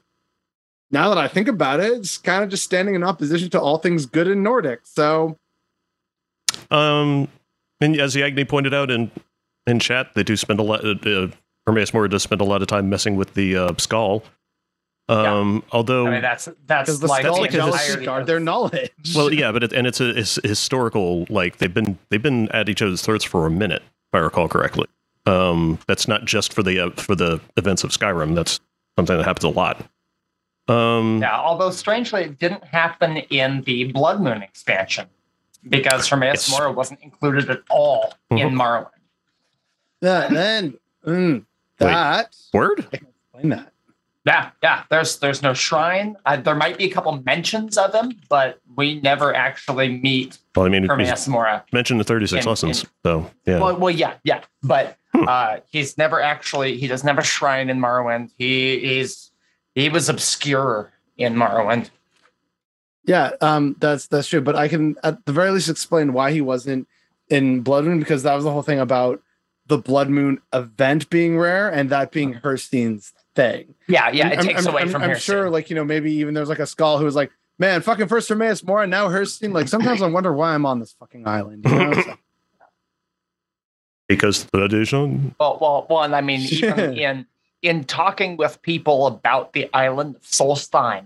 now 0.91 1.09
that 1.09 1.17
i 1.17 1.27
think 1.27 1.47
about 1.47 1.79
it 1.79 1.91
it's 1.93 2.17
kind 2.17 2.43
of 2.43 2.49
just 2.49 2.63
standing 2.63 2.95
in 2.95 3.03
opposition 3.03 3.49
to 3.51 3.59
all 3.61 3.77
things 3.77 4.05
good 4.05 4.27
in 4.27 4.43
nordic 4.43 4.81
so 4.83 5.37
Um, 6.71 7.27
and 7.81 7.99
as 7.99 8.15
Yagni 8.15 8.47
pointed 8.47 8.73
out 8.73 8.91
in 8.91 9.11
in 9.67 9.79
chat, 9.79 10.13
they 10.15 10.23
do 10.23 10.35
spend 10.35 10.59
a 10.59 10.63
lot. 10.63 10.83
Uh, 10.83 10.95
uh, 11.09 11.27
Hermaeus 11.65 11.93
Mora 11.93 12.09
does 12.09 12.23
spend 12.23 12.41
a 12.41 12.43
lot 12.43 12.61
of 12.61 12.67
time 12.67 12.89
messing 12.89 13.15
with 13.15 13.33
the 13.35 13.55
uh, 13.55 13.69
Skaal. 13.73 14.23
Um, 15.09 15.63
although, 15.71 16.05
I 16.07 16.11
mean, 16.11 16.21
that's 16.21 16.47
that's 16.67 16.99
the 16.99 17.07
like 17.07 17.25
Skaal 17.25 17.35
the 17.35 17.41
like 17.41 17.49
a 17.49 17.53
jealousy 17.53 18.05
guard 18.05 18.27
their 18.27 18.39
knowledge 18.39 18.91
well, 19.15 19.33
yeah, 19.33 19.51
but 19.53 19.63
it, 19.63 19.73
and 19.73 19.87
it's 19.87 19.99
a 19.99 20.09
it's 20.17 20.37
historical. 20.43 21.25
Like 21.29 21.57
they've 21.57 21.73
been 21.73 21.97
they've 22.09 22.21
been 22.21 22.47
at 22.49 22.69
each 22.69 22.81
other's 22.83 23.01
throats 23.01 23.23
for 23.25 23.47
a 23.47 23.51
minute, 23.51 23.81
if 23.81 24.13
I 24.13 24.19
recall 24.19 24.47
correctly. 24.47 24.85
Um, 25.25 25.79
that's 25.87 26.07
not 26.07 26.25
just 26.25 26.53
for 26.53 26.61
the 26.61 26.79
uh, 26.79 26.89
for 26.91 27.15
the 27.15 27.41
events 27.57 27.83
of 27.83 27.89
Skyrim. 27.89 28.35
That's 28.35 28.59
something 28.97 29.17
that 29.17 29.23
happens 29.25 29.45
a 29.45 29.49
lot. 29.49 29.83
Um, 30.67 31.19
Yeah, 31.21 31.39
although 31.39 31.71
strangely, 31.71 32.21
it 32.25 32.37
didn't 32.37 32.63
happen 32.63 33.17
in 33.17 33.63
the 33.63 33.85
Blood 33.91 34.21
Moon 34.21 34.43
expansion 34.43 35.07
because 35.67 36.07
Hermaeus 36.07 36.47
Yes. 36.47 36.51
Mora 36.59 36.71
wasn't 36.71 36.99
included 37.01 37.49
at 37.49 37.61
all 37.71 38.13
in 38.29 38.37
Mhm. 38.37 38.53
Morrowind. 38.61 38.89
yeah, 40.01 40.27
then 40.27 40.77
mm, 41.05 41.33
Wait. 41.33 41.45
that 41.79 42.35
word. 42.53 42.87
I 42.93 42.97
can 42.97 43.07
explain 43.07 43.49
that 43.49 43.73
Yeah, 44.29 44.51
yeah. 44.61 44.83
There's 44.91 45.17
there's 45.17 45.41
no 45.41 45.55
shrine. 45.55 46.15
Uh, 46.23 46.37
there 46.37 46.53
might 46.53 46.77
be 46.77 46.85
a 46.85 46.89
couple 46.89 47.11
mentions 47.25 47.79
of 47.79 47.91
him, 47.95 48.11
but 48.29 48.59
we 48.75 49.01
never 49.01 49.33
actually 49.33 49.89
meet 49.97 50.37
Well, 50.55 50.67
I 50.67 50.69
mean, 50.69 50.87
he's 50.99 51.27
Mora. 51.27 51.65
mentioned 51.73 51.99
the 51.99 52.03
thirty 52.03 52.27
six 52.27 52.45
In- 52.45 52.49
lessons. 52.49 52.83
in- 52.83 52.89
so 53.03 53.31
yeah. 53.47 53.59
Well, 53.59 53.75
well, 53.77 53.89
yeah, 53.89 54.13
yeah, 54.23 54.41
but 54.61 54.97
Hmm. 55.15 55.25
uh, 55.27 55.57
he's 55.71 55.97
never 55.97 56.21
actually 56.21 56.77
he 56.77 56.85
doesn't 56.85 57.07
have 57.07 57.17
a 57.17 57.23
shrine 57.23 57.71
in 57.71 57.79
Morrowind. 57.79 58.29
He 58.37 58.77
he's 58.79 59.31
he 59.73 59.89
was 59.89 60.09
obscure 60.09 60.91
in 61.17 61.33
Morrowind. 61.33 61.89
Yeah, 63.05 63.31
um, 63.41 63.75
that's 63.79 64.05
that's 64.07 64.27
true. 64.27 64.41
But 64.41 64.55
I 64.55 64.67
can 64.67 64.95
at 65.03 65.25
the 65.25 65.31
very 65.31 65.49
least 65.49 65.69
explain 65.69 66.13
why 66.13 66.31
he 66.31 66.41
wasn't 66.41 66.87
in 67.29 67.61
Blood 67.61 67.85
Moon 67.85 67.97
because 67.97 68.21
that 68.23 68.35
was 68.35 68.43
the 68.43 68.51
whole 68.51 68.61
thing 68.61 68.79
about 68.79 69.21
the 69.65 69.79
Blood 69.79 70.09
Moon 70.09 70.39
event 70.53 71.09
being 71.09 71.39
rare 71.39 71.67
and 71.69 71.89
that 71.89 72.11
being 72.11 72.33
Hircine's 72.33 73.13
thing. 73.39 73.75
Yeah, 73.87 74.09
yeah. 74.11 74.27
It 74.29 74.37
I'm- 74.39 74.45
takes 74.45 74.65
I'm, 74.65 74.73
away 74.73 74.81
I'm, 74.83 74.89
from 74.89 75.01
I'm 75.03 75.09
here. 75.09 75.19
sure, 75.19 75.49
like 75.49 75.69
you 75.69 75.75
know, 75.75 75.83
maybe 75.85 76.11
even 76.15 76.33
there's 76.33 76.49
like 76.49 76.59
a 76.59 76.63
Skaal 76.63 76.99
who 76.99 77.05
was 77.05 77.15
like, 77.15 77.31
"Man, 77.57 77.81
fucking 77.81 78.07
first 78.07 78.27
Hermaeus 78.29 78.63
Mora, 78.63 78.85
now 78.87 79.07
Hircine." 79.07 79.53
Like 79.53 79.67
sometimes 79.67 80.01
I 80.01 80.07
wonder 80.17 80.33
why 80.33 80.53
I'm 80.53 80.65
on 80.65 80.79
this 80.79 80.93
fucking 80.99 81.27
island. 81.27 81.65
You 81.65 81.71
know? 81.77 81.93
So- 81.93 82.13
because 84.07 84.45
tradition. 84.53 85.35
Well, 85.39 85.57
well, 85.61 85.87
well, 85.89 86.03
and 86.03 86.15
I 86.15 86.21
mean, 86.21 86.41
even 86.41 86.93
in 86.97 87.25
in 87.61 87.83
talking 87.83 88.37
with 88.37 88.61
people 88.61 89.07
about 89.07 89.53
the 89.53 89.69
island 89.73 90.15
of 90.15 90.21
Solstheim, 90.23 91.05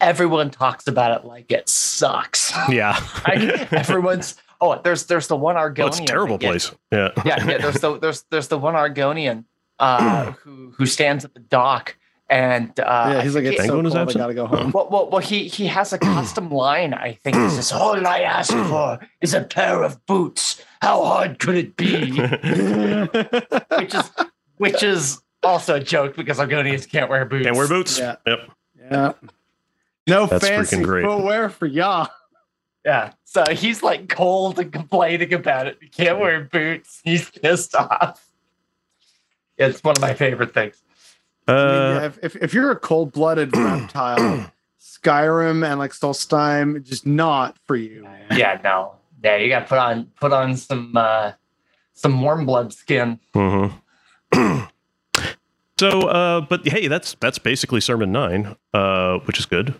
everyone 0.00 0.50
talks 0.50 0.86
about 0.86 1.20
it 1.20 1.26
like 1.26 1.50
it 1.52 1.68
sucks. 1.68 2.52
Yeah, 2.68 2.98
Right? 3.26 3.72
Everyone's 3.72 4.36
oh, 4.60 4.80
there's 4.82 5.04
there's 5.06 5.26
the 5.28 5.36
one 5.36 5.56
Argonian. 5.56 5.78
well, 5.78 5.88
it's 5.88 6.00
a 6.00 6.04
terrible 6.04 6.38
that 6.38 6.40
get- 6.42 6.50
place. 6.50 6.72
Yeah. 6.92 7.10
yeah, 7.24 7.44
yeah. 7.46 7.58
There's 7.58 7.80
the 7.80 7.98
there's 7.98 8.22
there's 8.30 8.48
the 8.48 8.58
one 8.58 8.74
Argonian 8.74 9.44
uh, 9.78 10.32
who 10.44 10.72
who 10.76 10.86
stands 10.86 11.24
at 11.24 11.34
the 11.34 11.40
dock 11.40 11.96
and 12.30 12.78
uh, 12.80 13.10
yeah, 13.14 13.22
he's 13.22 13.34
like, 13.34 13.44
I 13.44 13.48
it's 13.48 13.56
forget- 13.56 13.66
so 13.68 13.72
Penguin 13.74 13.86
is 13.86 13.94
cold, 13.94 14.10
I 14.10 14.12
gotta 14.12 14.34
go 14.34 14.46
home. 14.46 14.70
well, 14.72 14.88
well, 14.90 15.08
well, 15.10 15.20
he 15.20 15.48
he 15.48 15.66
has 15.66 15.92
a 15.94 15.98
custom 16.14 16.50
line. 16.50 16.92
I 16.92 17.14
think 17.14 17.36
he 17.36 17.48
says, 17.48 17.72
"All 17.72 18.06
I 18.06 18.20
ask 18.20 18.52
for 18.68 18.98
is 19.22 19.32
a 19.32 19.42
pair 19.42 19.82
of 19.82 20.04
boots. 20.04 20.62
How 20.82 21.02
hard 21.04 21.38
could 21.38 21.54
it 21.54 21.76
be?" 21.76 22.10
which 23.78 23.94
is 23.94 24.10
which 24.58 24.82
is 24.82 25.22
also 25.42 25.76
a 25.76 25.80
joke 25.80 26.16
because 26.16 26.38
Argonians 26.38 26.86
can't 26.90 27.08
wear 27.08 27.24
boots. 27.24 27.44
Can't 27.44 27.56
wear 27.56 27.68
boots. 27.68 27.98
Yeah. 27.98 28.16
Yep. 28.26 28.38
yeah. 28.90 29.12
No 30.06 30.26
That's 30.26 30.46
fancy 30.46 30.76
freaking 30.76 30.84
great. 30.84 31.04
footwear 31.04 31.48
for 31.48 31.66
y'all. 31.66 32.08
Yeah, 32.84 33.12
so 33.24 33.44
he's 33.50 33.82
like 33.82 34.08
cold 34.08 34.58
and 34.58 34.72
complaining 34.72 35.32
about 35.34 35.66
it. 35.66 35.78
He 35.80 35.88
can't 35.88 36.18
wear 36.18 36.42
boots. 36.44 37.00
He's 37.04 37.28
pissed 37.30 37.74
off. 37.74 38.24
It's 39.58 39.82
one 39.82 39.96
of 39.96 40.00
my 40.02 40.14
favorite 40.14 40.54
things. 40.54 40.82
I 41.46 41.52
mean, 41.52 41.58
Uh, 41.58 41.98
yeah, 42.00 42.06
if, 42.06 42.18
if, 42.22 42.36
if 42.36 42.54
you're 42.54 42.70
a 42.70 42.76
cold 42.76 43.12
blooded 43.12 43.56
reptile, 43.56 44.50
Skyrim 44.80 45.66
and 45.68 45.78
like 45.78 45.92
Solstheim, 45.92 46.82
just 46.84 47.06
not 47.06 47.56
for 47.66 47.74
you. 47.76 48.02
man. 48.04 48.26
Yeah, 48.38 48.60
no, 48.62 48.94
yeah, 49.24 49.36
you 49.36 49.48
got 49.48 49.60
to 49.60 49.66
put 49.66 49.78
on 49.78 50.06
put 50.20 50.32
on 50.32 50.56
some 50.56 50.96
uh 50.96 51.32
some 51.94 52.20
warm 52.22 52.46
blood 52.46 52.72
skin. 52.72 53.18
mhm. 53.34 53.72
so, 55.78 56.02
uh, 56.08 56.40
but 56.42 56.66
hey, 56.68 56.86
that's 56.88 57.16
that's 57.20 57.38
basically 57.38 57.80
Sermon 57.80 58.12
Nine, 58.12 58.56
uh, 58.74 59.18
which 59.24 59.38
is 59.38 59.46
good. 59.46 59.74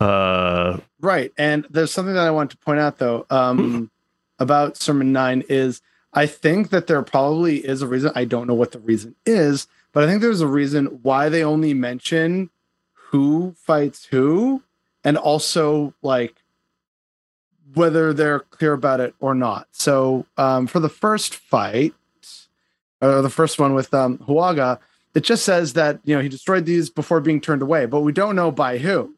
Uh, 0.00 0.78
Right. 1.00 1.32
And 1.38 1.66
there's 1.70 1.92
something 1.92 2.14
that 2.14 2.26
I 2.26 2.30
want 2.30 2.50
to 2.52 2.56
point 2.58 2.78
out 2.80 2.98
though 2.98 3.26
um, 3.30 3.90
about 4.38 4.76
Sermon 4.76 5.12
9 5.12 5.44
is 5.48 5.80
I 6.12 6.26
think 6.26 6.70
that 6.70 6.86
there 6.86 7.02
probably 7.02 7.58
is 7.58 7.82
a 7.82 7.86
reason. 7.86 8.12
I 8.14 8.24
don't 8.24 8.46
know 8.46 8.54
what 8.54 8.72
the 8.72 8.78
reason 8.78 9.14
is, 9.26 9.66
but 9.92 10.04
I 10.04 10.06
think 10.06 10.22
there's 10.22 10.40
a 10.40 10.46
reason 10.46 11.00
why 11.02 11.28
they 11.28 11.44
only 11.44 11.74
mention 11.74 12.50
who 12.92 13.54
fights 13.58 14.06
who 14.06 14.62
and 15.04 15.16
also 15.16 15.94
like 16.02 16.34
whether 17.74 18.12
they're 18.12 18.40
clear 18.40 18.72
about 18.72 19.00
it 19.00 19.14
or 19.20 19.34
not. 19.34 19.68
So 19.70 20.26
um, 20.36 20.66
for 20.66 20.80
the 20.80 20.88
first 20.88 21.34
fight, 21.36 21.94
or 23.00 23.22
the 23.22 23.30
first 23.30 23.58
one 23.58 23.74
with 23.74 23.92
um, 23.94 24.18
Huaga, 24.18 24.78
it 25.14 25.20
just 25.24 25.44
says 25.44 25.74
that 25.74 26.00
you 26.04 26.14
know 26.14 26.22
he 26.22 26.28
destroyed 26.28 26.64
these 26.64 26.90
before 26.90 27.20
being 27.20 27.40
turned 27.40 27.62
away, 27.62 27.86
but 27.86 28.00
we 28.00 28.12
don't 28.12 28.36
know 28.36 28.50
by 28.50 28.78
who. 28.78 29.14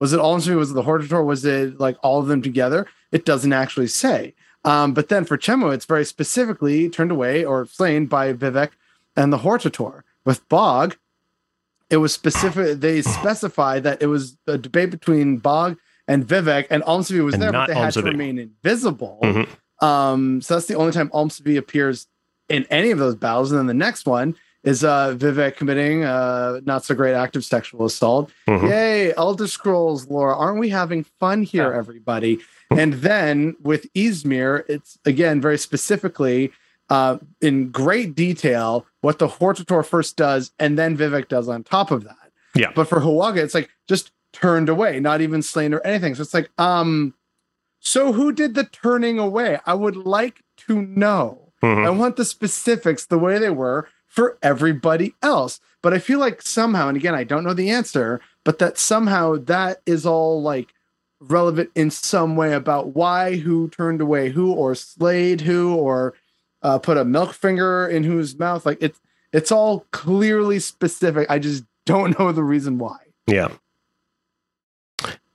Was 0.00 0.12
it 0.12 0.20
all 0.20 0.34
Was 0.34 0.48
it 0.48 0.74
the 0.74 0.82
Hortator? 0.82 1.24
Was 1.24 1.44
it 1.44 1.80
like 1.80 1.96
all 2.02 2.20
of 2.20 2.26
them 2.26 2.42
together? 2.42 2.86
It 3.12 3.24
doesn't 3.24 3.52
actually 3.52 3.86
say. 3.86 4.34
Um, 4.64 4.94
but 4.94 5.08
then 5.08 5.24
for 5.24 5.36
Chemo, 5.36 5.72
it's 5.74 5.84
very 5.84 6.04
specifically 6.04 6.88
turned 6.88 7.10
away 7.10 7.44
or 7.44 7.66
slain 7.66 8.06
by 8.06 8.32
Vivec 8.32 8.70
and 9.16 9.32
the 9.32 9.38
Hortator. 9.38 10.02
With 10.24 10.48
Bal, 10.48 10.90
it 11.90 11.98
was 11.98 12.14
specific. 12.14 12.80
They 12.80 13.02
specified 13.02 13.82
that 13.82 14.02
it 14.02 14.06
was 14.06 14.38
a 14.46 14.56
debate 14.56 14.90
between 14.90 15.36
Bal 15.36 15.76
and 16.08 16.26
Vivec, 16.26 16.66
and 16.70 16.82
Almsivi 16.84 17.24
was 17.24 17.34
And 17.34 17.42
there, 17.42 17.52
but 17.52 17.66
they 17.66 17.74
had 17.74 17.92
to 17.94 18.02
remain 18.02 18.38
invisible. 18.38 19.18
Mhm. 19.22 19.48
Um, 19.82 20.40
so 20.40 20.54
that's 20.54 20.66
the 20.66 20.76
only 20.76 20.92
time 20.92 21.10
Almsivi 21.10 21.58
appears 21.58 22.06
in 22.48 22.66
any 22.70 22.90
of 22.90 22.98
those 22.98 23.14
battles. 23.14 23.50
And 23.50 23.58
then 23.58 23.66
the 23.66 23.74
next 23.74 24.06
one 24.06 24.36
is 24.64 24.82
uh, 24.82 25.14
Vivec 25.16 25.56
committing 25.56 26.04
uh, 26.04 26.60
not 26.64 26.84
so 26.84 26.94
great 26.94 27.14
act 27.14 27.36
of 27.36 27.44
sexual 27.44 27.84
assault. 27.84 28.30
mhm. 28.48 28.68
Yay, 28.68 29.14
Elder 29.14 29.46
Scrolls 29.46 30.08
Laura, 30.08 30.34
Aren't 30.36 30.58
we 30.58 30.70
having 30.70 31.04
fun 31.20 31.42
here, 31.42 31.70
Yeah. 31.72 31.78
everybody? 31.78 32.40
And 32.70 32.94
then 32.94 33.56
with 33.62 33.92
Ysmir, 33.94 34.64
it's 34.68 34.98
again 35.04 35.40
very 35.40 35.58
specifically 35.58 36.50
uh, 36.90 37.18
in 37.40 37.70
great 37.70 38.14
detail 38.14 38.86
what 39.02 39.18
the 39.18 39.28
Hortator 39.28 39.84
first 39.84 40.16
does, 40.16 40.50
and 40.58 40.78
then 40.78 40.96
Vivec 40.96 41.28
does 41.28 41.48
on 41.48 41.62
top 41.62 41.90
of 41.90 42.04
that. 42.04 42.16
Yeah. 42.54 42.72
But 42.74 42.88
for 42.88 43.00
Huaga, 43.00 43.38
it's 43.38 43.54
like 43.54 43.70
just 43.88 44.10
turned 44.32 44.68
away, 44.68 44.98
not 45.00 45.20
even 45.20 45.40
slain 45.42 45.72
or 45.72 45.80
anything. 45.84 46.14
So 46.14 46.22
it's 46.22 46.34
like, 46.34 46.50
um, 46.58 47.14
so 47.80 48.12
who 48.12 48.32
did 48.32 48.54
the 48.54 48.64
turning 48.64 49.18
away? 49.18 49.58
I 49.66 49.74
would 49.74 49.96
like 49.96 50.42
to 50.68 50.82
know. 50.82 51.52
Mhm. 51.62 51.86
I 51.86 51.90
want 51.90 52.16
the 52.16 52.24
specifics 52.24 53.06
the 53.06 53.18
way 53.18 53.38
they 53.38 53.50
were 53.50 53.88
for 54.14 54.38
everybody 54.42 55.12
else. 55.22 55.58
But 55.82 55.92
I 55.92 55.98
feel 55.98 56.20
like 56.20 56.40
somehow, 56.40 56.86
and 56.86 56.96
again, 56.96 57.16
I 57.16 57.24
don't 57.24 57.42
know 57.42 57.52
the 57.52 57.70
answer, 57.70 58.20
but 58.44 58.60
that 58.60 58.78
somehow 58.78 59.36
that 59.46 59.82
is 59.86 60.06
all 60.06 60.40
like 60.40 60.72
relevant 61.20 61.70
in 61.74 61.90
some 61.90 62.36
way 62.36 62.52
about 62.52 62.94
why 62.94 63.36
who 63.36 63.68
turned 63.68 64.00
away 64.00 64.28
who 64.30 64.52
or 64.52 64.76
slayed 64.76 65.40
who 65.40 65.74
or 65.74 66.14
uh, 66.62 66.78
put 66.78 66.96
a 66.96 67.04
milk 67.04 67.32
finger 67.32 67.88
in 67.88 68.04
whose 68.04 68.38
mouth. 68.38 68.64
Like 68.64 68.78
it's 68.80 69.00
it's 69.32 69.50
all 69.50 69.84
clearly 69.90 70.60
specific. 70.60 71.28
I 71.28 71.40
just 71.40 71.64
don't 71.84 72.16
know 72.18 72.30
the 72.30 72.44
reason 72.44 72.78
why. 72.78 72.98
Yeah. 73.26 73.48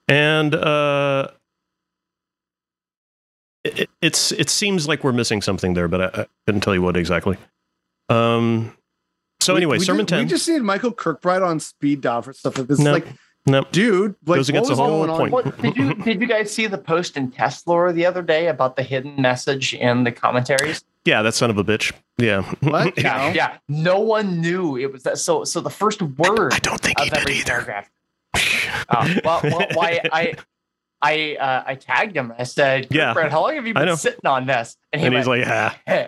And 0.08 0.56
uh 0.56 1.28
it, 3.66 3.90
it's 4.02 4.32
it 4.32 4.50
seems 4.50 4.88
like 4.88 5.04
we're 5.04 5.12
missing 5.12 5.42
something 5.42 5.74
there, 5.74 5.90
but 5.90 6.02
I, 6.02 6.22
I 6.22 6.26
couldn't 6.46 6.62
tell 6.62 6.74
you 6.74 6.82
what 6.82 6.96
exactly. 6.96 7.38
Um 8.10 8.76
so 9.42 9.54
We- 9.54 9.60
anyway, 9.62 9.78
we 9.78 9.86
Sermon 9.86 10.06
just, 10.06 10.10
10 10.10 10.20
we 10.20 10.26
just 10.30 10.50
need 10.50 10.62
Michael 10.62 10.92
Kirkbride 10.92 11.46
on 11.46 11.60
speed 11.60 12.02
dial 12.02 12.22
for 12.22 12.34
stuff 12.34 12.58
like 12.58 12.68
this. 12.68 12.80
No. 12.80 12.92
Like, 12.94 13.08
no, 13.46 13.64
dude, 13.72 14.16
like 14.26 14.38
Goes 14.40 14.50
against 14.50 14.70
what 14.70 14.76
the 14.76 14.84
whole 14.84 15.06
going 15.06 15.10
on? 15.10 15.18
point. 15.18 15.32
What 15.32 15.62
did 15.62 15.78
you 15.78 15.94
did 16.04 16.22
you 16.22 16.28
guys 16.28 16.52
see 16.54 16.68
the 16.68 16.78
post 16.78 17.16
in 17.18 17.32
TESLore 17.32 17.94
the 17.94 18.06
other 18.06 18.22
day 18.22 18.48
about 18.48 18.76
the 18.76 18.84
hidden 18.84 19.22
message 19.22 19.74
in 19.74 20.04
the 20.04 20.12
commentaries? 20.12 20.84
yeah, 21.06 21.22
that 21.22 21.34
son 21.34 21.50
of 21.50 21.58
a 21.58 21.64
bitch. 21.64 21.94
Yeah. 22.18 22.42
What? 22.60 22.98
Yeah, 23.02 23.18
No. 23.30 23.34
yeah. 23.34 23.58
No 23.70 24.00
one 24.02 24.42
knew 24.42 24.78
it 24.78 24.92
was 24.92 25.04
that. 25.04 25.18
So 25.18 25.46
so 25.46 25.62
the 25.62 25.70
first 25.70 26.02
word 26.02 26.54
I 26.54 26.60
don't 26.60 26.82
think 26.82 27.00
he 27.00 27.08
of 27.08 27.14
did 27.14 27.20
every 27.22 27.36
either. 27.36 27.46
paragraph. 27.46 27.90
Oh, 28.90 29.16
well, 29.24 29.40
well, 29.44 29.68
why 29.74 30.02
I 30.12 30.34
I 31.02 31.36
uh, 31.38 31.64
I 31.66 31.76
tagged 31.76 32.16
him. 32.18 32.34
I 32.38 32.44
said, 32.44 32.88
Yeah. 32.92 33.14
Brett, 33.14 33.32
how 33.32 33.42
long 33.42 33.56
have 33.56 33.66
you 33.66 33.74
been 33.74 33.96
sitting 33.96 34.26
on 34.26 34.46
this? 34.46 34.76
he 34.94 35.02
and 35.06 35.16
he's 35.16 35.26
like, 35.28 35.42
"Yeah." 35.46 35.74
"Heh." 35.88 36.08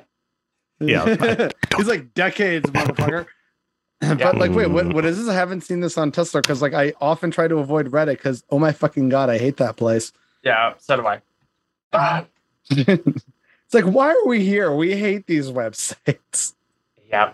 Yeah, 0.81 1.49
he's 1.77 1.87
like 1.87 2.13
decades, 2.13 2.69
motherfucker. 2.69 3.27
but 4.01 4.37
like, 4.37 4.51
wait, 4.51 4.67
what, 4.67 4.93
what 4.93 5.05
is 5.05 5.17
this? 5.17 5.29
I 5.29 5.35
haven't 5.35 5.61
seen 5.61 5.79
this 5.79 5.97
on 5.97 6.11
TESLore 6.11 6.41
because 6.41 6.61
like 6.61 6.73
I 6.73 6.93
often 6.99 7.29
try 7.29 7.47
to 7.47 7.57
avoid 7.57 7.91
Reddit 7.91 8.17
because 8.17 8.43
oh 8.49 8.57
my 8.59 8.71
fucking 8.71 9.09
god, 9.09 9.29
I 9.29 9.37
hate 9.37 9.57
that 9.57 9.77
place. 9.77 10.11
yeah, 10.43 10.73
so 10.77 10.97
do 10.97 11.07
I. 11.93 12.25
It's 13.73 13.85
like, 13.85 13.93
why 13.93 14.09
are 14.09 14.27
we 14.27 14.43
here? 14.43 14.75
We 14.75 14.97
hate 14.97 15.27
these 15.27 15.49
websites. 15.49 16.55
yeah, 17.09 17.31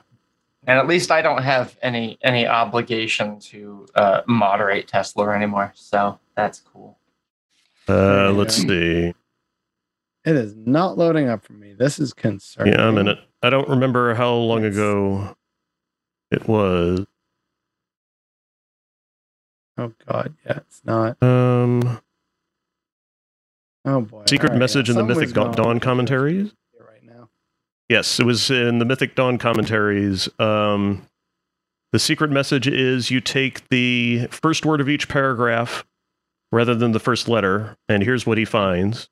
and 0.68 0.78
at 0.78 0.86
least 0.86 1.10
I 1.10 1.24
don't 1.24 1.42
have 1.42 1.76
any 1.82 2.20
any 2.22 2.46
obligation 2.46 3.40
to 3.40 3.88
uh, 3.96 4.22
moderate 4.28 4.88
TESLore 4.88 5.36
anymore, 5.36 5.72
so 5.74 6.20
that's 6.36 6.60
cool. 6.60 7.00
uh, 7.90 8.32
let's 8.34 8.54
see. 8.54 9.16
It 10.26 10.36
is 10.36 10.56
not 10.56 10.96
loading 10.96 11.28
up 11.28 11.44
for 11.44 11.54
me. 11.54 11.74
This 11.74 11.98
is 11.98 12.14
concerning. 12.14 12.74
Yeah, 12.74 12.88
I'm 12.88 13.00
in 13.00 13.08
it. 13.08 13.18
I 13.42 13.50
don't 13.50 13.70
remember 13.70 14.14
how 14.16 14.34
long 14.34 14.64
ago 14.66 15.36
it 16.32 16.48
was. 16.48 17.06
Oh 19.78 19.94
god, 20.08 20.34
yeah, 20.46 20.58
it's 20.58 20.82
not. 20.84 21.22
Um, 21.22 22.00
Oh 23.86 24.02
boy. 24.02 24.24
secret 24.28 24.50
right, 24.50 24.58
message 24.60 24.90
yeah, 24.90 24.94
in 24.94 24.98
the 25.08 25.14
Mythic 25.14 25.34
Dawn, 25.34 25.54
Dawn 25.54 25.80
commentaries. 25.80 26.52
right 26.80 27.04
now. 27.04 27.30
Yes, 27.88 28.20
it 28.20 28.26
was 28.26 28.50
in 28.50 28.80
the 28.80 28.86
Mythic 28.86 29.16
Dawn 29.16 29.38
commentaries. 29.38 30.28
Um, 30.40 31.04
the 31.94 32.00
secret 32.00 32.32
message 32.32 32.68
is 32.68 33.12
you 33.12 33.22
take 33.22 33.70
the 33.70 34.28
first 34.32 34.66
word 34.66 34.82
of 34.82 34.90
each 34.90 35.08
paragraph 35.08 35.86
rather 36.52 36.76
than 36.76 36.92
the 36.92 37.00
first 37.00 37.30
letter, 37.30 37.78
and 37.88 38.04
here's 38.04 38.26
what 38.26 38.38
he 38.38 38.46
finds. 38.46 39.10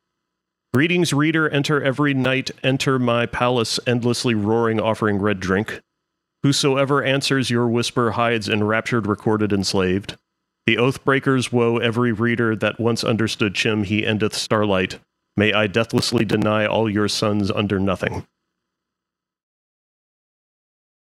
Greetings, 0.75 1.13
reader. 1.13 1.47
Enter 1.51 1.81
every 1.81 2.13
night, 2.13 2.51
enter 2.61 2.99
my 2.99 3.25
palace, 3.25 3.79
endlessly 3.87 4.35
roaring, 4.35 4.77
offering 4.77 5.19
red 5.19 5.39
drink. 5.39 5.79
Whosoever 6.43 7.01
answers 7.01 7.49
your 7.49 7.69
whisper 7.69 8.11
hides 8.11 8.49
enraptured, 8.49 9.07
recorded, 9.07 9.53
enslaved. 9.53 10.17
The 10.65 10.77
oath 10.77 11.05
breakers 11.05 11.49
woe 11.49 11.77
every 11.77 12.11
reader 12.11 12.57
that 12.57 12.77
once 12.77 13.05
understood 13.05 13.55
Chim, 13.55 13.85
he 13.85 14.05
endeth 14.05 14.33
starlight. 14.33 14.99
May 15.37 15.53
I 15.53 15.67
deathlessly 15.67 16.25
deny 16.25 16.65
all 16.65 16.89
your 16.89 17.07
sons 17.07 17.49
under 17.49 17.79
nothing. 17.79 18.27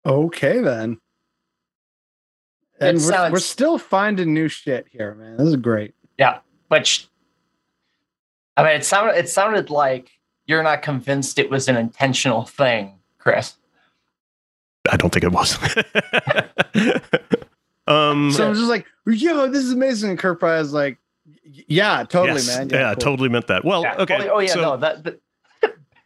Okay 0.04 0.60
then. 0.60 0.98
And 2.78 2.98
we're, 2.98 3.02
sounds- 3.02 3.32
we're 3.32 3.38
still 3.38 3.78
finding 3.78 4.34
new 4.34 4.48
shit 4.48 4.88
here, 4.90 5.14
man. 5.14 5.38
This 5.38 5.48
is 5.48 5.56
great. 5.56 5.94
Yeah, 6.18 6.40
which 6.68 7.08
I 8.56 8.62
mean, 8.62 8.72
it 8.72 8.84
sounded 8.84 9.16
it 9.16 9.28
sounded 9.28 9.70
like 9.70 10.10
you're 10.46 10.62
not 10.62 10.82
convinced 10.82 11.38
it 11.38 11.50
was 11.50 11.68
an 11.68 11.76
intentional 11.76 12.44
thing, 12.44 12.94
Chris. 13.18 13.54
I 14.90 14.96
don't 14.96 15.10
think 15.12 15.24
it 15.24 15.32
was. 15.32 15.56
um, 17.86 18.30
So 18.30 18.46
I'm 18.48 18.54
just 18.54 18.68
like, 18.68 18.86
yo, 19.06 19.48
this 19.48 19.64
is 19.64 19.72
amazing. 19.72 20.10
And 20.10 20.18
Kirkbride 20.18 20.60
is 20.60 20.72
like, 20.74 20.98
yeah, 21.44 22.04
totally, 22.04 22.42
yes, 22.42 22.58
man. 22.58 22.68
Yeah, 22.68 22.92
cool." 22.92 23.00
totally 23.00 23.28
meant 23.30 23.46
that. 23.46 23.64
Well, 23.64 23.82
Yeah. 23.82 23.96
okay. 23.98 24.28
Oh, 24.28 24.34
oh, 24.34 24.38
yeah, 24.40 24.52
so, 24.52 24.60
no, 24.60 24.76
that, 24.76 25.04
that 25.04 25.20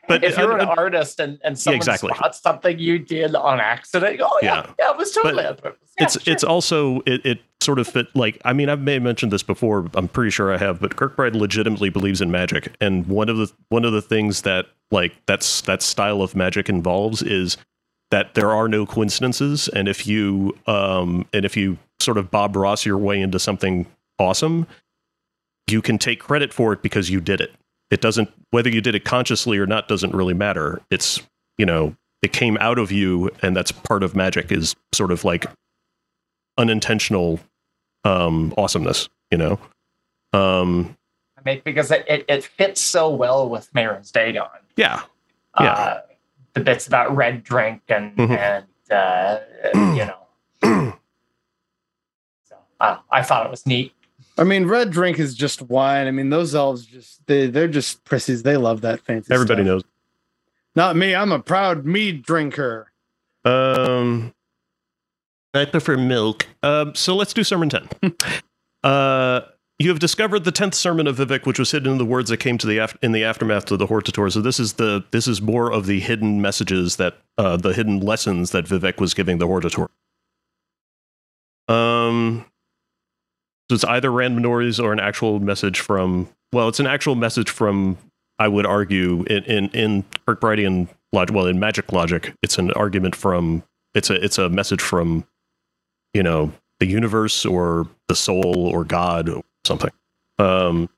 but 0.09 0.25
if 0.25 0.37
you're 0.39 0.59
uh, 0.59 0.63
an 0.63 0.69
artist 0.69 1.21
and, 1.21 1.39
and 1.45 1.59
someone 1.59 1.77
exactly. 1.77 2.13
spots 2.15 2.41
something 2.41 2.79
you 2.79 2.99
did 2.99 3.35
on 3.35 3.61
accident, 3.61 4.13
you 4.13 4.19
go, 4.19 4.29
oh, 4.31 4.39
yeah, 4.43 4.55
Yeah. 4.67 4.73
yeah, 4.79 4.91
it 4.91 4.97
was 4.97 5.13
totally 5.13 5.35
But 5.35 5.47
on 5.47 5.57
purpose. 5.57 5.91
Yeah, 5.99 6.05
it's 6.05 6.23
sure. 6.23 6.33
it's 6.33 6.45
also 6.45 7.01
it, 7.07 7.25
it 7.27 7.41
sort 7.61 7.79
of 7.79 7.87
fit 7.87 8.07
like 8.15 8.41
I 8.45 8.53
mean 8.53 8.69
I 8.69 8.77
may 8.77 8.95
have 8.95 9.03
mentioned 9.03 9.33
this 9.33 9.43
before 9.43 9.89
I'm 9.95 10.09
pretty 10.09 10.31
sure 10.31 10.53
I 10.53 10.59
have 10.59 10.81
but 10.81 10.97
Kirkbride 10.97 11.35
legitimately 11.35 11.91
believes 11.91 12.21
in 12.21 12.31
magic 12.31 12.75
and 12.81 13.07
one 13.07 13.29
of 13.29 13.37
the 13.37 13.53
one 13.69 13.85
of 13.85 13.93
the 13.93 14.03
things 14.03 14.43
that 14.43 14.67
like 14.91 15.13
that's 15.27 15.61
that 15.63 15.83
style 15.83 16.23
of 16.23 16.35
magic 16.37 16.69
involves 16.69 17.21
is 17.23 17.57
that 18.11 18.35
there 18.35 18.51
are 18.53 18.69
no 18.69 18.87
coincidences 18.87 19.69
and 19.69 19.89
if 19.89 20.07
you 20.07 20.57
um 20.67 21.27
and 21.33 21.45
if 21.45 21.57
you 21.57 21.79
sort 22.01 22.17
of 22.17 22.31
Bob 22.31 22.55
Ross 22.57 22.87
your 22.87 22.97
way 22.97 23.21
into 23.21 23.39
something 23.41 23.85
awesome 24.21 24.67
you 25.69 25.83
can 25.83 25.99
take 25.99 26.21
credit 26.21 26.53
for 26.55 26.73
it 26.73 26.81
because 26.81 27.11
you 27.11 27.21
did 27.21 27.41
it 27.41 27.53
it 27.91 28.01
doesn't 28.01 28.31
whether 28.51 28.69
you 28.69 28.81
did 28.81 28.95
it 28.95 29.05
consciously 29.05 29.59
or 29.59 29.67
not 29.67 29.89
doesn't 29.89 30.15
really 30.15 30.35
matter 30.35 30.81
it's 30.91 31.21
you 31.57 31.65
know 31.67 31.95
it 32.23 32.33
came 32.33 32.57
out 32.61 32.79
of 32.79 32.91
you 32.93 33.31
and 33.43 33.57
that's 33.57 33.73
part 33.73 34.03
of 34.03 34.15
magic 34.17 34.51
is 34.53 34.75
sort 34.93 35.11
of 35.13 35.25
like 35.25 35.47
unintentional 36.57 37.41
um 38.05 38.53
awesomeness 38.57 39.09
you 39.31 39.39
know 39.39 39.59
um 40.33 40.95
I 41.37 41.41
mean, 41.45 41.63
because 41.65 41.91
it, 41.93 42.05
it, 42.09 42.25
it 42.29 42.45
fits 42.45 42.81
so 42.81 43.09
well 43.09 43.49
with 43.49 43.73
Mehrunes 43.73 44.11
Dagon. 44.11 44.49
yeah 44.77 45.03
Yeah. 45.61 45.73
Uh, 45.73 46.01
the 46.55 46.61
bits 46.61 46.87
about 46.89 47.15
red 47.17 47.45
drink 47.45 47.83
and, 47.89 48.17
Mhm. 48.17 48.37
and 48.37 48.65
uh, 48.91 49.39
you 49.95 50.05
know. 50.05 50.19
so, 52.49 52.57
uh, 52.81 52.97
I 53.11 53.23
thought 53.23 53.47
it 53.47 53.51
was 53.51 53.67
neat. 53.67 53.93
I 54.39 54.45
mean, 54.45 54.67
red 54.67 54.91
drink 54.91 55.19
is 55.19 55.35
just 55.35 55.63
wine. 55.63 56.07
I 56.07 56.11
mean, 56.13 56.31
those 56.31 56.55
elves 56.55 56.87
just 56.87 57.27
they 57.27 57.49
they're 57.49 57.69
just 57.69 58.05
prissies. 58.05 58.43
They 58.43 58.57
love 58.57 58.83
that 58.83 59.01
fancy. 59.01 59.33
everybody 59.35 59.63
stuff. 59.63 59.67
knows 59.67 59.83
Not 60.77 60.97
me. 60.97 61.15
I'm 61.15 61.33
a 61.33 61.41
proud 61.41 61.85
mead 61.85 62.23
drinker. 62.25 62.91
um 63.45 64.33
i 65.55 65.65
prefer 65.65 65.97
milk 65.97 66.47
um 66.63 66.95
so 66.95 67.17
let's 67.17 67.33
do 67.33 67.43
sermon 67.43 67.71
10 67.71 67.89
uh 68.85 69.41
you 69.79 69.89
have 69.91 69.99
discovered 70.01 70.45
the 70.45 70.51
tenth 70.53 70.75
sermon 70.75 71.07
of 71.07 71.17
Vivec, 71.19 71.47
which 71.47 71.59
was 71.59 71.71
hidden 71.71 71.93
in 71.93 71.99
the 71.99 72.05
words 72.05 72.31
that 72.31 72.39
came 72.39 72.59
to 72.59 72.67
the 72.67 72.79
af- 72.79 72.99
in 73.01 73.13
the 73.13 73.23
aftermath 73.23 73.71
of 73.71 73.79
the 73.79 73.87
Hortator. 73.87 74.31
So 74.33 74.41
this 74.41 74.59
is 74.59 74.73
the 74.73 75.05
this 75.13 75.29
is 75.29 75.41
more 75.41 75.73
of 75.73 75.87
the 75.87 76.01
hidden 76.01 76.43
messages 76.43 76.97
that 76.97 77.19
uh, 77.39 77.57
the 77.57 77.73
hidden 77.73 78.01
lessons 78.01 78.51
that 78.51 78.65
Vivec 78.65 78.99
was 79.01 79.15
giving 79.15 79.39
the 79.39 79.47
Hortator. 79.47 79.89
Um, 81.69 82.45
so 83.71 83.75
it's 83.75 83.85
either 83.85 84.11
random 84.11 84.43
noise 84.43 84.81
or 84.81 84.93
an 84.93 85.01
actual 85.01 85.41
message 85.41 85.81
from. 85.81 86.29
Well, 86.53 86.69
it's 86.69 86.81
an 86.81 86.87
actual 86.87 87.15
message 87.15 87.51
from. 87.51 87.99
I 88.39 88.49
would 88.49 88.67
argue 88.67 89.25
in 89.25 89.45
in 89.45 89.69
in 89.71 90.05
Kirkbridean 90.27 90.89
logic. 91.13 91.35
Well, 91.35 91.47
in 91.47 91.59
magic 91.59 91.93
logic, 91.93 92.35
it's 92.43 92.59
an 92.59 92.71
argument 92.73 93.15
from. 93.15 93.63
It's 93.95 94.11
a 94.11 94.15
it's 94.25 94.39
a 94.39 94.49
message 94.49 94.81
from. 94.81 95.27
You 96.15 96.23
know 96.23 96.53
the 96.81 96.87
universe 96.87 97.45
or 97.45 97.87
the 98.07 98.15
soul 98.15 98.71
or 98.73 98.85
God 98.85 99.29
or 99.29 99.43
something. 99.67 99.91
Um. 100.39 100.89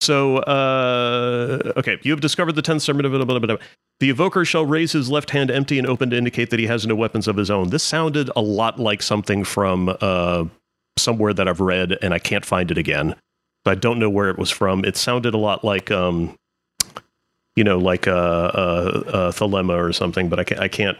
So, 0.00 0.38
uh, 0.38 1.72
okay, 1.76 1.96
you 2.02 2.10
have 2.10 2.20
discovered 2.20 2.56
the 2.56 2.62
tenth 2.62 2.82
sermon. 2.82 3.04
The 4.00 4.10
evoker 4.10 4.44
shall 4.44 4.66
raise 4.66 4.90
his 4.90 5.08
left 5.08 5.30
hand 5.30 5.48
empty 5.48 5.78
and 5.78 5.86
open 5.86 6.10
to 6.10 6.16
indicate 6.16 6.50
that 6.50 6.58
he 6.58 6.66
has 6.66 6.84
no 6.88 6.96
weapons 6.96 7.28
of 7.28 7.36
his 7.36 7.52
own. 7.52 7.68
This 7.68 7.84
sounded 7.84 8.28
a 8.34 8.40
lot 8.40 8.80
like 8.80 9.00
something 9.00 9.44
from 9.44 9.96
uh, 10.00 10.46
somewhere 10.98 11.32
that 11.34 11.48
I've 11.48 11.60
read, 11.60 11.98
and 12.02 12.12
I 12.14 12.18
can't 12.18 12.44
find 12.44 12.70
it 12.70 12.78
again. 12.78 13.14
I 13.64 13.74
don't 13.74 13.98
know 13.98 14.10
where 14.10 14.28
it 14.28 14.38
was 14.38 14.50
from. 14.50 14.84
It 14.84 14.96
sounded 14.96 15.34
a 15.34 15.38
lot 15.38 15.64
like, 15.64 15.90
um, 15.90 16.36
you 17.54 17.64
know, 17.64 17.78
like 17.78 18.06
a, 18.06 18.16
uh, 18.16 19.02
uh, 19.06 19.32
Thelema 19.32 19.78
or 19.78 19.92
something, 19.92 20.28
but 20.28 20.40
I 20.40 20.44
can't. 20.44 20.60
I 20.60 20.68
can't 20.68 20.98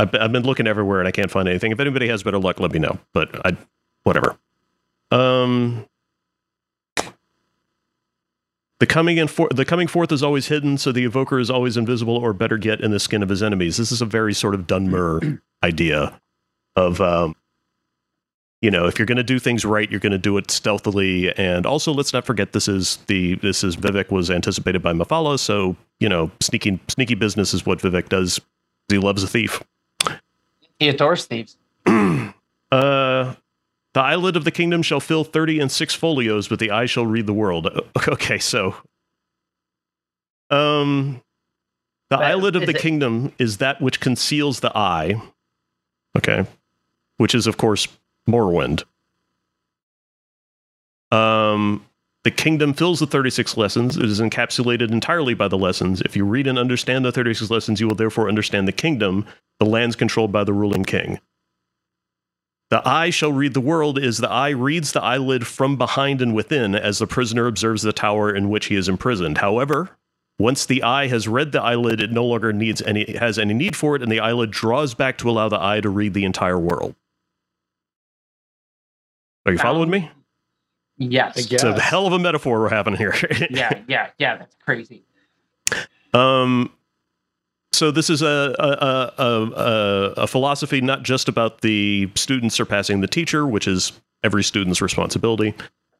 I've, 0.00 0.14
I've 0.14 0.32
been 0.32 0.44
looking 0.44 0.66
everywhere 0.66 0.98
and 0.98 1.06
I 1.06 1.10
can't 1.10 1.30
find 1.30 1.46
anything. 1.46 1.72
If 1.72 1.80
anybody 1.80 2.08
has 2.08 2.22
better 2.22 2.38
luck, 2.38 2.58
let 2.58 2.72
me 2.72 2.78
know. 2.78 2.98
But 3.12 3.46
I, 3.46 3.56
whatever. 4.04 4.36
Um, 5.10 5.86
the 8.78 8.86
coming 8.86 9.18
and 9.18 9.30
for- 9.30 9.50
the 9.50 9.66
coming 9.66 9.86
forth 9.86 10.10
is 10.10 10.22
always 10.22 10.46
hidden, 10.48 10.78
so 10.78 10.90
the 10.90 11.04
evoker 11.04 11.38
is 11.38 11.50
always 11.50 11.76
invisible, 11.76 12.16
or 12.16 12.32
better 12.32 12.58
yet, 12.60 12.80
in 12.80 12.92
the 12.92 13.00
skin 13.00 13.22
of 13.22 13.28
his 13.28 13.42
enemies. 13.42 13.76
This 13.76 13.92
is 13.92 14.00
a 14.00 14.06
very 14.06 14.32
sort 14.32 14.54
of 14.54 14.66
Dunmer 14.66 15.40
idea 15.62 16.18
of, 16.76 17.00
um, 17.02 17.34
you 18.62 18.70
know, 18.70 18.86
if 18.86 18.98
you're 18.98 19.06
going 19.06 19.16
to 19.16 19.22
do 19.22 19.38
things 19.38 19.64
right, 19.64 19.90
you're 19.90 20.00
going 20.00 20.12
to 20.12 20.18
do 20.18 20.36
it 20.36 20.50
stealthily, 20.50 21.32
and 21.38 21.64
also 21.66 21.92
let's 21.92 22.12
not 22.12 22.26
forget 22.26 22.52
this 22.52 22.68
is 22.68 22.96
the 23.06 23.36
this 23.36 23.64
is 23.64 23.76
Vivec 23.76 24.10
was 24.10 24.30
anticipated 24.30 24.82
by 24.82 24.92
Mephala, 24.92 25.38
so 25.38 25.76
you 25.98 26.08
know, 26.08 26.30
sneaky 26.40 26.78
sneaky 26.88 27.14
business 27.14 27.54
is 27.54 27.64
what 27.64 27.78
Vivec 27.78 28.08
does. 28.08 28.40
He 28.88 28.98
loves 28.98 29.22
a 29.22 29.26
thief. 29.28 29.62
He 30.78 30.88
adores 30.88 31.24
thieves. 31.26 31.56
uh, 31.86 32.32
the 32.72 33.34
eyelid 34.00 34.36
of 34.36 34.44
the 34.44 34.50
kingdom 34.50 34.82
shall 34.82 35.00
fill 35.00 35.24
30 35.24 35.60
and 35.60 35.70
six 35.70 35.94
folios, 35.94 36.48
but 36.48 36.58
the 36.58 36.70
eye 36.70 36.86
shall 36.86 37.06
read 37.06 37.26
the 37.26 37.34
world. 37.34 37.68
Okay, 38.08 38.38
so. 38.38 38.74
Um, 40.50 41.22
the 42.08 42.16
But 42.16 42.24
eyelid 42.24 42.56
of 42.56 42.62
the 42.66 42.74
it- 42.74 42.78
kingdom 42.80 43.32
is 43.38 43.58
that 43.58 43.80
which 43.80 44.00
conceals 44.00 44.60
the 44.60 44.76
eye. 44.76 45.20
Okay. 46.16 46.46
Which 47.18 47.34
is, 47.34 47.46
of 47.46 47.56
course, 47.56 47.86
Morrowind. 48.30 48.84
Um, 51.10 51.84
the 52.22 52.30
kingdom 52.30 52.74
fills 52.74 53.00
the 53.00 53.06
36 53.06 53.56
lessons. 53.56 53.96
It 53.96 54.04
is 54.04 54.20
encapsulated 54.20 54.90
entirely 54.90 55.34
by 55.34 55.48
the 55.48 55.58
lessons. 55.58 56.02
If 56.02 56.16
you 56.16 56.24
read 56.24 56.46
and 56.46 56.58
understand 56.58 57.04
the 57.04 57.12
36 57.12 57.50
lessons, 57.50 57.80
you 57.80 57.88
will 57.88 57.94
therefore 57.94 58.28
understand 58.28 58.68
the 58.68 58.72
kingdom, 58.72 59.26
the 59.58 59.66
lands 59.66 59.96
controlled 59.96 60.30
by 60.30 60.44
the 60.44 60.52
ruling 60.52 60.84
king. 60.84 61.18
The 62.70 62.86
eye 62.88 63.10
shall 63.10 63.32
read 63.32 63.54
the 63.54 63.60
world 63.60 63.98
is 63.98 64.18
the 64.18 64.30
eye 64.30 64.50
reads 64.50 64.92
the 64.92 65.02
eyelid 65.02 65.46
from 65.46 65.76
behind 65.76 66.22
and 66.22 66.34
within 66.34 66.76
as 66.76 67.00
the 67.00 67.06
prisoner 67.06 67.48
observes 67.48 67.82
the 67.82 67.92
tower 67.92 68.32
in 68.32 68.48
which 68.48 68.66
he 68.66 68.76
is 68.76 68.88
imprisoned. 68.88 69.38
However, 69.38 69.90
once 70.38 70.64
the 70.64 70.82
eye 70.84 71.08
has 71.08 71.26
read 71.26 71.50
the 71.50 71.60
eyelid, 71.60 72.00
it 72.00 72.12
no 72.12 72.24
longer 72.24 72.52
needs 72.52 72.80
any 72.82 73.16
has 73.16 73.38
any 73.38 73.54
need 73.54 73.74
for 73.74 73.96
it, 73.96 74.02
and 74.02 74.10
the 74.10 74.20
eyelid 74.20 74.52
draws 74.52 74.94
back 74.94 75.18
to 75.18 75.28
allow 75.28 75.48
the 75.48 75.60
eye 75.60 75.80
to 75.80 75.90
read 75.90 76.14
the 76.14 76.24
entire 76.24 76.58
world. 76.58 76.94
Are 79.46 79.52
you 79.52 79.58
following 79.58 79.90
me? 79.90 80.10
Yes. 80.98 81.50
It's 81.50 81.62
a 81.62 81.80
hell 81.80 82.06
of 82.06 82.12
a 82.12 82.18
metaphor 82.18 82.60
we're 82.60 82.68
having 82.68 82.94
here. 82.94 83.14
yeah, 83.50 83.82
yeah, 83.88 84.08
yeah. 84.18 84.36
That's 84.36 84.54
crazy. 84.56 85.02
Um, 86.12 86.70
so 87.72 87.90
this 87.90 88.10
is 88.10 88.20
a 88.20 88.54
a, 88.58 89.22
a 89.22 89.32
a 89.56 90.12
a 90.22 90.26
philosophy 90.26 90.80
not 90.82 91.02
just 91.02 91.28
about 91.28 91.62
the 91.62 92.10
student 92.16 92.52
surpassing 92.52 93.00
the 93.00 93.06
teacher, 93.06 93.46
which 93.46 93.66
is 93.66 93.92
every 94.22 94.44
student's 94.44 94.82
responsibility, 94.82 95.54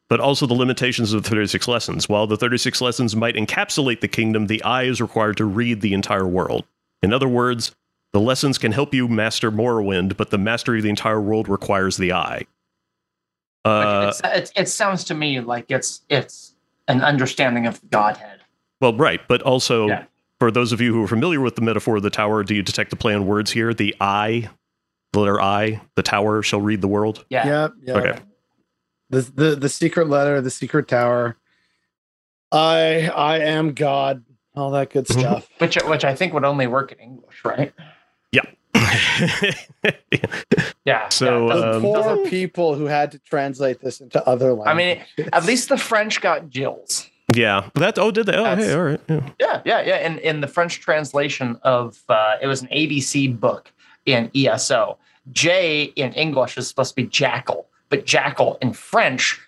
but 0.07 0.19
also 0.19 0.45
the 0.45 0.53
limitations 0.53 1.13
of 1.13 1.23
the 1.23 1.29
36 1.29 1.67
lessons. 1.67 2.07
While 2.07 2.27
the 2.27 2.37
36 2.37 2.81
lessons 2.81 3.15
might 3.15 3.35
encapsulate 3.35 4.01
the 4.01 4.07
kingdom, 4.07 4.45
the 4.45 4.61
eye 4.63 4.83
is 4.83 5.01
required 5.01 5.37
to 5.37 5.45
read 5.45 5.81
the 5.81 5.93
entire 5.93 6.27
world. 6.27 6.65
In 7.01 7.11
other 7.11 7.27
words, 7.27 7.73
the 8.13 8.19
lessons 8.19 8.59
can 8.59 8.73
help 8.73 8.93
you 8.93 9.07
master 9.07 9.51
Morrowind, 9.51 10.17
but 10.17 10.29
the 10.29 10.37
mastery 10.37 10.79
of 10.79 10.83
the 10.83 10.89
entire 10.89 11.21
world 11.21 11.47
requires 11.47 11.97
the 11.97 12.13
eye. 12.13 12.45
Like, 13.65 13.85
Uh, 13.85 14.05
it's, 14.09 14.21
it's, 14.23 14.51
it 14.55 14.69
sounds 14.69 15.03
to 15.05 15.13
me 15.13 15.39
like 15.39 15.65
it's 15.69 16.01
it's 16.09 16.55
an 16.87 17.01
understanding 17.01 17.67
of 17.67 17.79
Godhead. 17.89 18.39
well, 18.79 18.93
right, 18.95 19.21
but 19.27 19.41
also 19.43 19.87
Yeah. 19.87 20.05
for 20.39 20.49
those 20.51 20.71
of 20.71 20.81
you 20.81 20.93
who 20.93 21.03
are 21.03 21.07
familiar 21.07 21.39
with 21.41 21.55
the 21.55 21.61
metaphor 21.61 21.97
of 21.97 22.03
the 22.03 22.09
tower, 22.09 22.43
do 22.43 22.55
you 22.55 22.63
detect 22.63 22.89
the 22.89 22.95
play 22.95 23.13
on 23.13 23.27
words 23.27 23.51
here? 23.51 23.73
The 23.73 23.95
I, 24.01 24.49
the 25.13 25.19
letter 25.19 25.39
I, 25.39 25.81
the 25.95 26.01
tower 26.03 26.41
shall 26.41 26.61
read 26.61 26.81
the 26.81 26.87
world. 26.87 27.23
Yeah. 27.29 27.45
Yep. 27.45 27.73
Yep. 27.83 27.95
Okay. 27.97 28.19
The, 29.11 29.21
the 29.21 29.55
the 29.55 29.69
secret 29.69 30.07
letter, 30.09 30.41
the 30.41 30.49
secret 30.49 30.87
tower. 30.87 31.35
I 32.51 33.09
I 33.09 33.39
am 33.39 33.73
God. 33.73 34.23
All 34.55 34.71
that 34.71 34.89
good 34.89 35.05
Mhm. 35.05 35.19
stuff. 35.19 35.49
Which 35.59 35.75
which 35.83 36.03
I 36.03 36.15
think 36.15 36.33
would 36.33 36.43
only 36.45 36.67
work 36.67 36.91
in 36.91 36.99
English, 36.99 37.45
right? 37.45 37.73
Yeah. 40.85 41.09
So, 41.09 41.47
yeah, 41.47 41.55
The 41.55 41.75
Um, 41.75 41.81
poor 41.81 42.17
people 42.29 42.75
who 42.75 42.85
had 42.85 43.11
to 43.11 43.19
translate 43.19 43.81
this 43.81 44.01
into 44.01 44.25
other 44.27 44.53
languages. 44.53 44.67
I 44.67 44.73
mean, 44.73 45.29
at 45.31 45.45
least 45.45 45.69
the 45.69 45.77
French 45.77 46.21
got 46.21 46.49
Jills. 46.49 47.07
yeah, 47.35 47.69
that. 47.75 47.97
Oh, 47.99 48.11
did 48.11 48.25
they? 48.25 48.33
Oh, 48.35 48.43
That's- 48.43 48.67
hey, 48.67 48.73
all 48.73 48.81
right. 48.83 48.99
Yeah. 49.07 49.29
Yeah, 49.39 49.61
yeah, 49.65 49.81
yeah. 49.81 50.07
In 50.07 50.17
in 50.19 50.41
the 50.41 50.47
French 50.47 50.79
translation 50.81 51.57
of 51.63 52.01
uh, 52.09 52.35
it 52.41 52.47
was 52.47 52.61
an 52.61 52.67
ABC 52.69 53.39
book 53.39 53.71
in 54.05 54.29
ESO. 54.35 54.97
J 55.31 55.83
in 55.95 56.13
English 56.13 56.57
is 56.57 56.67
supposed 56.67 56.91
to 56.91 56.95
be 56.95 57.07
jackal, 57.07 57.67
but 57.89 58.05
jackal 58.05 58.57
in 58.61 58.73
French 58.73 59.39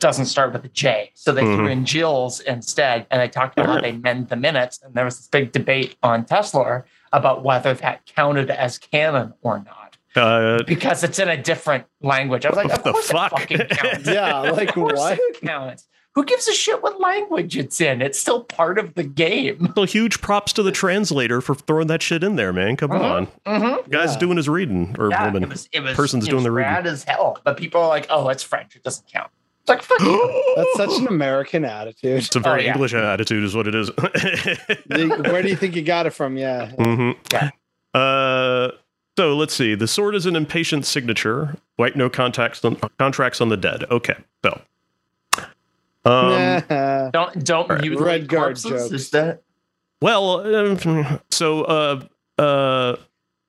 doesn't 0.00 0.26
start 0.26 0.52
with 0.52 0.64
a 0.64 0.68
J. 0.68 1.10
So 1.14 1.32
they 1.32 1.42
threw 1.42 1.66
Mhm. 1.66 1.70
in 1.72 1.84
Jills 1.84 2.40
instead, 2.40 3.06
and 3.10 3.20
they 3.20 3.28
talked 3.28 3.58
about 3.58 3.74
how 3.76 3.80
they 3.80 3.92
mend 3.92 4.28
the 4.28 4.36
minutes. 4.36 4.80
And 4.84 4.94
there 4.94 5.04
was 5.04 5.16
this 5.16 5.28
big 5.28 5.52
debate 5.52 5.96
on 6.02 6.24
TESLore 6.24 6.84
about 7.12 7.42
whether 7.44 7.74
that 7.74 8.04
counted 8.06 8.50
as 8.50 8.78
canon 8.78 9.34
or 9.42 9.58
not 9.64 9.96
Uh, 10.16 10.62
because 10.66 11.02
it's 11.04 11.18
in 11.18 11.28
a 11.28 11.36
different 11.36 11.84
language. 12.02 12.44
I 12.46 12.50
was 12.50 12.56
like, 12.56 12.68
What 12.68 12.78
of 12.78 12.84
the 12.84 12.92
course 12.92 13.10
fuck? 13.10 13.50
it 13.50 13.58
fucking 13.58 13.66
counts. 13.76 14.08
yeah, 14.08 14.38
like 14.40 14.68
of 14.70 14.74
course 14.74 14.98
what? 14.98 15.18
it 15.20 15.40
counts. 15.40 15.88
who 16.14 16.24
gives 16.24 16.46
a 16.46 16.52
shit 16.52 16.80
what 16.80 17.00
language 17.00 17.56
it's 17.56 17.80
in? 17.80 18.00
It's 18.00 18.20
still 18.20 18.44
part 18.44 18.78
of 18.78 18.94
the 18.94 19.02
game. 19.02 19.72
So 19.74 19.82
huge 19.82 20.20
props 20.20 20.52
to 20.52 20.62
the 20.62 20.70
translator 20.70 21.40
for 21.40 21.56
throwing 21.56 21.88
that 21.88 22.02
shit 22.02 22.22
in 22.22 22.36
there, 22.36 22.52
man. 22.52 22.76
Come 22.76 22.92
on, 22.92 23.26
Mm-hmm. 23.46 23.90
guy's 23.90 24.12
Yeah. 24.14 24.18
doing 24.20 24.36
his 24.36 24.48
reading 24.48 24.94
or 24.98 25.10
Yeah, 25.10 25.24
woman. 25.24 25.42
it 25.42 25.48
was, 25.48 25.68
it 25.72 25.80
was, 25.80 25.96
person's 25.96 26.24
it 26.26 26.30
doing 26.30 26.36
was 26.38 26.44
the 26.44 26.50
reading. 26.52 26.72
rad 26.72 26.86
as 26.86 27.02
hell. 27.02 27.38
But 27.42 27.56
people 27.56 27.80
are 27.80 27.88
like, 27.88 28.06
oh, 28.10 28.28
it's 28.28 28.44
French. 28.44 28.76
It 28.76 28.84
doesn't 28.84 29.08
count. 29.12 29.30
It's 29.66 29.68
like, 29.70 29.82
fuck 29.82 30.00
you. 30.00 30.52
That's 30.56 30.74
such 30.76 31.00
an 31.00 31.08
American 31.08 31.64
attitude. 31.64 32.18
It's 32.18 32.36
a 32.36 32.40
very 32.40 32.62
Oh, 32.62 32.64
yeah. 32.66 32.72
English 32.74 32.92
attitude, 32.94 33.42
is 33.44 33.54
what 33.56 33.66
it 33.66 33.74
is. 33.74 33.90
Where 34.88 35.42
do 35.42 35.48
you 35.48 35.56
think 35.56 35.74
you 35.74 35.82
got 35.82 36.04
it 36.06 36.10
from? 36.10 36.36
Yeah. 36.36 36.70
hmm 36.72 37.12
Yeah. 37.32 37.50
Uh, 37.94 38.70
so 39.16 39.34
let's 39.36 39.54
see. 39.54 39.74
The 39.74 39.88
sword 39.88 40.14
is 40.14 40.26
an 40.26 40.36
impatient 40.36 40.84
signature. 40.84 41.56
White 41.76 41.96
no 41.96 42.10
contacts 42.10 42.64
on, 42.64 42.76
contracts 42.98 43.40
on 43.40 43.48
the 43.48 43.56
dead. 43.56 43.84
Okay, 43.90 44.16
so. 44.44 44.60
Um, 46.04 46.62
Nah. 46.68 47.10
Don't 47.12 47.44
don't 47.44 47.62
Alright. 47.70 47.80
mutilate 47.80 48.04
Red 48.06 48.28
guard 48.28 48.44
corpses. 48.62 48.70
jokes. 48.70 48.92
Is 48.92 49.10
that 49.10 49.42
well, 50.02 50.40
um, 50.54 51.20
so 51.30 51.62
uh, 51.62 52.02
uh, 52.38 52.96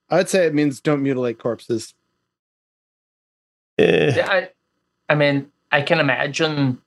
I'd 0.08 0.30
say 0.30 0.46
it 0.46 0.54
means 0.54 0.80
don't 0.80 1.02
mutilate 1.02 1.38
corpses. 1.38 1.92
eh, 3.78 4.14
Yeah, 4.16 4.26
I, 4.30 4.48
I 5.10 5.14
mean, 5.16 5.50
I 5.72 5.82
can 5.82 6.00
imagine. 6.00 6.80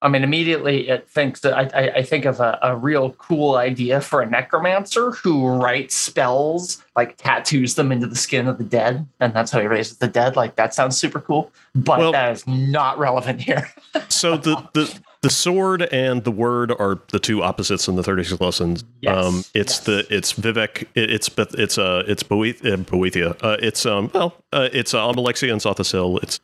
I 0.00 0.06
mean, 0.06 0.22
immediately 0.22 0.88
it 0.88 1.08
thinks 1.10 1.40
that 1.40 1.54
I, 1.54 1.62
I, 1.74 1.90
I 1.96 2.02
think 2.04 2.24
of 2.24 2.38
a, 2.38 2.56
a 2.62 2.76
real 2.76 3.10
cool 3.14 3.56
idea 3.56 4.00
for 4.00 4.22
a 4.22 4.30
necromancer 4.30 5.10
who 5.10 5.48
writes 5.48 5.96
spells, 5.96 6.84
like 6.94 7.16
tattoos 7.16 7.74
them 7.74 7.90
into 7.90 8.06
the 8.06 8.14
skin 8.14 8.46
of 8.46 8.58
the 8.58 8.64
dead, 8.64 9.04
and 9.18 9.34
that's 9.34 9.50
how 9.50 9.60
he 9.60 9.66
raises 9.66 9.96
the 9.96 10.06
dead. 10.06 10.36
Like 10.36 10.54
that 10.54 10.72
sounds 10.72 10.96
super 10.96 11.20
cool, 11.20 11.50
but 11.74 11.98
Well- 11.98 12.12
that 12.12 12.30
is 12.32 12.46
not 12.46 12.96
relevant 12.98 13.40
here. 13.40 13.68
so 14.08 14.36
the, 14.36 14.68
the 14.72 15.00
the 15.20 15.30
sword 15.30 15.82
and 15.82 16.22
the 16.24 16.30
word 16.30 16.70
are 16.78 17.00
the 17.10 17.18
two 17.18 17.42
opposites 17.42 17.88
in 17.88 17.96
the 17.96 18.02
36 18.02 18.40
lessons. 18.40 18.84
Yes, 19.00 19.16
um, 19.16 19.44
it's 19.54 19.78
yes. 19.78 19.80
the 19.80 20.06
it's 20.10 20.32
Vivec. 20.32 20.86
It, 20.94 21.10
it's 21.10 21.28
it's 21.36 21.78
uh 21.78 22.04
it's 22.06 22.22
uh, 22.22 22.26
Boethia. 22.26 23.36
Uh, 23.42 23.56
it's 23.60 23.84
um 23.84 24.10
well 24.14 24.34
uh, 24.52 24.68
it's 24.72 24.94
uh, 24.94 24.98
Almalexia 24.98 25.50
and 25.50 25.60
Sotha 25.60 25.84
Sil. 25.84 26.18
It's 26.18 26.40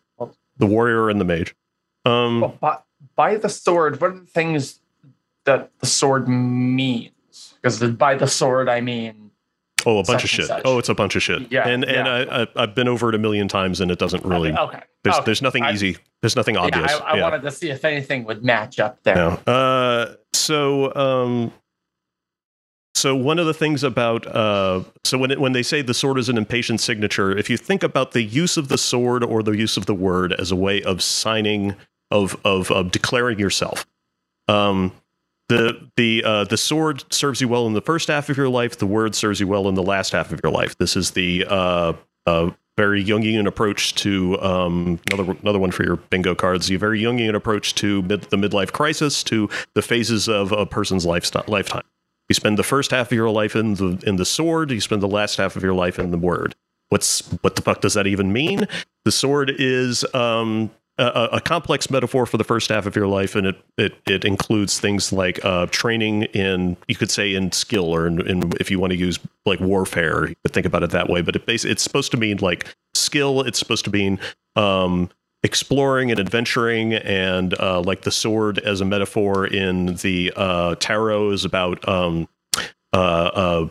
the 0.58 0.66
warrior 0.66 1.08
and 1.10 1.20
the 1.20 1.24
mage. 1.24 1.54
Um, 2.04 2.40
Well, 2.40 2.58
by, 2.60 2.78
by 3.16 3.36
the 3.36 3.48
sword, 3.48 4.00
what 4.00 4.10
are 4.10 4.18
the 4.18 4.26
things 4.26 4.80
that 5.44 5.70
the 5.80 5.86
sword 5.86 6.28
means? 6.28 7.10
Because 7.60 7.80
by 7.94 8.14
the 8.14 8.26
sword, 8.26 8.68
I 8.68 8.80
mean 8.80 9.30
oh, 9.86 9.98
a 9.98 10.04
bunch 10.04 10.24
of 10.24 10.30
shit. 10.30 10.50
Oh, 10.64 10.78
it's 10.78 10.88
a 10.88 10.94
bunch 10.94 11.16
of 11.16 11.22
shit. 11.22 11.50
Yeah, 11.50 11.66
and 11.66 11.84
and 11.84 12.06
yeah. 12.06 12.26
I, 12.30 12.42
I 12.42 12.46
I've 12.56 12.74
been 12.74 12.88
over 12.88 13.08
it 13.08 13.14
a 13.14 13.18
million 13.18 13.48
times, 13.48 13.80
and 13.80 13.90
it 13.90 13.98
doesn't 13.98 14.24
really. 14.24 14.52
okay. 14.52 14.80
There's 15.02 15.16
okay. 15.16 15.24
there's 15.24 15.42
nothing 15.42 15.62
I- 15.62 15.72
easy. 15.72 15.96
There's 16.20 16.36
nothing 16.36 16.54
Yeah, 16.54 16.62
obvious. 16.62 16.92
I, 16.92 16.98
I 16.98 17.16
yeah. 17.16 17.22
wanted 17.22 17.42
to 17.42 17.50
see 17.50 17.70
if 17.70 17.84
anything 17.84 18.24
would 18.24 18.42
match 18.42 18.80
up 18.80 19.02
there. 19.02 19.14
No. 19.14 19.28
Uh, 19.52 20.14
so, 20.32 20.94
um, 20.94 21.52
so 23.04 23.14
one 23.14 23.38
of 23.38 23.44
the 23.44 23.52
things 23.52 23.84
about 23.84 24.26
uh, 24.26 24.82
so 25.04 25.18
when 25.18 25.30
it, 25.30 25.38
when 25.38 25.52
they 25.52 25.62
say 25.62 25.82
the 25.82 25.92
sword 25.92 26.18
is 26.18 26.30
an 26.30 26.38
impatient 26.38 26.80
signature, 26.80 27.36
if 27.36 27.50
you 27.50 27.58
think 27.58 27.82
about 27.82 28.12
the 28.12 28.22
use 28.22 28.56
of 28.56 28.68
the 28.68 28.78
sword 28.78 29.22
or 29.22 29.42
the 29.42 29.50
use 29.50 29.76
of 29.76 29.84
the 29.84 29.92
word 29.92 30.32
as 30.32 30.50
a 30.50 30.56
way 30.56 30.80
of 30.80 31.02
signing 31.02 31.76
of 32.10 32.34
of, 32.46 32.70
of 32.70 32.90
declaring 32.92 33.38
yourself, 33.38 33.84
um, 34.48 34.90
the 35.50 35.86
the 35.98 36.24
uh, 36.24 36.44
the 36.44 36.56
sword 36.56 37.04
serves 37.12 37.42
you 37.42 37.48
well 37.48 37.66
in 37.66 37.74
the 37.74 37.82
first 37.82 38.08
half 38.08 38.30
of 38.30 38.38
your 38.38 38.48
life. 38.48 38.78
The 38.78 38.86
word 38.86 39.14
serves 39.14 39.38
you 39.38 39.48
well 39.48 39.68
in 39.68 39.74
the 39.74 39.82
last 39.82 40.12
half 40.12 40.32
of 40.32 40.40
your 40.42 40.50
life. 40.50 40.78
This 40.78 40.96
is 40.96 41.10
the 41.10 41.44
uh, 41.46 41.92
uh, 42.24 42.52
very 42.78 43.04
Jungian 43.04 43.46
approach 43.46 43.94
to 43.96 44.40
um, 44.40 44.98
another 45.12 45.36
another 45.42 45.58
one 45.58 45.72
for 45.72 45.84
your 45.84 45.96
bingo 45.96 46.34
cards. 46.34 46.68
The 46.68 46.76
very 46.76 47.02
Jungian 47.02 47.34
approach 47.34 47.74
to 47.74 48.00
mid, 48.00 48.22
the 48.22 48.38
midlife 48.38 48.72
crisis, 48.72 49.22
to 49.24 49.50
the 49.74 49.82
phases 49.82 50.26
of 50.26 50.52
a 50.52 50.64
person's 50.64 51.04
lifestyle, 51.04 51.44
lifetime. 51.48 51.82
You 52.28 52.34
spend 52.34 52.58
the 52.58 52.62
first 52.62 52.90
half 52.90 53.08
of 53.08 53.12
your 53.12 53.30
life 53.30 53.54
in 53.54 53.74
the 53.74 54.02
in 54.06 54.16
the 54.16 54.24
sword. 54.24 54.70
You 54.70 54.80
spend 54.80 55.02
the 55.02 55.08
last 55.08 55.36
half 55.36 55.56
of 55.56 55.62
your 55.62 55.74
life 55.74 55.98
in 55.98 56.10
the 56.10 56.18
word. 56.18 56.54
What's 56.88 57.20
what 57.42 57.56
the 57.56 57.62
fuck 57.62 57.80
does 57.80 57.94
that 57.94 58.06
even 58.06 58.32
mean? 58.32 58.66
The 59.04 59.12
sword 59.12 59.50
is 59.58 60.04
um, 60.14 60.70
a, 60.98 61.28
a 61.32 61.40
complex 61.40 61.90
metaphor 61.90 62.24
for 62.24 62.36
the 62.36 62.44
first 62.44 62.70
half 62.70 62.86
of 62.86 62.94
your 62.94 63.06
life, 63.06 63.34
and 63.34 63.46
it 63.48 63.56
it, 63.76 63.94
it 64.06 64.24
includes 64.24 64.78
things 64.78 65.12
like 65.12 65.44
uh, 65.44 65.66
training 65.66 66.24
in 66.34 66.76
you 66.88 66.94
could 66.94 67.10
say 67.10 67.34
in 67.34 67.52
skill 67.52 67.94
or 67.94 68.06
in, 68.06 68.26
in 68.26 68.52
if 68.60 68.70
you 68.70 68.78
want 68.78 68.92
to 68.92 68.96
use 68.96 69.18
like 69.44 69.60
warfare, 69.60 70.28
you 70.28 70.36
could 70.44 70.52
think 70.52 70.66
about 70.66 70.82
it 70.82 70.90
that 70.90 71.08
way. 71.08 71.20
But 71.20 71.36
it 71.36 71.46
bas- 71.46 71.64
it's 71.64 71.82
supposed 71.82 72.10
to 72.12 72.16
mean 72.16 72.38
like 72.38 72.74
skill. 72.94 73.42
It's 73.42 73.58
supposed 73.58 73.84
to 73.86 73.90
mean 73.90 74.18
um, 74.56 75.10
exploring 75.44 76.10
and 76.10 76.18
adventuring, 76.18 76.94
and 76.94 77.54
uh, 77.60 77.80
like 77.82 78.00
the 78.00 78.10
sword 78.10 78.58
as 78.58 78.80
a 78.80 78.84
metaphor 78.84 79.46
in 79.46 79.94
the 79.96 80.32
uh, 80.34 80.74
tarot 80.76 81.30
is 81.30 81.44
about 81.44 81.86
um, 81.86 82.26
uh, 82.94 82.96
uh, 82.96 83.68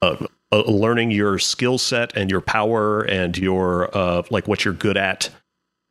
uh, 0.00 0.26
uh, 0.52 0.62
learning 0.62 1.10
your 1.10 1.38
skill 1.38 1.76
set 1.76 2.16
and 2.16 2.30
your 2.30 2.40
power 2.40 3.02
and 3.02 3.36
your 3.36 3.90
like 4.30 4.48
what 4.48 4.64
you're 4.64 4.74
good 4.74 4.96
at 4.96 5.30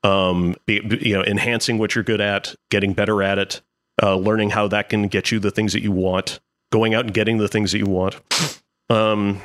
um, 0.03 0.55
be, 0.65 0.81
you 1.01 1.13
know, 1.13 1.23
enhancing 1.23 1.77
what 1.77 1.93
you're 1.93 2.03
good 2.03 2.21
at, 2.21 2.55
getting 2.71 2.93
better 2.93 3.21
at 3.21 3.37
it, 3.37 3.61
learning 4.01 4.49
how 4.49 4.67
that 4.67 4.89
can 4.89 5.07
get 5.07 5.31
you 5.31 5.39
the 5.39 5.51
things 5.51 5.73
that 5.73 5.83
you 5.83 5.91
want, 5.91 6.39
going 6.71 6.95
out 6.95 7.05
and 7.05 7.13
getting 7.13 7.37
the 7.37 7.47
things 7.47 7.71
that 7.71 7.79
you 7.79 7.85
want. 7.85 8.19
Um, 8.89 9.41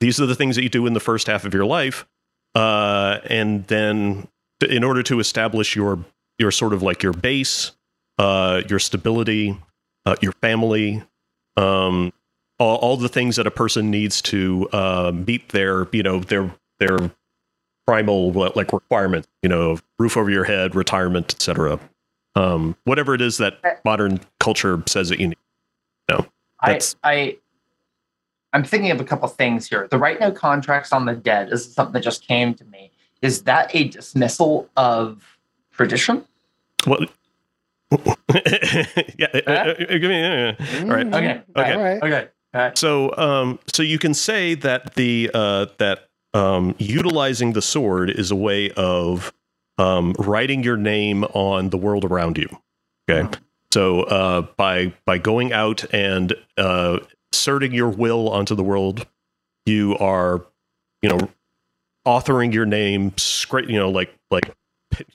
these 0.00 0.20
are 0.20 0.26
the 0.26 0.34
things 0.34 0.56
that 0.56 0.62
you 0.62 0.68
do 0.68 0.86
in 0.86 0.94
the 0.94 1.00
first 1.00 1.26
half 1.28 1.44
of 1.44 1.54
your 1.54 1.64
life, 1.64 2.06
uh, 2.54 3.18
and 3.28 3.66
then 3.66 4.28
in 4.68 4.84
order 4.84 5.02
to 5.02 5.20
establish 5.20 5.74
your 5.76 6.04
your 6.38 6.50
sort 6.50 6.72
of 6.72 6.82
like 6.82 7.02
your 7.02 7.12
base, 7.12 7.72
uh, 8.18 8.62
your 8.68 8.78
stability, 8.78 9.58
uh, 10.06 10.16
your 10.20 10.32
family, 10.32 11.02
um, 11.56 12.12
all, 12.58 12.76
all 12.78 12.96
the 12.96 13.08
things 13.08 13.36
that 13.36 13.46
a 13.46 13.50
person 13.50 13.90
needs 13.90 14.22
to 14.22 14.68
uh, 14.72 15.12
meet 15.14 15.50
their 15.50 15.88
you 15.92 16.02
know 16.02 16.20
their 16.20 16.54
their 16.78 17.10
primal 17.86 18.32
like 18.32 18.72
requirements 18.72 19.26
you 19.42 19.48
know 19.48 19.76
roof 19.98 20.16
over 20.16 20.30
your 20.30 20.44
head 20.44 20.76
retirement 20.76 21.34
etc 21.34 21.80
um 22.36 22.76
whatever 22.84 23.12
it 23.12 23.20
is 23.20 23.38
that 23.38 23.58
modern 23.84 24.20
culture 24.38 24.80
says 24.86 25.08
that 25.08 25.18
you 25.18 25.28
need. 25.28 25.36
I, 26.60 26.66
That's- 26.68 26.96
I, 27.02 27.38
I'm 28.52 28.64
thinking 28.64 28.90
of 28.90 29.00
a 29.00 29.04
couple 29.04 29.28
things 29.28 29.68
here. 29.68 29.88
The 29.90 29.98
right 29.98 30.20
no 30.20 30.30
contracts 30.30 30.92
on 30.92 31.06
the 31.06 31.14
dead 31.14 31.52
is 31.52 31.72
something 31.72 31.92
that 31.94 32.02
just 32.02 32.26
came 32.26 32.54
to 32.54 32.64
me. 32.66 32.90
Is 33.22 33.42
that 33.44 33.74
a 33.74 33.88
dismissal 33.88 34.68
of 34.76 35.38
tradition? 35.72 36.26
what 36.84 37.10
yeah 37.92 39.26
uh, 39.34 39.40
uh, 39.46 39.52
uh, 39.52 39.74
give 39.76 40.02
me 40.02 40.24
uh, 40.24 40.52
uh. 40.52 40.54
All 40.80 40.86
right. 40.86 41.06
Mm, 41.06 41.14
Okay. 41.14 41.42
Okay. 41.56 41.72
All 41.74 41.82
right. 41.82 42.02
Okay. 42.02 42.28
Okay. 42.54 42.72
so 42.74 43.14
um 43.16 43.58
so 43.72 43.82
you 43.82 43.98
can 43.98 44.14
say 44.14 44.54
that 44.54 44.94
the 44.94 45.30
uh 45.32 45.66
that 45.78 46.08
um 46.34 46.74
utilizing 46.78 47.52
the 47.52 47.62
sword 47.62 48.10
is 48.10 48.30
a 48.30 48.36
way 48.36 48.70
of 48.72 49.32
um 49.78 50.14
writing 50.18 50.62
your 50.62 50.76
name 50.76 51.24
on 51.24 51.70
the 51.70 51.78
world 51.78 52.04
around 52.04 52.36
you 52.38 52.48
okay 53.08 53.28
so 53.72 54.02
uh 54.02 54.42
by 54.56 54.92
by 55.06 55.18
going 55.18 55.52
out 55.52 55.84
and 55.94 56.34
uh 56.58 56.98
asserting 57.32 57.72
your 57.72 57.88
will 57.88 58.28
onto 58.28 58.54
the 58.54 58.62
world 58.62 59.06
you 59.66 59.96
are 59.98 60.44
you 61.00 61.08
know 61.08 61.18
authoring 62.06 62.52
your 62.52 62.66
name 62.66 63.10
scra- 63.12 63.68
you 63.68 63.78
know 63.78 63.90
like 63.90 64.12
like 64.30 64.54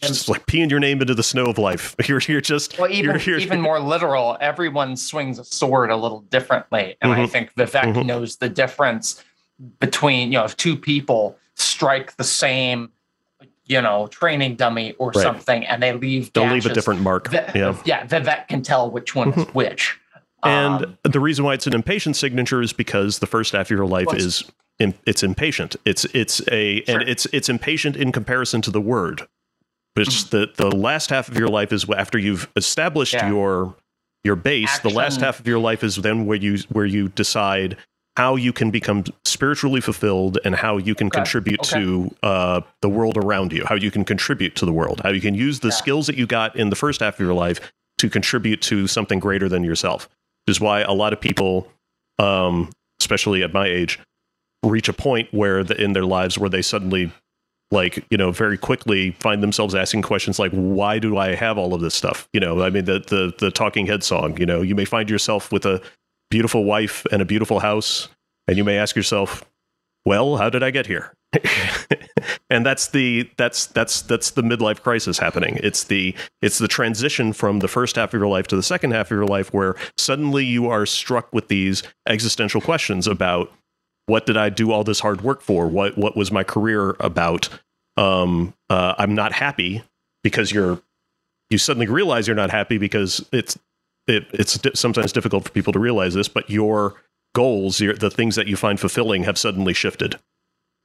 just 0.02 0.28
like 0.28 0.46
peeing 0.48 0.72
your 0.72 0.80
name 0.80 1.00
into 1.02 1.14
the 1.14 1.22
snow 1.24 1.46
of 1.46 1.58
life 1.60 1.96
you're 2.08 2.22
you're 2.28 2.42
just 2.42 2.80
Well, 2.80 2.90
even 2.92 3.06
you're, 3.06 3.20
you're, 3.20 3.40
even 3.40 3.62
more 3.62 3.80
literal, 3.80 4.36
everyone 4.42 4.96
swings 4.98 5.38
a 5.38 5.44
sword 5.46 5.92
a 5.92 5.96
little 5.96 6.22
differently, 6.22 6.98
and 7.02 7.12
I 7.12 7.20
Mhm. 7.26 7.30
think 7.30 7.54
Vivec 7.54 7.94
Mhm. 7.94 8.06
knows 8.08 8.38
the 8.38 8.50
difference 8.50 9.24
between 9.80 10.32
you 10.32 10.40
know 10.40 10.46
if 10.46 10.58
two 10.58 10.76
people 10.76 11.38
strike 11.54 12.16
the 12.18 12.24
same, 12.24 12.90
you 13.66 13.82
know, 13.82 14.08
training 14.08 14.56
dummy 14.56 14.94
or 14.94 15.10
Right. 15.12 15.22
something, 15.22 15.64
and 15.66 15.84
they 15.84 15.94
leave 15.94 16.34
don't 16.34 16.52
leave 16.52 16.66
a 16.66 16.74
different 16.74 17.02
mark 17.02 17.30
Vi- 17.30 17.52
yeah 17.54 17.76
yeah, 17.86 18.06
Vivec 18.08 18.48
can 18.48 18.64
tell 18.64 18.90
which 18.90 19.14
one 19.14 19.32
is 19.34 19.46
which. 19.54 20.00
And 20.44 20.86
Um, 20.86 20.98
the 21.04 21.20
reason 21.20 21.46
why 21.46 21.54
it's 21.56 21.68
an 21.68 21.74
impatient 21.74 22.16
signature 22.16 22.62
is 22.62 22.74
because 22.74 23.20
the 23.20 23.28
first 23.28 23.54
half 23.54 23.68
of 23.68 23.72
your 23.72 23.88
life 23.88 24.08
is 24.14 24.44
im- 24.80 24.94
it's 25.06 25.24
impatient. 25.24 25.76
It's 25.86 26.06
it's 26.14 26.42
a 26.52 26.84
Sure. 26.86 27.00
and 27.00 27.10
it's 27.10 27.26
it's 27.34 27.50
impatient 27.50 27.96
in 27.96 28.12
comparison 28.12 28.62
to 28.62 28.72
the 28.72 28.82
word. 28.82 29.24
Which 29.96 30.10
Mm. 30.10 30.30
the 30.30 30.50
the 30.56 30.76
last 30.76 31.10
half 31.10 31.28
of 31.28 31.38
your 31.40 31.48
life 31.48 31.74
is 31.74 31.86
after 31.90 32.20
you've 32.20 32.48
established 32.56 33.14
Yeah. 33.16 33.30
your 33.30 33.76
your 34.24 34.36
base. 34.36 34.78
The 34.80 34.90
last 34.90 35.22
half 35.22 35.40
of 35.40 35.48
your 35.48 35.60
life 35.60 35.84
is 35.84 35.96
then 35.98 36.26
where 36.28 36.38
you 36.38 36.60
where 36.70 36.86
you 36.86 37.08
decide 37.10 37.76
how 38.16 38.36
you 38.36 38.52
can 38.54 38.70
become 38.72 39.04
spiritually 39.26 39.80
fulfilled 39.82 40.40
and 40.44 40.56
how 40.56 40.78
you 40.78 40.94
can 40.96 41.08
Okay. 41.08 41.18
contribute 41.20 41.60
Okay. 41.62 41.80
to 41.84 42.16
uh, 42.24 42.62
the 42.82 42.90
world 42.90 43.16
around 43.18 43.54
you. 43.54 43.64
How 43.66 43.76
you 43.76 43.90
can 43.92 44.04
contribute 44.04 44.56
to 44.56 44.66
the 44.66 44.72
world. 44.74 45.02
How 45.04 45.10
you 45.10 45.22
can 45.22 45.34
use 45.36 45.60
the 45.62 45.68
Yeah. 45.70 45.74
skills 45.76 46.08
that 46.08 46.18
you 46.18 46.26
got 46.28 46.56
in 46.56 46.70
the 46.70 46.76
first 46.76 47.00
half 47.02 47.16
of 47.16 47.20
your 47.20 47.34
life 47.36 47.60
to 48.00 48.10
contribute 48.10 48.62
to 48.64 48.86
something 48.88 49.20
greater 49.20 49.48
than 49.50 49.64
yourself 49.64 50.10
is 50.48 50.60
why 50.60 50.82
a 50.82 50.94
lot 50.94 51.14
of 51.14 51.22
people, 51.22 51.68
um, 52.20 52.70
especially 53.02 53.44
at 53.44 53.54
my 53.54 53.68
age, 53.68 54.00
reach 54.64 54.90
a 54.90 54.94
point 54.94 55.28
where 55.32 55.64
the, 55.64 55.80
in 55.82 55.94
their 55.94 56.06
lives 56.06 56.38
where 56.38 56.50
they 56.50 56.62
suddenly 56.62 57.12
like 57.70 58.06
you 58.10 58.18
know 58.18 58.32
very 58.32 58.58
quickly 58.58 59.12
find 59.20 59.44
themselves 59.44 59.76
asking 59.76 60.02
questions 60.02 60.40
like 60.40 60.52
why 60.54 61.00
do 61.00 61.18
i 61.18 61.36
have 61.36 61.58
all 61.58 61.74
of 61.74 61.82
this 61.82 61.94
stuff? 61.94 62.28
You 62.34 62.40
know 62.40 62.62
i 62.64 62.70
mean 62.70 62.86
the 62.86 63.00
the 63.00 63.34
the 63.40 63.52
talking 63.52 63.86
head 63.86 64.04
song 64.04 64.38
you 64.38 64.46
know 64.46 64.62
you 64.62 64.74
may 64.74 64.86
find 64.86 65.10
yourself 65.10 65.52
with 65.52 65.66
a 65.66 65.82
beautiful 66.30 66.64
wife 66.64 67.06
and 67.12 67.22
a 67.22 67.26
beautiful 67.26 67.60
house 67.60 68.08
and 68.48 68.58
you 68.58 68.64
may 68.64 68.78
ask 68.78 68.96
yourself 68.96 69.44
well 70.06 70.38
how 70.38 70.50
did 70.50 70.64
i 70.64 70.72
get 70.72 70.88
here 70.88 71.14
and 72.50 72.66
that's 72.66 72.88
the 72.90 73.30
that's 73.38 73.68
that's 73.68 74.02
that's 74.04 74.32
the 74.32 74.42
midlife 74.42 74.82
crisis 74.82 75.20
happening 75.20 75.60
it's 75.62 75.84
the 75.86 76.16
it's 76.42 76.58
the 76.58 76.68
transition 76.68 77.34
from 77.34 77.60
the 77.60 77.68
first 77.68 77.98
half 77.98 78.14
of 78.14 78.20
your 78.20 78.30
life 78.30 78.48
to 78.48 78.56
the 78.56 78.64
second 78.64 78.92
half 78.92 79.08
of 79.08 79.12
your 79.12 79.26
life 79.26 79.54
where 79.54 79.76
suddenly 79.98 80.46
you 80.46 80.70
are 80.70 80.86
struck 80.86 81.32
with 81.34 81.50
these 81.50 81.84
existential 82.08 82.62
questions 82.62 83.08
about 83.08 83.52
what 84.08 84.26
did 84.26 84.38
I 84.38 84.50
do 84.50 84.72
all 84.72 84.84
this 84.84 85.00
hard 85.00 85.22
work 85.22 85.42
for? 85.42 85.68
What 85.68 85.98
what 85.98 86.18
was 86.18 86.32
my 86.32 86.44
career 86.44 86.96
about? 87.00 87.50
Um, 87.96 88.54
uh, 88.70 88.96
I'm 88.98 89.14
not 89.14 89.34
happy 89.34 89.84
because 90.24 90.52
you're 90.52 90.82
you 91.50 91.58
suddenly 91.58 91.88
realize 91.88 92.28
you're 92.28 92.36
not 92.36 92.50
happy 92.50 92.78
because 92.78 93.24
it's 93.32 93.58
it, 94.08 94.26
it's 94.32 94.58
sometimes 94.80 95.12
difficult 95.12 95.44
for 95.44 95.52
people 95.52 95.74
to 95.74 95.80
realize 95.80 96.14
this, 96.14 96.30
but 96.30 96.50
your 96.50 96.96
goals, 97.42 97.80
your, 97.80 97.94
the 97.94 98.10
things 98.20 98.36
that 98.36 98.48
you 98.48 98.56
find 98.58 98.80
fulfilling, 98.80 99.24
have 99.24 99.38
suddenly 99.38 99.74
shifted. 99.74 100.20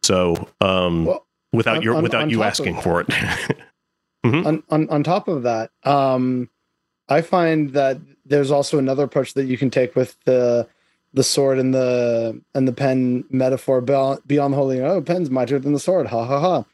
So 0.03 0.49
um, 0.61 1.07
Well, 1.07 1.27
without 1.53 1.77
on- 1.79 1.83
your 1.83 1.95
on- 1.97 2.03
without 2.03 2.23
on 2.23 2.31
you 2.31 2.43
of 2.43 2.49
asking 2.49 2.81
for 2.83 3.01
it. 3.03 3.09
on, 4.25 4.63
on 4.71 4.89
on 4.89 5.03
top 5.03 5.27
of 5.27 5.43
that 5.43 5.71
um 5.83 6.49
i 7.09 7.21
find 7.21 7.73
that 7.73 7.99
there's 8.25 8.53
also 8.53 8.79
another 8.79 9.03
approach 9.03 9.35
that 9.35 9.47
you 9.47 9.59
can 9.59 9.69
take 9.69 9.97
with 9.97 10.17
the 10.27 10.65
the 11.13 11.25
sword 11.25 11.59
and 11.59 11.75
the 11.75 12.41
and 12.55 12.69
the 12.69 12.73
pen 12.73 13.25
metaphor 13.31 13.81
beyond, 13.81 14.21
beyond 14.25 14.53
the 14.55 14.59
holy 14.59 14.81
oh 14.81 15.01
pen's 15.03 15.29
mightier 15.29 15.59
than 15.59 15.73
the 15.73 15.81
sword 15.89 16.07
ha 16.07 16.25
ha 16.25 16.39
ha 16.39 16.65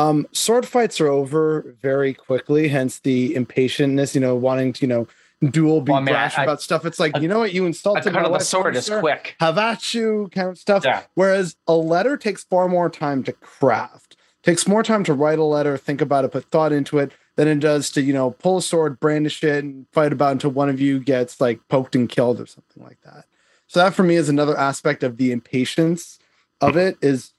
um 0.00 0.26
sword 0.32 0.64
fights 0.66 0.98
are 0.98 1.08
over 1.08 1.76
very 1.82 2.14
quickly 2.14 2.68
hence 2.68 3.00
the 3.00 3.34
impatientness 3.34 4.14
you 4.14 4.20
know 4.22 4.34
wanting 4.34 4.72
to 4.72 4.80
you 4.80 4.88
know 4.88 5.06
duel 5.50 5.80
be 5.80 5.92
Well, 5.92 6.02
brash 6.02 6.38
I- 6.38 6.42
about 6.44 6.60
stuff 6.62 6.84
it's 6.84 6.98
like 7.00 7.16
you 7.18 7.28
know 7.28 7.38
what 7.38 7.52
you 7.52 7.64
A 7.64 7.66
insulted 7.66 8.04
cut 8.04 8.12
my 8.14 8.20
of 8.20 8.26
the 8.26 8.30
wife, 8.32 8.42
sword 8.42 8.76
is 8.76 8.88
quick. 8.88 9.36
have 9.40 9.58
at 9.58 9.94
you 9.94 10.28
kind 10.32 10.48
of 10.48 10.58
stuff 10.58 10.84
Yeah. 10.84 11.02
Whereas 11.14 11.56
a 11.66 11.74
letter 11.74 12.16
takes 12.16 12.44
far 12.44 12.68
more 12.68 12.88
time 12.90 13.22
to 13.24 13.32
craft, 13.32 14.16
takes 14.42 14.66
more 14.68 14.82
time 14.82 15.04
to 15.04 15.14
write 15.14 15.38
a 15.38 15.44
letter, 15.44 15.76
think 15.76 16.00
about 16.00 16.24
it, 16.24 16.32
put 16.32 16.44
thought 16.50 16.72
into 16.72 16.98
it 16.98 17.12
than 17.36 17.48
it 17.48 17.60
does 17.60 17.90
to, 17.90 18.00
you 18.00 18.12
know, 18.14 18.30
pull 18.30 18.58
a 18.58 18.62
sword, 18.62 18.98
brandish 18.98 19.44
it, 19.44 19.62
and 19.64 19.86
fight 19.92 20.12
about 20.12 20.32
until 20.32 20.50
one 20.50 20.68
of 20.70 20.80
you 20.80 20.98
gets 20.98 21.40
like 21.40 21.60
poked 21.68 21.94
and 21.94 22.08
killed 22.08 22.40
or 22.40 22.46
something 22.46 22.82
like 22.82 22.98
that. 23.04 23.26
So 23.66 23.80
that 23.80 23.94
for 23.94 24.02
me 24.04 24.14
is 24.16 24.28
another 24.28 24.56
aspect 24.56 25.02
of 25.02 25.16
the 25.18 25.32
impatience 25.32 26.18
of 26.60 26.76
it 26.76 26.96
is 27.02 27.32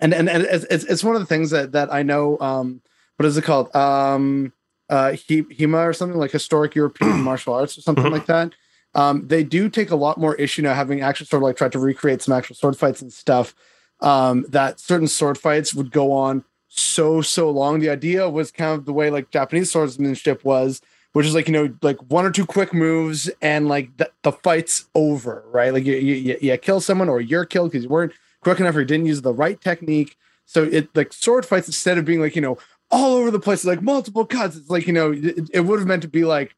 and 0.00 0.14
and, 0.14 0.28
and 0.30 0.44
it's, 0.44 0.64
it's 0.70 0.84
it's 0.84 1.04
one 1.04 1.14
of 1.16 1.20
the 1.20 1.26
things 1.26 1.50
that 1.50 1.72
that 1.72 1.92
I 1.92 2.02
know 2.02 2.38
um 2.40 2.80
what 3.16 3.26
is 3.26 3.36
it 3.36 3.42
called? 3.42 3.74
Um 3.74 4.52
uh 4.88 5.12
HEMA 5.12 5.78
or 5.88 5.92
something 5.92 6.18
like 6.18 6.30
historic 6.30 6.74
European 6.74 7.20
martial 7.30 7.54
arts 7.54 7.76
or 7.78 7.82
something 7.82 8.04
Mhm. 8.04 8.12
like 8.12 8.26
that. 8.26 8.52
Um, 8.94 9.26
they 9.28 9.44
do 9.44 9.68
take 9.68 9.90
a 9.90 9.96
lot 9.96 10.18
more 10.18 10.34
issue 10.36 10.62
now 10.62 10.72
having 10.74 11.02
actually 11.02 11.26
sort 11.26 11.42
of 11.42 11.46
like 11.46 11.56
tried 11.56 11.72
to 11.72 11.78
recreate 11.78 12.22
some 12.22 12.34
actual 12.34 12.56
sword 12.56 12.76
fights 12.76 13.02
and 13.02 13.12
stuff 13.12 13.54
um, 14.00 14.46
that 14.48 14.80
certain 14.80 15.08
sword 15.08 15.36
fights 15.38 15.74
would 15.74 15.90
go 15.90 16.10
on 16.12 16.44
so 16.68 17.20
so 17.20 17.50
long. 17.50 17.80
The 17.80 17.90
idea 17.90 18.28
was 18.30 18.50
kind 18.50 18.72
of 18.78 18.84
the 18.86 18.92
way 18.92 19.10
like 19.10 19.30
japanese 19.30 19.70
swordsmanship 19.72 20.44
was 20.44 20.80
which 21.14 21.26
is 21.26 21.34
like 21.34 21.48
you 21.48 21.52
know 21.52 21.74
like 21.82 21.96
one 22.10 22.24
or 22.26 22.30
two 22.30 22.46
quick 22.46 22.72
moves 22.74 23.28
and 23.42 23.66
like 23.68 23.94
the, 23.96 24.10
the 24.22 24.32
fight's 24.32 24.86
over 24.94 25.44
right? 25.50 25.72
Like 25.72 25.84
you, 25.84 25.94
you, 25.96 26.14
you- 26.14 26.38
you 26.40 26.56
kill 26.58 26.80
someone 26.80 27.08
or 27.08 27.20
you're 27.20 27.44
killed 27.46 27.72
because 27.72 27.84
you 27.84 27.90
weren't 27.90 28.12
quick 28.40 28.60
enough 28.60 28.76
or 28.76 28.80
you 28.80 28.86
didn't 28.86 29.06
use 29.06 29.22
the 29.22 29.32
right 29.34 29.60
technique. 29.60 30.16
So 30.44 30.62
it 30.64 30.88
like 30.94 31.12
sword 31.12 31.44
fights 31.44 31.66
instead 31.66 31.98
of 31.98 32.04
being 32.04 32.20
like 32.20 32.36
you 32.36 32.42
know 32.42 32.56
all 32.90 33.16
over 33.16 33.30
the 33.30 33.38
place 33.40 33.64
like 33.64 33.82
multiple 33.82 34.24
cuts 34.24 34.56
it's 34.56 34.70
like 34.70 34.86
you 34.86 34.92
know 34.92 35.12
it, 35.12 35.48
it 35.52 35.60
would 35.60 35.78
have 35.78 35.88
meant 35.88 36.02
to 36.02 36.08
be 36.08 36.24
like 36.24 36.54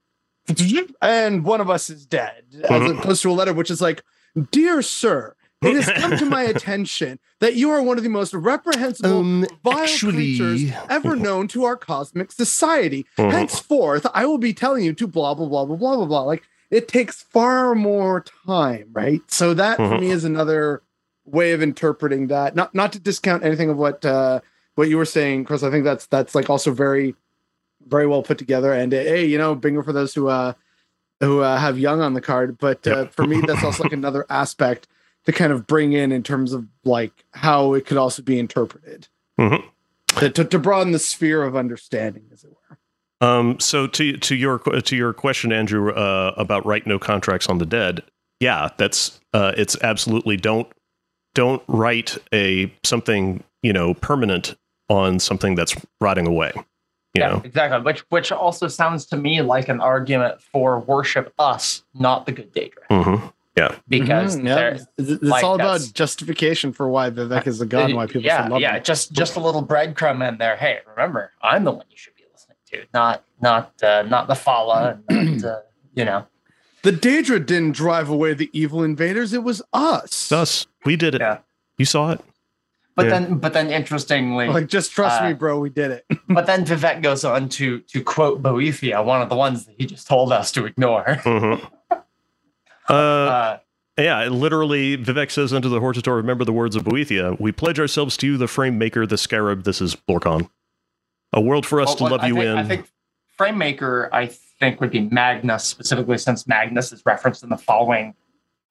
and 1.02 1.44
one 1.44 1.60
of 1.60 1.70
us 1.70 1.90
is 1.90 2.06
dead 2.06 2.42
as 2.64 2.82
Mhm. 2.82 2.98
opposed 2.98 3.22
to 3.22 3.30
a 3.30 3.32
letter 3.32 3.52
which 3.52 3.70
is 3.70 3.80
like 3.80 4.02
dear 4.52 4.82
sir 4.82 5.34
it 5.62 5.76
has 5.76 5.90
come 6.00 6.16
to 6.16 6.24
my 6.24 6.42
attention 6.54 7.18
that 7.40 7.54
you 7.54 7.70
are 7.70 7.82
one 7.82 7.98
of 7.98 8.04
the 8.04 8.08
most 8.10 8.32
reprehensible 8.32 9.18
Um, 9.18 9.46
vile 9.62 9.78
actually- 9.80 10.12
creatures 10.36 10.62
ever 10.88 11.16
known 11.26 11.48
to 11.48 11.64
our 11.64 11.76
cosmic 11.76 12.32
society 12.32 13.06
Mhm. 13.18 13.30
henceforth 13.32 14.06
i 14.14 14.24
will 14.24 14.38
be 14.38 14.52
telling 14.54 14.84
you 14.84 14.92
to 14.94 15.06
blah 15.06 15.34
blah 15.34 15.46
blah 15.46 15.64
blah 15.64 15.76
blah 15.76 15.96
blah 15.96 16.06
blah 16.06 16.22
like 16.22 16.42
it 16.70 16.86
takes 16.88 17.22
far 17.22 17.74
more 17.74 18.24
time 18.46 18.88
right 18.92 19.20
so 19.28 19.52
that 19.54 19.76
for 19.76 19.82
Mhm. 19.82 20.00
me 20.00 20.10
is 20.10 20.24
another 20.24 20.82
way 21.24 21.52
of 21.52 21.62
interpreting 21.62 22.28
that 22.28 22.56
not 22.56 22.74
not 22.74 22.92
to 22.92 22.98
discount 23.00 23.44
anything 23.44 23.68
of 23.70 23.76
what 23.76 24.04
uh 24.04 24.40
what 24.80 24.88
you 24.88 24.96
were 24.96 25.04
saying 25.04 25.44
chris 25.44 25.62
i 25.62 25.70
think 25.70 25.84
that's 25.84 26.06
that's 26.06 26.34
like 26.34 26.48
also 26.48 26.70
very 26.72 27.14
very 27.86 28.06
well 28.06 28.22
put 28.22 28.38
together 28.38 28.72
and 28.72 28.94
uh, 28.94 28.96
hey 28.96 29.24
you 29.26 29.36
know 29.36 29.54
bingo 29.54 29.82
for 29.82 29.92
those 29.92 30.14
who 30.14 30.28
uh 30.28 30.54
who 31.20 31.40
uh, 31.40 31.58
have 31.58 31.78
Jung 31.78 32.00
on 32.00 32.14
the 32.14 32.20
card 32.22 32.56
but 32.56 32.86
uh, 32.86 33.00
Yep. 33.00 33.12
for 33.12 33.26
me 33.26 33.42
that's 33.46 33.62
also 33.62 33.82
like 33.82 33.92
another 33.92 34.24
aspect 34.30 34.88
to 35.26 35.32
kind 35.32 35.52
of 35.52 35.66
bring 35.66 35.92
in 35.92 36.12
in 36.12 36.22
terms 36.22 36.54
of 36.54 36.66
like 36.84 37.12
how 37.32 37.74
it 37.74 37.84
could 37.84 37.98
also 37.98 38.22
be 38.22 38.38
interpreted 38.38 39.08
Mhm. 39.38 39.62
to, 40.18 40.30
to, 40.30 40.44
to 40.46 40.58
broaden 40.58 40.92
the 40.92 40.98
sphere 40.98 41.42
of 41.42 41.54
understanding 41.56 42.24
as 42.32 42.42
it 42.44 42.50
were 42.50 42.78
Um, 43.26 43.60
so 43.60 43.86
to 43.86 44.16
to 44.16 44.34
your 44.34 44.58
to 44.60 44.96
your 44.96 45.12
question, 45.12 45.52
Andrew, 45.52 45.92
uh, 45.92 46.32
about 46.38 46.64
write 46.64 46.86
no 46.86 46.98
contracts 46.98 47.48
on 47.50 47.58
the 47.58 47.66
dead. 47.66 48.02
Yeah, 48.40 48.70
that's 48.78 49.20
uh, 49.34 49.52
it's 49.58 49.76
absolutely 49.82 50.38
don't 50.38 50.66
don't 51.34 51.62
write 51.68 52.16
a 52.32 52.72
something 52.82 53.44
you 53.62 53.74
know 53.74 53.92
permanent 53.92 54.56
on 54.90 55.18
something 55.18 55.54
that's 55.54 55.74
rotting 56.00 56.26
away. 56.26 56.52
You 57.14 57.22
yeah, 57.22 57.28
know, 57.28 57.42
exactly. 57.44 57.80
Which 57.80 58.00
which 58.10 58.30
also 58.30 58.68
sounds 58.68 59.06
to 59.06 59.16
me 59.16 59.40
like 59.42 59.68
an 59.68 59.80
argument 59.80 60.42
for 60.42 60.78
worship 60.78 61.32
us, 61.38 61.82
not 61.94 62.26
the 62.26 62.32
good 62.32 62.52
Daedra, 62.52 62.84
hmm 62.90 63.26
because 63.88 64.38
Mhm, 64.38 64.46
yeah. 64.46 64.68
it's, 64.70 64.86
it's 64.96 65.22
like, 65.22 65.44
all 65.44 65.54
about 65.54 65.80
justification 65.92 66.72
for 66.72 66.88
why 66.88 67.10
Vivec 67.10 67.46
is 67.46 67.58
the 67.58 67.66
god 67.66 67.86
and 67.86 67.96
why 67.96 68.06
people 68.06 68.22
yeah, 68.22 68.38
still 68.40 68.52
love 68.52 68.60
yeah, 68.60 68.76
him. 68.76 68.82
just 68.84 69.12
just 69.12 69.36
a 69.36 69.40
little 69.40 69.64
breadcrumb 69.64 70.26
in 70.26 70.38
there. 70.38 70.56
Hey, 70.56 70.78
remember, 70.86 71.32
I'm 71.42 71.64
the 71.64 71.72
one 71.72 71.84
you 71.90 71.96
should 71.96 72.14
be 72.14 72.24
listening 72.32 72.56
to, 72.70 72.86
not 72.94 73.24
not 73.40 73.72
uh, 73.82 74.02
not 74.02 74.28
the 74.28 74.34
Fala, 74.34 75.00
and 75.08 75.42
not, 75.42 75.50
uh, 75.50 75.60
you 75.94 76.04
know. 76.04 76.26
The 76.82 76.92
Daedra 76.92 77.44
didn't 77.44 77.72
drive 77.72 78.08
away 78.08 78.32
the 78.34 78.48
evil 78.52 78.82
invaders; 78.82 79.32
it 79.32 79.42
was 79.42 79.62
us. 79.72 80.32
us. 80.32 80.66
We 80.84 80.96
did 80.96 81.14
it. 81.14 81.20
Yeah. 81.20 81.38
You 81.76 81.84
saw 81.84 82.12
it. 82.12 82.20
But 83.00 83.06
Yeah. 83.06 83.18
then, 83.20 83.38
but 83.38 83.52
then, 83.54 83.70
interestingly, 83.70 84.48
Like, 84.48 84.66
just 84.66 84.92
trust 84.92 85.22
Uh, 85.22 85.28
me, 85.28 85.32
bro. 85.32 85.58
We 85.58 85.70
did 85.70 85.90
it. 85.90 86.04
but 86.28 86.44
then 86.44 86.66
Vivec 86.66 87.00
goes 87.02 87.24
on 87.24 87.48
to 87.50 87.80
to 87.80 88.02
quote 88.02 88.42
Boethia, 88.42 89.02
one 89.02 89.22
of 89.22 89.30
the 89.30 89.36
ones 89.36 89.64
that 89.64 89.74
he 89.78 89.86
just 89.86 90.06
told 90.06 90.32
us 90.32 90.52
to 90.52 90.66
ignore. 90.66 91.04
Mhm. 91.24 91.66
Uh, 92.88 92.92
Uh, 92.92 93.58
yeah, 93.98 94.24
literally, 94.28 94.96
Vivec 94.98 95.30
says 95.30 95.52
unto 95.52 95.68
the 95.68 95.78
Hortator, 95.80 96.14
remember 96.16 96.44
the 96.44 96.52
words 96.52 96.74
of 96.76 96.82
Boethia, 96.84 97.38
we 97.40 97.52
pledge 97.52 97.78
ourselves 97.78 98.16
to 98.18 98.26
you, 98.26 98.36
the 98.36 98.48
frame 98.48 98.78
maker, 98.78 99.06
the 99.06 99.16
scarab, 99.18 99.62
this 99.64 99.80
is 99.80 99.94
Blorkon. 99.94 100.50
A 101.32 101.40
world 101.40 101.64
for 101.64 101.80
us 101.80 101.88
well, 101.88 101.96
to 101.96 102.02
what 102.04 102.12
love 102.12 102.20
I 102.22 102.26
you 102.28 102.34
think, 102.34 102.44
in. 102.46 102.58
I 102.58 102.64
think 102.64 102.90
Framemaker, 103.38 104.08
I 104.12 104.26
think, 104.26 104.80
would 104.80 104.90
be 104.90 105.02
Magnus 105.02 105.64
specifically, 105.64 106.18
since 106.18 106.46
Magnus 106.48 106.92
is 106.92 107.02
referenced 107.06 107.42
in 107.44 107.48
the 107.48 107.56
following 107.56 108.14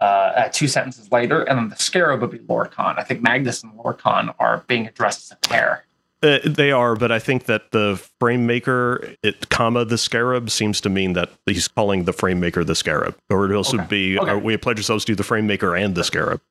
uh, 0.01 0.03
uh, 0.03 0.49
two 0.51 0.67
sentences 0.67 1.11
later, 1.11 1.43
and 1.43 1.57
then 1.57 1.69
the 1.69 1.75
Scarab 1.75 2.21
would 2.21 2.31
be 2.31 2.39
Lorkhan. 2.39 2.97
I 2.97 3.03
think 3.03 3.21
Magnus 3.21 3.63
and 3.63 3.73
Lorkhan 3.73 4.33
are 4.39 4.63
being 4.67 4.87
addressed 4.87 5.31
as 5.31 5.37
a 5.37 5.47
pair. 5.49 5.85
Uh, 6.21 6.39
they 6.45 6.71
are, 6.71 6.95
but 6.97 7.11
I 7.13 7.19
think 7.19 7.45
that 7.45 7.71
the 7.71 7.95
frame 8.19 8.45
maker, 8.45 9.13
it, 9.23 9.47
comma 9.49 9.85
the 9.85 9.97
scarab, 9.97 10.49
seems 10.49 10.81
to 10.81 10.89
mean 10.89 11.13
that 11.13 11.29
he's 11.45 11.69
calling 11.69 12.03
the 12.03 12.11
frame 12.11 12.41
maker 12.41 12.65
the 12.65 12.75
scarab, 12.75 13.15
or 13.29 13.49
it 13.49 13.55
also 13.55 13.77
Okay. 13.77 13.87
be 13.87 14.19
Okay. 14.19 14.31
uh, 14.31 14.37
we 14.37 14.57
pledge 14.57 14.79
ourselves 14.79 15.05
to 15.05 15.15
the 15.15 15.23
frame 15.23 15.47
maker 15.47 15.75
and 15.77 15.95
the 15.95 16.03
scarab. 16.03 16.41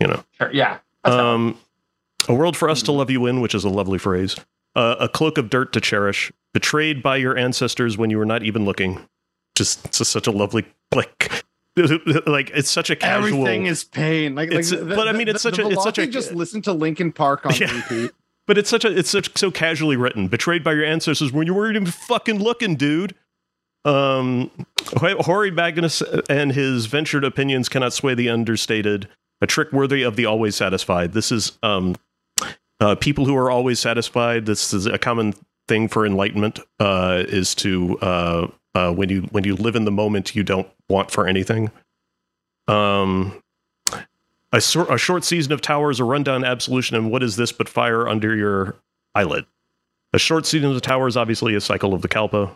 You 0.00 0.06
know, 0.06 0.24
Sure, 0.38 0.50
yeah. 0.52 0.78
Um, 1.04 1.58
a 2.26 2.32
world 2.34 2.56
for 2.56 2.70
us 2.70 2.82
to 2.84 2.92
love 2.92 3.10
you 3.10 3.26
in, 3.26 3.42
which 3.42 3.54
is 3.54 3.64
a 3.64 3.68
lovely 3.68 3.98
phrase. 3.98 4.34
Uh, 4.74 4.96
a 4.98 5.08
cloak 5.10 5.36
of 5.36 5.50
dirt 5.50 5.72
to 5.74 5.80
cherish, 5.80 6.32
betrayed 6.54 7.02
by 7.02 7.16
your 7.16 7.36
ancestors 7.36 7.98
when 7.98 8.08
you 8.08 8.16
were 8.16 8.24
not 8.26 8.42
even 8.42 8.64
looking. 8.64 9.06
Just, 9.56 9.92
just 9.92 10.10
such 10.10 10.26
a 10.26 10.30
lovely 10.30 10.64
like. 10.94 11.44
Like 12.26 12.50
it's 12.54 12.70
such 12.70 12.90
a 12.90 12.96
casual. 12.96 13.28
Everything 13.40 13.66
is 13.66 13.84
pain. 13.84 14.34
Like, 14.34 14.48
It's- 14.50 14.72
like 14.72 14.88
but 14.96 15.08
I 15.08 15.12
mean, 15.12 15.28
it's 15.28 15.42
such 15.42 15.58
a- 15.58 15.68
it's 15.68 15.82
such 15.82 15.98
a- 15.98 16.06
just 16.06 16.32
listen 16.32 16.62
to 16.62 16.72
Linkin 16.72 17.12
Park 17.12 17.46
on 17.46 17.54
Yeah. 17.60 17.74
repeat. 17.74 18.10
But 18.46 18.56
it's 18.58 18.70
such 18.70 18.84
a 18.84 18.96
it's 18.96 19.10
such 19.10 19.36
so 19.36 19.50
casually 19.50 19.96
written. 19.96 20.28
Betrayed 20.28 20.64
by 20.64 20.72
your 20.72 20.84
ancestors 20.84 21.32
when 21.32 21.46
you 21.46 21.54
weren't 21.54 21.76
even 21.76 21.86
fucking 21.86 22.38
looking, 22.42 22.76
dude. 22.76 23.14
Um, 23.84 24.50
Ho- 24.96 25.22
Hoary 25.22 25.50
Magnus 25.50 26.02
and 26.28 26.52
his 26.52 26.86
ventured 26.86 27.24
opinions 27.24 27.68
cannot 27.68 27.92
sway 27.92 28.14
the 28.14 28.28
understated. 28.28 29.08
A 29.40 29.46
trick 29.46 29.72
worthy 29.72 30.02
of 30.02 30.16
the 30.16 30.26
always 30.26 30.56
satisfied. 30.56 31.12
This 31.12 31.30
is 31.30 31.58
um, 31.62 31.94
uh, 32.80 32.96
people 32.96 33.24
who 33.24 33.36
are 33.36 33.50
always 33.50 33.78
satisfied. 33.78 34.46
This 34.46 34.72
is 34.74 34.86
a 34.86 34.98
common 34.98 35.34
thing 35.68 35.86
for 35.88 36.04
enlightenment. 36.04 36.58
Uh, 36.80 37.22
is 37.28 37.54
to 37.56 37.98
uh, 38.00 38.48
uh, 38.74 38.92
when 38.92 39.08
you 39.08 39.22
when 39.32 39.44
you 39.44 39.54
live 39.56 39.76
in 39.76 39.84
the 39.84 39.90
moment, 39.90 40.34
you 40.34 40.42
don't 40.42 40.68
want 40.88 41.10
for 41.10 41.26
anything. 41.26 41.70
Um, 42.66 43.40
a, 44.52 44.60
sor- 44.60 44.92
a 44.92 44.98
short 44.98 45.24
season 45.24 45.52
of 45.52 45.60
towers, 45.60 46.00
a 46.00 46.04
rundown 46.04 46.44
absolution, 46.44 46.96
and 46.96 47.10
what 47.10 47.22
is 47.22 47.36
this 47.36 47.52
but 47.52 47.68
fire 47.68 48.08
under 48.08 48.34
your 48.36 48.76
eyelid. 49.14 49.46
A 50.12 50.18
short 50.18 50.46
season 50.46 50.70
of 50.74 50.80
towers 50.82 51.16
obviously 51.16 51.54
a 51.54 51.60
cycle 51.60 51.92
of 51.94 52.02
the 52.02 52.08
Kalpa. 52.08 52.50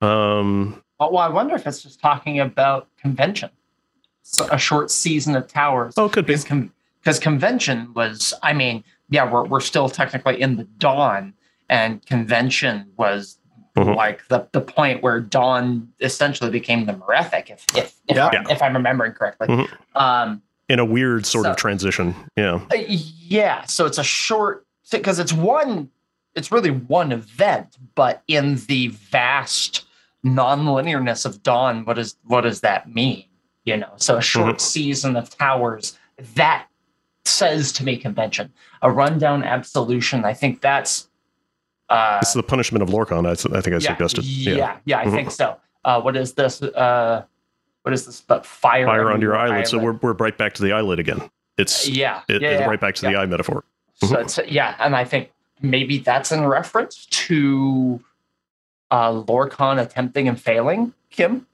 Um, 0.00 0.82
Well, 0.98 1.12
well, 1.12 1.22
I 1.22 1.28
wonder 1.28 1.54
if 1.54 1.66
it's 1.66 1.82
just 1.82 2.00
talking 2.00 2.40
about 2.40 2.88
convention. 2.96 3.50
So 4.22 4.46
a 4.52 4.58
short 4.58 4.90
season 4.90 5.34
of 5.34 5.48
towers. 5.48 5.94
oh, 5.96 6.08
could 6.08 6.26
be. 6.26 6.34
Because 6.34 6.44
con- 6.44 7.32
convention 7.32 7.92
was, 7.94 8.32
I 8.42 8.52
mean, 8.52 8.84
yeah, 9.08 9.30
we're, 9.30 9.44
we're 9.44 9.60
still 9.60 9.88
technically 9.88 10.40
in 10.40 10.56
the 10.56 10.64
dawn, 10.64 11.34
and 11.68 12.04
convention 12.06 12.92
was 12.96 13.38
Mhm. 13.76 13.94
like 13.96 14.26
the, 14.28 14.46
the 14.52 14.60
point 14.60 15.02
where 15.02 15.20
dawn 15.20 15.88
essentially 16.00 16.50
became 16.50 16.86
the 16.86 16.92
Merethic, 16.92 17.50
if 17.50 17.64
if 17.76 17.94
if, 18.08 18.16
Yeah. 18.16 18.26
I'm, 18.28 18.50
if 18.50 18.60
I'm 18.62 18.74
remembering 18.74 19.12
correctly. 19.12 19.46
Mhm. 19.48 19.68
Um, 19.94 20.42
In 20.68 20.78
a 20.78 20.84
weird 20.84 21.24
sort 21.26 21.46
of 21.46 21.56
transition. 21.56 22.14
Yeah. 22.36 22.60
uh, 22.72 22.76
yeah, 22.76 23.64
so 23.66 23.86
it's 23.86 23.98
a 23.98 24.02
short 24.04 24.66
because 24.90 25.18
it's 25.20 25.32
one, 25.32 25.88
it's 26.34 26.50
really 26.50 26.70
one 26.70 27.12
event, 27.12 27.76
but 27.94 28.22
in 28.26 28.56
the 28.66 28.88
vast 28.88 29.84
non-linearness 30.24 31.24
of 31.24 31.42
dawn, 31.42 31.84
what 31.84 31.98
is 31.98 32.16
what 32.24 32.42
does 32.42 32.60
that 32.62 32.92
mean? 32.92 33.24
You 33.64 33.76
know, 33.76 33.92
so 33.96 34.16
a 34.16 34.22
short 34.22 34.60
season 34.60 35.16
of 35.16 35.30
towers 35.36 35.98
that 36.34 36.66
says 37.24 37.72
to 37.72 37.84
me 37.84 37.96
convention, 37.96 38.52
a 38.82 38.90
rundown 38.90 39.44
absolution. 39.44 40.24
I 40.24 40.34
think 40.34 40.60
that's. 40.60 41.08
Uh, 41.90 42.20
It's 42.22 42.32
the 42.34 42.42
punishment 42.42 42.82
of 42.82 42.88
Lorkhan, 42.88 43.26
I, 43.26 43.32
I 43.32 43.60
think 43.60 43.74
I 43.74 43.78
yeah, 43.78 43.78
suggested. 43.80 44.24
Yeah, 44.24 44.76
yeah, 44.84 45.00
I 45.00 45.04
Mhm. 45.06 45.10
think 45.12 45.30
so. 45.32 45.56
Uh, 45.84 46.00
what 46.00 46.16
is 46.16 46.34
this? 46.34 46.62
Uh, 46.62 47.24
what 47.82 47.92
is 47.92 48.06
this? 48.06 48.20
But 48.20 48.46
fire, 48.46 48.86
Fire 48.86 49.08
on 49.08 49.14
under 49.14 49.26
your 49.26 49.36
eyelid. 49.36 49.66
So 49.66 49.78
we're, 49.78 49.92
we're 50.00 50.12
right 50.12 50.36
back 50.36 50.52
to 50.54 50.62
the 50.62 50.72
eyelid 50.72 50.98
again. 51.00 51.30
It's 51.58 51.88
yeah, 51.88 52.22
it- 52.28 52.40
yeah, 52.42 52.50
it's 52.50 52.60
yeah. 52.60 52.66
right 52.66 52.80
back 52.80 52.94
to 52.96 53.02
the 53.06 53.16
eye 53.16 53.26
metaphor. 53.26 53.64
So 53.96 54.18
it's 54.18 54.38
yeah, 54.46 54.76
and 54.78 54.94
I 54.96 55.04
think 55.04 55.30
maybe 55.60 55.98
that's 55.98 56.32
in 56.32 56.46
reference 56.46 57.06
to 57.06 58.00
uh 58.90 59.10
Lorkhan 59.12 59.80
attempting 59.82 60.28
and 60.28 60.40
failing 60.40 60.94
CHIM. 61.10 61.46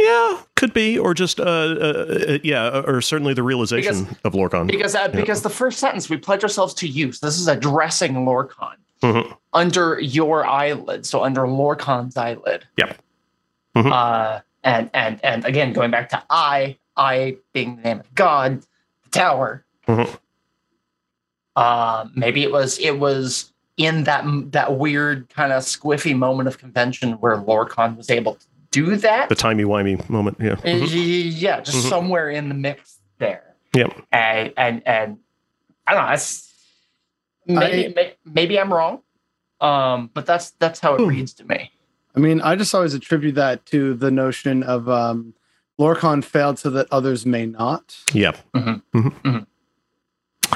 Yeah, 0.00 0.40
could 0.56 0.72
be, 0.72 0.98
or 0.98 1.12
just 1.14 1.38
uh, 1.40 1.44
uh, 1.44 1.46
uh 1.46 2.38
yeah, 2.42 2.82
or 2.86 3.00
certainly 3.02 3.34
the 3.34 3.42
realization 3.42 4.08
of 4.24 4.32
Lorkhan. 4.32 4.66
Because 4.66 4.94
uh, 4.94 5.08
because 5.08 5.42
the 5.42 5.50
first 5.50 5.78
sentence 5.78 6.08
we 6.08 6.16
pledge 6.16 6.42
ourselves 6.42 6.72
to 6.74 6.88
use. 6.88 7.20
This 7.20 7.38
is 7.38 7.48
addressing 7.48 8.14
Lorkhan 8.14 8.76
Mhm. 9.02 9.36
under 9.52 10.00
your 10.00 10.46
eyelid, 10.46 11.06
so 11.06 11.22
under 11.24 11.42
Lorkhan's 11.42 12.16
eyelid. 12.16 12.66
Yep. 12.76 12.98
Mhm. 13.76 13.92
Uh, 13.92 14.40
and 14.64 14.90
and 14.94 15.20
and 15.22 15.44
again, 15.44 15.72
going 15.72 15.90
back 15.90 16.08
to 16.10 16.22
I, 16.30 16.76
I 16.96 17.36
being 17.52 17.76
the 17.76 17.82
name 17.82 18.00
of 18.00 18.14
God, 18.14 18.62
the 19.04 19.10
tower. 19.10 19.64
Mhm. 19.86 20.18
Uh, 21.56 22.06
maybe 22.14 22.42
it 22.42 22.52
was 22.52 22.78
it 22.78 22.98
was 22.98 23.52
in 23.76 24.04
that 24.04 24.24
that 24.52 24.76
weird 24.78 25.28
kind 25.30 25.52
of 25.52 25.62
squiffy 25.62 26.16
moment 26.16 26.46
of 26.48 26.58
convention 26.58 27.12
where 27.14 27.36
Lorkhan 27.36 27.96
was 27.96 28.10
able 28.10 28.34
to 28.34 28.46
do 28.70 28.96
that. 28.96 29.28
The 29.28 29.34
timey 29.34 29.64
wimey 29.64 30.08
moment. 30.08 30.36
Yeah. 30.40 30.52
Uh, 30.52 30.56
Mhm. 30.62 31.32
Yeah, 31.36 31.60
just 31.60 31.78
Mhm. 31.86 31.88
somewhere 31.88 32.30
in 32.30 32.48
the 32.48 32.54
mix 32.54 32.98
there. 33.18 33.54
Yep. 33.74 33.92
And 34.12 34.52
and 34.56 34.82
and 34.86 35.18
I 35.86 35.94
don't 35.94 36.02
know. 36.04 36.08
That's 36.10 36.52
maybe 37.46 37.94
may, 37.94 38.14
maybe 38.24 38.58
I'm 38.60 38.72
wrong. 38.72 39.00
Um, 39.60 40.10
but 40.14 40.24
that's 40.26 40.52
that's 40.52 40.80
how 40.80 40.94
it 40.94 41.00
Hmm. 41.00 41.08
reads 41.08 41.34
to 41.34 41.44
me. 41.44 41.70
I 42.16 42.20
mean, 42.20 42.40
I 42.40 42.56
just 42.56 42.74
always 42.74 42.94
attribute 42.94 43.34
that 43.36 43.66
to 43.66 43.94
the 43.94 44.10
notion 44.10 44.62
of 44.62 44.88
um, 44.88 45.34
Lorkhan 45.78 46.24
failed 46.24 46.58
so 46.58 46.70
that 46.70 46.86
others 46.90 47.24
may 47.26 47.46
not. 47.46 47.96
yep 48.12 48.36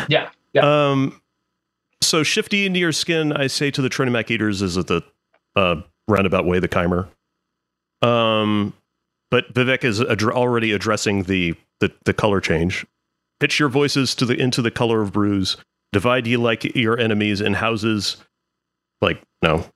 Yeah. 0.09 0.31
Yeah. 0.53 0.91
Um, 0.91 1.21
so 2.01 2.23
shifty 2.23 2.67
into 2.67 2.79
your 2.79 2.93
skin, 2.93 3.33
I 3.33 3.47
say 3.47 3.71
to 3.71 3.83
the 3.83 3.89
Trinimac 3.89 4.31
eaters, 4.31 4.63
is 4.63 4.77
it 4.77 4.87
the 4.87 5.03
uh, 5.57 5.77
roundabout 6.09 6.45
way 6.47 6.59
the 6.59 6.69
chimer? 6.69 7.09
Um, 8.03 8.75
but 9.31 9.53
Vivec 9.53 9.85
is 9.85 10.01
adr- 10.01 10.33
already 10.33 10.73
addressing 10.73 11.25
the, 11.25 11.55
the 11.81 11.93
the 12.05 12.15
color 12.15 12.41
change. 12.41 12.87
Pitch 13.41 13.59
your 13.59 13.69
voices 13.69 14.15
to 14.17 14.27
the 14.27 14.41
into 14.41 14.63
the 14.63 14.71
color 14.71 15.01
of 15.01 15.13
bruise. 15.13 15.57
Divide 15.93 16.27
ye 16.27 16.37
like 16.37 16.77
your 16.77 16.99
enemies 16.99 17.41
in 17.41 17.55
houses. 17.55 18.17
Like 19.01 19.21
no. 19.43 19.67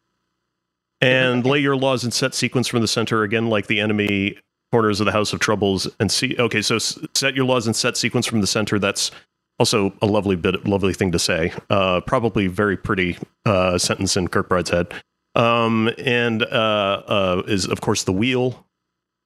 And 1.01 1.47
lay 1.47 1.61
your 1.61 1.77
laws 1.77 2.05
in 2.05 2.11
set 2.11 2.35
sequence 2.35 2.66
from 2.66 2.81
the 2.81 2.89
center 2.89 3.23
again, 3.23 3.49
like 3.49 3.66
the 3.69 3.81
enemy 3.81 4.37
corners 4.73 5.01
of 5.01 5.07
the 5.07 5.12
house 5.12 5.33
of 5.33 5.41
troubles. 5.41 5.89
And 6.01 6.11
see, 6.11 6.37
okay, 6.39 6.61
so 6.61 6.79
set 6.79 7.35
your 7.35 7.45
laws 7.45 7.66
in 7.66 7.75
set 7.75 7.97
sequence 7.97 8.27
from 8.27 8.41
the 8.41 8.47
center. 8.47 8.79
That's 8.79 9.11
also 9.59 9.93
a 10.03 10.07
lovely 10.07 10.37
bit, 10.37 10.66
lovely 10.66 10.93
thing 10.93 11.12
to 11.12 11.19
say. 11.19 11.53
Uh, 11.71 12.01
probably 12.01 12.47
very 12.49 12.77
pretty 12.77 13.16
uh, 13.47 13.79
sentence 13.79 14.16
in 14.16 14.29
Kirkbride's 14.29 14.71
head. 14.71 14.93
Um, 15.39 15.91
and 15.99 16.43
uh, 16.43 17.03
uh, 17.07 17.43
is 17.47 17.66
of 17.66 17.80
course 17.80 18.03
the 18.03 18.12
wheel. 18.12 18.66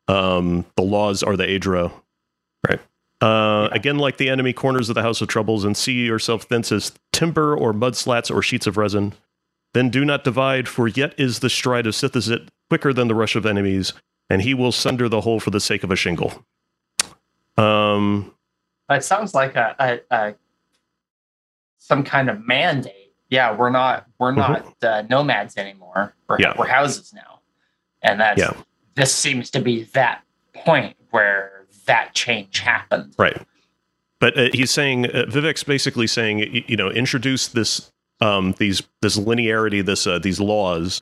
Um, 0.08 0.66
the 0.76 0.82
laws 0.82 1.22
are 1.22 1.36
the 1.36 1.44
Aedra, 1.44 1.90
right? 2.68 2.80
Uh, 3.20 3.68
Again, 3.72 3.98
like 3.98 4.18
the 4.18 4.28
enemy 4.28 4.52
corners 4.52 4.88
of 4.88 4.94
the 4.94 5.02
house 5.02 5.20
of 5.22 5.28
troubles, 5.28 5.64
and 5.64 5.76
see 5.76 6.04
yourself 6.04 6.48
thence 6.48 6.70
as 6.70 6.92
timber 7.12 7.56
or 7.56 7.72
mud 7.72 7.96
slats 7.96 8.30
or 8.30 8.42
sheets 8.42 8.66
of 8.66 8.76
resin. 8.76 9.14
Then 9.74 9.88
do 9.88 10.04
not 10.04 10.22
divide, 10.22 10.68
for 10.68 10.86
yet 10.86 11.14
is 11.18 11.38
the 11.38 11.48
stride 11.48 11.86
of 11.86 11.94
Sithazit 11.94 12.48
quicker 12.68 12.92
than 12.92 13.08
the 13.08 13.14
rush 13.14 13.34
of 13.36 13.46
enemies, 13.46 13.94
and 14.28 14.42
he 14.42 14.52
will 14.52 14.72
sunder 14.72 15.08
the 15.08 15.22
whole 15.22 15.40
for 15.40 15.50
the 15.50 15.60
sake 15.60 15.82
of 15.82 15.90
a 15.90 15.96
shingle. 15.96 16.44
Um, 17.56 18.34
It 18.90 19.02
sounds 19.04 19.34
like 19.34 19.56
a, 19.56 19.74
a, 20.10 20.14
a 20.14 20.34
some 21.78 22.04
kind 22.04 22.28
of 22.28 22.46
mandate. 22.46 23.01
Yeah, 23.32 23.56
we're 23.56 23.70
not 23.70 24.06
we're 24.18 24.32
not 24.34 24.74
uh, 24.84 25.04
nomads 25.08 25.56
anymore. 25.56 26.14
We're, 26.28 26.36
Yeah. 26.38 26.52
we're 26.58 26.66
houses 26.66 27.14
now, 27.14 27.40
and 28.02 28.20
that's 28.20 28.38
Yeah. 28.38 28.52
this 28.94 29.14
seems 29.14 29.50
to 29.52 29.60
be 29.60 29.84
that 29.94 30.22
point 30.54 30.96
where 31.10 31.64
that 31.86 32.12
change 32.14 32.58
happened. 32.58 33.14
Right. 33.18 33.40
But 34.20 34.38
uh, 34.38 34.48
he's 34.52 34.70
saying 34.70 35.06
uh, 35.06 35.24
Vivec's 35.28 35.64
basically 35.64 36.06
saying 36.06 36.38
y- 36.40 36.64
you 36.68 36.76
know 36.76 36.90
introduce 36.90 37.48
this 37.48 37.90
um 38.20 38.52
these 38.58 38.82
this 39.00 39.18
linearity 39.18 39.82
this 39.82 40.06
uh, 40.06 40.18
these 40.18 40.38
laws 40.38 41.00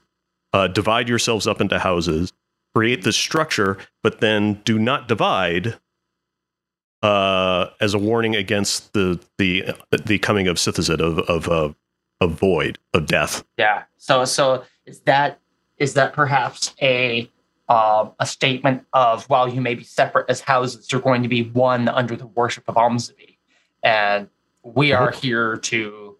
uh, 0.53 0.69
divide 0.69 1.09
yourselves 1.09 1.49
up 1.49 1.61
into 1.61 1.81
houses 1.81 2.33
create 2.77 3.03
this 3.03 3.17
structure 3.17 3.77
but 4.05 4.21
then 4.21 4.55
do 4.65 4.79
not 4.79 5.09
divide 5.09 5.75
uh 7.03 7.67
as 7.81 7.93
a 7.95 7.99
warning 7.99 8.37
against 8.37 8.93
the 8.93 9.19
the 9.39 9.65
the 10.07 10.19
coming 10.21 10.47
of 10.47 10.57
Sithazit 10.57 11.01
of 11.01 11.19
of 11.21 11.49
uh, 11.49 11.73
of 12.21 12.33
void 12.33 12.79
of 12.95 13.07
death 13.07 13.45
Yeah. 13.57 13.85
So 13.97 14.25
so 14.25 14.65
is 14.87 15.01
that 15.01 15.39
is 15.79 15.95
that 15.95 16.13
perhaps 16.13 16.75
a 16.83 17.31
um, 17.69 18.13
a 18.19 18.27
statement 18.27 18.85
of 18.93 19.25
while 19.31 19.49
you 19.49 19.61
may 19.61 19.75
be 19.77 19.85
separate 19.85 20.29
as 20.29 20.41
houses, 20.41 20.91
you're 20.91 21.01
going 21.01 21.23
to 21.23 21.29
be 21.29 21.45
one 21.45 21.89
under 21.89 22.17
the 22.17 22.27
worship 22.27 22.65
of 22.67 22.75
Almsivi, 22.75 23.37
and 23.85 24.29
we 24.65 24.93
are 24.93 25.13
here 25.13 25.57
to 25.57 26.17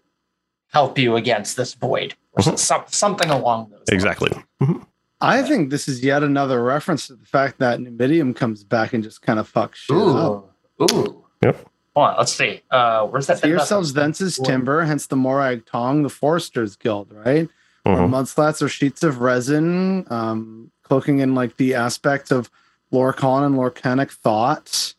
help 0.73 0.97
you 0.97 1.17
against 1.17 1.57
this 1.57 1.75
void, 1.75 2.15
or 2.35 2.45
Mhm. 2.45 2.57
some, 2.57 2.85
something 2.87 3.29
along 3.31 3.71
those. 3.71 3.79
lines. 3.81 3.89
exactly 3.89 4.31
I 5.21 5.43
think 5.43 5.71
this 5.71 5.89
is 5.89 6.03
yet 6.05 6.23
another 6.23 6.63
reference 6.63 7.09
to 7.09 7.15
the 7.17 7.27
fact 7.27 7.59
that 7.59 7.81
Numidium 7.81 8.33
comes 8.35 8.63
back 8.63 8.93
and 8.95 9.03
just 9.03 9.21
kind 9.21 9.39
of 9.41 9.53
fucks 9.53 9.75
shit 9.75 9.97
up. 9.97 10.55
Ooh. 10.81 10.85
Ooh. 10.95 11.25
Yep. 11.43 11.69
Hold 12.01 12.13
on, 12.13 12.17
let's 12.17 12.33
see. 12.33 12.63
Uh, 12.71 13.07
where's 13.09 13.27
that? 13.27 13.41
See 13.41 13.49
yourselves 13.49 13.93
thence 13.93 14.23
as 14.23 14.39
timber, 14.39 14.85
hence 14.85 15.07
the 15.07 15.17
Morag 15.17 15.67
Tong, 15.67 16.03
the 16.03 16.09
Foresters 16.09 16.75
Guild, 16.75 17.13
right? 17.13 17.47
Or 17.85 17.97
Mhm. 17.97 18.09
mud 18.09 18.27
slats 18.27 18.63
or 18.63 18.71
sheets 18.71 19.03
of 19.03 19.21
resin, 19.21 20.07
um, 20.11 20.71
cloaking 20.83 21.19
in 21.19 21.35
like 21.35 21.59
the 21.59 21.75
aspects 21.75 22.31
of 22.31 22.49
Lorkhan 22.91 23.45
and 23.45 23.55
Lorkhanic 23.55 24.11
thoughts. 24.11 24.95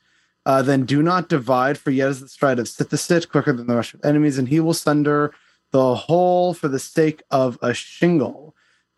Uh, 0.45 0.61
then 0.61 0.85
do 0.85 1.01
not 1.01 1.27
divide, 1.27 1.79
for 1.79 1.89
yet 1.89 2.09
is 2.09 2.19
the 2.19 2.27
stride 2.27 2.59
of 2.59 2.67
Sithasit 2.67 3.29
quicker 3.29 3.51
than 3.51 3.65
the 3.65 3.75
rush 3.75 3.95
of 3.95 4.05
enemies, 4.05 4.37
and 4.37 4.49
he 4.49 4.59
will 4.59 4.75
sunder 4.75 5.33
the 5.71 5.95
whole 5.95 6.53
for 6.53 6.67
the 6.67 6.77
sake 6.79 7.23
of 7.31 7.57
a 7.63 7.73
shingle. 7.73 8.50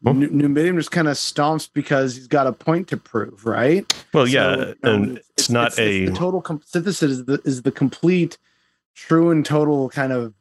Nu- 0.04 0.30
Numidium 0.30 0.76
just 0.76 0.92
kind 0.92 1.08
of 1.08 1.16
stomps 1.16 1.70
because 1.74 2.16
he's 2.16 2.28
got 2.28 2.46
a 2.48 2.52
point 2.52 2.90
to 2.90 2.98
prove, 2.98 3.46
right? 3.46 3.86
well 4.14 4.26
So, 4.26 4.32
yeah 4.34 4.56
you 4.58 4.66
know, 4.66 4.76
and 4.84 5.22
it's, 5.38 5.50
not 5.50 5.78
a 5.80 6.06
the 6.08 6.12
total 6.14 6.42
com- 6.42 6.62
synthesis 6.66 7.02
is 7.12 7.26
the 7.26 7.42
is 7.46 7.62
the 7.62 7.72
complete, 7.72 8.38
true 8.96 9.32
and 9.32 9.46
total 9.46 9.90
kind 9.90 10.12
of 10.12 10.34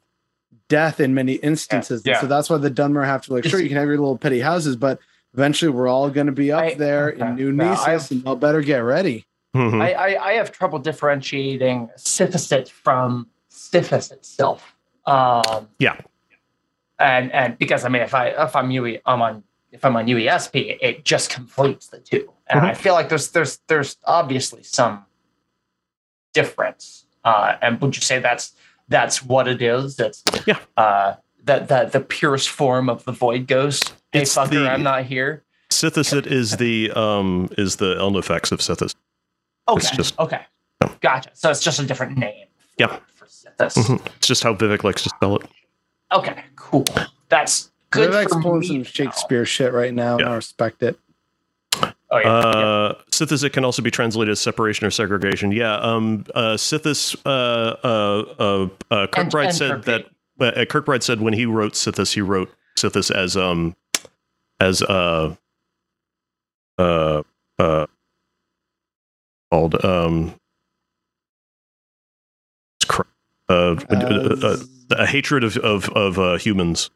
death 0.69 0.99
in 1.01 1.15
many 1.15 1.35
instances. 1.35 2.03
Yeah, 2.05 2.13
And 2.15 2.21
So 2.23 2.27
that's 2.27 2.51
why 2.51 2.57
the 2.59 2.71
Dunmer 2.71 3.05
have 3.05 3.23
to 3.27 3.35
like, 3.35 3.45
sure, 3.45 3.61
you 3.61 3.69
can 3.69 3.77
have 3.79 3.87
your 3.87 3.99
little 3.99 4.19
petty 4.19 4.41
houses, 4.41 4.75
but 4.75 4.99
eventually 5.35 5.71
we're 5.71 5.87
all 5.89 6.11
going 6.11 6.27
to 6.27 6.33
be 6.33 6.51
up 6.51 6.63
I- 6.63 6.75
there 6.75 7.13
okay. 7.13 7.21
in 7.25 7.37
New 7.37 7.53
Yeah, 7.65 7.73
I- 7.73 7.95
Nisus, 7.95 8.11
and 8.11 8.25
y'all 8.25 8.37
better 8.37 8.63
get 8.63 8.79
ready. 8.79 9.27
Mhm. 9.55 9.81
I, 9.83 9.93
I, 9.93 10.29
I 10.31 10.33
have 10.35 10.51
trouble 10.51 10.79
differentiating 10.79 11.91
Siphosit 11.99 12.69
from 12.71 13.29
Stiffus 13.51 14.11
itself. 14.11 14.75
Um, 15.07 15.69
Yeah. 15.79 15.99
And 16.99 17.33
and 17.33 17.59
because 17.59 17.85
I 17.85 17.89
mean, 17.89 18.03
if 18.03 18.15
I 18.15 18.29
if 18.29 18.55
I'm 18.57 18.71
UE, 18.71 18.99
I'm 19.05 19.21
on 19.23 19.43
if 19.73 19.85
I'm 19.85 19.97
on 19.97 20.07
UESP, 20.07 20.79
it 20.81 21.05
just 21.05 21.31
conflates 21.31 21.91
the 21.91 21.99
two, 21.99 22.31
and 22.47 22.61
I 22.61 22.75
feel 22.75 22.95
like 22.95 23.09
there's 23.09 23.31
there's 23.31 23.59
there's 23.69 23.97
obviously 24.05 24.63
some 24.63 25.05
difference. 26.35 27.07
Uh, 27.25 27.57
and 27.63 27.81
would 27.81 27.95
you 27.97 28.03
say 28.03 28.19
that's 28.19 28.53
that's 28.89 29.23
what 29.23 29.49
it 29.49 29.63
is. 29.63 29.97
That's 29.97 30.23
Yeah. 30.47 30.59
Uh, 30.77 31.15
that 31.45 31.69
that 31.69 31.93
the 31.93 32.01
purest 32.01 32.49
form 32.51 32.89
of 32.89 33.05
the 33.05 33.13
void 33.13 33.47
ghost. 33.47 33.95
Hey 34.13 34.23
It's 34.23 34.35
fucker, 34.37 34.51
the- 34.51 34.69
I'm 34.71 34.83
not 34.83 35.05
here. 35.05 35.43
Sithisit 35.71 36.27
is 36.27 36.57
the 36.59 36.91
um 36.93 37.49
is 37.57 37.77
the 37.77 37.95
Ehlnofex 37.97 38.53
of 38.53 38.61
Sithis. 38.61 38.95
Okay. 39.69 39.89
just- 39.97 40.19
okay. 40.19 40.43
Gotcha. 41.01 41.31
So 41.35 41.51
it's 41.51 41.61
just 41.63 41.79
a 41.81 41.85
different 41.87 42.19
name. 42.19 42.47
Yeah. 42.77 42.99
For 43.15 43.27
Sithis. 43.27 43.75
Mhm. 43.77 44.07
It's 44.17 44.27
just 44.27 44.43
how 44.43 44.55
Vivec 44.55 44.83
likes 44.85 45.03
to 45.05 45.09
spell 45.11 45.37
it. 45.37 45.43
Okay. 46.13 46.45
Cool. 46.57 46.85
That's 47.29 47.71
good 47.93 48.11
Vivec's 48.11 48.33
for 48.33 48.43
pulling 48.43 48.61
me 48.61 48.67
some 48.67 48.77
to 48.77 48.79
know. 48.81 48.85
Shakespeare 48.85 49.45
shit 49.45 49.73
right 49.73 49.95
now, 49.95 50.19
and 50.19 50.29
I 50.29 50.35
respect 50.35 50.83
it. 50.83 50.99
Oh 51.75 52.19
yeah. 52.19 52.23
yeah. 52.25 52.29
Uh, 52.29 52.95
Sithis 53.11 53.51
can 53.53 53.65
also 53.65 53.81
be 53.81 53.91
translated 53.91 54.33
as 54.33 54.41
separation 54.41 54.87
or 54.87 54.91
segregation. 54.91 55.53
Yeah. 55.53 55.77
Um. 55.77 56.25
Uh. 56.35 56.57
Sithis. 56.57 57.17
Uh. 57.25 57.77
Uh. 57.83 58.25
Uh. 58.39 58.69
uh 58.91 59.07
Kirkbride 59.07 59.47
Ent- 59.47 59.55
said 59.55 59.83
that. 59.85 60.07
Uh, 60.41 60.65
Kirkbride 60.65 61.03
said 61.03 61.21
when 61.21 61.35
he 61.35 61.47
wrote 61.47 61.75
Sithis, 61.75 62.15
he 62.15 62.21
wrote 62.21 62.51
Sithis 62.77 63.11
as 63.15 63.37
um, 63.37 63.77
as 64.61 64.83
uh, 64.83 65.35
uh, 66.79 67.23
uh, 67.59 67.87
called 69.51 69.85
um, 69.85 70.35
it's 72.81 72.87
cr- 72.87 73.03
uh, 73.49 73.77
uh, 73.91 74.37
uh, 74.43 74.57
a 74.91 75.07
hatred 75.07 75.45
of 75.45 75.57
of 75.59 75.89
of 75.91 76.19
uh, 76.19 76.39
humans, 76.39 76.91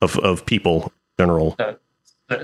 of 0.00 0.18
of 0.18 0.44
people 0.46 0.92
in 1.18 1.24
general. 1.24 1.56
So, 1.58 1.76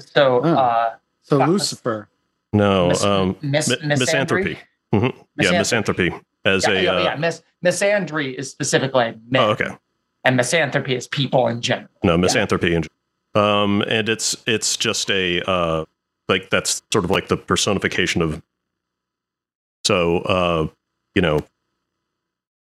so 0.00 0.40
Oh. 0.44 0.54
uh, 0.54 0.94
so 1.22 1.38
Lucifer. 1.38 2.08
No. 2.52 2.88
mis- 2.88 3.04
um. 3.04 3.36
mis- 3.42 3.68
mi- 3.68 3.76
misanthropy. 3.96 4.58
Mhm. 4.94 5.12
Yeah, 5.40 5.52
misanthropy 5.52 6.12
as 6.44 6.66
Yeah, 6.66 6.72
a. 6.74 6.82
yeah, 6.82 6.90
uh, 6.92 7.02
yeah. 7.02 7.16
Mis- 7.16 7.42
misandry 7.64 8.34
is 8.34 8.50
specifically 8.50 9.14
men, 9.28 9.42
Oh, 9.42 9.50
okay. 9.50 9.76
and 10.24 10.36
misanthropy 10.36 10.94
is 10.94 11.08
people 11.08 11.48
in 11.48 11.60
general. 11.60 11.88
No, 12.04 12.16
misanthropy. 12.16 12.74
And, 12.76 12.86
um, 13.34 13.82
and 13.88 14.08
it's 14.08 14.36
it's 14.46 14.76
just 14.76 15.10
a 15.10 15.40
uh, 15.50 15.84
like 16.28 16.50
that's 16.50 16.82
sort 16.92 17.04
of 17.04 17.10
like 17.10 17.28
the 17.28 17.36
personification 17.36 18.22
of. 18.22 18.40
So, 19.84 20.18
uh, 20.20 20.66
you 21.14 21.20
know, 21.22 21.40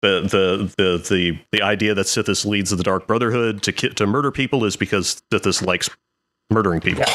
the 0.01 0.21
the 0.21 0.73
the 0.77 0.97
the 1.09 1.39
the 1.51 1.61
idea 1.61 1.93
that 1.93 2.05
Sithis 2.07 2.45
leads 2.45 2.69
the 2.71 2.83
Dark 2.83 3.07
Brotherhood 3.07 3.61
to 3.63 3.71
to 3.71 4.07
murder 4.07 4.31
people 4.31 4.65
is 4.65 4.75
because 4.75 5.21
Sithis 5.31 5.65
likes 5.65 5.89
murdering 6.49 6.81
people. 6.81 7.05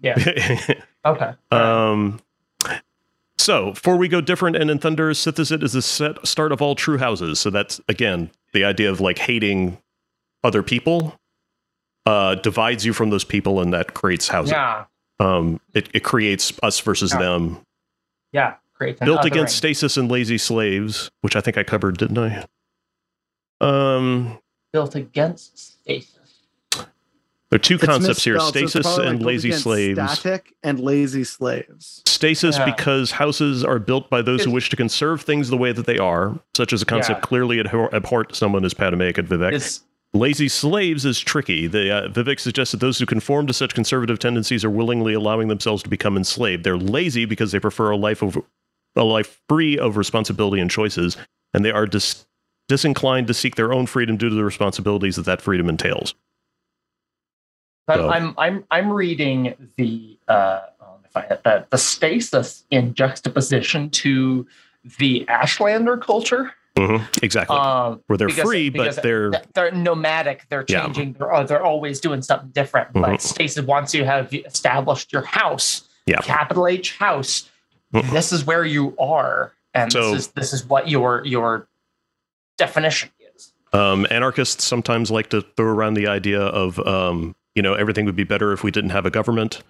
Yeah. 0.00 0.16
Okay. 1.06 1.32
Um, 1.50 2.20
so, 3.38 3.72
for 3.72 3.96
we 3.96 4.06
go 4.06 4.20
different 4.20 4.56
and 4.56 4.70
in 4.70 4.78
Thunder, 4.78 5.12
Sithizit 5.12 5.62
is 5.62 5.72
the 5.72 5.80
set 5.80 6.26
start 6.26 6.52
of 6.52 6.60
all 6.60 6.74
true 6.74 6.98
houses. 6.98 7.40
So 7.40 7.48
that's 7.48 7.80
again 7.88 8.30
the 8.52 8.64
idea 8.64 8.90
of 8.90 9.00
like 9.00 9.16
hating 9.18 9.78
other 10.44 10.62
people 10.62 11.18
uh, 12.04 12.34
divides 12.34 12.84
you 12.84 12.92
from 12.92 13.08
those 13.08 13.24
people, 13.24 13.60
and 13.62 13.72
that 13.72 13.94
creates 13.94 14.28
houses. 14.28 14.52
yeah. 14.52 14.84
Um, 15.20 15.58
it, 15.72 15.88
it 15.94 16.00
creates 16.00 16.52
us 16.62 16.78
versus 16.80 17.12
Yeah. 17.14 17.18
them. 17.20 17.60
Yeah. 18.32 18.54
Great. 18.80 18.98
Built 18.98 19.26
against 19.26 19.56
stasis 19.58 19.98
and 19.98 20.10
lazy 20.10 20.38
slaves, 20.38 21.10
which 21.20 21.36
I 21.36 21.42
think 21.42 21.58
I 21.58 21.62
covered, 21.64 21.98
didn't 21.98 22.16
I? 22.16 22.46
Um, 23.60 24.38
built 24.72 24.94
against 24.94 25.82
stasis. 25.82 26.16
there 26.72 27.56
are 27.56 27.58
two 27.58 27.74
It's 27.74 27.84
concepts 27.84 28.24
here: 28.24 28.34
misspelled, 28.36 28.54
so 28.54 28.60
it's 28.60 28.72
stasis 28.72 28.86
probably 28.86 29.04
like 29.04 29.10
and 29.10 29.18
built 29.18 29.26
lazy 29.26 29.52
slaves. 29.52 29.98
Static 30.12 30.54
and 30.62 30.80
lazy 30.80 31.24
slaves. 31.24 32.02
Stasis 32.06 32.56
Yeah. 32.56 32.64
because 32.74 33.10
houses 33.10 33.62
are 33.62 33.78
built 33.78 34.08
by 34.08 34.22
those 34.22 34.44
who 34.44 34.50
wish 34.50 34.70
to 34.70 34.76
conserve 34.76 35.20
things 35.20 35.50
the 35.50 35.58
way 35.58 35.72
that 35.72 35.84
they 35.84 35.98
are, 35.98 36.38
such 36.56 36.72
as 36.72 36.80
a 36.80 36.86
concept 36.86 37.18
Yeah. 37.18 37.26
clearly 37.26 37.60
abhor- 37.60 37.94
abhorrent 37.94 38.30
to 38.30 38.34
someone 38.34 38.64
as 38.64 38.72
Padomaic 38.72 39.18
and 39.18 39.28
Vivec. 39.28 39.52
It's 39.52 39.82
Lazy 40.14 40.48
slaves 40.48 41.04
is 41.04 41.20
tricky. 41.20 41.66
The, 41.68 41.88
uh, 41.94 42.08
Vivec 42.08 42.40
suggests 42.40 42.72
that 42.72 42.80
those 42.80 42.98
who 42.98 43.06
conform 43.06 43.46
to 43.46 43.52
such 43.52 43.74
conservative 43.74 44.18
tendencies 44.18 44.64
are 44.64 44.70
willingly 44.70 45.12
allowing 45.14 45.46
themselves 45.48 45.82
to 45.84 45.88
become 45.90 46.16
enslaved. 46.16 46.64
They're 46.64 46.76
lazy 46.78 47.26
because 47.26 47.52
they 47.52 47.60
prefer 47.60 47.90
a 47.90 47.96
life 47.96 48.20
of 48.22 48.36
a 48.96 49.04
life 49.04 49.40
free 49.48 49.78
of 49.78 49.96
responsibility 49.96 50.60
and 50.60 50.70
choices, 50.70 51.16
and 51.54 51.64
they 51.64 51.70
are 51.70 51.86
dis- 51.86 52.26
disinclined 52.68 53.26
to 53.28 53.34
seek 53.34 53.54
their 53.56 53.72
own 53.72 53.86
freedom 53.86 54.16
due 54.16 54.28
to 54.28 54.34
the 54.34 54.44
responsibilities 54.44 55.16
that 55.16 55.24
that 55.26 55.40
freedom 55.42 55.68
entails. 55.68 56.14
I'm, 57.88 57.98
So- 57.98 58.08
I'm 58.10 58.34
I'm 58.38 58.64
I'm 58.70 58.92
reading 58.92 59.54
the 59.76 60.18
uh 60.28 60.60
oh, 60.80 60.96
find 61.12 61.26
the, 61.70 61.76
stasis 61.76 62.64
in 62.70 62.94
juxtaposition 62.94 63.90
to 63.90 64.46
the 64.98 65.24
Ashlander 65.28 66.00
culture. 66.00 66.52
Exactly. 67.22 67.54
Um, 67.56 68.00
Where 68.06 68.16
they're 68.16 68.28
because- 68.28 68.44
free, 68.44 68.70
because 68.70 68.96
but 68.96 69.02
they're 69.02 69.32
they're 69.54 69.70
nomadic. 69.72 70.46
They're 70.48 70.64
Yeah. 70.68 70.84
changing. 70.84 71.12
They're 71.14 71.34
oh, 71.34 71.44
they're 71.44 71.62
always 71.62 72.00
doing 72.00 72.22
something 72.22 72.50
different. 72.50 72.92
But 72.92 73.02
Mhm. 73.02 73.20
stasis 73.20 73.64
wants 73.66 73.92
you 73.94 74.04
have 74.04 74.32
established 74.32 75.12
your 75.12 75.22
house. 75.22 75.88
Yeah. 76.06 76.20
Capital 76.22 76.66
H 76.66 76.96
house. 76.96 77.50
This 77.92 78.32
is 78.32 78.44
where 78.44 78.64
you 78.64 78.96
are, 78.98 79.52
and 79.74 79.92
So- 79.92 80.12
this 80.12 80.20
is 80.20 80.28
this 80.28 80.52
is 80.52 80.64
what 80.64 80.88
your 80.88 81.22
your 81.24 81.66
definition 82.58 83.10
is. 83.34 83.52
Um, 83.72 84.06
anarchists 84.10 84.64
sometimes 84.64 85.10
like 85.10 85.30
to 85.30 85.42
throw 85.56 85.66
around 85.72 85.94
the 85.94 86.06
idea 86.08 86.40
of, 86.40 86.78
um, 86.80 87.34
you 87.54 87.62
know, 87.62 87.74
everything 87.74 88.04
would 88.06 88.16
be 88.16 88.24
better 88.24 88.52
if 88.52 88.62
we 88.64 88.70
didn't 88.70 88.90
have 88.90 89.06
a 89.06 89.10
government, 89.10 89.62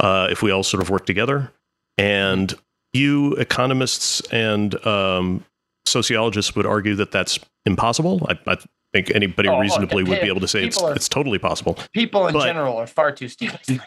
uh, 0.00 0.28
if 0.30 0.42
we 0.42 0.50
all 0.50 0.62
sort 0.62 0.82
of 0.82 0.90
worked 0.90 1.06
together. 1.06 1.50
And 1.96 2.54
you 2.92 3.32
economists 3.34 4.20
and 4.30 4.74
um, 4.86 5.44
sociologists 5.86 6.54
would 6.54 6.66
argue 6.66 6.94
that 6.96 7.10
that's 7.10 7.38
impossible. 7.66 8.24
I, 8.28 8.38
I 8.52 8.56
think 8.92 9.10
anybody 9.14 9.48
Oh, 9.48 9.58
reasonably 9.58 10.04
would 10.04 10.20
be 10.20 10.28
able 10.28 10.40
to 10.40 10.48
say 10.48 10.64
it's, 10.64 10.80
are- 10.80 10.94
it's 10.94 11.08
totally 11.08 11.38
possible. 11.38 11.76
People 11.92 12.26
in 12.28 12.34
But- 12.34 12.44
general 12.44 12.76
are 12.76 12.86
far 12.86 13.12
too 13.12 13.28
stupid. 13.28 13.80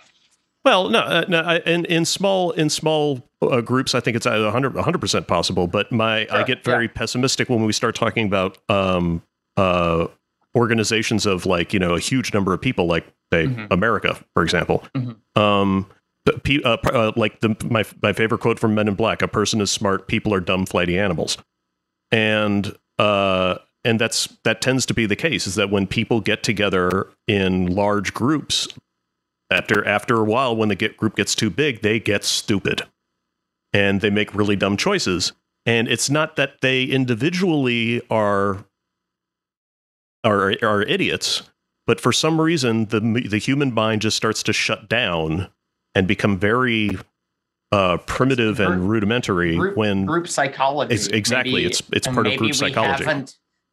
Well, 0.63 0.89
no, 0.89 0.99
uh, 0.99 1.25
no. 1.27 1.41
I, 1.41 1.57
in 1.59 1.85
in 1.85 2.05
small 2.05 2.51
in 2.51 2.69
small 2.69 3.27
uh, 3.41 3.61
groups, 3.61 3.95
I 3.95 3.99
think 3.99 4.15
it's 4.15 4.25
100 4.27 4.99
percent 4.99 5.27
possible. 5.27 5.67
But 5.67 5.91
my 5.91 6.27
I 6.31 6.43
get 6.43 6.63
very 6.63 6.87
pessimistic 6.87 7.49
when 7.49 7.63
we 7.65 7.73
start 7.73 7.95
talking 7.95 8.27
about 8.27 8.57
um, 8.69 9.23
uh, 9.57 10.07
organizations 10.55 11.25
of 11.25 11.45
like 11.45 11.73
you 11.73 11.79
know 11.79 11.95
a 11.95 11.99
huge 11.99 12.33
number 12.33 12.53
of 12.53 12.61
people, 12.61 12.85
like 12.85 13.05
say 13.33 13.47
Mhm. 13.47 13.67
America, 13.71 14.19
for 14.35 14.43
example. 14.43 14.83
Mhm. 14.95 15.15
Um, 15.35 15.87
but 16.25 16.43
pe- 16.43 16.61
uh, 16.63 16.77
uh, 16.85 17.11
like 17.15 17.39
the 17.39 17.55
my 17.67 17.83
my 18.03 18.13
favorite 18.13 18.41
quote 18.41 18.59
from 18.59 18.75
Men 18.75 18.87
in 18.87 18.93
Black: 18.93 19.23
"A 19.23 19.27
person 19.27 19.61
is 19.61 19.71
smart, 19.71 20.07
people 20.07 20.31
are 20.31 20.39
dumb, 20.39 20.67
flighty 20.67 20.99
animals." 20.99 21.37
And 22.11 22.75
uh, 22.99 23.55
and 23.83 23.99
that's 23.99 24.27
that 24.43 24.61
tends 24.61 24.85
to 24.85 24.93
be 24.93 25.07
the 25.07 25.15
case. 25.15 25.47
Is 25.47 25.55
that 25.55 25.71
when 25.71 25.87
people 25.87 26.21
get 26.21 26.43
together 26.43 27.07
in 27.27 27.65
large 27.73 28.13
groups, 28.13 28.67
after 29.51 29.85
after 29.87 30.15
a 30.17 30.23
while 30.23 30.55
when 30.55 30.69
the 30.69 30.75
get, 30.75 30.97
group 30.97 31.15
gets 31.15 31.35
too 31.35 31.49
big 31.49 31.81
they 31.81 31.99
get 31.99 32.23
stupid 32.23 32.83
and 33.73 34.01
they 34.01 34.09
make 34.09 34.33
really 34.33 34.55
dumb 34.55 34.77
choices 34.77 35.33
and 35.65 35.87
it's 35.87 36.09
not 36.09 36.35
that 36.37 36.61
they 36.61 36.83
individually 36.85 38.01
are 38.09 38.65
are 40.23 40.53
are 40.61 40.81
idiots 40.83 41.43
but 41.87 41.99
for 41.99 42.11
some 42.11 42.39
reason 42.39 42.85
the 42.85 42.99
the 42.99 43.37
human 43.37 43.73
mind 43.73 44.01
just 44.01 44.15
starts 44.17 44.43
to 44.43 44.53
shut 44.53 44.87
down 44.87 45.49
and 45.95 46.07
become 46.07 46.37
very 46.37 46.91
uh, 47.73 47.97
primitive 48.05 48.59
and 48.59 48.89
rudimentary 48.89 49.55
group, 49.55 49.77
when 49.77 50.05
group 50.05 50.27
psychology. 50.27 50.93
Ex- 50.93 51.07
exactly. 51.07 51.53
Maybe- 51.53 51.65
It's- 51.67 51.81
it's 51.93 52.05
part 52.07 52.27
of 52.27 52.35
group 52.37 52.53
psychology. 52.53 53.05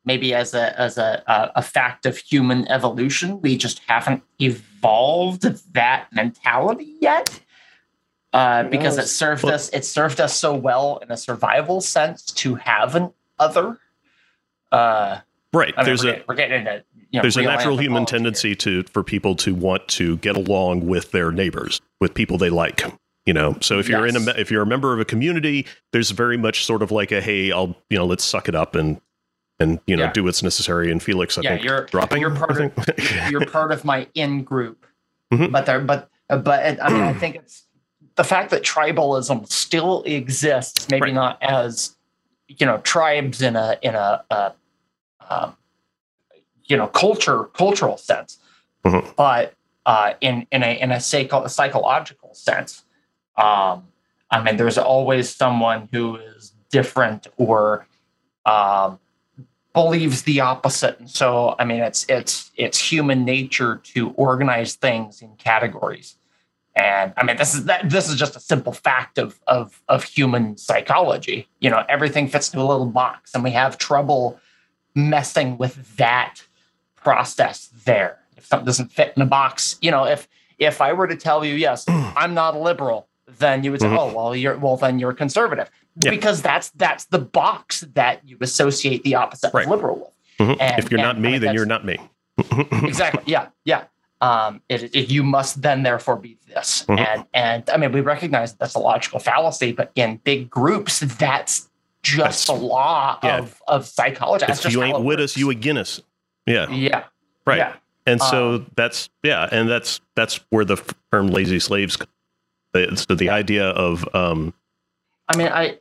Maybe 0.05 0.33
as 0.33 0.55
a 0.55 0.79
as 0.79 0.97
a, 0.97 1.23
a 1.27 1.63
fact 1.63 2.07
of 2.07 2.17
human 2.17 2.67
evolution, 2.69 3.41
we 3.41 3.57
just 3.57 3.81
haven't 3.87 4.23
evolved 4.41 5.43
that 5.75 6.13
mentality 6.13 6.95
yet. 7.01 7.41
Uh, 8.33 8.65
because 8.65 8.99
it 8.99 9.07
served 9.07 9.45
us, 9.47 9.71
it 9.71 9.85
served 9.85 10.21
us 10.21 10.37
so 10.37 10.55
well 10.55 10.99
in 10.99 11.11
a 11.11 11.17
survival 11.17 11.81
sense 11.81 12.25
to 12.25 12.57
have 12.57 12.95
an 12.95 13.11
other. 13.39 13.79
Uh, 14.71 15.19
right 15.53 15.73
I 15.77 15.81
mean, 15.81 15.87
there's 15.87 16.05
we're, 16.05 16.11
a 16.11 16.13
getting, 16.13 16.25
we're 16.29 16.35
getting 16.35 16.59
into 16.61 16.85
you 17.11 17.19
know, 17.19 17.23
there's 17.23 17.37
a 17.39 17.43
natural 17.43 17.79
human 17.79 18.03
anthropology 18.03 18.11
here. 18.11 18.19
tendency 18.19 18.55
to 18.57 18.83
for 18.93 19.03
people 19.03 19.35
to 19.37 19.55
want 19.55 19.89
to 19.89 20.19
get 20.19 20.37
along 20.37 20.87
with 20.87 21.11
their 21.11 21.33
neighbors 21.33 21.81
with 22.01 22.13
people 22.13 22.37
they 22.37 22.51
like 22.51 22.83
you 23.25 23.33
know 23.33 23.57
so 23.61 23.79
if 23.79 23.89
you're 23.89 24.07
in 24.07 24.17
a 24.17 24.21
if 24.39 24.51
you're 24.51 24.63
a 24.63 24.67
member 24.67 24.93
of 24.93 25.01
a 25.01 25.05
community 25.05 25.67
there's 25.93 26.11
very 26.11 26.37
much 26.37 26.65
sort 26.67 26.83
of 26.83 26.91
like 26.91 27.11
a 27.11 27.21
hey 27.21 27.51
i'll 27.51 27.75
you 27.89 27.97
know 27.97 28.05
let's 28.05 28.25
suck 28.25 28.49
it 28.49 28.55
up 28.55 28.75
and 28.75 29.01
and 29.61 29.81
you 29.87 29.97
know 29.97 30.05
Yeah. 30.05 30.13
do 30.13 30.25
what's 30.25 30.43
necessary 30.43 30.91
and 30.91 31.03
felix 31.03 31.37
i 31.39 31.43
Yeah, 31.43 31.51
think 31.55 31.65
you're- 31.65 31.87
dropping 31.87 32.21
you're 32.21 32.35
part 32.35 32.61
of- 32.61 32.73
you're 33.31 33.47
part 33.47 33.73
of 33.73 33.85
my 33.85 34.07
in 34.15 34.43
group. 34.45 34.87
Mhm. 35.33 35.53
But 35.53 35.67
there, 35.67 35.81
but 35.81 36.09
but 36.29 36.81
I 36.81 36.89
mean, 36.89 37.03
I 37.03 37.13
think 37.23 37.37
it's 37.37 37.65
the 38.17 38.25
fact 38.25 38.51
that 38.51 38.63
tribalism 38.63 39.47
still 39.51 40.03
exists. 40.05 40.89
Maybe 40.89 41.03
Right. 41.07 41.15
not 41.15 41.39
as 41.43 41.97
you 42.49 42.65
know 42.67 42.79
tribes 42.79 43.43
in 43.43 43.55
a 43.57 43.77
in 43.83 43.95
a, 43.95 44.25
a 44.31 44.53
um, 45.29 45.57
you 46.65 46.77
know 46.77 46.87
culture 46.87 47.45
cultural 47.53 47.99
sense, 47.99 48.39
Mhm. 48.87 49.15
but 49.17 49.55
uh, 49.85 50.15
in 50.21 50.47
in 50.51 50.63
a 50.63 50.79
in 50.81 50.93
a 50.93 51.01
psycho- 51.01 51.47
psychological 51.47 52.33
sense. 52.35 52.85
Um, 53.37 53.89
I 54.31 54.43
mean, 54.43 54.57
there's 54.57 54.77
always 54.79 55.35
someone 55.35 55.89
who 55.93 56.17
is 56.17 56.53
different 56.71 57.27
or 57.37 57.87
um, 58.47 58.99
believes 59.83 60.23
the 60.23 60.41
opposite. 60.41 60.99
And 60.99 61.09
so, 61.11 61.55
I 61.59 61.65
mean, 61.65 61.81
it's 61.81 62.05
it's 62.09 62.51
it's 62.57 62.79
human 62.93 63.25
nature 63.25 63.81
to 63.95 64.11
organize 64.29 64.75
things 64.75 65.23
in 65.23 65.31
categories. 65.37 66.17
And 66.75 67.13
I 67.17 67.23
mean, 67.25 67.37
this 67.37 67.55
is 67.55 67.65
that 67.67 67.89
this 67.91 68.09
is 68.09 68.17
just 68.17 68.35
a 68.37 68.41
simple 68.41 68.73
fact 68.73 69.19
of 69.19 69.39
of 69.47 69.83
of 69.89 70.05
human 70.05 70.57
psychology. 70.57 71.49
You 71.61 71.71
know, 71.71 71.85
everything 71.89 72.29
fits 72.29 72.49
into 72.53 72.61
a 72.65 72.69
little 72.73 72.87
box, 73.03 73.35
and 73.35 73.43
we 73.45 73.51
have 73.53 73.79
trouble 73.79 74.39
messing 74.95 75.59
with 75.59 75.97
that 75.97 76.35
process 76.97 77.71
there. 77.85 78.19
If 78.37 78.47
something 78.47 78.67
doesn't 78.67 78.93
fit 78.93 79.13
in 79.17 79.23
a 79.23 79.27
box, 79.27 79.77
you 79.81 79.91
know, 79.91 80.05
if 80.05 80.29
if 80.59 80.81
I 80.81 80.93
were 80.93 81.07
to 81.07 81.17
tell 81.17 81.45
you, 81.45 81.55
yes, 81.55 81.85
I'm 81.89 82.35
not 82.35 82.55
a 82.55 82.59
liberal, 82.59 83.09
then 83.39 83.63
you 83.65 83.71
would 83.73 83.81
say, 83.81 83.89
Mhm. 83.89 83.99
oh, 83.99 84.13
well, 84.17 84.35
you're 84.37 84.57
well, 84.59 84.77
then 84.77 84.99
you're 84.99 85.13
conservative, 85.15 85.71
Yeah. 86.01 86.11
because 86.11 86.43
that's 86.43 86.71
that's 86.71 87.05
the 87.07 87.19
box 87.19 87.81
that 87.95 88.27
you 88.29 88.37
associate 88.41 89.03
the 89.05 89.15
opposite 89.17 89.53
Right. 89.55 89.65
of 89.65 89.71
liberal 89.71 89.97
with. 90.39 90.49
Mhm. 90.49 90.57
And- 90.61 90.79
if 90.85 90.91
you're 90.91 91.01
not 91.01 91.17
and 91.17 91.27
I 91.27 91.29
me, 91.29 91.33
mean, 91.33 91.41
then 91.43 91.55
you're 91.55 91.67
not 91.67 91.85
me. 91.85 91.97
exactly 92.85 93.25
yeah 93.27 93.49
yeah 93.65 93.85
um 94.21 94.61
it, 94.69 94.95
it, 94.95 95.11
you 95.11 95.25
must 95.25 95.61
then 95.61 95.83
therefore 95.83 96.15
be 96.17 96.37
this 96.47 96.85
Mhm. 96.89 96.99
and 97.07 97.25
and 97.35 97.71
i 97.71 97.77
mean 97.77 97.91
we 97.91 98.01
recognize 98.01 98.55
that's 98.55 98.75
a 98.77 98.79
logical 98.79 99.19
fallacy 99.19 99.73
but 99.73 99.91
in 99.97 100.19
big 100.23 100.49
groups 100.49 101.01
that's 101.01 101.69
just 102.05 102.17
That's- 102.19 102.47
the 102.47 102.53
law 102.53 103.19
yeah. 103.25 103.39
of 103.39 103.61
of 103.67 103.87
psychology 103.87 104.45
if 104.49 104.73
you 104.73 104.85
ain't 104.85 105.01
with 105.01 105.19
works. 105.19 105.33
us, 105.33 105.37
you 105.37 105.51
again 105.51 105.77
us. 105.79 106.01
Yeah, 106.47 106.71
yeah 106.71 107.05
right. 107.45 107.59
yeah 107.59 107.73
And 108.07 108.23
so 108.23 108.55
Um, 108.55 108.71
that's 108.77 109.11
yeah, 109.25 109.49
and 109.51 109.69
that's 109.69 110.01
that's 110.15 110.39
where 110.51 110.65
the 110.65 110.77
term 111.13 111.27
lazy 111.27 111.59
slaves. 111.59 111.97
come. 111.97 112.09
So 112.97 113.15
the 113.17 113.29
idea 113.31 113.69
of 113.71 114.09
um, 114.15 114.55
i 115.29 115.37
mean 115.37 115.49
i 115.49 115.79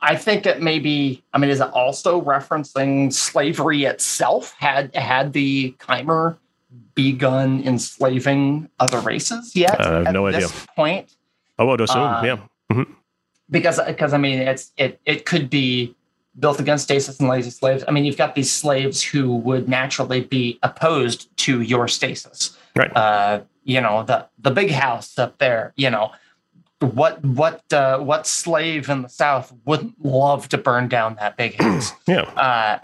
i 0.00 0.16
think 0.16 0.46
it 0.46 0.60
may 0.62 0.78
be 0.78 1.22
i 1.32 1.38
mean 1.38 1.50
is 1.50 1.60
it 1.60 1.70
also 1.72 2.20
referencing 2.20 3.12
slavery 3.12 3.84
itself 3.84 4.54
had 4.58 4.94
had 4.94 5.32
the 5.32 5.74
chimer 5.78 6.36
begun 6.94 7.62
enslaving 7.64 8.68
other 8.78 9.00
races 9.00 9.54
yet 9.56 9.80
I 9.80 9.84
have 9.84 10.06
at 10.06 10.12
no 10.12 10.30
this 10.30 10.66
point 10.74 11.16
I 11.58 11.64
would 11.64 11.80
assume, 11.80 12.02
Um, 12.02 12.24
yeah, 12.24 12.84
because 13.50 13.80
because 13.86 14.12
I 14.12 14.18
mean 14.18 14.38
it's 14.40 14.72
it 14.76 15.00
it 15.04 15.24
could 15.24 15.48
be 15.48 15.94
built 16.38 16.60
against 16.60 16.84
stasis 16.84 17.18
and 17.18 17.28
lazy 17.28 17.50
slaves. 17.50 17.82
I 17.88 17.92
mean 17.92 18.04
you've 18.04 18.18
got 18.18 18.34
these 18.34 18.52
slaves 18.52 19.02
who 19.02 19.36
would 19.36 19.68
naturally 19.68 20.20
be 20.20 20.58
opposed 20.62 21.34
to 21.38 21.62
your 21.62 21.88
stasis. 21.88 22.56
Right. 22.74 22.94
Uh, 22.94 23.40
you 23.64 23.80
know 23.80 24.02
the 24.02 24.28
the 24.38 24.50
big 24.50 24.70
house 24.70 25.18
up 25.18 25.38
there. 25.38 25.72
You 25.76 25.90
know 25.90 26.12
what 26.80 27.24
what 27.24 27.62
uh, 27.72 27.98
what 27.98 28.26
slave 28.26 28.88
in 28.90 29.02
the 29.02 29.08
South 29.08 29.52
wouldn't 29.64 29.94
love 30.04 30.48
to 30.50 30.58
burn 30.58 30.88
down 30.88 31.16
that 31.16 31.36
big 31.36 31.54
house? 31.62 31.92
yeah, 32.06 32.20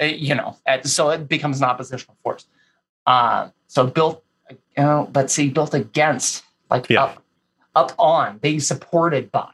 uh, 0.01 0.03
you 0.05 0.35
know, 0.35 0.57
so 0.85 1.11
it 1.11 1.29
becomes 1.29 1.59
an 1.61 1.65
oppositional 1.69 2.17
force. 2.23 2.47
Uh, 3.07 3.49
so 3.67 3.87
built, 3.87 4.25
you 4.51 4.57
know, 4.79 5.11
let's 5.15 5.35
see, 5.35 5.49
built 5.51 5.75
against, 5.75 6.45
like 6.71 6.89
Yeah. 6.89 7.05
up, 7.05 7.23
up 7.75 7.93
on, 7.99 8.39
being 8.39 8.61
supported 8.61 9.31
by. 9.31 9.51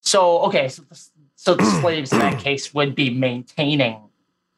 So 0.00 0.38
okay, 0.42 0.68
so 0.68 0.82
the, 0.88 1.00
so 1.34 1.54
the 1.54 1.64
slaves 1.80 2.12
in 2.12 2.20
that 2.20 2.38
case 2.38 2.72
would 2.72 2.94
be 2.94 3.10
maintaining 3.10 4.00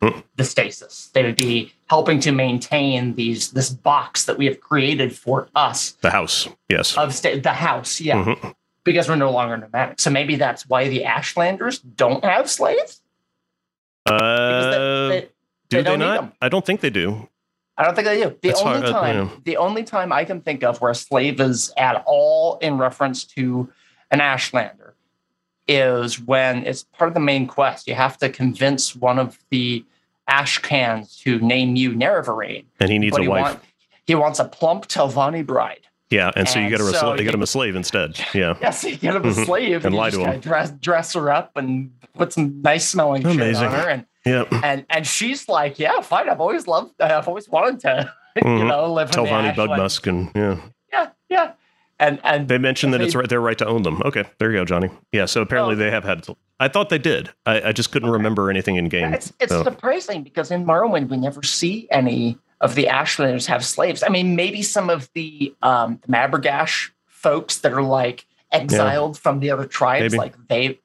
Hmm. 0.00 0.20
the 0.36 0.44
stasis. 0.44 1.10
They 1.12 1.24
would 1.24 1.34
be 1.34 1.72
helping 1.90 2.20
to 2.20 2.30
maintain 2.30 3.16
these 3.16 3.50
this 3.50 3.68
box 3.70 4.26
that 4.26 4.38
we 4.38 4.46
have 4.46 4.60
created 4.60 5.12
for 5.18 5.48
us 5.56 5.96
the 6.02 6.10
house. 6.10 6.46
Yes. 6.68 6.96
of 6.96 7.12
sta- 7.12 7.40
the 7.40 7.52
house, 7.54 8.00
yeah, 8.00 8.22
Mhm. 8.24 8.54
Because 8.84 9.08
we're 9.08 9.16
no 9.16 9.30
longer 9.30 9.56
nomadic. 9.56 10.00
So 10.00 10.10
maybe 10.10 10.36
that's 10.36 10.66
why 10.66 10.88
the 10.88 11.02
Ashlanders 11.02 11.80
don't 11.96 12.24
have 12.24 12.48
slaves. 12.48 13.02
Uh, 14.06 15.08
they, 15.08 15.20
they, 15.20 15.28
do 15.68 15.82
they 15.82 15.90
they 15.90 15.96
not? 15.96 16.32
I 16.40 16.48
don't 16.48 16.64
think 16.64 16.80
they 16.80 16.90
do. 16.90 17.28
I 17.76 17.84
don't 17.84 17.94
think 17.94 18.06
they 18.06 18.22
do. 18.22 18.36
The 18.42 18.48
That's 18.48 18.60
only 18.60 18.80
hard, 18.80 18.84
uh, 18.86 18.92
time, 18.92 19.16
yeah. 19.16 19.30
the 19.44 19.56
only 19.56 19.84
time 19.84 20.12
I 20.12 20.24
can 20.24 20.40
think 20.40 20.64
of 20.64 20.80
where 20.80 20.90
a 20.90 20.94
slave 20.96 21.40
is 21.40 21.72
at 21.76 22.02
all 22.06 22.58
in 22.58 22.76
reference 22.76 23.24
to 23.24 23.70
an 24.10 24.18
Ashlander 24.18 24.92
is 25.68 26.18
when 26.18 26.66
it's 26.66 26.82
part 26.84 27.08
of 27.08 27.14
the 27.14 27.20
main 27.20 27.46
quest. 27.46 27.86
You 27.86 27.94
have 27.94 28.18
to 28.18 28.30
convince 28.30 28.96
one 28.96 29.18
of 29.18 29.38
the 29.50 29.84
Ashkhans 30.28 31.20
to 31.20 31.38
name 31.38 31.76
you 31.76 31.92
Nerevarine. 31.92 32.64
And 32.80 32.90
he 32.90 32.98
needs 32.98 33.16
But 33.16 33.26
a 33.26 33.30
wife. 33.30 33.42
want, 33.42 33.60
he 34.06 34.14
wants 34.14 34.38
a 34.40 34.44
plump 34.46 34.88
Telvanni 34.88 35.46
bride. 35.46 35.86
Yeah, 36.10 36.30
and 36.36 36.48
so 36.48 36.58
you 36.58 36.66
and 36.66 36.70
got 36.72 36.78
to 36.78 36.92
so 36.98 37.14
you 37.14 37.24
got 37.24 37.34
him 37.34 37.42
a 37.42 37.46
slave 37.46 37.76
instead. 37.76 38.18
Yeah. 38.34 38.56
Yes, 38.60 38.82
you 38.84 38.96
get 38.96 39.14
him 39.16 39.24
a 39.24 39.32
slave 39.34 39.84
And 39.84 39.94
you 39.94 40.00
lie 40.00 40.10
just 40.10 40.22
to 40.22 40.32
him. 40.32 40.40
Dress, 40.40 40.70
dress 40.72 41.12
her 41.14 41.30
up 41.30 41.56
and 41.56 41.90
put 42.14 42.32
some 42.32 42.60
nice 42.62 42.88
smelling 42.88 43.22
shit 43.22 43.32
Amazing. 43.32 43.66
on 43.66 43.72
her, 43.72 43.88
and 43.88 44.06
Yeah. 44.24 44.44
and 44.64 44.86
and 44.90 45.06
she's 45.06 45.48
like, 45.48 45.78
yeah, 45.78 46.00
fine. 46.00 46.28
I've 46.28 46.40
always 46.40 46.66
loved. 46.66 47.00
I've 47.00 47.28
always 47.28 47.48
wanted 47.48 47.80
to, 47.80 48.12
you 48.36 48.42
Mhm. 48.42 48.68
know, 48.68 48.92
live 48.92 49.08
in 49.14 49.22
the 49.24 49.28
Telvanni 49.30 49.50
Ashland. 49.50 49.70
Bugmusk 49.70 50.06
and 50.06 50.30
yeah. 50.34 50.56
Yeah, 50.92 51.08
yeah. 51.28 51.52
And 52.00 52.20
and 52.22 52.46
They 52.48 52.58
mentioned 52.58 52.94
that 52.94 53.00
it's 53.00 53.14
right 53.16 53.28
their 53.28 53.40
right 53.40 53.58
to 53.58 53.66
own 53.66 53.82
them. 53.82 54.00
Okay, 54.04 54.24
there 54.38 54.50
you 54.52 54.58
go, 54.58 54.64
Johnny. 54.64 54.88
Yeah, 55.12 55.24
so 55.26 55.42
apparently 55.42 55.74
they 55.74 55.90
have 55.90 56.04
had. 56.04 56.24
I 56.60 56.68
thought 56.68 56.88
they 56.90 56.98
did. 56.98 57.30
I, 57.46 57.60
I 57.68 57.72
just 57.72 57.90
couldn't 57.92 58.10
remember 58.10 58.50
anything 58.50 58.76
in 58.76 58.88
game. 58.88 59.12
it's 59.12 59.32
it's 59.40 59.52
so. 59.52 59.62
surprising 59.64 60.22
because 60.22 60.50
in 60.52 60.64
Morrowind 60.64 61.08
we 61.08 61.16
never 61.16 61.42
see 61.42 61.88
any 61.90 62.38
of 62.60 62.74
the 62.74 62.84
Ashlanders 62.86 63.46
have 63.46 63.64
slaves. 63.64 64.02
I 64.02 64.08
mean, 64.08 64.34
maybe 64.36 64.62
some 64.62 64.90
of 64.90 65.08
the 65.14 65.54
um 65.62 66.00
Mabrigash 66.08 66.90
folks 67.06 67.58
that 67.58 67.72
are 67.72 67.82
like 67.82 68.26
exiled 68.52 69.18
from 69.18 69.40
the 69.40 69.50
other 69.50 69.66
tribes, 69.66 70.12
Maybe. 70.12 70.18
like 70.18 70.48
they 70.48 70.80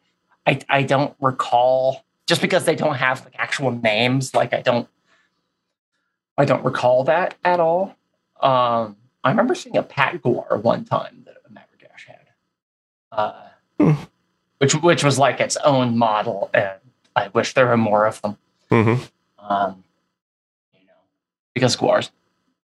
I 0.45 0.59
I 0.69 0.83
don't 0.83 1.15
recall 1.21 2.03
just 2.27 2.41
because 2.41 2.65
they 2.65 2.75
don't 2.75 2.95
have 2.95 3.23
like 3.23 3.35
actual 3.37 3.71
names, 3.71 4.33
like 4.33 4.53
I 4.53 4.61
don't 4.61 4.87
I 6.37 6.45
don't 6.45 6.63
recall 6.63 7.03
that 7.05 7.35
at 7.43 7.59
all. 7.59 7.95
Um 8.41 8.97
I 9.23 9.29
remember 9.29 9.55
seeing 9.55 9.77
a 9.77 9.83
pack 9.83 10.21
guar 10.21 10.61
one 10.61 10.85
time 10.85 11.23
that 11.25 11.35
a 11.47 11.49
Mabrigash 11.53 12.05
had. 12.07 12.27
Uh 13.11 13.33
Hmm. 13.79 13.93
which 14.59 14.73
which 14.75 15.03
was 15.03 15.17
like 15.17 15.39
its 15.39 15.57
own 15.57 15.97
model 15.97 16.49
and 16.53 16.77
I 17.15 17.27
wish 17.29 17.53
there 17.53 17.67
were 17.67 17.77
more 17.77 18.05
of 18.05 18.21
them. 18.21 18.37
hmm 18.69 18.95
Um, 19.39 19.83
because 21.53 21.75
Guars. 21.75 22.11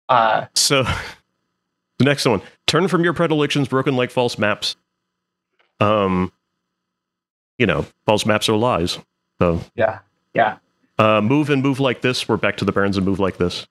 Uh, 0.08 0.46
So 0.54 0.82
the 0.82 2.04
next 2.04 2.24
one: 2.26 2.42
turn 2.66 2.88
from 2.88 3.04
your 3.04 3.12
predilections, 3.12 3.68
broken 3.68 3.96
like 3.96 4.10
false 4.10 4.38
maps. 4.38 4.76
Um, 5.80 6.32
you 7.58 7.66
know, 7.66 7.86
false 8.06 8.24
maps 8.26 8.48
are 8.48 8.56
lies. 8.56 8.98
So 9.40 9.60
yeah, 9.74 10.00
yeah. 10.34 10.58
uh, 10.98 11.20
move 11.20 11.50
and 11.50 11.62
move 11.62 11.78
like 11.80 12.00
this. 12.00 12.28
We're 12.28 12.36
back 12.36 12.56
to 12.58 12.64
the 12.64 12.72
Barons 12.72 12.96
and 12.96 13.06
move 13.06 13.20
like 13.20 13.36
this. 13.36 13.66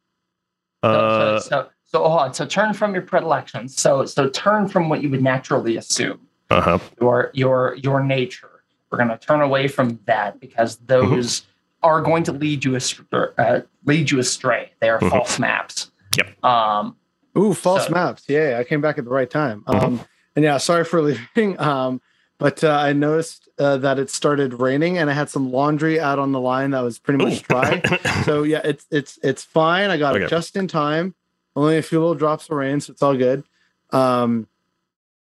So, 0.83 0.89
Uh, 0.89 1.39
so, 1.39 1.49
so, 1.49 1.69
so 1.85 1.99
hold 2.07 2.19
on. 2.19 2.33
So 2.33 2.45
turn 2.45 2.73
from 2.73 2.93
your 2.93 3.01
predilections. 3.03 3.75
So, 3.75 4.05
so 4.05 4.29
turn 4.29 4.67
from 4.67 4.89
what 4.89 5.01
you 5.01 5.09
would 5.09 5.23
naturally 5.23 5.75
assume 5.77 6.19
uh 6.49 6.61
huh. 6.61 6.79
your 7.01 7.31
your 7.33 7.75
your 7.75 8.03
nature. 8.03 8.49
We're 8.89 8.97
going 8.99 9.09
to 9.09 9.17
turn 9.17 9.41
away 9.41 9.67
from 9.67 9.99
that 10.05 10.39
because 10.39 10.77
those 10.77 11.45
are 11.83 12.01
going 12.01 12.23
to 12.23 12.31
lead 12.31 12.65
you 12.65 12.75
astray. 12.75 13.27
Uh, 13.37 13.61
lead 13.85 14.11
you 14.11 14.19
astray. 14.19 14.71
They 14.81 14.89
are 14.89 14.99
Mhm. 14.99 15.09
false 15.09 15.39
maps. 15.39 15.91
Yep. 16.17 16.43
Um, 16.43 16.95
Ooh, 17.37 17.53
false 17.53 17.85
So- 17.87 17.93
maps. 17.93 18.23
Yeah, 18.27 18.57
I 18.59 18.63
came 18.63 18.81
back 18.81 18.97
at 18.97 19.03
the 19.05 19.11
right 19.11 19.29
time. 19.29 19.63
Mhm. 19.67 19.83
Um, 19.83 20.01
and 20.35 20.43
yeah, 20.43 20.57
sorry 20.57 20.83
for 20.83 21.01
leaving. 21.35 21.59
Um, 21.59 22.01
but 22.39 22.63
uh, 22.63 22.69
I 22.71 22.93
noticed 22.93 23.47
uh, 23.59 23.77
that 23.77 23.97
it 23.99 24.09
started 24.09 24.53
raining, 24.55 24.97
and 24.99 25.09
I 25.09 25.13
had 25.13 25.29
some 25.29 25.51
laundry 25.51 25.99
out 25.99 26.19
on 26.19 26.31
the 26.31 26.39
line 26.39 26.71
that 26.71 26.81
was 26.81 26.99
pretty 26.99 27.23
much 27.23 27.41
dry. 27.43 27.81
so 28.25 28.43
yeah, 28.43 28.61
it's 28.63 28.85
it's 28.91 29.17
it's 29.23 29.43
fine. 29.43 29.89
I 29.89 29.97
got 29.97 30.15
Okay. 30.15 30.25
it 30.25 30.29
just 30.29 30.55
in 30.55 30.67
time. 30.67 31.15
Only 31.55 31.77
a 31.77 31.81
few 31.81 31.99
little 31.99 32.13
drops 32.15 32.45
of 32.49 32.51
rain, 32.57 32.79
so 32.81 32.91
it's 32.91 33.01
all 33.01 33.15
good. 33.17 33.43
Um, 33.91 34.47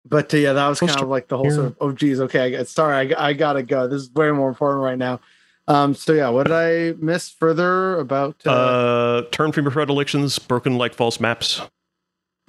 but 0.08 0.32
uh, 0.32 0.36
yeah, 0.38 0.52
that 0.54 0.68
was 0.68 0.80
kind 0.80 0.98
of 1.00 1.08
like 1.08 1.28
the 1.28 1.36
whole 1.36 1.44
hear- 1.44 1.54
sort 1.54 1.66
of. 1.66 1.76
Oh, 1.80 1.92
geez, 1.92 2.20
okay. 2.22 2.40
I 2.40 2.50
got, 2.50 2.66
sorry, 2.68 3.14
I, 3.14 3.28
I 3.28 3.32
gotta 3.34 3.62
go. 3.62 3.86
This 3.88 4.02
is 4.02 4.10
way 4.12 4.30
more 4.30 4.48
important 4.48 4.82
right 4.82 4.96
now. 4.98 5.20
Um, 5.68 5.94
so 5.94 6.12
yeah, 6.12 6.28
what 6.28 6.48
did 6.48 6.52
I 6.54 6.94
miss 6.98 7.28
further 7.30 7.98
about? 7.98 8.36
Uh, 8.44 8.50
uh, 8.50 9.22
turn 9.30 9.52
from 9.52 9.64
your 9.64 9.70
predilections, 9.72 10.38
broken 10.38 10.76
like 10.76 10.92
false 10.94 11.20
maps. 11.20 11.60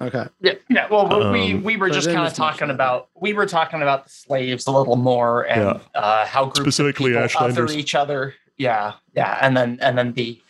okay, 0.00 0.26
Yeah, 0.40 0.54
yeah. 0.68 0.88
Well, 0.90 1.08
we 1.32 1.52
Um, 1.54 1.62
we 1.62 1.76
were 1.76 1.88
so 1.88 1.94
just 1.94 2.08
kind 2.10 2.26
of 2.26 2.34
talking 2.34 2.70
about 2.70 3.08
we 3.14 3.32
were 3.32 3.46
talking 3.46 3.82
about 3.82 4.04
the 4.04 4.10
slaves 4.10 4.66
a 4.66 4.72
little 4.72 4.96
more 4.96 5.42
and 5.48 5.80
uh, 5.94 6.26
how 6.26 6.44
groups 6.46 6.60
Specifically 6.60 7.14
of 7.14 7.30
people 7.30 7.46
other 7.46 7.66
Ashlanders. 7.66 7.76
each 7.76 7.94
other. 7.94 8.34
Yeah, 8.58 8.94
yeah, 9.14 9.38
and 9.40 9.56
then 9.56 9.78
and 9.80 9.96
then 9.96 10.12
the 10.14 10.40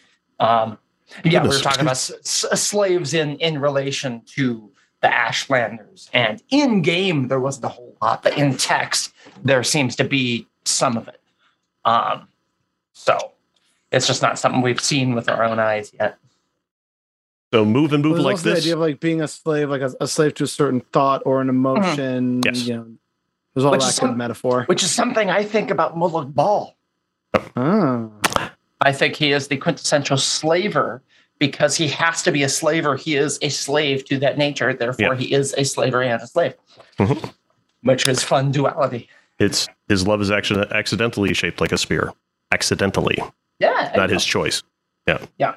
um, 0.41 0.79
yeah, 1.25 1.43
we 1.43 1.49
were 1.49 1.59
talking 1.61 1.83
about 1.83 1.93
s- 1.93 2.11
s- 2.21 2.61
slaves 2.63 3.13
in 3.15 3.37
in 3.37 3.59
relation 3.61 4.23
to 4.37 4.71
the 5.03 5.09
Ashlanders, 5.09 6.09
and 6.15 6.43
in 6.51 6.81
game 6.81 7.29
there 7.29 7.41
wasn't 7.41 7.67
a 7.67 7.69
whole 7.69 7.97
lot, 8.01 8.23
but 8.23 8.37
in 8.39 8.57
text 8.57 9.13
there 9.43 9.63
seems 9.63 9.95
to 9.97 10.05
be 10.05 10.47
some 10.65 10.97
of 10.97 11.09
it. 11.09 11.21
Um, 11.85 12.27
so 12.95 13.33
it's 13.93 14.07
just 14.07 14.23
not 14.23 14.39
something 14.39 14.63
we've 14.63 14.81
seen 14.81 15.15
with 15.15 15.29
our 15.29 15.45
own 15.45 15.59
eyes 15.59 15.93
yet. 15.99 16.17
So 17.53 17.65
move 17.65 17.93
and 17.93 18.03
move 18.03 18.15
Well, 18.15 18.23
like 18.23 18.33
also 18.35 18.51
the 18.51 18.57
idea 18.57 18.73
of 18.75 18.81
like 18.81 18.99
being 18.99 19.21
a 19.21 19.29
slave, 19.29 19.69
like 19.71 19.83
a, 19.83 19.93
a 20.01 20.09
slave 20.09 20.35
to 20.35 20.45
a 20.45 20.47
certain 20.49 20.81
thought 20.81 21.23
or 21.25 21.41
an 21.41 21.49
emotion. 21.49 22.41
Yes. 22.45 22.67
You 22.67 22.77
know, 22.77 22.87
there's 23.55 23.65
all 23.65 23.71
Which 23.73 23.83
that 23.83 23.89
is 23.91 23.99
good 24.01 24.07
some- 24.09 24.17
metaphor. 24.17 24.65
Which 24.65 24.83
is 24.83 24.91
something 24.91 25.31
I 25.31 25.45
think 25.45 25.71
about 25.71 25.97
Molag 25.97 26.35
Bal. 26.35 26.75
Oh. 27.57 28.13
I 28.81 28.93
think 28.93 29.15
he 29.17 29.33
is 29.33 29.47
the 29.49 29.57
quintessential 29.57 30.17
slaver 30.17 31.03
because 31.39 31.77
he 31.77 31.89
has 31.89 32.23
to 32.23 32.33
be 32.33 32.43
a 32.43 32.49
slaver. 32.49 32.97
He 32.97 33.15
is 33.17 33.39
a 33.43 33.49
slave 33.51 34.05
to 34.07 34.19
that 34.19 34.37
nature. 34.39 34.75
Therefore, 34.75 35.15
Yeah. 35.15 35.17
he 35.17 35.33
is 35.33 35.55
a 35.57 35.65
slaver 35.65 36.03
and 36.03 36.21
a 36.23 36.27
slave, 36.27 36.55
Mhm. 36.99 37.33
which 37.83 38.07
is 38.09 38.23
fun 38.23 38.51
duality. 38.51 39.09
It's 39.39 39.69
his 39.89 40.07
love 40.07 40.21
is 40.21 40.31
actually 40.31 40.67
accidentally 40.73 41.33
shaped 41.35 41.61
like 41.61 41.73
a 41.73 41.79
spear. 41.79 42.13
Accidentally, 42.53 43.19
Yeah. 43.59 43.93
not 43.97 44.11
his 44.11 44.25
choice. 44.25 44.63
Yeah. 45.07 45.25
Yeah. 45.39 45.55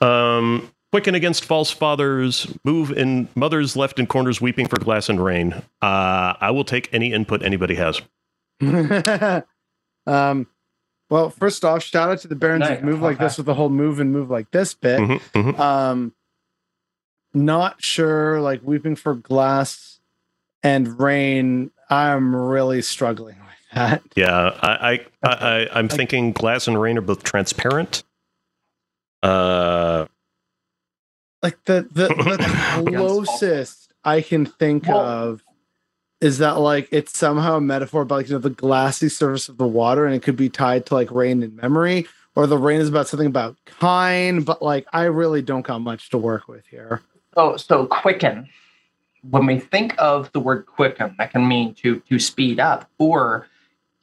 Um, 0.00 0.70
quicken 0.92 1.14
against 1.14 1.44
false 1.44 1.70
fathers. 1.70 2.46
Move 2.64 2.90
in 2.90 3.28
mothers 3.34 3.76
left 3.76 3.98
in 3.98 4.06
corners 4.06 4.40
weeping 4.40 4.66
for 4.68 4.78
glass 4.78 5.08
and 5.08 5.22
rain. 5.24 5.52
Uh, 5.82 6.34
I 6.40 6.50
will 6.50 6.64
take 6.64 6.88
any 6.92 7.12
input 7.12 7.42
anybody 7.42 7.76
has. 7.76 8.00
um, 10.06 10.46
well, 11.08 11.30
first 11.30 11.64
off, 11.64 11.82
shout 11.82 12.10
out 12.10 12.18
to 12.20 12.28
the 12.28 12.34
Barons 12.36 12.60
Nice. 12.68 12.82
move 12.82 13.00
like 13.00 13.18
this 13.18 13.36
with 13.36 13.46
the 13.46 13.54
whole 13.54 13.68
move 13.68 14.00
and 14.00 14.12
move 14.12 14.30
like 14.30 14.50
this 14.50 14.74
bit. 14.74 14.98
Mhm, 15.00 15.20
mhm. 15.34 15.58
Um, 15.58 16.12
not 17.32 17.82
sure, 17.82 18.40
like 18.40 18.60
weeping 18.64 18.96
for 18.96 19.14
glass 19.14 20.00
and 20.62 20.98
rain. 20.98 21.70
I'm 21.88 22.34
really 22.34 22.82
struggling 22.82 23.36
with 23.38 23.45
that. 23.76 24.02
Yeah, 24.16 24.58
I, 24.60 24.68
I, 24.68 24.92
I, 25.22 25.30
I, 25.62 25.78
I'm 25.78 25.88
thinking 25.88 26.32
glass 26.32 26.66
and 26.66 26.80
rain 26.80 26.98
are 26.98 27.02
both 27.02 27.22
transparent. 27.22 28.02
Uh, 29.22 30.06
Like 31.42 31.62
the 31.64 31.82
the, 31.90 32.08
the 32.08 32.90
closest 32.96 33.92
I 34.04 34.20
can 34.20 34.46
think 34.46 34.86
Well- 34.88 34.98
of 34.98 35.42
is 36.20 36.38
that 36.38 36.52
like 36.58 36.88
it's 36.92 37.16
somehow 37.16 37.56
a 37.56 37.60
metaphor 37.60 38.02
about 38.02 38.14
like 38.16 38.28
you 38.28 38.34
know 38.34 38.38
the 38.40 38.50
glassy 38.50 39.08
surface 39.08 39.48
of 39.48 39.58
the 39.58 39.66
water, 39.66 40.06
and 40.06 40.14
it 40.14 40.22
could 40.22 40.36
be 40.36 40.48
tied 40.48 40.86
to 40.86 40.94
like 40.94 41.10
rain 41.10 41.42
in 41.42 41.54
memory, 41.54 42.06
or 42.34 42.46
the 42.46 42.56
rain 42.56 42.80
is 42.80 42.88
about 42.88 43.06
something 43.08 43.26
about 43.26 43.56
kind. 43.66 44.44
But 44.44 44.62
like 44.62 44.86
I 44.92 45.04
really 45.04 45.42
don't 45.42 45.66
got 45.66 45.80
much 45.82 46.08
to 46.10 46.18
work 46.18 46.48
with 46.48 46.66
here. 46.66 47.02
So, 47.34 47.56
so 47.58 47.86
quicken. 47.86 48.48
When 49.28 49.44
we 49.44 49.58
think 49.58 49.94
of 49.98 50.32
the 50.32 50.40
word 50.40 50.64
quicken, 50.66 51.14
that 51.18 51.32
can 51.32 51.46
mean 51.46 51.74
to 51.82 52.00
to 52.08 52.18
speed 52.18 52.60
up, 52.60 52.88
or 52.98 53.46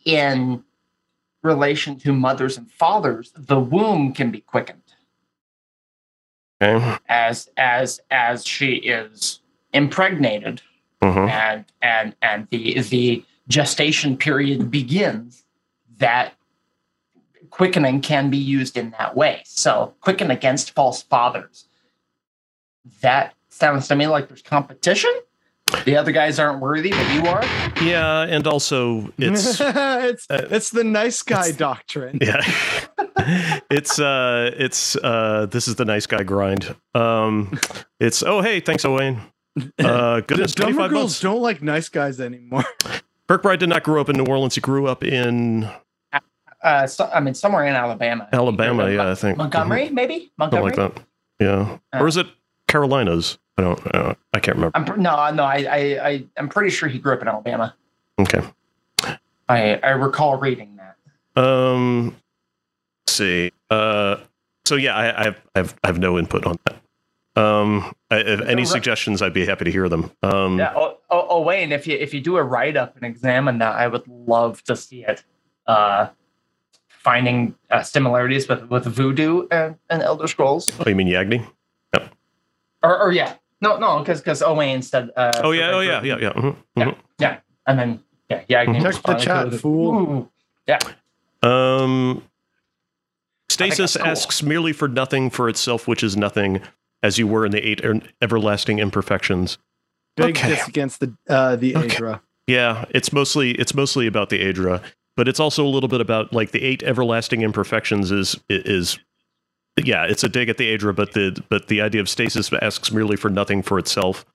in 0.05 0.63
relation 1.41 1.97
to 1.99 2.13
mothers 2.13 2.57
and 2.57 2.71
fathers, 2.71 3.31
the 3.35 3.59
womb 3.59 4.13
can 4.13 4.31
be 4.31 4.41
quickened 4.41 4.81
okay. 6.61 6.97
as 7.09 7.49
as 7.57 7.99
as 8.11 8.45
she 8.45 8.75
is 8.75 9.39
impregnated 9.73 10.61
Mhm. 11.01 11.30
and 11.30 11.65
and 11.81 12.15
and 12.21 12.47
the 12.49 12.80
the 12.81 13.25
gestation 13.47 14.15
period 14.17 14.71
begins. 14.71 15.43
That 15.97 16.34
quickening 17.49 18.01
can 18.01 18.30
be 18.30 18.38
used 18.38 18.77
in 18.77 18.91
that 18.91 19.15
way. 19.15 19.41
So 19.45 19.95
quicken 20.01 20.31
against 20.31 20.71
false 20.71 21.01
fathers. 21.03 21.65
That 23.01 23.35
sounds 23.49 23.88
to 23.89 23.95
me 23.95 24.07
like 24.07 24.27
there's 24.27 24.41
competition. 24.41 25.11
The 25.86 25.98
other 25.98 26.12
guys 26.12 26.40
aren't 26.40 26.60
worthy, 26.62 26.91
but 26.91 27.14
you 27.14 27.26
are. 27.28 27.44
Yeah, 27.84 28.22
and 28.22 28.45
also 28.48 29.12
it's 29.18 29.60
it's 29.62 30.30
uh, 30.30 30.48
it's 30.52 30.70
the 30.70 30.84
nice 30.84 31.22
guy 31.24 31.52
doctrine. 31.52 32.20
yeah, 32.22 32.41
it's 33.70 34.00
uh, 34.00 34.52
it's 34.58 34.95
uh, 34.98 35.48
this 35.50 35.68
is 35.68 35.76
the 35.76 35.86
nice 35.86 36.06
guy 36.06 36.24
grind. 36.24 36.76
Um, 36.95 37.58
it's 38.00 38.24
oh 38.24 38.41
hey, 38.41 38.60
thanks 38.60 38.86
Owain. 38.86 39.20
Uh, 39.78 40.20
goodness, 40.22 40.56
twenty 40.56 40.72
Dumber 40.72 40.84
five 40.84 40.90
girls 40.90 41.04
months. 41.04 41.22
don't 41.22 41.41
like 41.41 41.62
nice 41.62 41.88
guys 41.90 42.20
anymore. 42.20 42.66
Kirkbride 43.30 43.60
did 43.60 43.70
not 43.70 43.84
grow 43.84 44.02
up 44.02 44.10
in 44.10 44.18
New 44.18 44.26
Orleans. 44.26 44.56
He 44.56 44.62
grew 44.62 44.88
up 44.88 45.04
in 45.04 45.70
Uh, 46.64 46.88
so, 46.88 47.08
I 47.14 47.20
mean, 47.20 47.34
somewhere 47.36 47.66
in 47.66 47.76
Alabama. 47.76 48.28
Alabama. 48.34 48.84
Either 48.86 48.94
Yeah, 48.95 49.12
I 49.12 49.16
think 49.16 49.38
Montgomery, 49.38 49.90
maybe 49.90 50.14
something 50.16 50.32
Montgomery. 50.40 50.72
like 50.76 50.95
that. 50.95 51.04
Yeah, 51.40 51.78
Uh. 51.94 52.00
or 52.00 52.08
is 52.08 52.18
it 52.18 52.26
Carolinas? 52.68 53.38
I 53.57 53.61
don't. 53.61 53.95
Uh, 53.95 54.15
I 54.34 54.39
can't 54.39 54.57
remember. 54.57 54.77
I'm 54.77 55.01
no, 55.01 55.31
no. 55.31 55.43
I, 55.43 55.57
I, 55.69 56.07
I, 56.09 56.25
I'm 56.38 56.49
pretty 56.49 56.69
sure 56.71 56.89
he 56.89 56.97
grew 56.99 57.13
up 57.13 57.21
in 57.21 57.27
Alabama. 57.27 57.75
Okay. 58.19 58.41
I, 59.49 59.75
I 59.75 59.89
recall 59.91 60.38
reading 60.38 60.77
that. 60.77 61.41
Um, 61.41 62.15
let's 63.05 63.13
see. 63.13 63.51
Uh, 63.69 64.17
so 64.65 64.75
yeah, 64.75 64.95
I, 64.95 65.21
I 65.21 65.23
have 65.25 65.41
I 65.55 65.59
have 65.59 65.75
I 65.84 65.88
have 65.88 65.99
no 65.99 66.17
input 66.17 66.45
on 66.45 66.57
that. 66.65 66.75
Um, 67.35 67.93
I, 68.11 68.17
if 68.17 68.41
any 68.41 68.63
suggestions, 68.65 69.21
I'd 69.21 69.34
be 69.34 69.45
happy 69.45 69.65
to 69.65 69.71
hear 69.71 69.89
them. 69.89 70.11
Um, 70.21 70.59
Yeah. 70.59 70.73
Oh, 70.75 70.97
oh, 71.09 71.27
oh, 71.30 71.41
Wayne, 71.41 71.71
if 71.71 71.85
you 71.88 71.97
if 71.97 72.13
you 72.13 72.21
do 72.21 72.38
a 72.38 72.43
write 72.43 72.77
up 72.77 72.95
and 72.95 73.03
examine 73.05 73.57
that, 73.59 73.75
I 73.75 73.88
would 73.88 74.07
love 74.07 74.63
to 74.65 74.75
see 74.75 75.03
it. 75.03 75.23
Uh, 75.67 76.09
finding 76.88 77.55
uh, 77.69 77.81
similarities 77.84 78.47
with 78.47 78.63
with 78.69 78.85
Voodoo 78.85 79.47
and, 79.51 79.75
and 79.89 80.01
Elder 80.01 80.27
Scrolls, 80.27 80.71
Oh, 80.80 80.88
you 80.89 80.95
mean 80.95 81.07
Yagni? 81.07 81.45
or, 82.84 82.99
or 82.99 83.11
yeah, 83.11 83.35
no, 83.64 83.77
no, 83.77 83.99
because 83.99 84.19
because 84.22 84.41
Owain 84.44 84.81
said. 84.81 85.10
Uh, 85.15 85.31
Oh 85.44 85.52
yeah, 85.52 85.72
oh 85.73 85.80
yeah, 85.80 86.03
yeah, 86.03 86.18
yeah. 86.19 86.34
mhm, 86.34 86.56
Yeah! 87.19 87.38
and 87.68 87.80
then 87.80 87.99
yeah, 88.30 88.41
yeah. 88.48 88.65
Mhm. 88.65 88.81
Check 88.84 89.02
the 89.03 89.14
chat, 89.15 89.53
fool. 89.61 90.30
yeah 90.68 90.80
Um, 91.41 92.23
Stasis 93.49 93.98
cool. 93.98 94.06
asks 94.07 94.41
merely 94.44 94.73
for 94.73 94.88
nothing 94.88 95.30
for 95.30 95.48
itself, 95.49 95.88
which 95.88 96.03
is 96.03 96.18
nothing, 96.18 96.61
as 97.03 97.18
you 97.19 97.27
were 97.27 97.45
in 97.45 97.52
the 97.52 97.65
eight 97.68 97.84
er- 97.85 98.02
everlasting 98.22 98.80
imperfections. 98.80 99.57
Big 100.15 100.38
Okay. 100.38 100.49
diss 100.49 100.68
against 100.68 100.99
the 100.99 101.14
uh, 101.30 101.56
the 101.56 101.76
Okay. 101.76 101.88
Aedra. 101.88 102.22
Yeah, 102.48 102.85
it's 102.90 103.11
mostly 103.14 103.52
it's 103.52 103.73
mostly 103.73 104.07
about 104.07 104.30
the 104.30 104.40
Aedra, 104.44 104.81
but 105.15 105.27
it's 105.27 105.40
also 105.40 105.64
a 105.65 105.69
little 105.69 105.90
bit 105.90 106.02
about 106.02 106.34
like 106.34 106.52
the 106.52 106.64
eight 106.64 106.84
everlasting 106.84 107.41
imperfections 107.41 108.11
is 108.11 108.35
is 108.49 108.99
yeah, 109.78 110.06
it's 110.06 110.24
a 110.24 110.30
dig 110.30 110.50
at 110.50 110.58
the 110.58 110.76
Aedra, 110.76 110.95
but 110.95 111.14
the 111.14 111.41
but 111.50 111.68
the 111.68 111.82
idea 111.82 112.02
of 112.02 112.10
stasis 112.10 112.52
asks 112.54 112.91
merely 112.91 113.16
for 113.16 113.30
nothing 113.30 113.64
for 113.64 113.80
itself, 113.80 114.26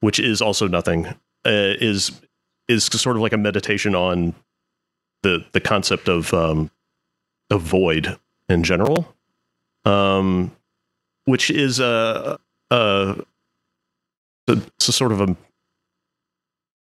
which 0.00 0.18
is 0.18 0.42
also 0.42 0.68
nothing, 0.68 1.06
uh, 1.06 1.14
is 1.80 2.20
is 2.68 2.84
sort 2.84 3.16
of 3.16 3.22
like 3.22 3.32
a 3.32 3.38
meditation 3.38 3.94
on 3.94 4.34
the 5.22 5.44
the 5.52 5.60
concept 5.60 6.08
of 6.08 6.34
um, 6.34 6.70
void 7.50 8.18
in 8.48 8.62
general, 8.62 9.14
um, 9.84 10.54
which 11.24 11.50
is 11.50 11.80
a 11.80 12.38
a, 12.70 13.16
it's 14.46 14.88
a 14.88 14.92
sort 14.92 15.12
of 15.12 15.20
a 15.20 15.36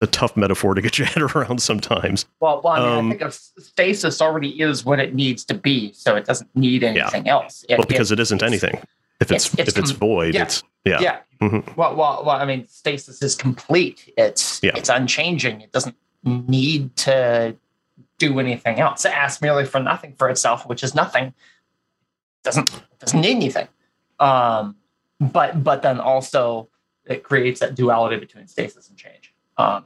a 0.01 0.07
tough 0.07 0.37
metaphor 0.37 0.75
to 0.75 0.81
get 0.81 0.99
your 0.99 1.07
head 1.13 1.23
around 1.23 1.61
sometimes. 1.63 2.25
Well, 2.41 2.61
well, 2.63 2.75
I 2.75 2.79
mean, 2.81 2.99
Um, 2.99 3.07
I 3.07 3.11
think 3.11 3.23
of 3.23 3.35
stasis 3.35 4.21
already 4.23 4.61
is 4.61 4.85
what 4.85 5.01
it 5.01 5.15
needs 5.15 5.45
to 5.47 5.55
be, 5.55 5.93
so 5.93 6.15
it 6.17 6.25
doesn't 6.25 6.55
need 6.55 6.85
anything 6.85 7.29
else. 7.29 7.65
It- 7.69 7.79
Well, 7.79 7.87
because 7.87 8.13
it 8.13 8.21
isn't 8.21 8.43
anything. 8.43 8.75
If 9.21 9.33
it's, 9.33 9.47
it's- 9.53 9.69
it's 9.69 9.77
if 9.77 9.79
it's 9.79 9.91
void, 9.91 10.35
yeah. 10.35 10.43
it's 10.43 10.63
yeah. 10.85 11.01
Yeah. 11.01 11.19
Mhm. 11.43 11.77
Well, 11.77 11.97
well, 11.97 12.23
well, 12.25 12.37
I 12.37 12.45
mean, 12.45 12.67
stasis 12.69 13.21
is 13.23 13.35
complete. 13.35 14.13
It's 14.17 14.61
Yeah. 14.63 14.73
it's 14.77 14.89
unchanging. 14.89 15.61
It 15.61 15.73
doesn't 15.73 15.97
need 16.25 16.95
to 16.97 17.57
do 18.19 18.39
anything 18.39 18.79
else. 18.81 19.05
It 19.05 19.13
asks 19.13 19.43
merely 19.43 19.65
for 19.65 19.81
nothing 19.81 20.15
for 20.17 20.29
itself, 20.31 20.67
which 20.67 20.83
is 20.85 20.95
nothing. 20.95 21.35
Doesn't 22.45 22.71
doesn't 23.01 23.21
need 23.21 23.37
anything. 23.37 23.69
Um, 24.21 24.77
but 25.21 25.63
but 25.65 25.83
then 25.83 25.99
also 26.01 26.69
it 27.05 27.23
creates 27.25 27.61
that 27.61 27.75
duality 27.75 28.17
between 28.17 28.47
stasis 28.47 28.89
and 28.89 28.97
change. 28.97 29.18
Um, 29.59 29.85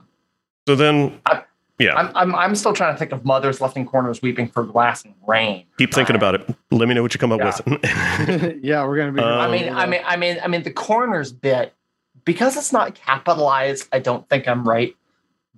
So 0.66 0.76
then, 0.76 1.20
I- 1.26 1.42
yeah, 1.78 1.94
I'm, 1.94 2.12
I'm 2.14 2.34
I'm 2.36 2.54
still 2.54 2.72
trying 2.74 2.94
to 2.94 2.98
think 2.98 3.10
of 3.10 3.24
mothers 3.24 3.60
left 3.60 3.76
in 3.76 3.86
corners 3.86 4.22
weeping 4.22 4.46
for 4.46 4.62
glass 4.62 5.04
and 5.04 5.14
rain. 5.26 5.64
keep 5.78 5.92
thinking 5.92 6.14
about 6.14 6.36
it. 6.36 6.48
Let 6.70 6.86
me 6.88 6.94
know 6.94 7.02
what 7.02 7.12
you 7.14 7.18
come 7.18 7.32
up 7.32 7.40
Yeah. 7.40 7.58
with. 7.66 8.58
yeah, 8.62 8.86
we're 8.86 8.96
gonna 8.98 9.10
be. 9.12 9.20
Um, 9.20 9.40
I 9.40 9.48
mean, 9.50 9.68
I 9.72 9.86
mean, 9.86 10.00
I 10.04 10.16
mean, 10.16 10.38
I 10.44 10.46
mean, 10.48 10.62
the 10.62 10.70
corners 10.70 11.32
bit 11.32 11.74
because 12.24 12.56
it's 12.56 12.72
not 12.72 12.94
capitalized. 12.94 13.88
I 13.92 13.98
don't 13.98 14.28
think 14.28 14.46
I'm 14.46 14.68
right. 14.68 14.94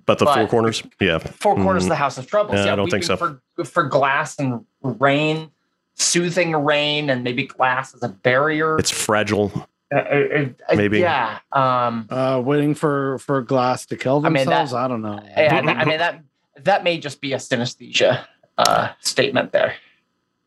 but 0.07 0.19
the 0.19 0.25
four 0.27 0.47
corners, 0.47 0.83
yeah, 1.01 1.19
Four 1.19 1.57
corners 1.57 1.83
Mhm. 1.83 1.87
of 1.87 1.91
the 1.91 1.97
House 1.97 2.17
of 2.17 2.27
Troubles. 2.27 2.65
Yeah, 2.65 2.73
I 2.73 2.77
don't 2.77 2.89
think 2.91 3.05
so. 3.05 3.17
For, 3.17 3.41
for 3.65 3.83
glass 3.83 4.39
and 4.39 4.65
rain, 4.83 5.51
soothing 5.95 6.53
rain, 6.57 7.11
and 7.11 7.23
maybe 7.25 7.45
glass 7.47 7.95
as 7.95 8.03
a 8.03 8.09
barrier. 8.09 8.79
it's 8.79 8.91
fragile. 8.91 9.51
Uh, 9.95 9.99
uh, 9.99 10.47
uh, 10.71 10.77
maybe. 10.77 10.99
Yeah. 11.01 11.39
Um, 11.53 12.07
uh, 12.11 12.43
waiting 12.45 12.75
for 12.75 13.19
for 13.19 13.43
glass 13.43 13.87
to 13.87 13.97
kill 13.97 14.25
I 14.27 14.29
mean, 14.29 14.45
that- 14.45 14.45
themselves. 14.47 14.73
I, 14.75 14.89
don't 14.89 15.03
know. 15.03 15.21
yeah, 15.37 15.61
I 15.65 15.85
mean 15.85 15.99
that 15.99 16.23
that 16.63 16.83
may 16.85 16.99
just 16.99 17.21
be 17.21 17.33
a 17.33 17.37
synesthesia 17.37 18.25
uh, 18.59 18.89
statement 19.01 19.53
there. 19.53 19.75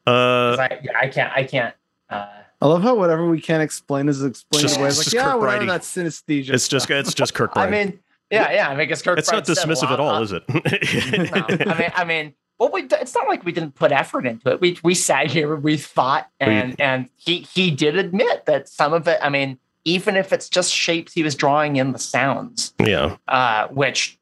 Uh, 0.06 0.56
I, 0.60 0.80
yeah, 0.84 0.92
I 1.00 1.08
can't. 1.08 1.32
I 1.34 1.44
can't. 1.44 1.76
Uh, 2.10 2.26
I 2.62 2.66
love 2.68 2.82
how 2.82 2.96
whatever 2.96 3.28
we 3.30 3.40
can't 3.40 3.62
explain 3.62 4.10
is 4.10 4.24
explained 4.24 4.62
Just- 4.64 4.78
away. 4.78 4.88
it's 4.88 4.98
It's 5.00 5.08
like, 5.08 5.12
just 5.12 5.16
yeah, 5.16 5.32
Kirk 5.32 5.40
whatever. 5.42 5.58
Brady. 5.58 5.72
That's 5.72 5.96
synesthesia. 5.96 6.54
it's 6.54 6.68
just 6.68 6.90
it's 6.90 7.14
just 7.14 7.34
Kirk 7.34 7.52
I 7.56 7.70
mean, 7.70 8.00
yeah, 8.32 8.52
yeah. 8.52 8.68
I 8.68 8.72
mean, 8.72 8.80
because 8.88 9.02
Kirk 9.02 9.20
it's 9.20 9.32
not 9.32 9.46
dismissive 9.46 9.92
at 9.92 10.00
all, 10.00 10.16
uh, 10.16 10.22
is 10.22 10.32
it? 10.34 10.44
no. 10.50 11.72
I 11.72 11.78
mean, 11.80 11.92
I 11.96 12.04
mean, 12.06 12.34
well, 12.60 12.72
we 12.72 12.84
it's 12.84 13.14
not 13.14 13.28
like 13.28 13.46
we 13.46 13.52
didn't 13.52 13.76
put 13.76 13.92
effort 13.92 14.26
into 14.26 14.52
it. 14.52 14.62
We 14.62 14.78
we 14.84 14.96
sat 14.96 15.30
here, 15.30 15.56
we 15.56 15.78
thought, 15.78 16.30
and 16.40 16.80
and 16.80 17.10
he 17.16 17.42
he 17.42 17.70
did 17.72 17.96
admit 17.98 18.46
that 18.46 18.68
some 18.68 18.94
of 18.94 19.08
it. 19.08 19.20
I 19.22 19.30
mean, 19.30 19.60
even 19.86 20.16
if 20.16 20.34
it's 20.34 20.50
just 20.50 20.74
shapes, 20.74 21.14
he 21.14 21.24
was 21.24 21.36
drawing 21.36 21.76
in 21.76 21.92
the 21.92 22.00
sounds, 22.00 22.74
yeah, 22.80 23.18
uh, 23.28 23.68
which, 23.68 24.18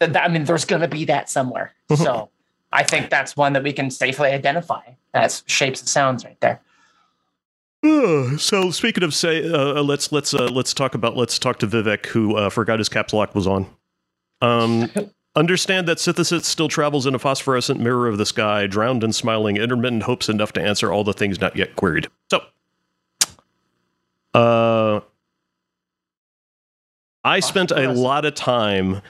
th- 0.00 0.16
I 0.16 0.28
mean, 0.28 0.44
there's 0.44 0.64
going 0.64 0.82
to 0.82 0.88
be 0.88 1.04
that 1.06 1.28
somewhere. 1.30 1.72
So 1.96 2.30
I 2.72 2.84
think 2.84 3.10
that's 3.10 3.36
one 3.36 3.52
that 3.54 3.64
we 3.64 3.72
can 3.72 3.90
safely 3.90 4.30
identify. 4.30 4.82
That's 5.12 5.42
shapes 5.46 5.80
and 5.80 5.88
sounds 5.88 6.24
right 6.24 6.40
there. 6.40 6.60
Uh, 7.82 8.36
so 8.36 8.70
speaking 8.70 9.02
of 9.02 9.14
say, 9.14 9.48
uh, 9.48 9.82
let's 9.82 10.12
let's 10.12 10.34
uh, 10.34 10.48
let's 10.48 10.74
talk 10.74 10.94
about 10.94 11.16
let's 11.16 11.38
talk 11.38 11.58
to 11.60 11.66
Vivec, 11.66 12.06
who 12.06 12.36
uh, 12.36 12.50
forgot 12.50 12.78
his 12.78 12.88
caps 12.88 13.12
lock 13.12 13.34
was 13.34 13.46
on. 13.46 13.66
Um, 14.42 14.90
understand 15.36 15.86
that 15.88 15.98
Sithis 15.98 16.42
still 16.44 16.68
travels 16.68 17.06
in 17.06 17.14
a 17.14 17.18
phosphorescent 17.18 17.80
mirror 17.80 18.08
of 18.08 18.18
the 18.18 18.26
sky, 18.26 18.66
drowned 18.66 19.04
in 19.04 19.12
smiling, 19.12 19.56
intermittent 19.56 20.04
hopes 20.04 20.28
enough 20.28 20.52
to 20.54 20.62
answer 20.62 20.92
all 20.92 21.04
the 21.04 21.12
things 21.12 21.40
not 21.40 21.56
yet 21.56 21.76
queried. 21.76 22.08
So, 22.30 22.42
uh, 24.34 25.00
I 27.24 27.40
spent 27.40 27.70
a 27.70 27.92
lot 27.92 28.24
of 28.24 28.34
time 28.34 29.02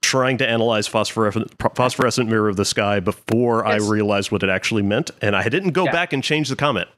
trying 0.00 0.38
to 0.38 0.48
analyze 0.48 0.88
phosphorescent 0.88 1.52
phosphorescent 1.58 2.28
mirror 2.28 2.48
of 2.48 2.56
the 2.56 2.64
sky 2.64 2.98
before 2.98 3.66
I 3.66 3.76
realized 3.76 4.32
what 4.32 4.42
it 4.42 4.48
actually 4.48 4.82
meant, 4.82 5.10
and 5.20 5.36
I 5.36 5.48
didn't 5.48 5.72
go 5.72 5.84
Yeah. 5.84 5.92
back 5.92 6.12
and 6.12 6.22
change 6.24 6.48
the 6.48 6.56
comment. 6.56 6.88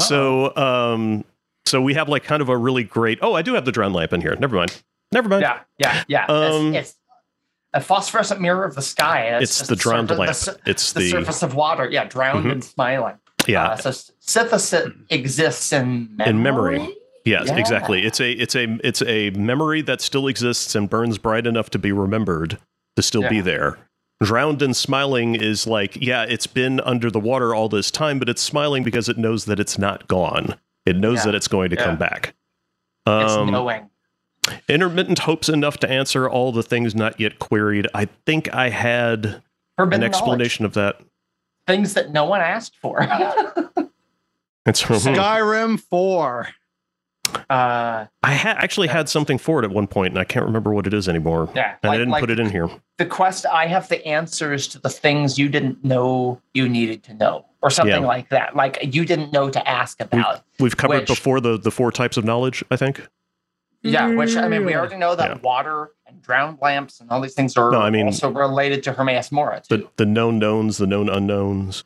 So, 0.00 0.56
um, 0.56 1.24
so 1.66 1.80
we 1.82 1.94
have 1.94 2.08
like 2.08 2.24
kind 2.24 2.40
of 2.42 2.48
a 2.48 2.56
really 2.56 2.82
great. 2.82 3.18
Oh, 3.22 3.34
I 3.34 3.42
do 3.42 3.54
have 3.54 3.64
the 3.64 3.72
drown 3.72 3.92
lamp 3.92 4.12
in 4.12 4.20
here. 4.22 4.34
Never 4.36 4.56
mind. 4.56 4.80
Never 5.12 5.28
mind. 5.28 5.42
Yeah, 5.42 5.60
yeah, 5.78 6.02
yeah. 6.08 6.26
Um, 6.26 6.74
it's 6.74 6.94
a 7.74 7.80
phosphorescent 7.80 8.40
mirror 8.40 8.64
of 8.64 8.74
the 8.74 8.82
sky. 8.82 9.36
It's 9.40 9.66
the 9.66 9.76
drowned 9.76 10.08
surface- 10.08 10.46
lamp. 10.46 10.60
The, 10.64 10.70
It's 10.70 10.92
the 10.92 11.00
the 11.00 11.10
surface 11.10 11.42
of 11.42 11.54
water. 11.54 11.88
Yeah, 11.90 12.04
drowned 12.04 12.46
Mhm. 12.46 12.52
and 12.52 12.64
smiling. 12.64 13.16
yeah. 13.46 13.68
Uh, 13.70 13.76
so 13.76 13.90
Sithis 13.90 14.94
exists 15.10 15.72
in 15.72 16.08
memory. 16.16 16.30
In 16.30 16.42
memory. 16.42 16.96
Yes, 17.26 17.48
Yeah. 17.48 17.56
exactly. 17.56 18.04
It's 18.06 18.20
a 18.20 18.32
it's 18.32 18.54
a 18.54 18.78
it's 18.84 19.02
a 19.02 19.30
memory 19.30 19.82
that 19.82 20.00
still 20.00 20.28
exists 20.28 20.74
and 20.74 20.88
burns 20.88 21.18
bright 21.18 21.46
enough 21.46 21.70
to 21.70 21.78
be 21.78 21.90
remembered 21.92 22.58
to 22.96 23.02
still 23.02 23.28
be 23.28 23.40
there. 23.40 23.78
Drowned 24.22 24.62
and 24.62 24.76
smiling 24.76 25.34
is 25.34 25.66
like, 25.66 25.96
yeah, 26.00 26.22
it's 26.22 26.46
been 26.46 26.80
under 26.80 27.10
the 27.10 27.18
water 27.18 27.54
all 27.54 27.68
this 27.68 27.90
time, 27.90 28.18
but 28.18 28.28
it's 28.28 28.40
smiling 28.42 28.82
because 28.84 29.08
it 29.08 29.18
knows 29.18 29.46
that 29.46 29.58
it's 29.58 29.78
not 29.78 30.06
gone. 30.06 30.54
It 30.86 30.96
knows 30.96 31.18
Yeah. 31.20 31.24
that 31.26 31.34
it's 31.34 31.48
going 31.48 31.70
to 31.70 31.76
Yeah. 31.76 31.84
come 31.84 31.96
back. 31.96 32.34
It's 33.06 33.32
Um, 33.32 33.50
knowing. 33.50 33.90
Intermittent 34.68 35.20
hopes 35.20 35.48
enough 35.48 35.78
to 35.78 35.88
answer 35.90 36.28
all 36.28 36.52
the 36.52 36.62
things 36.62 36.94
not 36.94 37.18
yet 37.20 37.38
queried. 37.38 37.86
I 37.94 38.06
think 38.26 38.52
I 38.54 38.68
had 38.70 39.42
Forbidden 39.76 40.02
an 40.04 40.10
knowledge. 40.10 40.14
explanation 40.14 40.64
of 40.64 40.74
that. 40.74 41.00
Things 41.66 41.94
that 41.94 42.10
no 42.12 42.24
one 42.24 42.40
asked 42.40 42.76
for. 42.76 43.00
It's 44.66 44.82
Skyrim 44.82 45.78
4. 45.78 46.48
uh, 47.34 47.36
I 47.50 48.06
ha- 48.34 48.56
actually 48.58 48.88
had 48.88 49.10
something 49.10 49.36
for 49.36 49.60
it 49.62 49.64
at 49.66 49.70
one 49.70 49.86
point, 49.86 50.12
and 50.12 50.18
I 50.18 50.24
can't 50.24 50.46
remember 50.46 50.72
what 50.72 50.86
it 50.86 50.94
is 50.94 51.06
anymore. 51.06 51.50
yeah, 51.54 51.74
And 51.82 51.92
I 51.92 51.96
didn't 51.98 52.12
like 52.12 52.20
put 52.20 52.30
it 52.30 52.40
in 52.40 52.48
here. 52.50 52.70
the 52.96 53.04
quest. 53.04 53.44
I 53.44 53.66
have 53.66 53.88
the 53.90 54.02
answers 54.06 54.66
to 54.68 54.78
the 54.78 54.88
things 54.88 55.38
you 55.38 55.50
didn't 55.50 55.84
know 55.84 56.40
you 56.54 56.66
needed 56.66 57.02
to 57.04 57.14
know, 57.14 57.44
or 57.60 57.68
something 57.68 58.00
Yeah. 58.02 58.06
like 58.08 58.30
that. 58.30 58.56
Like 58.56 58.78
you 58.94 59.04
didn't 59.04 59.34
know 59.34 59.50
to 59.50 59.68
ask 59.68 60.00
about. 60.00 60.42
We've 60.58 60.76
covered 60.78 61.00
Which- 61.00 61.08
before 61.08 61.40
the 61.40 61.58
the 61.58 61.70
four 61.70 61.92
types 61.92 62.16
of 62.16 62.24
knowledge. 62.24 62.64
I 62.70 62.76
think. 62.76 63.06
Yeah, 63.84 64.08
which 64.14 64.34
I 64.36 64.48
mean, 64.48 64.64
we 64.64 64.74
already 64.74 64.96
know 64.96 65.14
that 65.14 65.28
Yeah. 65.30 65.38
water 65.42 65.90
and 66.06 66.20
drowned 66.22 66.58
lamps 66.62 67.00
and 67.00 67.10
all 67.10 67.20
these 67.20 67.34
things 67.34 67.56
are 67.56 67.70
No, 67.70 67.80
I 67.82 67.90
mean- 67.90 68.06
also 68.06 68.30
related 68.30 68.82
to 68.84 68.92
Hermaeus 68.92 69.30
Mora 69.30 69.60
too. 69.60 69.76
The 69.76 69.88
the 69.96 70.06
known 70.06 70.38
knowns, 70.38 70.78
the 70.78 70.86
known 70.86 71.08
unknowns, 71.10 71.84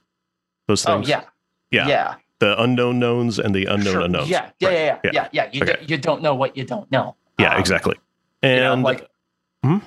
those 0.68 0.86
oh 0.86 0.96
things. 0.96 1.08
yeah, 1.08 1.22
yeah, 1.70 1.88
yeah, 1.88 2.14
The 2.38 2.60
unknown 2.62 3.00
knowns 3.00 3.38
and 3.40 3.52
the 3.54 3.64
unknown 3.66 3.92
Sure. 3.94 4.00
unknowns. 4.02 4.30
Yeah, 4.30 4.50
yeah, 4.60 4.68
Right. 4.68 4.74
yeah, 4.78 4.84
yeah, 4.84 4.98
Yeah. 5.02 5.10
yeah, 5.12 5.28
yeah. 5.32 5.48
You, 5.52 5.62
Okay. 5.62 5.76
do, 5.84 5.92
you 5.94 5.98
don't 5.98 6.22
know 6.22 6.34
what 6.36 6.56
you 6.56 6.64
don't 6.64 6.90
know. 6.92 7.16
Yeah, 7.38 7.54
Um, 7.54 7.60
exactly. 7.60 7.96
you 8.44 8.48
know, 8.56 8.72
And 8.74 8.82
like, 8.84 9.08
Hmm? 9.64 9.78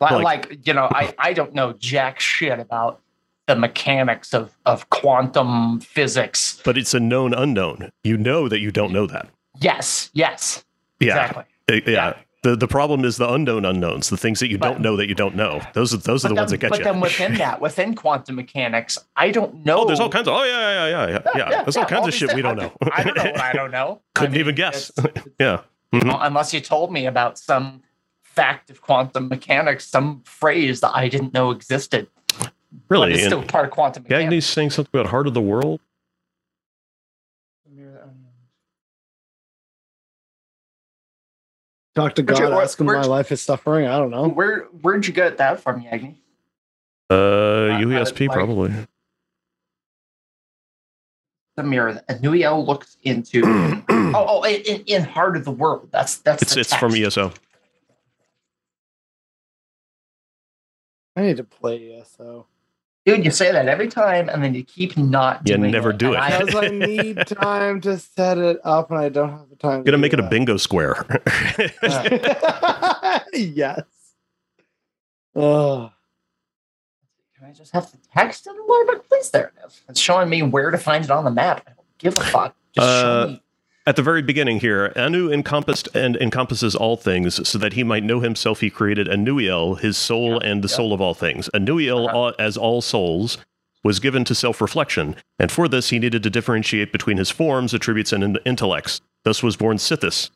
like, 0.00 0.10
Like- 0.12 0.22
like, 0.24 0.66
you 0.66 0.72
know, 0.74 0.88
I, 0.92 1.12
I 1.18 1.32
don't 1.32 1.54
know 1.54 1.72
jack 1.72 2.20
shit 2.20 2.60
about 2.60 3.00
the 3.46 3.56
mechanics 3.56 4.32
of, 4.34 4.56
of 4.64 4.88
quantum 4.90 5.80
physics. 5.80 6.60
but 6.64 6.76
it's 6.78 6.94
a 6.94 7.00
known 7.00 7.34
unknown. 7.34 7.90
You 8.04 8.16
know 8.16 8.48
that 8.48 8.60
you 8.60 8.70
don't 8.70 8.92
know 8.92 9.06
that. 9.08 9.28
Yes, 9.60 10.10
yes, 10.12 10.64
Yeah, 11.00 11.06
exactly. 11.26 11.44
Uh, 11.70 11.74
yeah. 11.74 11.80
Yeah. 11.86 12.14
The 12.42 12.54
the 12.54 12.68
problem 12.68 13.04
is 13.04 13.16
the 13.16 13.28
unknown 13.32 13.64
unknowns, 13.64 14.08
the 14.08 14.16
things 14.16 14.38
that 14.40 14.48
you 14.50 14.58
But- 14.58 14.68
don't 14.72 14.80
know 14.80 14.96
that 14.96 15.08
you 15.08 15.14
don't 15.14 15.34
know. 15.34 15.60
Those 15.72 15.92
are 15.92 15.96
those 15.96 16.24
are 16.24 16.28
the 16.28 16.34
then, 16.34 16.42
ones 16.42 16.50
that 16.52 16.58
get 16.58 16.70
but 16.70 16.78
you. 16.78 16.84
But 16.84 16.92
then 16.92 17.00
within 17.00 17.34
that, 17.38 17.60
within 17.60 17.94
quantum 17.94 18.36
mechanics, 18.36 18.98
I 19.16 19.30
don't 19.32 19.64
know. 19.64 19.78
oh, 19.82 19.84
there's 19.86 19.98
all 20.00 20.08
kinds 20.10 20.28
of. 20.28 20.34
Oh 20.34 20.44
yeah, 20.44 20.86
yeah, 20.86 21.06
yeah, 21.08 21.08
yeah, 21.08 21.32
yeah. 21.50 21.62
There's 21.64 21.76
all 21.76 21.82
yeah, 21.82 21.88
kinds 21.88 22.00
of 22.06 22.12
these 22.12 22.14
shit 22.14 22.34
we 22.34 22.42
don't 22.42 22.56
know. 22.56 22.70
I 22.92 23.02
don't 23.02 23.16
know 23.16 23.32
I 23.42 23.52
don't 23.52 23.70
know. 23.72 24.00
Couldn't 24.14 24.32
mean, 24.32 24.40
even 24.40 24.54
guess. 24.54 24.90
it's- 24.98 25.24
yeah. 25.40 25.60
Mhm. 25.92 26.06
Well, 26.08 26.18
unless 26.20 26.52
you 26.54 26.60
told 26.60 26.92
me 26.92 27.06
about 27.06 27.36
some 27.38 27.82
fact 28.22 28.70
of 28.70 28.80
quantum 28.80 29.28
mechanics, 29.28 29.86
some 29.86 30.20
phrase 30.24 30.80
that 30.82 30.94
I 30.94 31.08
didn't 31.08 31.32
know 31.34 31.50
existed. 31.50 32.06
But 32.38 32.52
Really. 32.88 33.12
it's 33.14 33.22
And 33.22 33.30
still 33.30 33.42
part 33.42 33.64
of 33.64 33.70
quantum 33.72 34.02
mechanics. 34.04 34.24
Gagny's 34.24 34.46
saying 34.46 34.70
something 34.70 34.90
about 35.00 35.10
heart 35.10 35.26
of 35.26 35.34
the 35.34 35.40
world. 35.40 35.80
Talk 41.96 42.14
to 42.16 42.22
God, 42.22 42.38
you- 42.38 42.44
where- 42.50 42.62
ask 42.62 42.78
him 42.78 42.86
where'd 42.86 42.98
my 43.00 43.04
you- 43.04 43.10
life 43.10 43.32
is 43.32 43.40
suffering. 43.42 43.86
I 43.88 43.98
don't 43.98 44.10
know. 44.10 44.28
Where 44.28 44.64
where'd 44.82 45.06
you 45.06 45.12
get 45.14 45.38
that 45.38 45.60
from, 45.60 45.82
Yagi? 45.82 46.14
Uh, 47.10 47.14
Uh, 47.14 47.78
UESP 47.80 48.28
like- 48.28 48.36
probably. 48.36 48.72
The 51.56 51.62
mirror 51.62 51.94
that 51.94 52.06
Anuiel 52.08 52.66
looks 52.66 52.98
into. 53.02 53.40
oh, 53.88 54.12
oh, 54.14 54.42
in, 54.44 54.82
in 54.82 55.02
Heart 55.04 55.38
of 55.38 55.46
the 55.46 55.50
World. 55.50 55.88
That's 55.90 56.18
that's 56.18 56.42
It's 56.42 56.52
the 56.54 56.60
it's 56.60 56.74
from. 56.74 56.94
ESO. 56.94 57.32
I 61.16 61.22
need 61.22 61.38
to 61.38 61.44
play 61.44 61.94
ESO. 61.98 62.46
Dude, 63.06 63.24
you 63.24 63.30
say 63.30 63.52
that 63.52 63.68
every 63.68 63.86
time, 63.88 64.28
and 64.28 64.42
then 64.42 64.52
you 64.52 64.64
keep 64.64 64.96
not 64.98 65.42
You 65.48 65.56
doing 65.56 65.70
never 65.70 65.90
it. 65.90 65.98
do 65.98 66.12
it. 66.12 66.16
I- 66.18 66.38
Because 66.44 66.54
I 66.64 66.68
need 66.68 67.24
time 67.28 67.80
to 67.82 67.98
set 67.98 68.36
it 68.36 68.58
up 68.64 68.90
and 68.90 68.98
I 68.98 69.08
don't 69.08 69.30
have 69.30 69.48
the 69.48 69.54
time. 69.56 69.84
Gonna 69.84 69.92
to 69.92 69.98
make 69.98 70.10
do 70.10 70.18
it 70.18 70.24
a 70.24 70.28
bingo 70.28 70.56
square. 70.56 71.04
that. 71.82 73.26
yes. 73.32 73.82
Oh, 75.34 75.92
Can 77.38 77.48
I 77.48 77.52
just 77.52 77.72
have 77.72 77.90
to 77.92 77.98
text 78.12 78.46
it 78.46 78.50
a 78.56 78.60
little 78.60 78.86
bit? 78.86 79.08
Please, 79.08 79.30
there 79.30 79.52
it 79.56 79.66
is. 79.66 79.80
It's 79.88 80.00
showing 80.00 80.28
me 80.28 80.42
where 80.42 80.70
to 80.70 80.78
find 80.78 81.04
it 81.04 81.10
on 81.10 81.24
the 81.24 81.30
map. 81.30 81.62
I 81.66 81.70
don't 81.74 81.98
give 81.98 82.16
a 82.18 82.20
fuck. 82.22 82.56
Just 82.74 82.86
Uh, 82.88 83.02
show 83.02 83.28
me. 83.32 83.42
At 83.88 83.94
the 83.94 84.02
very 84.02 84.20
beginning 84.20 84.58
here, 84.60 84.92
Anu 84.96 85.30
encompassed 85.30 85.88
and 85.94 86.16
encompasses 86.16 86.74
all 86.74 86.96
things, 86.96 87.48
so 87.48 87.56
that 87.58 87.74
he 87.74 87.84
might 87.84 88.02
know 88.02 88.18
himself. 88.18 88.58
He 88.60 88.68
created 88.68 89.06
Anuiel, 89.06 89.78
his 89.78 89.96
soul 89.96 90.40
and 90.40 90.62
the 90.64 90.68
yeah. 90.68 90.74
soul 90.74 90.92
of 90.92 91.00
all 91.00 91.14
things. 91.14 91.48
Anuiel, 91.54 92.08
Uh-huh. 92.08 92.16
all- 92.16 92.34
as 92.38 92.56
all 92.56 92.82
souls, 92.82 93.38
was 93.84 94.00
given 94.00 94.24
to 94.24 94.34
self-reflection, 94.34 95.14
and 95.38 95.52
for 95.52 95.68
this 95.68 95.90
he 95.90 96.00
needed 96.00 96.24
to 96.24 96.30
differentiate 96.30 96.90
between 96.90 97.16
his 97.18 97.30
forms, 97.30 97.72
attributes, 97.72 98.12
and 98.12 98.24
in- 98.24 98.38
intellects. 98.44 99.00
Thus 99.22 99.40
was 99.44 99.56
born 99.56 99.76
Sithis, 99.76 100.30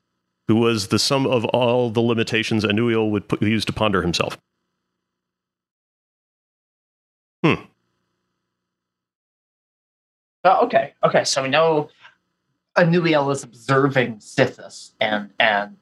who 0.47 0.55
was 0.55 0.89
the 0.89 1.01
sum 1.01 1.27
of 1.27 1.45
all 1.47 1.91
the 1.91 2.01
limitations 2.01 2.65
Anuiel 2.65 3.11
would 3.11 3.27
put, 3.27 3.43
use 3.43 3.65
to 3.65 3.73
ponder 3.73 4.03
himself. 4.03 4.39
Oh, 10.45 10.65
okay, 10.67 10.95
okay. 11.05 11.25
So 11.25 11.43
we 11.43 11.49
know 11.49 11.91
Anuiel 12.85 13.31
is 13.33 13.43
observing 13.45 14.17
Sithis 14.19 14.93
and 15.01 15.31
and 15.39 15.77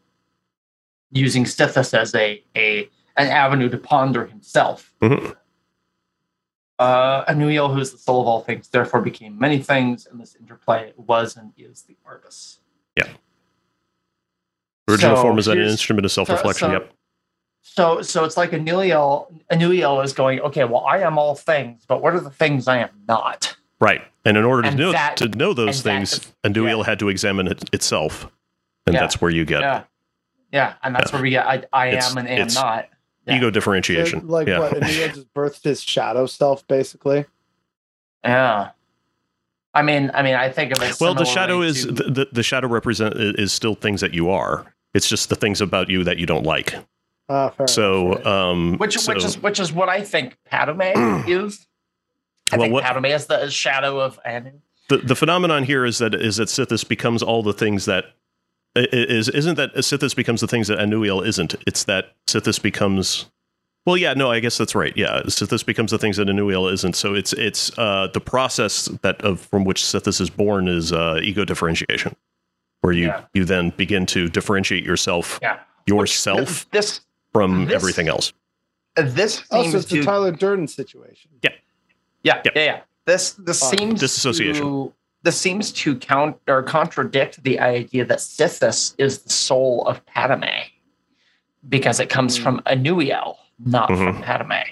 using 1.11 1.45
Sithis 1.45 1.97
as 1.97 2.15
a 2.15 2.43
a 2.57 2.89
an 3.17 3.29
avenue 3.29 3.69
to 3.71 3.79
ponder 3.79 4.27
himself. 4.27 4.93
Mhm. 5.03 5.35
Uh, 6.79 7.25
Anuiel, 7.25 7.73
who 7.75 7.81
is 7.81 7.91
the 7.91 7.99
soul 7.99 8.21
of 8.21 8.29
all 8.29 8.41
things, 8.43 8.69
therefore 8.69 9.01
became 9.01 9.37
many 9.39 9.59
things, 9.61 10.07
and 10.07 10.21
this 10.21 10.37
interplay 10.37 10.93
was 10.97 11.37
and 11.37 11.53
is 11.57 11.83
the 11.83 11.97
Aurbis. 12.07 12.59
Yeah. 12.97 13.09
Original 14.89 15.17
So 15.17 15.23
form 15.23 15.39
is 15.39 15.49
an 15.49 15.59
instrument 15.59 16.05
of 16.05 16.13
self-reflection. 16.13 16.69
so- 16.69 16.73
yep. 16.73 16.93
So, 17.61 18.01
so 18.03 18.25
it's 18.25 18.37
like 18.37 18.53
Anuiel. 18.53 19.27
Anuiel 19.53 20.03
is 20.05 20.13
going, 20.13 20.41
okay. 20.41 20.65
Well, 20.65 20.87
I 20.87 20.99
am 21.01 21.19
all 21.19 21.35
things, 21.35 21.85
but 21.87 22.01
what 22.01 22.15
are 22.15 22.21
the 22.21 22.31
things 22.31 22.67
I 22.69 22.79
am 22.79 22.91
not? 23.07 23.57
Right. 23.81 24.01
And 24.29 24.37
in 24.37 24.45
order 24.45 24.63
to 24.63 24.69
And 24.69 24.77
know 24.79 24.93
that- 24.93 25.17
to 25.17 25.29
know 25.29 25.55
those 25.55 25.79
and 25.79 25.85
that 25.85 26.09
things, 26.09 26.13
is- 26.13 26.33
Anuiel 26.45 26.79
yeah. 26.79 26.85
had 26.85 26.99
to 26.99 27.09
examine 27.09 27.49
it 27.49 27.63
itself. 27.73 28.31
And 28.87 28.93
Yeah. 28.95 29.01
that's 29.01 29.21
where 29.23 29.31
you 29.31 29.45
get 29.47 29.61
Yeah, 29.63 29.83
yeah, 30.53 30.75
and 30.83 30.95
that's 30.95 31.13
where 31.13 31.23
we 31.23 31.31
get. 31.31 31.47
I, 31.47 31.63
I 31.73 31.87
It's- 31.89 32.11
am 32.13 32.19
and 32.19 32.29
am 32.29 32.35
it's- 32.35 32.55
not. 32.55 32.89
Yeah. 33.27 33.37
ego 33.37 33.51
differentiation. 33.51 34.21
So, 34.21 34.27
like 34.27 34.47
yeah. 34.49 34.59
what? 34.59 34.73
Anuiel 34.73 35.15
just 35.15 35.33
birthed 35.35 35.65
his 35.65 35.83
shadow 35.83 36.27
self, 36.27 36.67
basically. 36.67 37.25
Yeah. 38.25 38.71
I 39.75 39.83
mean, 39.83 40.11
I 40.15 40.23
mean, 40.23 40.35
I 40.35 40.49
think 40.51 40.73
of 40.73 40.83
it. 40.83 40.97
well, 41.01 41.15
the 41.15 41.25
similarly 41.25 41.35
shadow 41.35 41.63
is 41.63 41.85
to- 41.87 41.93
the, 41.93 42.03
the, 42.05 42.29
the 42.33 42.43
shadow 42.43 42.69
represent 42.69 43.15
is 43.17 43.53
still 43.53 43.75
things 43.75 44.01
that 44.01 44.13
you 44.15 44.31
are. 44.31 44.67
It's 44.95 45.09
just 45.09 45.29
the 45.29 45.37
things 45.37 45.61
about 45.61 45.89
you 45.91 46.05
that 46.05 46.19
you 46.19 46.27
don't 46.27 46.45
like. 46.45 46.75
Ah, 47.29 47.51
fair 47.51 47.69
So, 47.69 48.13
enough. 48.13 48.27
um, 48.27 48.79
which 48.79 48.99
so- 48.99 49.13
which 49.15 49.25
is 49.25 49.43
which 49.43 49.61
is 49.61 49.73
what 49.73 49.89
I 49.91 50.03
think 50.03 50.37
Padomay 50.51 51.29
is. 51.29 51.67
I 52.53 52.57
Well, 52.57 52.65
think 52.65 52.73
what- 52.75 52.85
Padomay 52.85 53.15
is 53.15 53.27
the 53.27 53.51
shadow 53.51 54.01
of 54.01 54.19
Anu. 54.25 54.53
the 54.89 54.99
the 54.99 55.15
phenomenon 55.17 55.65
here 55.65 55.85
is 55.85 55.99
that 55.99 56.15
is 56.15 56.37
that 56.37 56.49
Sithis 56.49 56.87
becomes 56.89 57.23
all 57.23 57.43
the 57.43 57.53
things 57.53 57.85
that 57.85 58.07
i- 58.77 58.81
i- 58.81 58.89
is 58.93 59.29
isn't 59.29 59.57
that 59.57 59.75
Sithis 59.77 60.15
becomes 60.17 60.41
the 60.41 60.47
things 60.49 60.69
that 60.69 60.79
Anuiel 60.79 61.27
isn't. 61.27 61.55
It's 61.67 61.85
that 61.85 62.15
Sithis 62.27 62.61
becomes 62.61 63.27
Well, 63.87 63.97
yeah, 63.97 64.13
no, 64.13 64.31
I 64.31 64.41
guess 64.41 64.59
that's 64.59 64.75
right. 64.75 64.93
Yeah, 64.97 65.23
Sithis 65.27 65.65
becomes 65.65 65.93
the 65.93 65.99
things 65.99 66.19
that 66.19 66.29
Anuiel 66.29 66.71
isn't. 66.73 66.95
So 66.95 67.15
it's 67.15 67.33
it's 67.35 67.71
uh, 67.79 68.09
the 68.13 68.21
process 68.21 68.87
that 69.03 69.21
of 69.23 69.41
from 69.41 69.65
which 69.65 69.83
Sithis 69.83 70.21
is 70.21 70.29
born 70.31 70.69
is 70.69 70.93
uh, 70.93 71.21
ego 71.23 71.45
differentiation, 71.45 72.15
where 72.83 72.93
you 72.93 73.07
Yeah. 73.07 73.25
you 73.35 73.45
then 73.45 73.71
begin 73.71 74.05
to 74.07 74.29
differentiate 74.29 74.85
yourself 74.85 75.39
Yeah. 75.43 75.59
yourself 75.87 76.67
This 76.71 77.01
from 77.33 77.65
this- 77.67 77.75
everything 77.75 78.09
else. 78.09 78.33
this 78.97 79.43
Also, 79.51 79.63
seems 79.71 79.75
it's 79.77 79.91
the 79.93 79.99
to 80.01 80.05
Tyler 80.05 80.33
Durden 80.33 80.67
situation. 80.67 81.31
Yeah, 81.43 81.51
Yep. 82.25 82.47
yeah, 82.47 82.53
yeah. 82.63 82.81
This 83.07 83.33
this 83.33 83.63
Uh, 83.63 83.67
seems 83.77 84.01
disassociation. 84.01 84.63
To, 84.65 84.93
this 85.23 85.39
seems 85.39 85.73
to 85.73 85.97
count 85.97 86.37
or 86.47 86.63
contradict 86.63 87.43
the 87.43 87.59
idea 87.61 88.05
that 88.05 88.19
Sithis 88.19 88.95
is 88.99 89.19
the 89.23 89.31
soul 89.31 89.87
of 89.87 90.05
Padomay, 90.07 90.65
because 91.69 92.01
it 92.01 92.09
comes 92.11 92.37
Hmm. 92.37 92.43
from 92.43 92.61
Anuiel, 92.67 93.37
not 93.59 93.89
Mhm. 93.89 94.05
from 94.05 94.23
Padomay. 94.23 94.65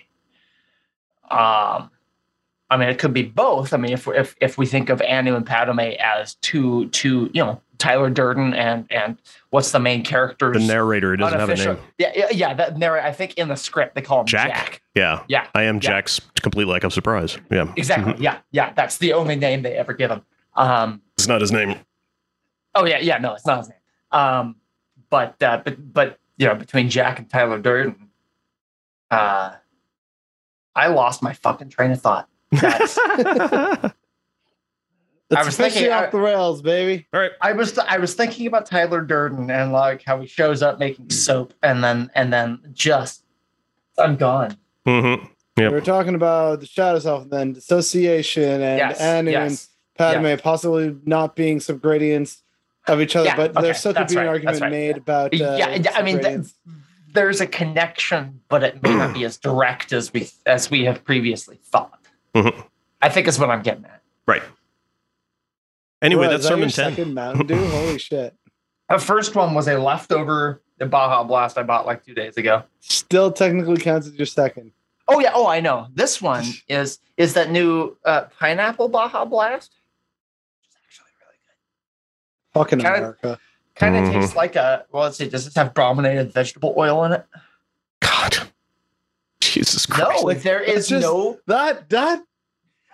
Um, 1.31 1.91
I 2.71 2.77
mean, 2.77 2.89
it 2.89 2.99
could 2.99 3.13
be 3.15 3.23
both. 3.23 3.73
I 3.73 3.77
mean, 3.77 3.93
if 3.93 4.07
we 4.07 4.17
if 4.17 4.37
if 4.41 4.59
we 4.59 4.67
think 4.67 4.89
of 4.91 5.01
Anu 5.03 5.35
and 5.37 5.47
Padomay 5.47 5.97
as 5.97 6.35
two 6.37 6.89
two, 6.91 7.31
you 7.33 7.45
know, 7.45 7.61
Tyler 7.79 8.11
Durden 8.11 8.55
and 8.55 8.87
and 8.91 9.19
what's 9.51 9.73
the 9.73 9.79
main 9.79 10.03
character? 10.05 10.53
The 10.53 10.61
narrator 10.61 11.15
it 11.15 11.19
doesn't 11.19 11.39
have 11.39 11.49
a 11.51 11.55
name. 11.57 11.79
Yeah, 11.99 12.13
yeah, 12.15 12.29
yeah. 12.33 12.55
That 12.55 12.79
narrator. 12.79 13.07
I 13.07 13.13
think 13.13 13.35
in 13.35 13.49
the 13.49 13.57
script 13.57 13.95
they 13.95 14.03
call 14.03 14.21
him 14.21 14.27
Jack? 14.27 14.49
Jack. 14.49 14.83
Yeah, 14.95 15.23
Yeah, 15.29 15.47
I 15.55 15.65
am 15.65 15.77
Yeah. 15.77 15.81
Jack's 15.81 16.21
complete 16.43 16.67
lack 16.67 16.85
of 16.85 16.93
surprise. 16.93 17.39
Yeah, 17.51 17.73
exactly. 17.77 18.15
Yeah, 18.19 18.39
yeah. 18.51 18.73
That's 18.73 18.99
the 18.99 19.13
only 19.13 19.37
name 19.37 19.63
they 19.63 19.75
ever 19.75 19.93
give 19.95 20.11
him. 20.11 20.23
Um, 20.55 21.03
it's 21.19 21.29
not 21.29 21.41
his 21.41 21.53
name. 21.53 21.77
oh 22.75 22.87
yeah, 22.87 22.99
yeah. 22.99 23.19
No, 23.19 23.35
it's 23.35 23.47
not 23.47 23.59
his 23.59 23.69
name. 23.69 23.79
Um, 24.13 24.57
but 25.11 25.43
uh, 25.43 25.61
but 25.65 25.93
but 25.93 26.19
you 26.39 26.47
know, 26.47 26.55
between 26.55 26.89
Jack 26.91 27.19
and 27.19 27.29
Tyler 27.29 27.59
Durden, 27.59 28.11
uh, 29.11 29.53
I 30.75 30.89
lost 30.89 31.23
my 31.23 31.33
fucking 31.33 31.71
train 31.71 31.91
of 31.91 32.01
thought. 32.01 32.29
That's, 32.53 32.99
It's 35.31 35.41
I 35.41 35.45
was 35.45 35.57
thinking- 35.57 35.91
off 35.91 36.13
the 36.13 36.19
rails, 36.21 36.63
baby. 36.63 37.07
All 37.13 37.21
right. 37.21 37.33
I 37.41 37.53
was 37.53 37.77
I 37.79 37.99
was 37.99 38.15
thinking 38.15 38.47
about 38.47 38.67
Tyler 38.67 39.01
Durden 39.01 39.51
and 39.51 39.73
like 39.73 40.03
how 40.05 40.21
he 40.21 40.27
shows 40.27 40.63
up 40.63 40.79
making 40.79 41.11
soap 41.11 41.53
and 41.63 41.83
then 41.83 42.11
and 42.15 42.33
then 42.33 42.61
just 42.73 43.25
I'm 43.99 44.17
gone. 44.17 44.57
Mm-hmm. 44.87 45.25
Yep. 45.57 45.73
We 45.73 45.75
were 45.75 45.81
talking 45.81 46.15
about 46.15 46.61
the 46.61 46.67
shadow 46.67 46.99
self, 46.99 47.23
and 47.23 47.31
then 47.31 47.53
dissociation, 47.55 48.61
and 48.61 48.79
yes, 48.79 49.01
Anu 49.01 49.31
and 49.33 49.51
yes. 49.53 49.69
Padomay 49.99 50.41
possibly 50.41 50.95
not 51.07 51.35
being 51.35 51.59
subgradients 51.61 52.43
of 52.87 53.01
each 53.01 53.17
other, 53.17 53.27
Yeah, 53.27 53.37
but 53.37 53.55
there 53.55 53.65
okay, 53.71 53.73
still 53.73 53.93
could 53.95 54.03
that's 54.03 54.15
be 54.15 54.21
an 54.21 54.27
argument 54.29 54.61
right. 54.61 54.71
made 54.71 54.97
about. 54.99 55.33
Uh, 55.33 55.57
yeah, 55.59 55.75
yeah, 55.75 55.93
I 55.95 56.03
mean, 56.03 56.21
th- 56.23 56.47
there's 57.15 57.41
a 57.41 57.47
connection, 57.47 58.43
but 58.51 58.63
it 58.63 58.83
may 58.83 58.95
not 58.95 59.15
be 59.15 59.25
as 59.25 59.39
direct 59.39 59.95
as 59.95 60.13
we 60.13 60.29
as 60.45 60.71
we 60.71 60.85
have 60.85 61.03
previously 61.05 61.59
thought. 61.65 61.99
Mhm. 62.35 62.65
I 63.01 63.09
think 63.09 63.27
is 63.27 63.39
what 63.39 63.49
I'm 63.51 63.63
getting 63.63 63.87
at. 63.87 64.03
Right. 64.27 64.43
Anyway, 66.03 66.27
What, 66.27 66.31
that's 66.31 66.45
is 66.45 66.45
that 66.45 66.49
sermon 66.51 66.61
your 66.69 66.71
ten. 66.71 66.93
Second 66.93 67.15
Mountain 67.15 67.47
Dew, 67.49 67.67
holy 67.69 67.99
shit! 67.99 68.35
The 68.89 68.99
first 68.99 69.35
one 69.35 69.55
was 69.55 69.67
a 69.69 69.79
leftover 69.79 70.63
Baja 70.79 71.25
Blast 71.25 71.57
I 71.59 71.63
bought 71.63 71.87
like 71.87 72.05
two 72.05 72.15
days 72.15 72.37
ago. 72.37 72.63
Still 72.81 73.33
technically 73.33 73.79
counts 73.79 74.07
as 74.07 74.15
your 74.15 74.27
second. 74.27 74.73
Oh 75.09 75.21
yeah, 75.21 75.33
oh 75.35 75.47
I 75.47 75.61
know. 75.61 75.87
This 75.95 76.21
one 76.21 76.45
is 76.69 76.99
is 77.17 77.35
that 77.35 77.51
new 77.51 77.97
uh, 78.05 78.25
pineapple 78.39 78.89
Baja 78.89 79.25
Blast. 79.25 79.75
Which 80.61 80.69
is 80.69 80.77
actually 80.85 81.13
really 81.25 81.39
good. 81.47 82.59
Fucking 82.61 82.79
Kinda- 82.81 82.99
America. 82.99 83.39
Kind 83.75 83.95
of 83.95 84.05
Mhm. 84.05 84.13
tastes 84.21 84.35
like 84.37 84.57
a 84.57 84.85
well. 84.91 85.03
Let's 85.05 85.19
see. 85.19 85.29
Does 85.29 85.45
this 85.45 85.55
have 85.57 85.75
brominated 85.75 86.33
vegetable 86.33 86.75
oil 86.79 87.05
in 87.05 87.13
it? 87.13 87.27
God, 88.01 88.49
Jesus 89.41 89.85
Christ. 89.85 90.11
No, 90.23 90.27
Like, 90.27 90.41
there 90.43 90.65
just- 90.65 90.91
no. 90.91 91.39
That 91.47 91.89
that. 91.91 92.23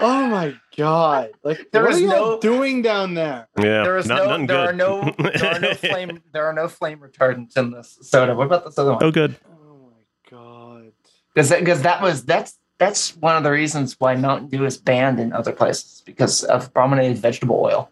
Oh 0.00 0.26
my 0.26 0.54
god! 0.76 1.30
Like, 1.44 1.70
There 1.70 1.82
what 1.82 1.92
is 1.92 1.98
are 1.98 2.00
you 2.00 2.08
no- 2.08 2.40
doing 2.40 2.82
down 2.82 3.14
there? 3.14 3.48
Yeah, 3.56 3.84
There 3.84 3.96
is 3.98 4.06
not, 4.06 4.26
no. 4.26 4.36
There 4.38 4.46
good. 4.46 4.68
are 4.68 4.72
no. 4.72 5.14
There 5.18 5.54
are 5.54 5.60
no 5.60 5.74
flame. 5.74 6.22
There 6.32 6.44
are 6.46 6.52
no 6.52 6.66
flame 6.68 6.98
retardants 6.98 7.56
in 7.56 7.70
this 7.70 7.98
soda. 8.02 8.34
What 8.34 8.46
about 8.46 8.64
this 8.64 8.78
other 8.78 8.92
one? 8.92 9.02
oh, 9.04 9.10
good. 9.12 9.36
Oh 9.48 9.90
my 9.92 10.30
god! 10.30 10.92
because 11.34 11.50
that, 11.50 11.64
'cause 11.64 11.82
that 11.82 12.02
was 12.02 12.24
that's 12.24 12.58
that's 12.78 13.16
one 13.18 13.36
of 13.36 13.44
the 13.44 13.50
reasons 13.52 13.94
why 14.00 14.16
Mountain 14.16 14.48
Dew 14.48 14.64
is 14.64 14.76
banned 14.76 15.20
in 15.20 15.32
other 15.32 15.52
places 15.52 16.02
because 16.04 16.42
of 16.44 16.72
brominated 16.72 17.18
vegetable 17.18 17.60
oil, 17.60 17.90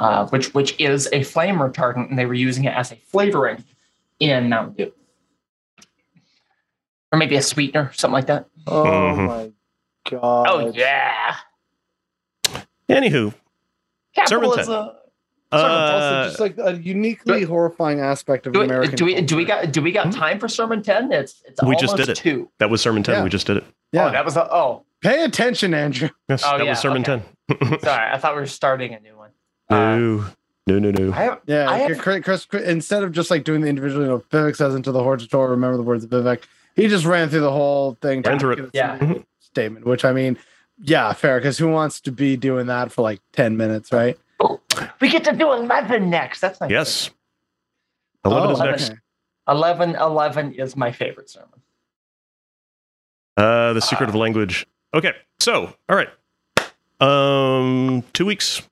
uh, 0.00 0.26
which 0.28 0.52
which 0.52 0.74
is 0.80 1.08
a 1.12 1.22
flame 1.22 1.56
retardant, 1.58 2.08
and 2.08 2.18
they 2.18 2.26
were 2.26 2.34
using 2.34 2.64
it 2.64 2.74
as 2.74 2.90
a 2.90 2.96
flavoring 2.96 3.62
in 4.18 4.48
Mountain 4.48 4.74
Dew, 4.74 4.92
or 7.12 7.18
maybe 7.18 7.36
a 7.36 7.42
sweetener, 7.42 7.92
something 7.94 8.14
like 8.14 8.26
that. 8.26 8.46
Oh 8.66 8.84
Mhm. 8.84 9.26
my 9.28 9.52
god! 10.08 10.46
Oh 10.48 10.72
yeah, 10.74 11.36
Anywho, 12.88 13.32
Sermon 14.26 14.50
capitalism. 14.50 14.72
also 14.74 14.96
uh, 15.52 16.28
just 16.28 16.40
like 16.40 16.56
a 16.58 16.74
uniquely 16.76 17.42
horrifying 17.42 18.00
aspect 18.00 18.46
of 18.46 18.52
Do 18.52 18.60
we, 18.60 18.64
American. 18.66 18.94
do 18.96 19.04
we 19.04 19.20
do 19.20 19.36
we 19.36 19.44
got 19.44 19.72
do 19.72 19.82
we 19.82 19.92
got 19.92 20.12
time 20.12 20.38
for 20.38 20.48
sermon 20.48 20.82
ten? 20.82 21.10
It's 21.12 21.42
it's 21.46 21.62
We 21.62 21.74
just 21.76 21.92
almost 21.92 22.06
did 22.08 22.08
it. 22.10 22.16
two. 22.16 22.50
that 22.58 22.70
was 22.70 22.80
sermon 22.80 23.02
ten. 23.02 23.16
Yeah. 23.16 23.24
We 23.24 23.30
just 23.30 23.46
did 23.46 23.56
it. 23.58 23.64
Yeah, 23.92 24.08
Oh, 24.08 24.12
that 24.12 24.24
was 24.24 24.36
a, 24.36 24.52
oh 24.52 24.84
pay 25.02 25.24
attention, 25.24 25.74
Andrew. 25.74 26.10
Yes, 26.28 26.42
Oh, 26.46 26.58
that 26.58 26.64
yeah, 26.64 26.70
was 26.70 26.80
sermon 26.80 27.02
okay. 27.08 27.22
ten. 27.58 27.78
sorry, 27.80 28.10
I 28.12 28.18
thought 28.18 28.34
we 28.34 28.40
were 28.40 28.46
starting 28.46 28.94
a 28.94 29.00
new 29.00 29.16
one. 29.16 29.30
Uh, 29.68 29.76
no, 30.66 30.78
no, 30.78 30.78
no, 30.78 30.90
no. 30.90 31.12
I 31.12 31.22
have, 31.22 31.40
Yeah, 31.46 31.68
I 31.70 31.78
have- 31.78 31.98
Chris, 31.98 32.22
Chris, 32.24 32.44
Chris- 32.44 32.68
instead 32.68 33.02
of 33.02 33.10
just 33.12 33.30
like 33.30 33.42
doing 33.44 33.60
the 33.60 33.68
individual, 33.68 34.02
you 34.02 34.08
know, 34.08 34.18
Vivec 34.30 34.54
says 34.56 34.74
into 34.74 34.92
the 34.92 35.02
hordes 35.02 35.24
of 35.24 35.30
Torah, 35.30 35.50
remember 35.50 35.76
the 35.76 35.82
words 35.82 36.04
of 36.04 36.10
Vivec. 36.10 36.42
He 36.76 36.86
just 36.86 37.04
ran 37.04 37.28
through 37.28 37.40
the 37.40 37.50
whole 37.50 37.96
thing. 38.00 38.22
Ran 38.22 38.38
through 38.38 38.52
it. 38.52 38.56
give 38.56 38.70
Yeah. 38.74 38.98
A 39.50 39.58
statement, 39.60 39.86
which 39.86 40.04
I 40.04 40.12
mean, 40.12 40.38
yeah, 40.82 41.12
fair. 41.12 41.38
Because 41.38 41.58
who 41.58 41.68
wants 41.68 42.00
to 42.02 42.12
be 42.12 42.36
doing 42.36 42.66
that 42.66 42.92
for 42.92 43.02
like 43.02 43.20
ten 43.32 43.56
minutes, 43.56 43.92
right? 43.92 44.18
we 45.00 45.08
get 45.10 45.24
to 45.24 45.32
do 45.36 45.52
eleven 45.52 46.08
next. 46.10 46.40
That's 46.40 46.60
my 46.60 46.68
Yes. 46.68 47.10
Eleven 48.24 48.50
Oh, 48.50 48.52
is 48.52 48.58
next. 48.60 48.90
okay. 48.90 48.98
11 49.48 49.96
11 49.96 50.52
is 50.54 50.76
my 50.76 50.92
favorite 50.92 51.28
sermon. 51.30 51.48
Uh, 53.36 53.72
the 53.72 53.80
secret 53.80 54.08
of 54.08 54.14
language. 54.14 54.66
Okay, 54.94 55.12
so 55.40 55.72
all 55.88 55.96
right. 55.96 56.08
Um, 57.00 58.04
two 58.12 58.26
weeks. 58.26 58.62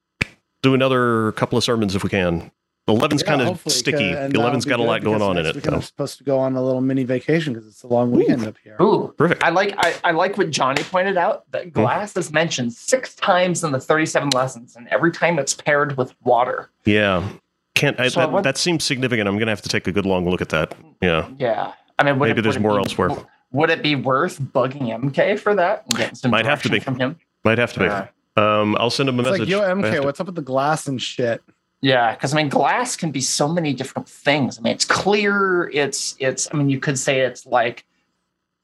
Do 0.63 0.75
another 0.75 1.33
couple 1.33 1.57
of 1.57 1.65
sermons 1.65 1.95
if 1.95 2.03
we 2.03 2.11
can. 2.11 2.51
Eleven's 2.89 3.23
Yeah, 3.23 3.28
kind 3.36 3.43
of 3.43 3.60
sticky. 3.70 4.10
and 4.12 4.32
The 4.35 4.40
eleven's 4.40 4.65
that'll 4.65 4.78
got 4.78 4.85
a 4.85 4.86
lot 4.86 5.05
going 5.05 5.20
on 5.23 5.36
in 5.36 5.44
it. 5.47 5.55
weekend 5.55 5.74
I'm 5.77 5.82
supposed 5.82 6.19
to 6.19 6.24
go 6.24 6.39
on 6.39 6.56
a 6.56 6.62
little 6.62 6.81
mini 6.81 7.05
vacation 7.05 7.52
because 7.52 7.69
it's 7.69 7.82
a 7.82 7.86
long 7.86 8.10
weekend 8.10 8.47
up 8.47 8.56
here. 8.65 8.77
Ooh. 8.81 9.15
Perfect. 9.19 9.43
I 9.44 9.51
like 9.51 9.74
I, 9.78 9.94
I 10.05 10.10
like 10.12 10.39
what 10.39 10.51
Johnny 10.51 10.82
pointed 10.82 11.16
out 11.16 11.44
that 11.52 11.73
glass 11.73 12.16
is 12.16 12.32
mentioned 12.32 12.73
six 12.73 13.15
times 13.15 13.62
in 13.62 13.73
the 13.73 13.81
37 13.81 14.31
lessons, 14.31 14.74
and 14.74 14.89
every 14.89 15.12
time 15.12 15.39
it's 15.39 15.55
paired 15.55 15.97
with 15.97 16.15
water. 16.24 16.70
Yeah. 16.85 17.28
Can't 17.74 18.01
I, 18.01 18.09
So 18.09 18.20
I 18.20 18.24
that, 18.27 18.32
want- 18.32 18.44
that 18.44 18.56
seems 18.56 18.82
significant. 18.85 19.28
I'm 19.28 19.39
gonna 19.39 19.51
have 19.52 19.62
to 19.62 19.69
take 19.69 19.86
a 19.86 19.93
good 19.93 20.06
long 20.06 20.28
look 20.28 20.40
at 20.40 20.48
that. 20.48 20.74
Yeah. 21.01 21.28
Yeah. 21.39 21.73
I 21.98 22.05
mean, 22.05 22.19
Maybe 22.19 22.39
it, 22.40 22.43
there's 22.43 22.59
more 22.59 22.73
be- 22.73 22.78
elsewhere. 22.78 23.10
Would 23.52 23.70
it 23.70 23.82
be 23.82 23.94
worth 23.97 24.40
bugging 24.40 24.89
MK 24.89 25.39
for 25.39 25.55
that 25.55 25.85
some 26.16 26.31
Might 26.31 26.44
have 26.47 26.62
to 26.62 26.69
direction 26.69 26.93
be. 26.94 26.98
from 26.98 26.98
him? 26.98 27.16
Might 27.44 27.59
have 27.59 27.73
to 27.74 27.81
be. 27.81 27.86
Uh, 27.86 28.06
Um, 28.36 28.77
I'll 28.78 28.90
send 28.90 29.09
him 29.09 29.16
a 29.19 29.23
It's 29.23 29.31
message. 29.31 29.40
like, 29.40 29.48
yo, 29.48 29.60
MK, 29.62 30.05
what's 30.05 30.20
up 30.20 30.27
with 30.27 30.36
the 30.36 30.43
glass 30.43 30.86
and 30.86 31.01
shit? 31.02 31.43
Yeah, 31.81 32.15
because 32.15 32.35
I 32.35 32.37
mean, 32.37 32.49
glass 32.49 32.97
can 32.97 33.11
be 33.13 33.21
so 33.21 33.47
many 33.49 33.73
different 33.73 34.09
things. 34.09 34.59
I 34.59 34.63
mean, 34.63 34.73
it's 34.73 34.85
clear. 34.85 35.71
It's 35.73 36.17
it's. 36.19 36.49
I 36.53 36.57
mean, 36.57 36.69
you 36.69 36.81
could 36.81 36.99
say 36.99 37.21
it's 37.21 37.47
like 37.47 37.85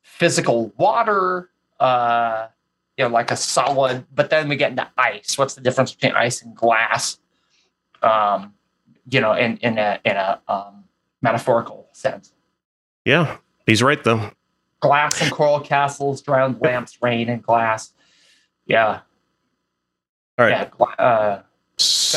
physical 0.03 0.73
water, 0.77 1.51
uh, 1.79 2.49
you 2.97 3.05
know, 3.05 3.11
like 3.11 3.31
a 3.31 3.37
solid. 3.37 4.05
But 4.15 4.31
then 4.31 4.49
we 4.49 4.57
get 4.57 4.71
into 4.73 4.89
ice. 4.99 5.39
What's 5.39 5.55
the 5.55 5.61
difference 5.61 5.95
between 5.95 6.13
ice 6.13 6.43
and 6.43 6.57
glass? 6.57 7.19
Um, 8.03 8.55
you 9.09 9.21
know, 9.21 9.33
in 9.35 9.59
in 9.59 9.79
a 9.79 10.01
in 10.05 10.17
a 10.17 10.41
um, 10.49 10.85
metaphorical 11.23 11.89
sense. 11.93 12.33
Yeah, 13.05 13.37
he's 13.67 13.83
right 13.83 14.03
though. 14.03 14.33
Glass 14.81 15.23
and 15.23 15.31
coral 15.31 15.61
castles, 15.61 16.21
drowned 16.21 16.61
lamps, 16.61 16.99
rain 17.01 17.29
and 17.29 17.43
glass. 17.43 17.93
Yeah. 18.67 19.01
All 20.37 20.47
right. 20.47 20.51
Yeah. 20.51 20.65
gla- 20.69 20.95
Uh, 20.99 21.43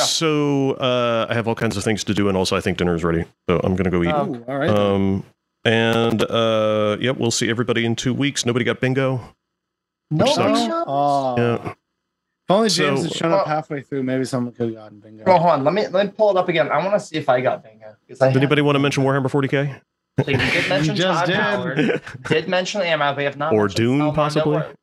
So 0.06 0.72
uh, 0.74 1.28
I 1.30 1.34
have 1.34 1.48
all 1.48 1.56
kinds 1.56 1.78
of 1.78 1.84
things 1.84 2.04
to 2.06 2.14
do, 2.14 2.28
and 2.28 2.38
also 2.38 2.56
I 2.56 2.62
think 2.62 2.78
dinner 2.78 2.96
is 2.96 3.04
ready. 3.04 3.26
So 3.50 3.60
I'm 3.64 3.76
gonna 3.76 3.90
go 3.90 4.04
eat. 4.04 4.08
Um, 4.10 4.44
all 4.48 4.58
right. 4.58 4.70
Um, 4.70 5.24
and 5.66 6.24
uh, 6.24 6.98
yep, 7.00 7.18
we'll 7.18 7.32
see 7.32 7.50
everybody 7.50 7.86
in 7.86 7.96
two 7.96 8.14
weeks. 8.14 8.46
Nobody 8.46 8.64
got 8.66 8.80
bingo. 8.80 9.22
no, 10.12 10.26
sucks. 10.26 10.68
no. 10.68 10.84
oh, 10.88 11.36
Yeah. 11.38 11.70
if 11.72 11.76
only 12.50 12.70
James 12.70 13.00
So- 13.02 13.04
had 13.08 13.14
shown 13.16 13.32
up 13.34 13.48
halfway 13.48 13.82
through, 13.82 14.04
maybe 14.04 14.24
someone 14.26 14.54
could 14.54 14.68
have 14.68 14.76
gotten 14.76 15.00
bingo. 15.00 15.24
Well, 15.26 15.40
hold 15.40 15.52
on. 15.52 15.64
Let 15.64 15.74
me 15.74 15.88
let 15.88 16.06
me 16.06 16.12
pull 16.16 16.30
it 16.32 16.38
up 16.38 16.48
again. 16.50 16.72
I 16.72 16.78
want 16.78 16.94
to 16.94 17.00
see 17.00 17.18
if 17.18 17.28
I 17.30 17.42
got 17.42 17.64
bingo. 17.64 17.96
Because 18.08 18.22
I 18.22 18.28
Does 18.30 18.38
anybody 18.38 18.62
want 18.62 18.76
to 18.76 18.80
mention 18.80 19.04
Warhammer 19.04 19.26
40k 19.30 19.82
So 20.24 20.32
you 20.32 20.38
did 20.38 20.70
mention 20.70 20.96
You 20.96 21.02
just 21.02 21.20
Todd 21.20 21.28
did. 21.28 21.36
Howard. 21.36 22.02
Did 22.30 22.48
mention 22.48 22.82
Ammo. 22.82 23.14
We 23.16 23.24
have 23.26 23.36
not. 23.38 23.52
Or 23.54 23.64
mentioned 23.64 23.76
Dune, 23.78 23.98
Salman 24.00 24.16
possibly? 24.16 24.58
Noah, 24.58 24.74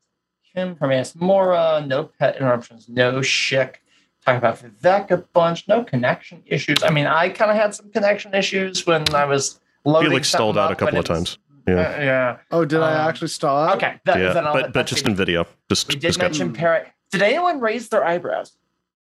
Kim 0.55 0.77
Prometheus 0.77 1.15
Mora. 1.16 1.82
No 1.86 2.05
pet 2.05 2.36
interruptions. 2.36 2.89
No 2.89 3.20
Schick. 3.20 3.77
Talking 4.24 4.38
about 4.38 4.59
Vivec 4.59 5.10
a 5.10 5.16
bunch. 5.18 5.68
No 5.68 5.84
connection 5.84 6.42
issues. 6.46 6.82
I 6.82 6.90
mean, 6.90 7.06
I 7.06 7.28
kind 7.28 7.51
of 7.51 7.56
had 7.56 7.74
some 7.74 7.90
connection 7.90 8.34
issues 8.34 8.86
when 8.86 9.05
I 9.14 9.26
was 9.26 9.60
loading. 9.84 10.10
Felix 10.10 10.28
stalled 10.28 10.56
something 10.56 10.64
out 10.64 10.72
a 10.72 10.76
couple 10.76 10.98
of 10.98 11.05
times. 11.05 11.38
Yeah. 11.68 11.74
Uh, 11.74 11.78
yeah. 12.02 12.36
Oh, 12.51 12.64
did 12.64 12.80
I 12.80 13.06
actually 13.09 13.28
stall 13.28 13.56
out? 13.68 13.76
Okay. 13.76 14.01
That, 14.05 14.18
yeah, 14.18 14.32
then 14.32 14.46
I'll, 14.46 14.52
but 14.55 14.72
but 14.72 14.86
just 14.86 15.05
good. 15.05 15.10
in 15.10 15.16
video. 15.16 15.46
Just 15.68 15.88
We 15.88 15.94
did 15.94 16.02
just 16.02 16.18
got 16.18 16.26
mention 16.26 16.52
Perry. 16.52 16.86
Did 17.10 17.22
anyone 17.22 17.60
raise 17.60 17.88
their 17.88 18.05
eyebrows? 18.05 18.56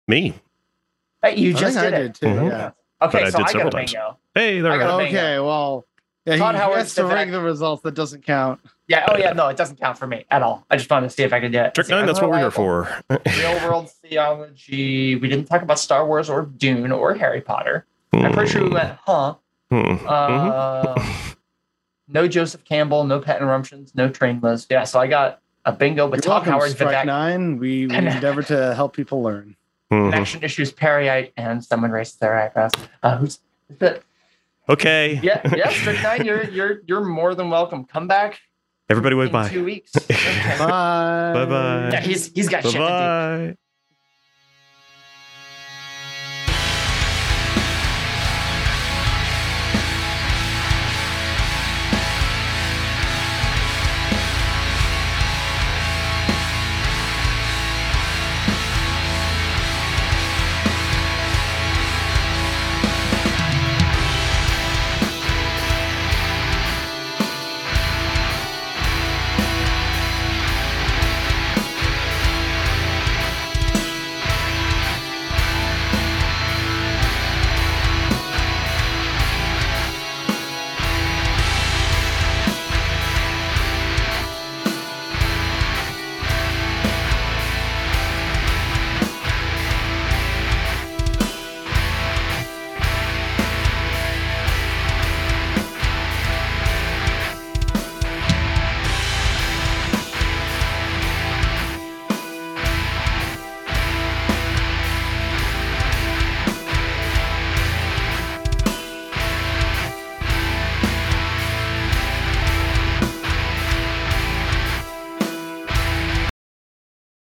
me. 0.07 0.35
Hey, 1.23 1.37
you 1.37 1.51
I 1.51 1.59
just 1.61 1.77
think 1.77 1.91
did 1.91 1.95
I 1.95 1.97
it. 1.99 2.03
did 2.03 2.15
too. 2.15 2.27
Mhm. 2.27 2.49
Yeah. 2.51 2.71
Okay, 3.03 3.19
But 3.19 3.23
I 3.25 3.31
so 3.31 3.39
did 3.39 3.41
I, 3.41 3.41
got 3.41 3.51
several 3.51 3.69
a 3.69 3.71
times. 3.73 3.93
bingo. 3.93 4.19
Hey, 4.35 4.61
there 4.61 4.73
I 4.73 4.77
we 4.77 4.83
got 4.85 4.99
go. 4.99 5.05
Okay. 5.05 5.39
Well, 5.41 5.87
yeah, 6.33 6.37
Todd 6.37 6.55
he 6.55 6.61
Howard 6.61 6.79
has 6.79 6.89
to 6.89 6.95
said 6.95 7.07
that- 7.11 7.31
the 7.31 7.41
results. 7.41 7.83
That 7.83 7.95
doesn't 7.95 8.25
count. 8.25 8.61
Yeah. 8.87 9.07
Oh, 9.09 9.17
yeah. 9.19 9.33
No, 9.33 9.49
it 9.49 9.57
doesn't 9.57 9.79
count 9.81 9.99
for 9.99 10.07
me 10.07 10.25
at 10.31 10.43
all. 10.43 10.65
I 10.71 10.77
just 10.77 10.91
wanted 10.91 11.09
to 11.09 11.15
see 11.15 11.23
if 11.23 11.33
I 11.33 11.41
could 11.41 11.53
do 11.53 11.59
it. 11.61 11.75
Trick 11.75 11.89
nine. 11.89 12.07
That's 12.07 12.21
what 12.21 12.31
we're 12.31 12.39
here 12.39 12.51
for. 12.51 12.89
Real 13.11 13.55
world 13.69 13.91
theology. 14.03 15.17
We 15.17 15.29
didn't 15.29 15.47
talk 15.47 15.63
about 15.63 15.79
Star 15.79 16.07
Wars 16.07 16.31
or 16.31 16.43
Dune 16.47 16.91
or 16.93 17.15
Harry 17.15 17.41
Potter. 17.41 17.85
I'm 18.13 18.33
pretty 18.33 18.51
sure 18.51 18.63
we 18.65 18.71
went, 18.71 18.97
huh? 19.05 19.35
Mhm. 19.71 20.07
Uh, 20.07 20.95
no 22.09 22.27
Joseph 22.27 22.65
Campbell, 22.65 23.05
no 23.05 23.21
Pet 23.21 23.37
Interruptions, 23.37 23.95
no 23.95 24.09
Train 24.09 24.41
List. 24.41 24.69
Yeah, 24.71 24.85
so 24.85 24.99
I 24.99 25.07
got 25.07 25.41
a 25.67 25.73
bingo 25.73 26.09
But 26.09 26.17
You're 26.17 26.23
Todd 26.23 26.47
welcome, 26.47 26.53
Howard, 26.55 26.71
Strike 26.71 26.97
Vivec, 26.97 27.05
Nine. 27.07 27.59
We, 27.59 27.87
we 27.87 27.95
endeavor 27.95 28.43
to 28.45 28.75
help 28.75 28.95
people 28.97 29.23
learn. 29.23 29.57
Mhm. 29.93 30.11
Connection 30.11 30.43
Issues, 30.43 30.73
Peryite, 30.73 31.33
and 31.37 31.63
someone 31.63 31.91
raised 31.91 32.19
their 32.21 32.39
eyebrows. 32.39 32.73
Uh, 33.03 33.19
who's 33.19 33.41
who's 33.69 33.79
that? 33.79 34.03
Okay. 34.69 35.19
Yeah, 35.23 35.41
yeah, 35.57 35.71
Strict 35.71 36.03
Nine, 36.03 36.25
you're 36.25 36.45
you're 36.45 36.81
you're 36.87 37.05
more 37.05 37.35
than 37.35 37.49
welcome. 37.51 37.85
Come 37.85 38.07
back 38.07 38.39
Everybody 38.91 39.17
wave 39.17 39.27
in 39.29 39.33
bye. 39.33 39.49
two 39.49 39.65
weeks. 39.65 39.93
Okay. 39.97 40.15
Bye. 40.59 41.33
Bye-bye. 41.35 41.91
Yeah, 41.93 42.01
he's 42.01 42.33
he's 42.33 42.49
got 42.49 42.63
Bye 42.63 42.71
shit 42.71 42.81
to 42.81 42.87
do. 42.87 42.89
bye. 42.89 43.55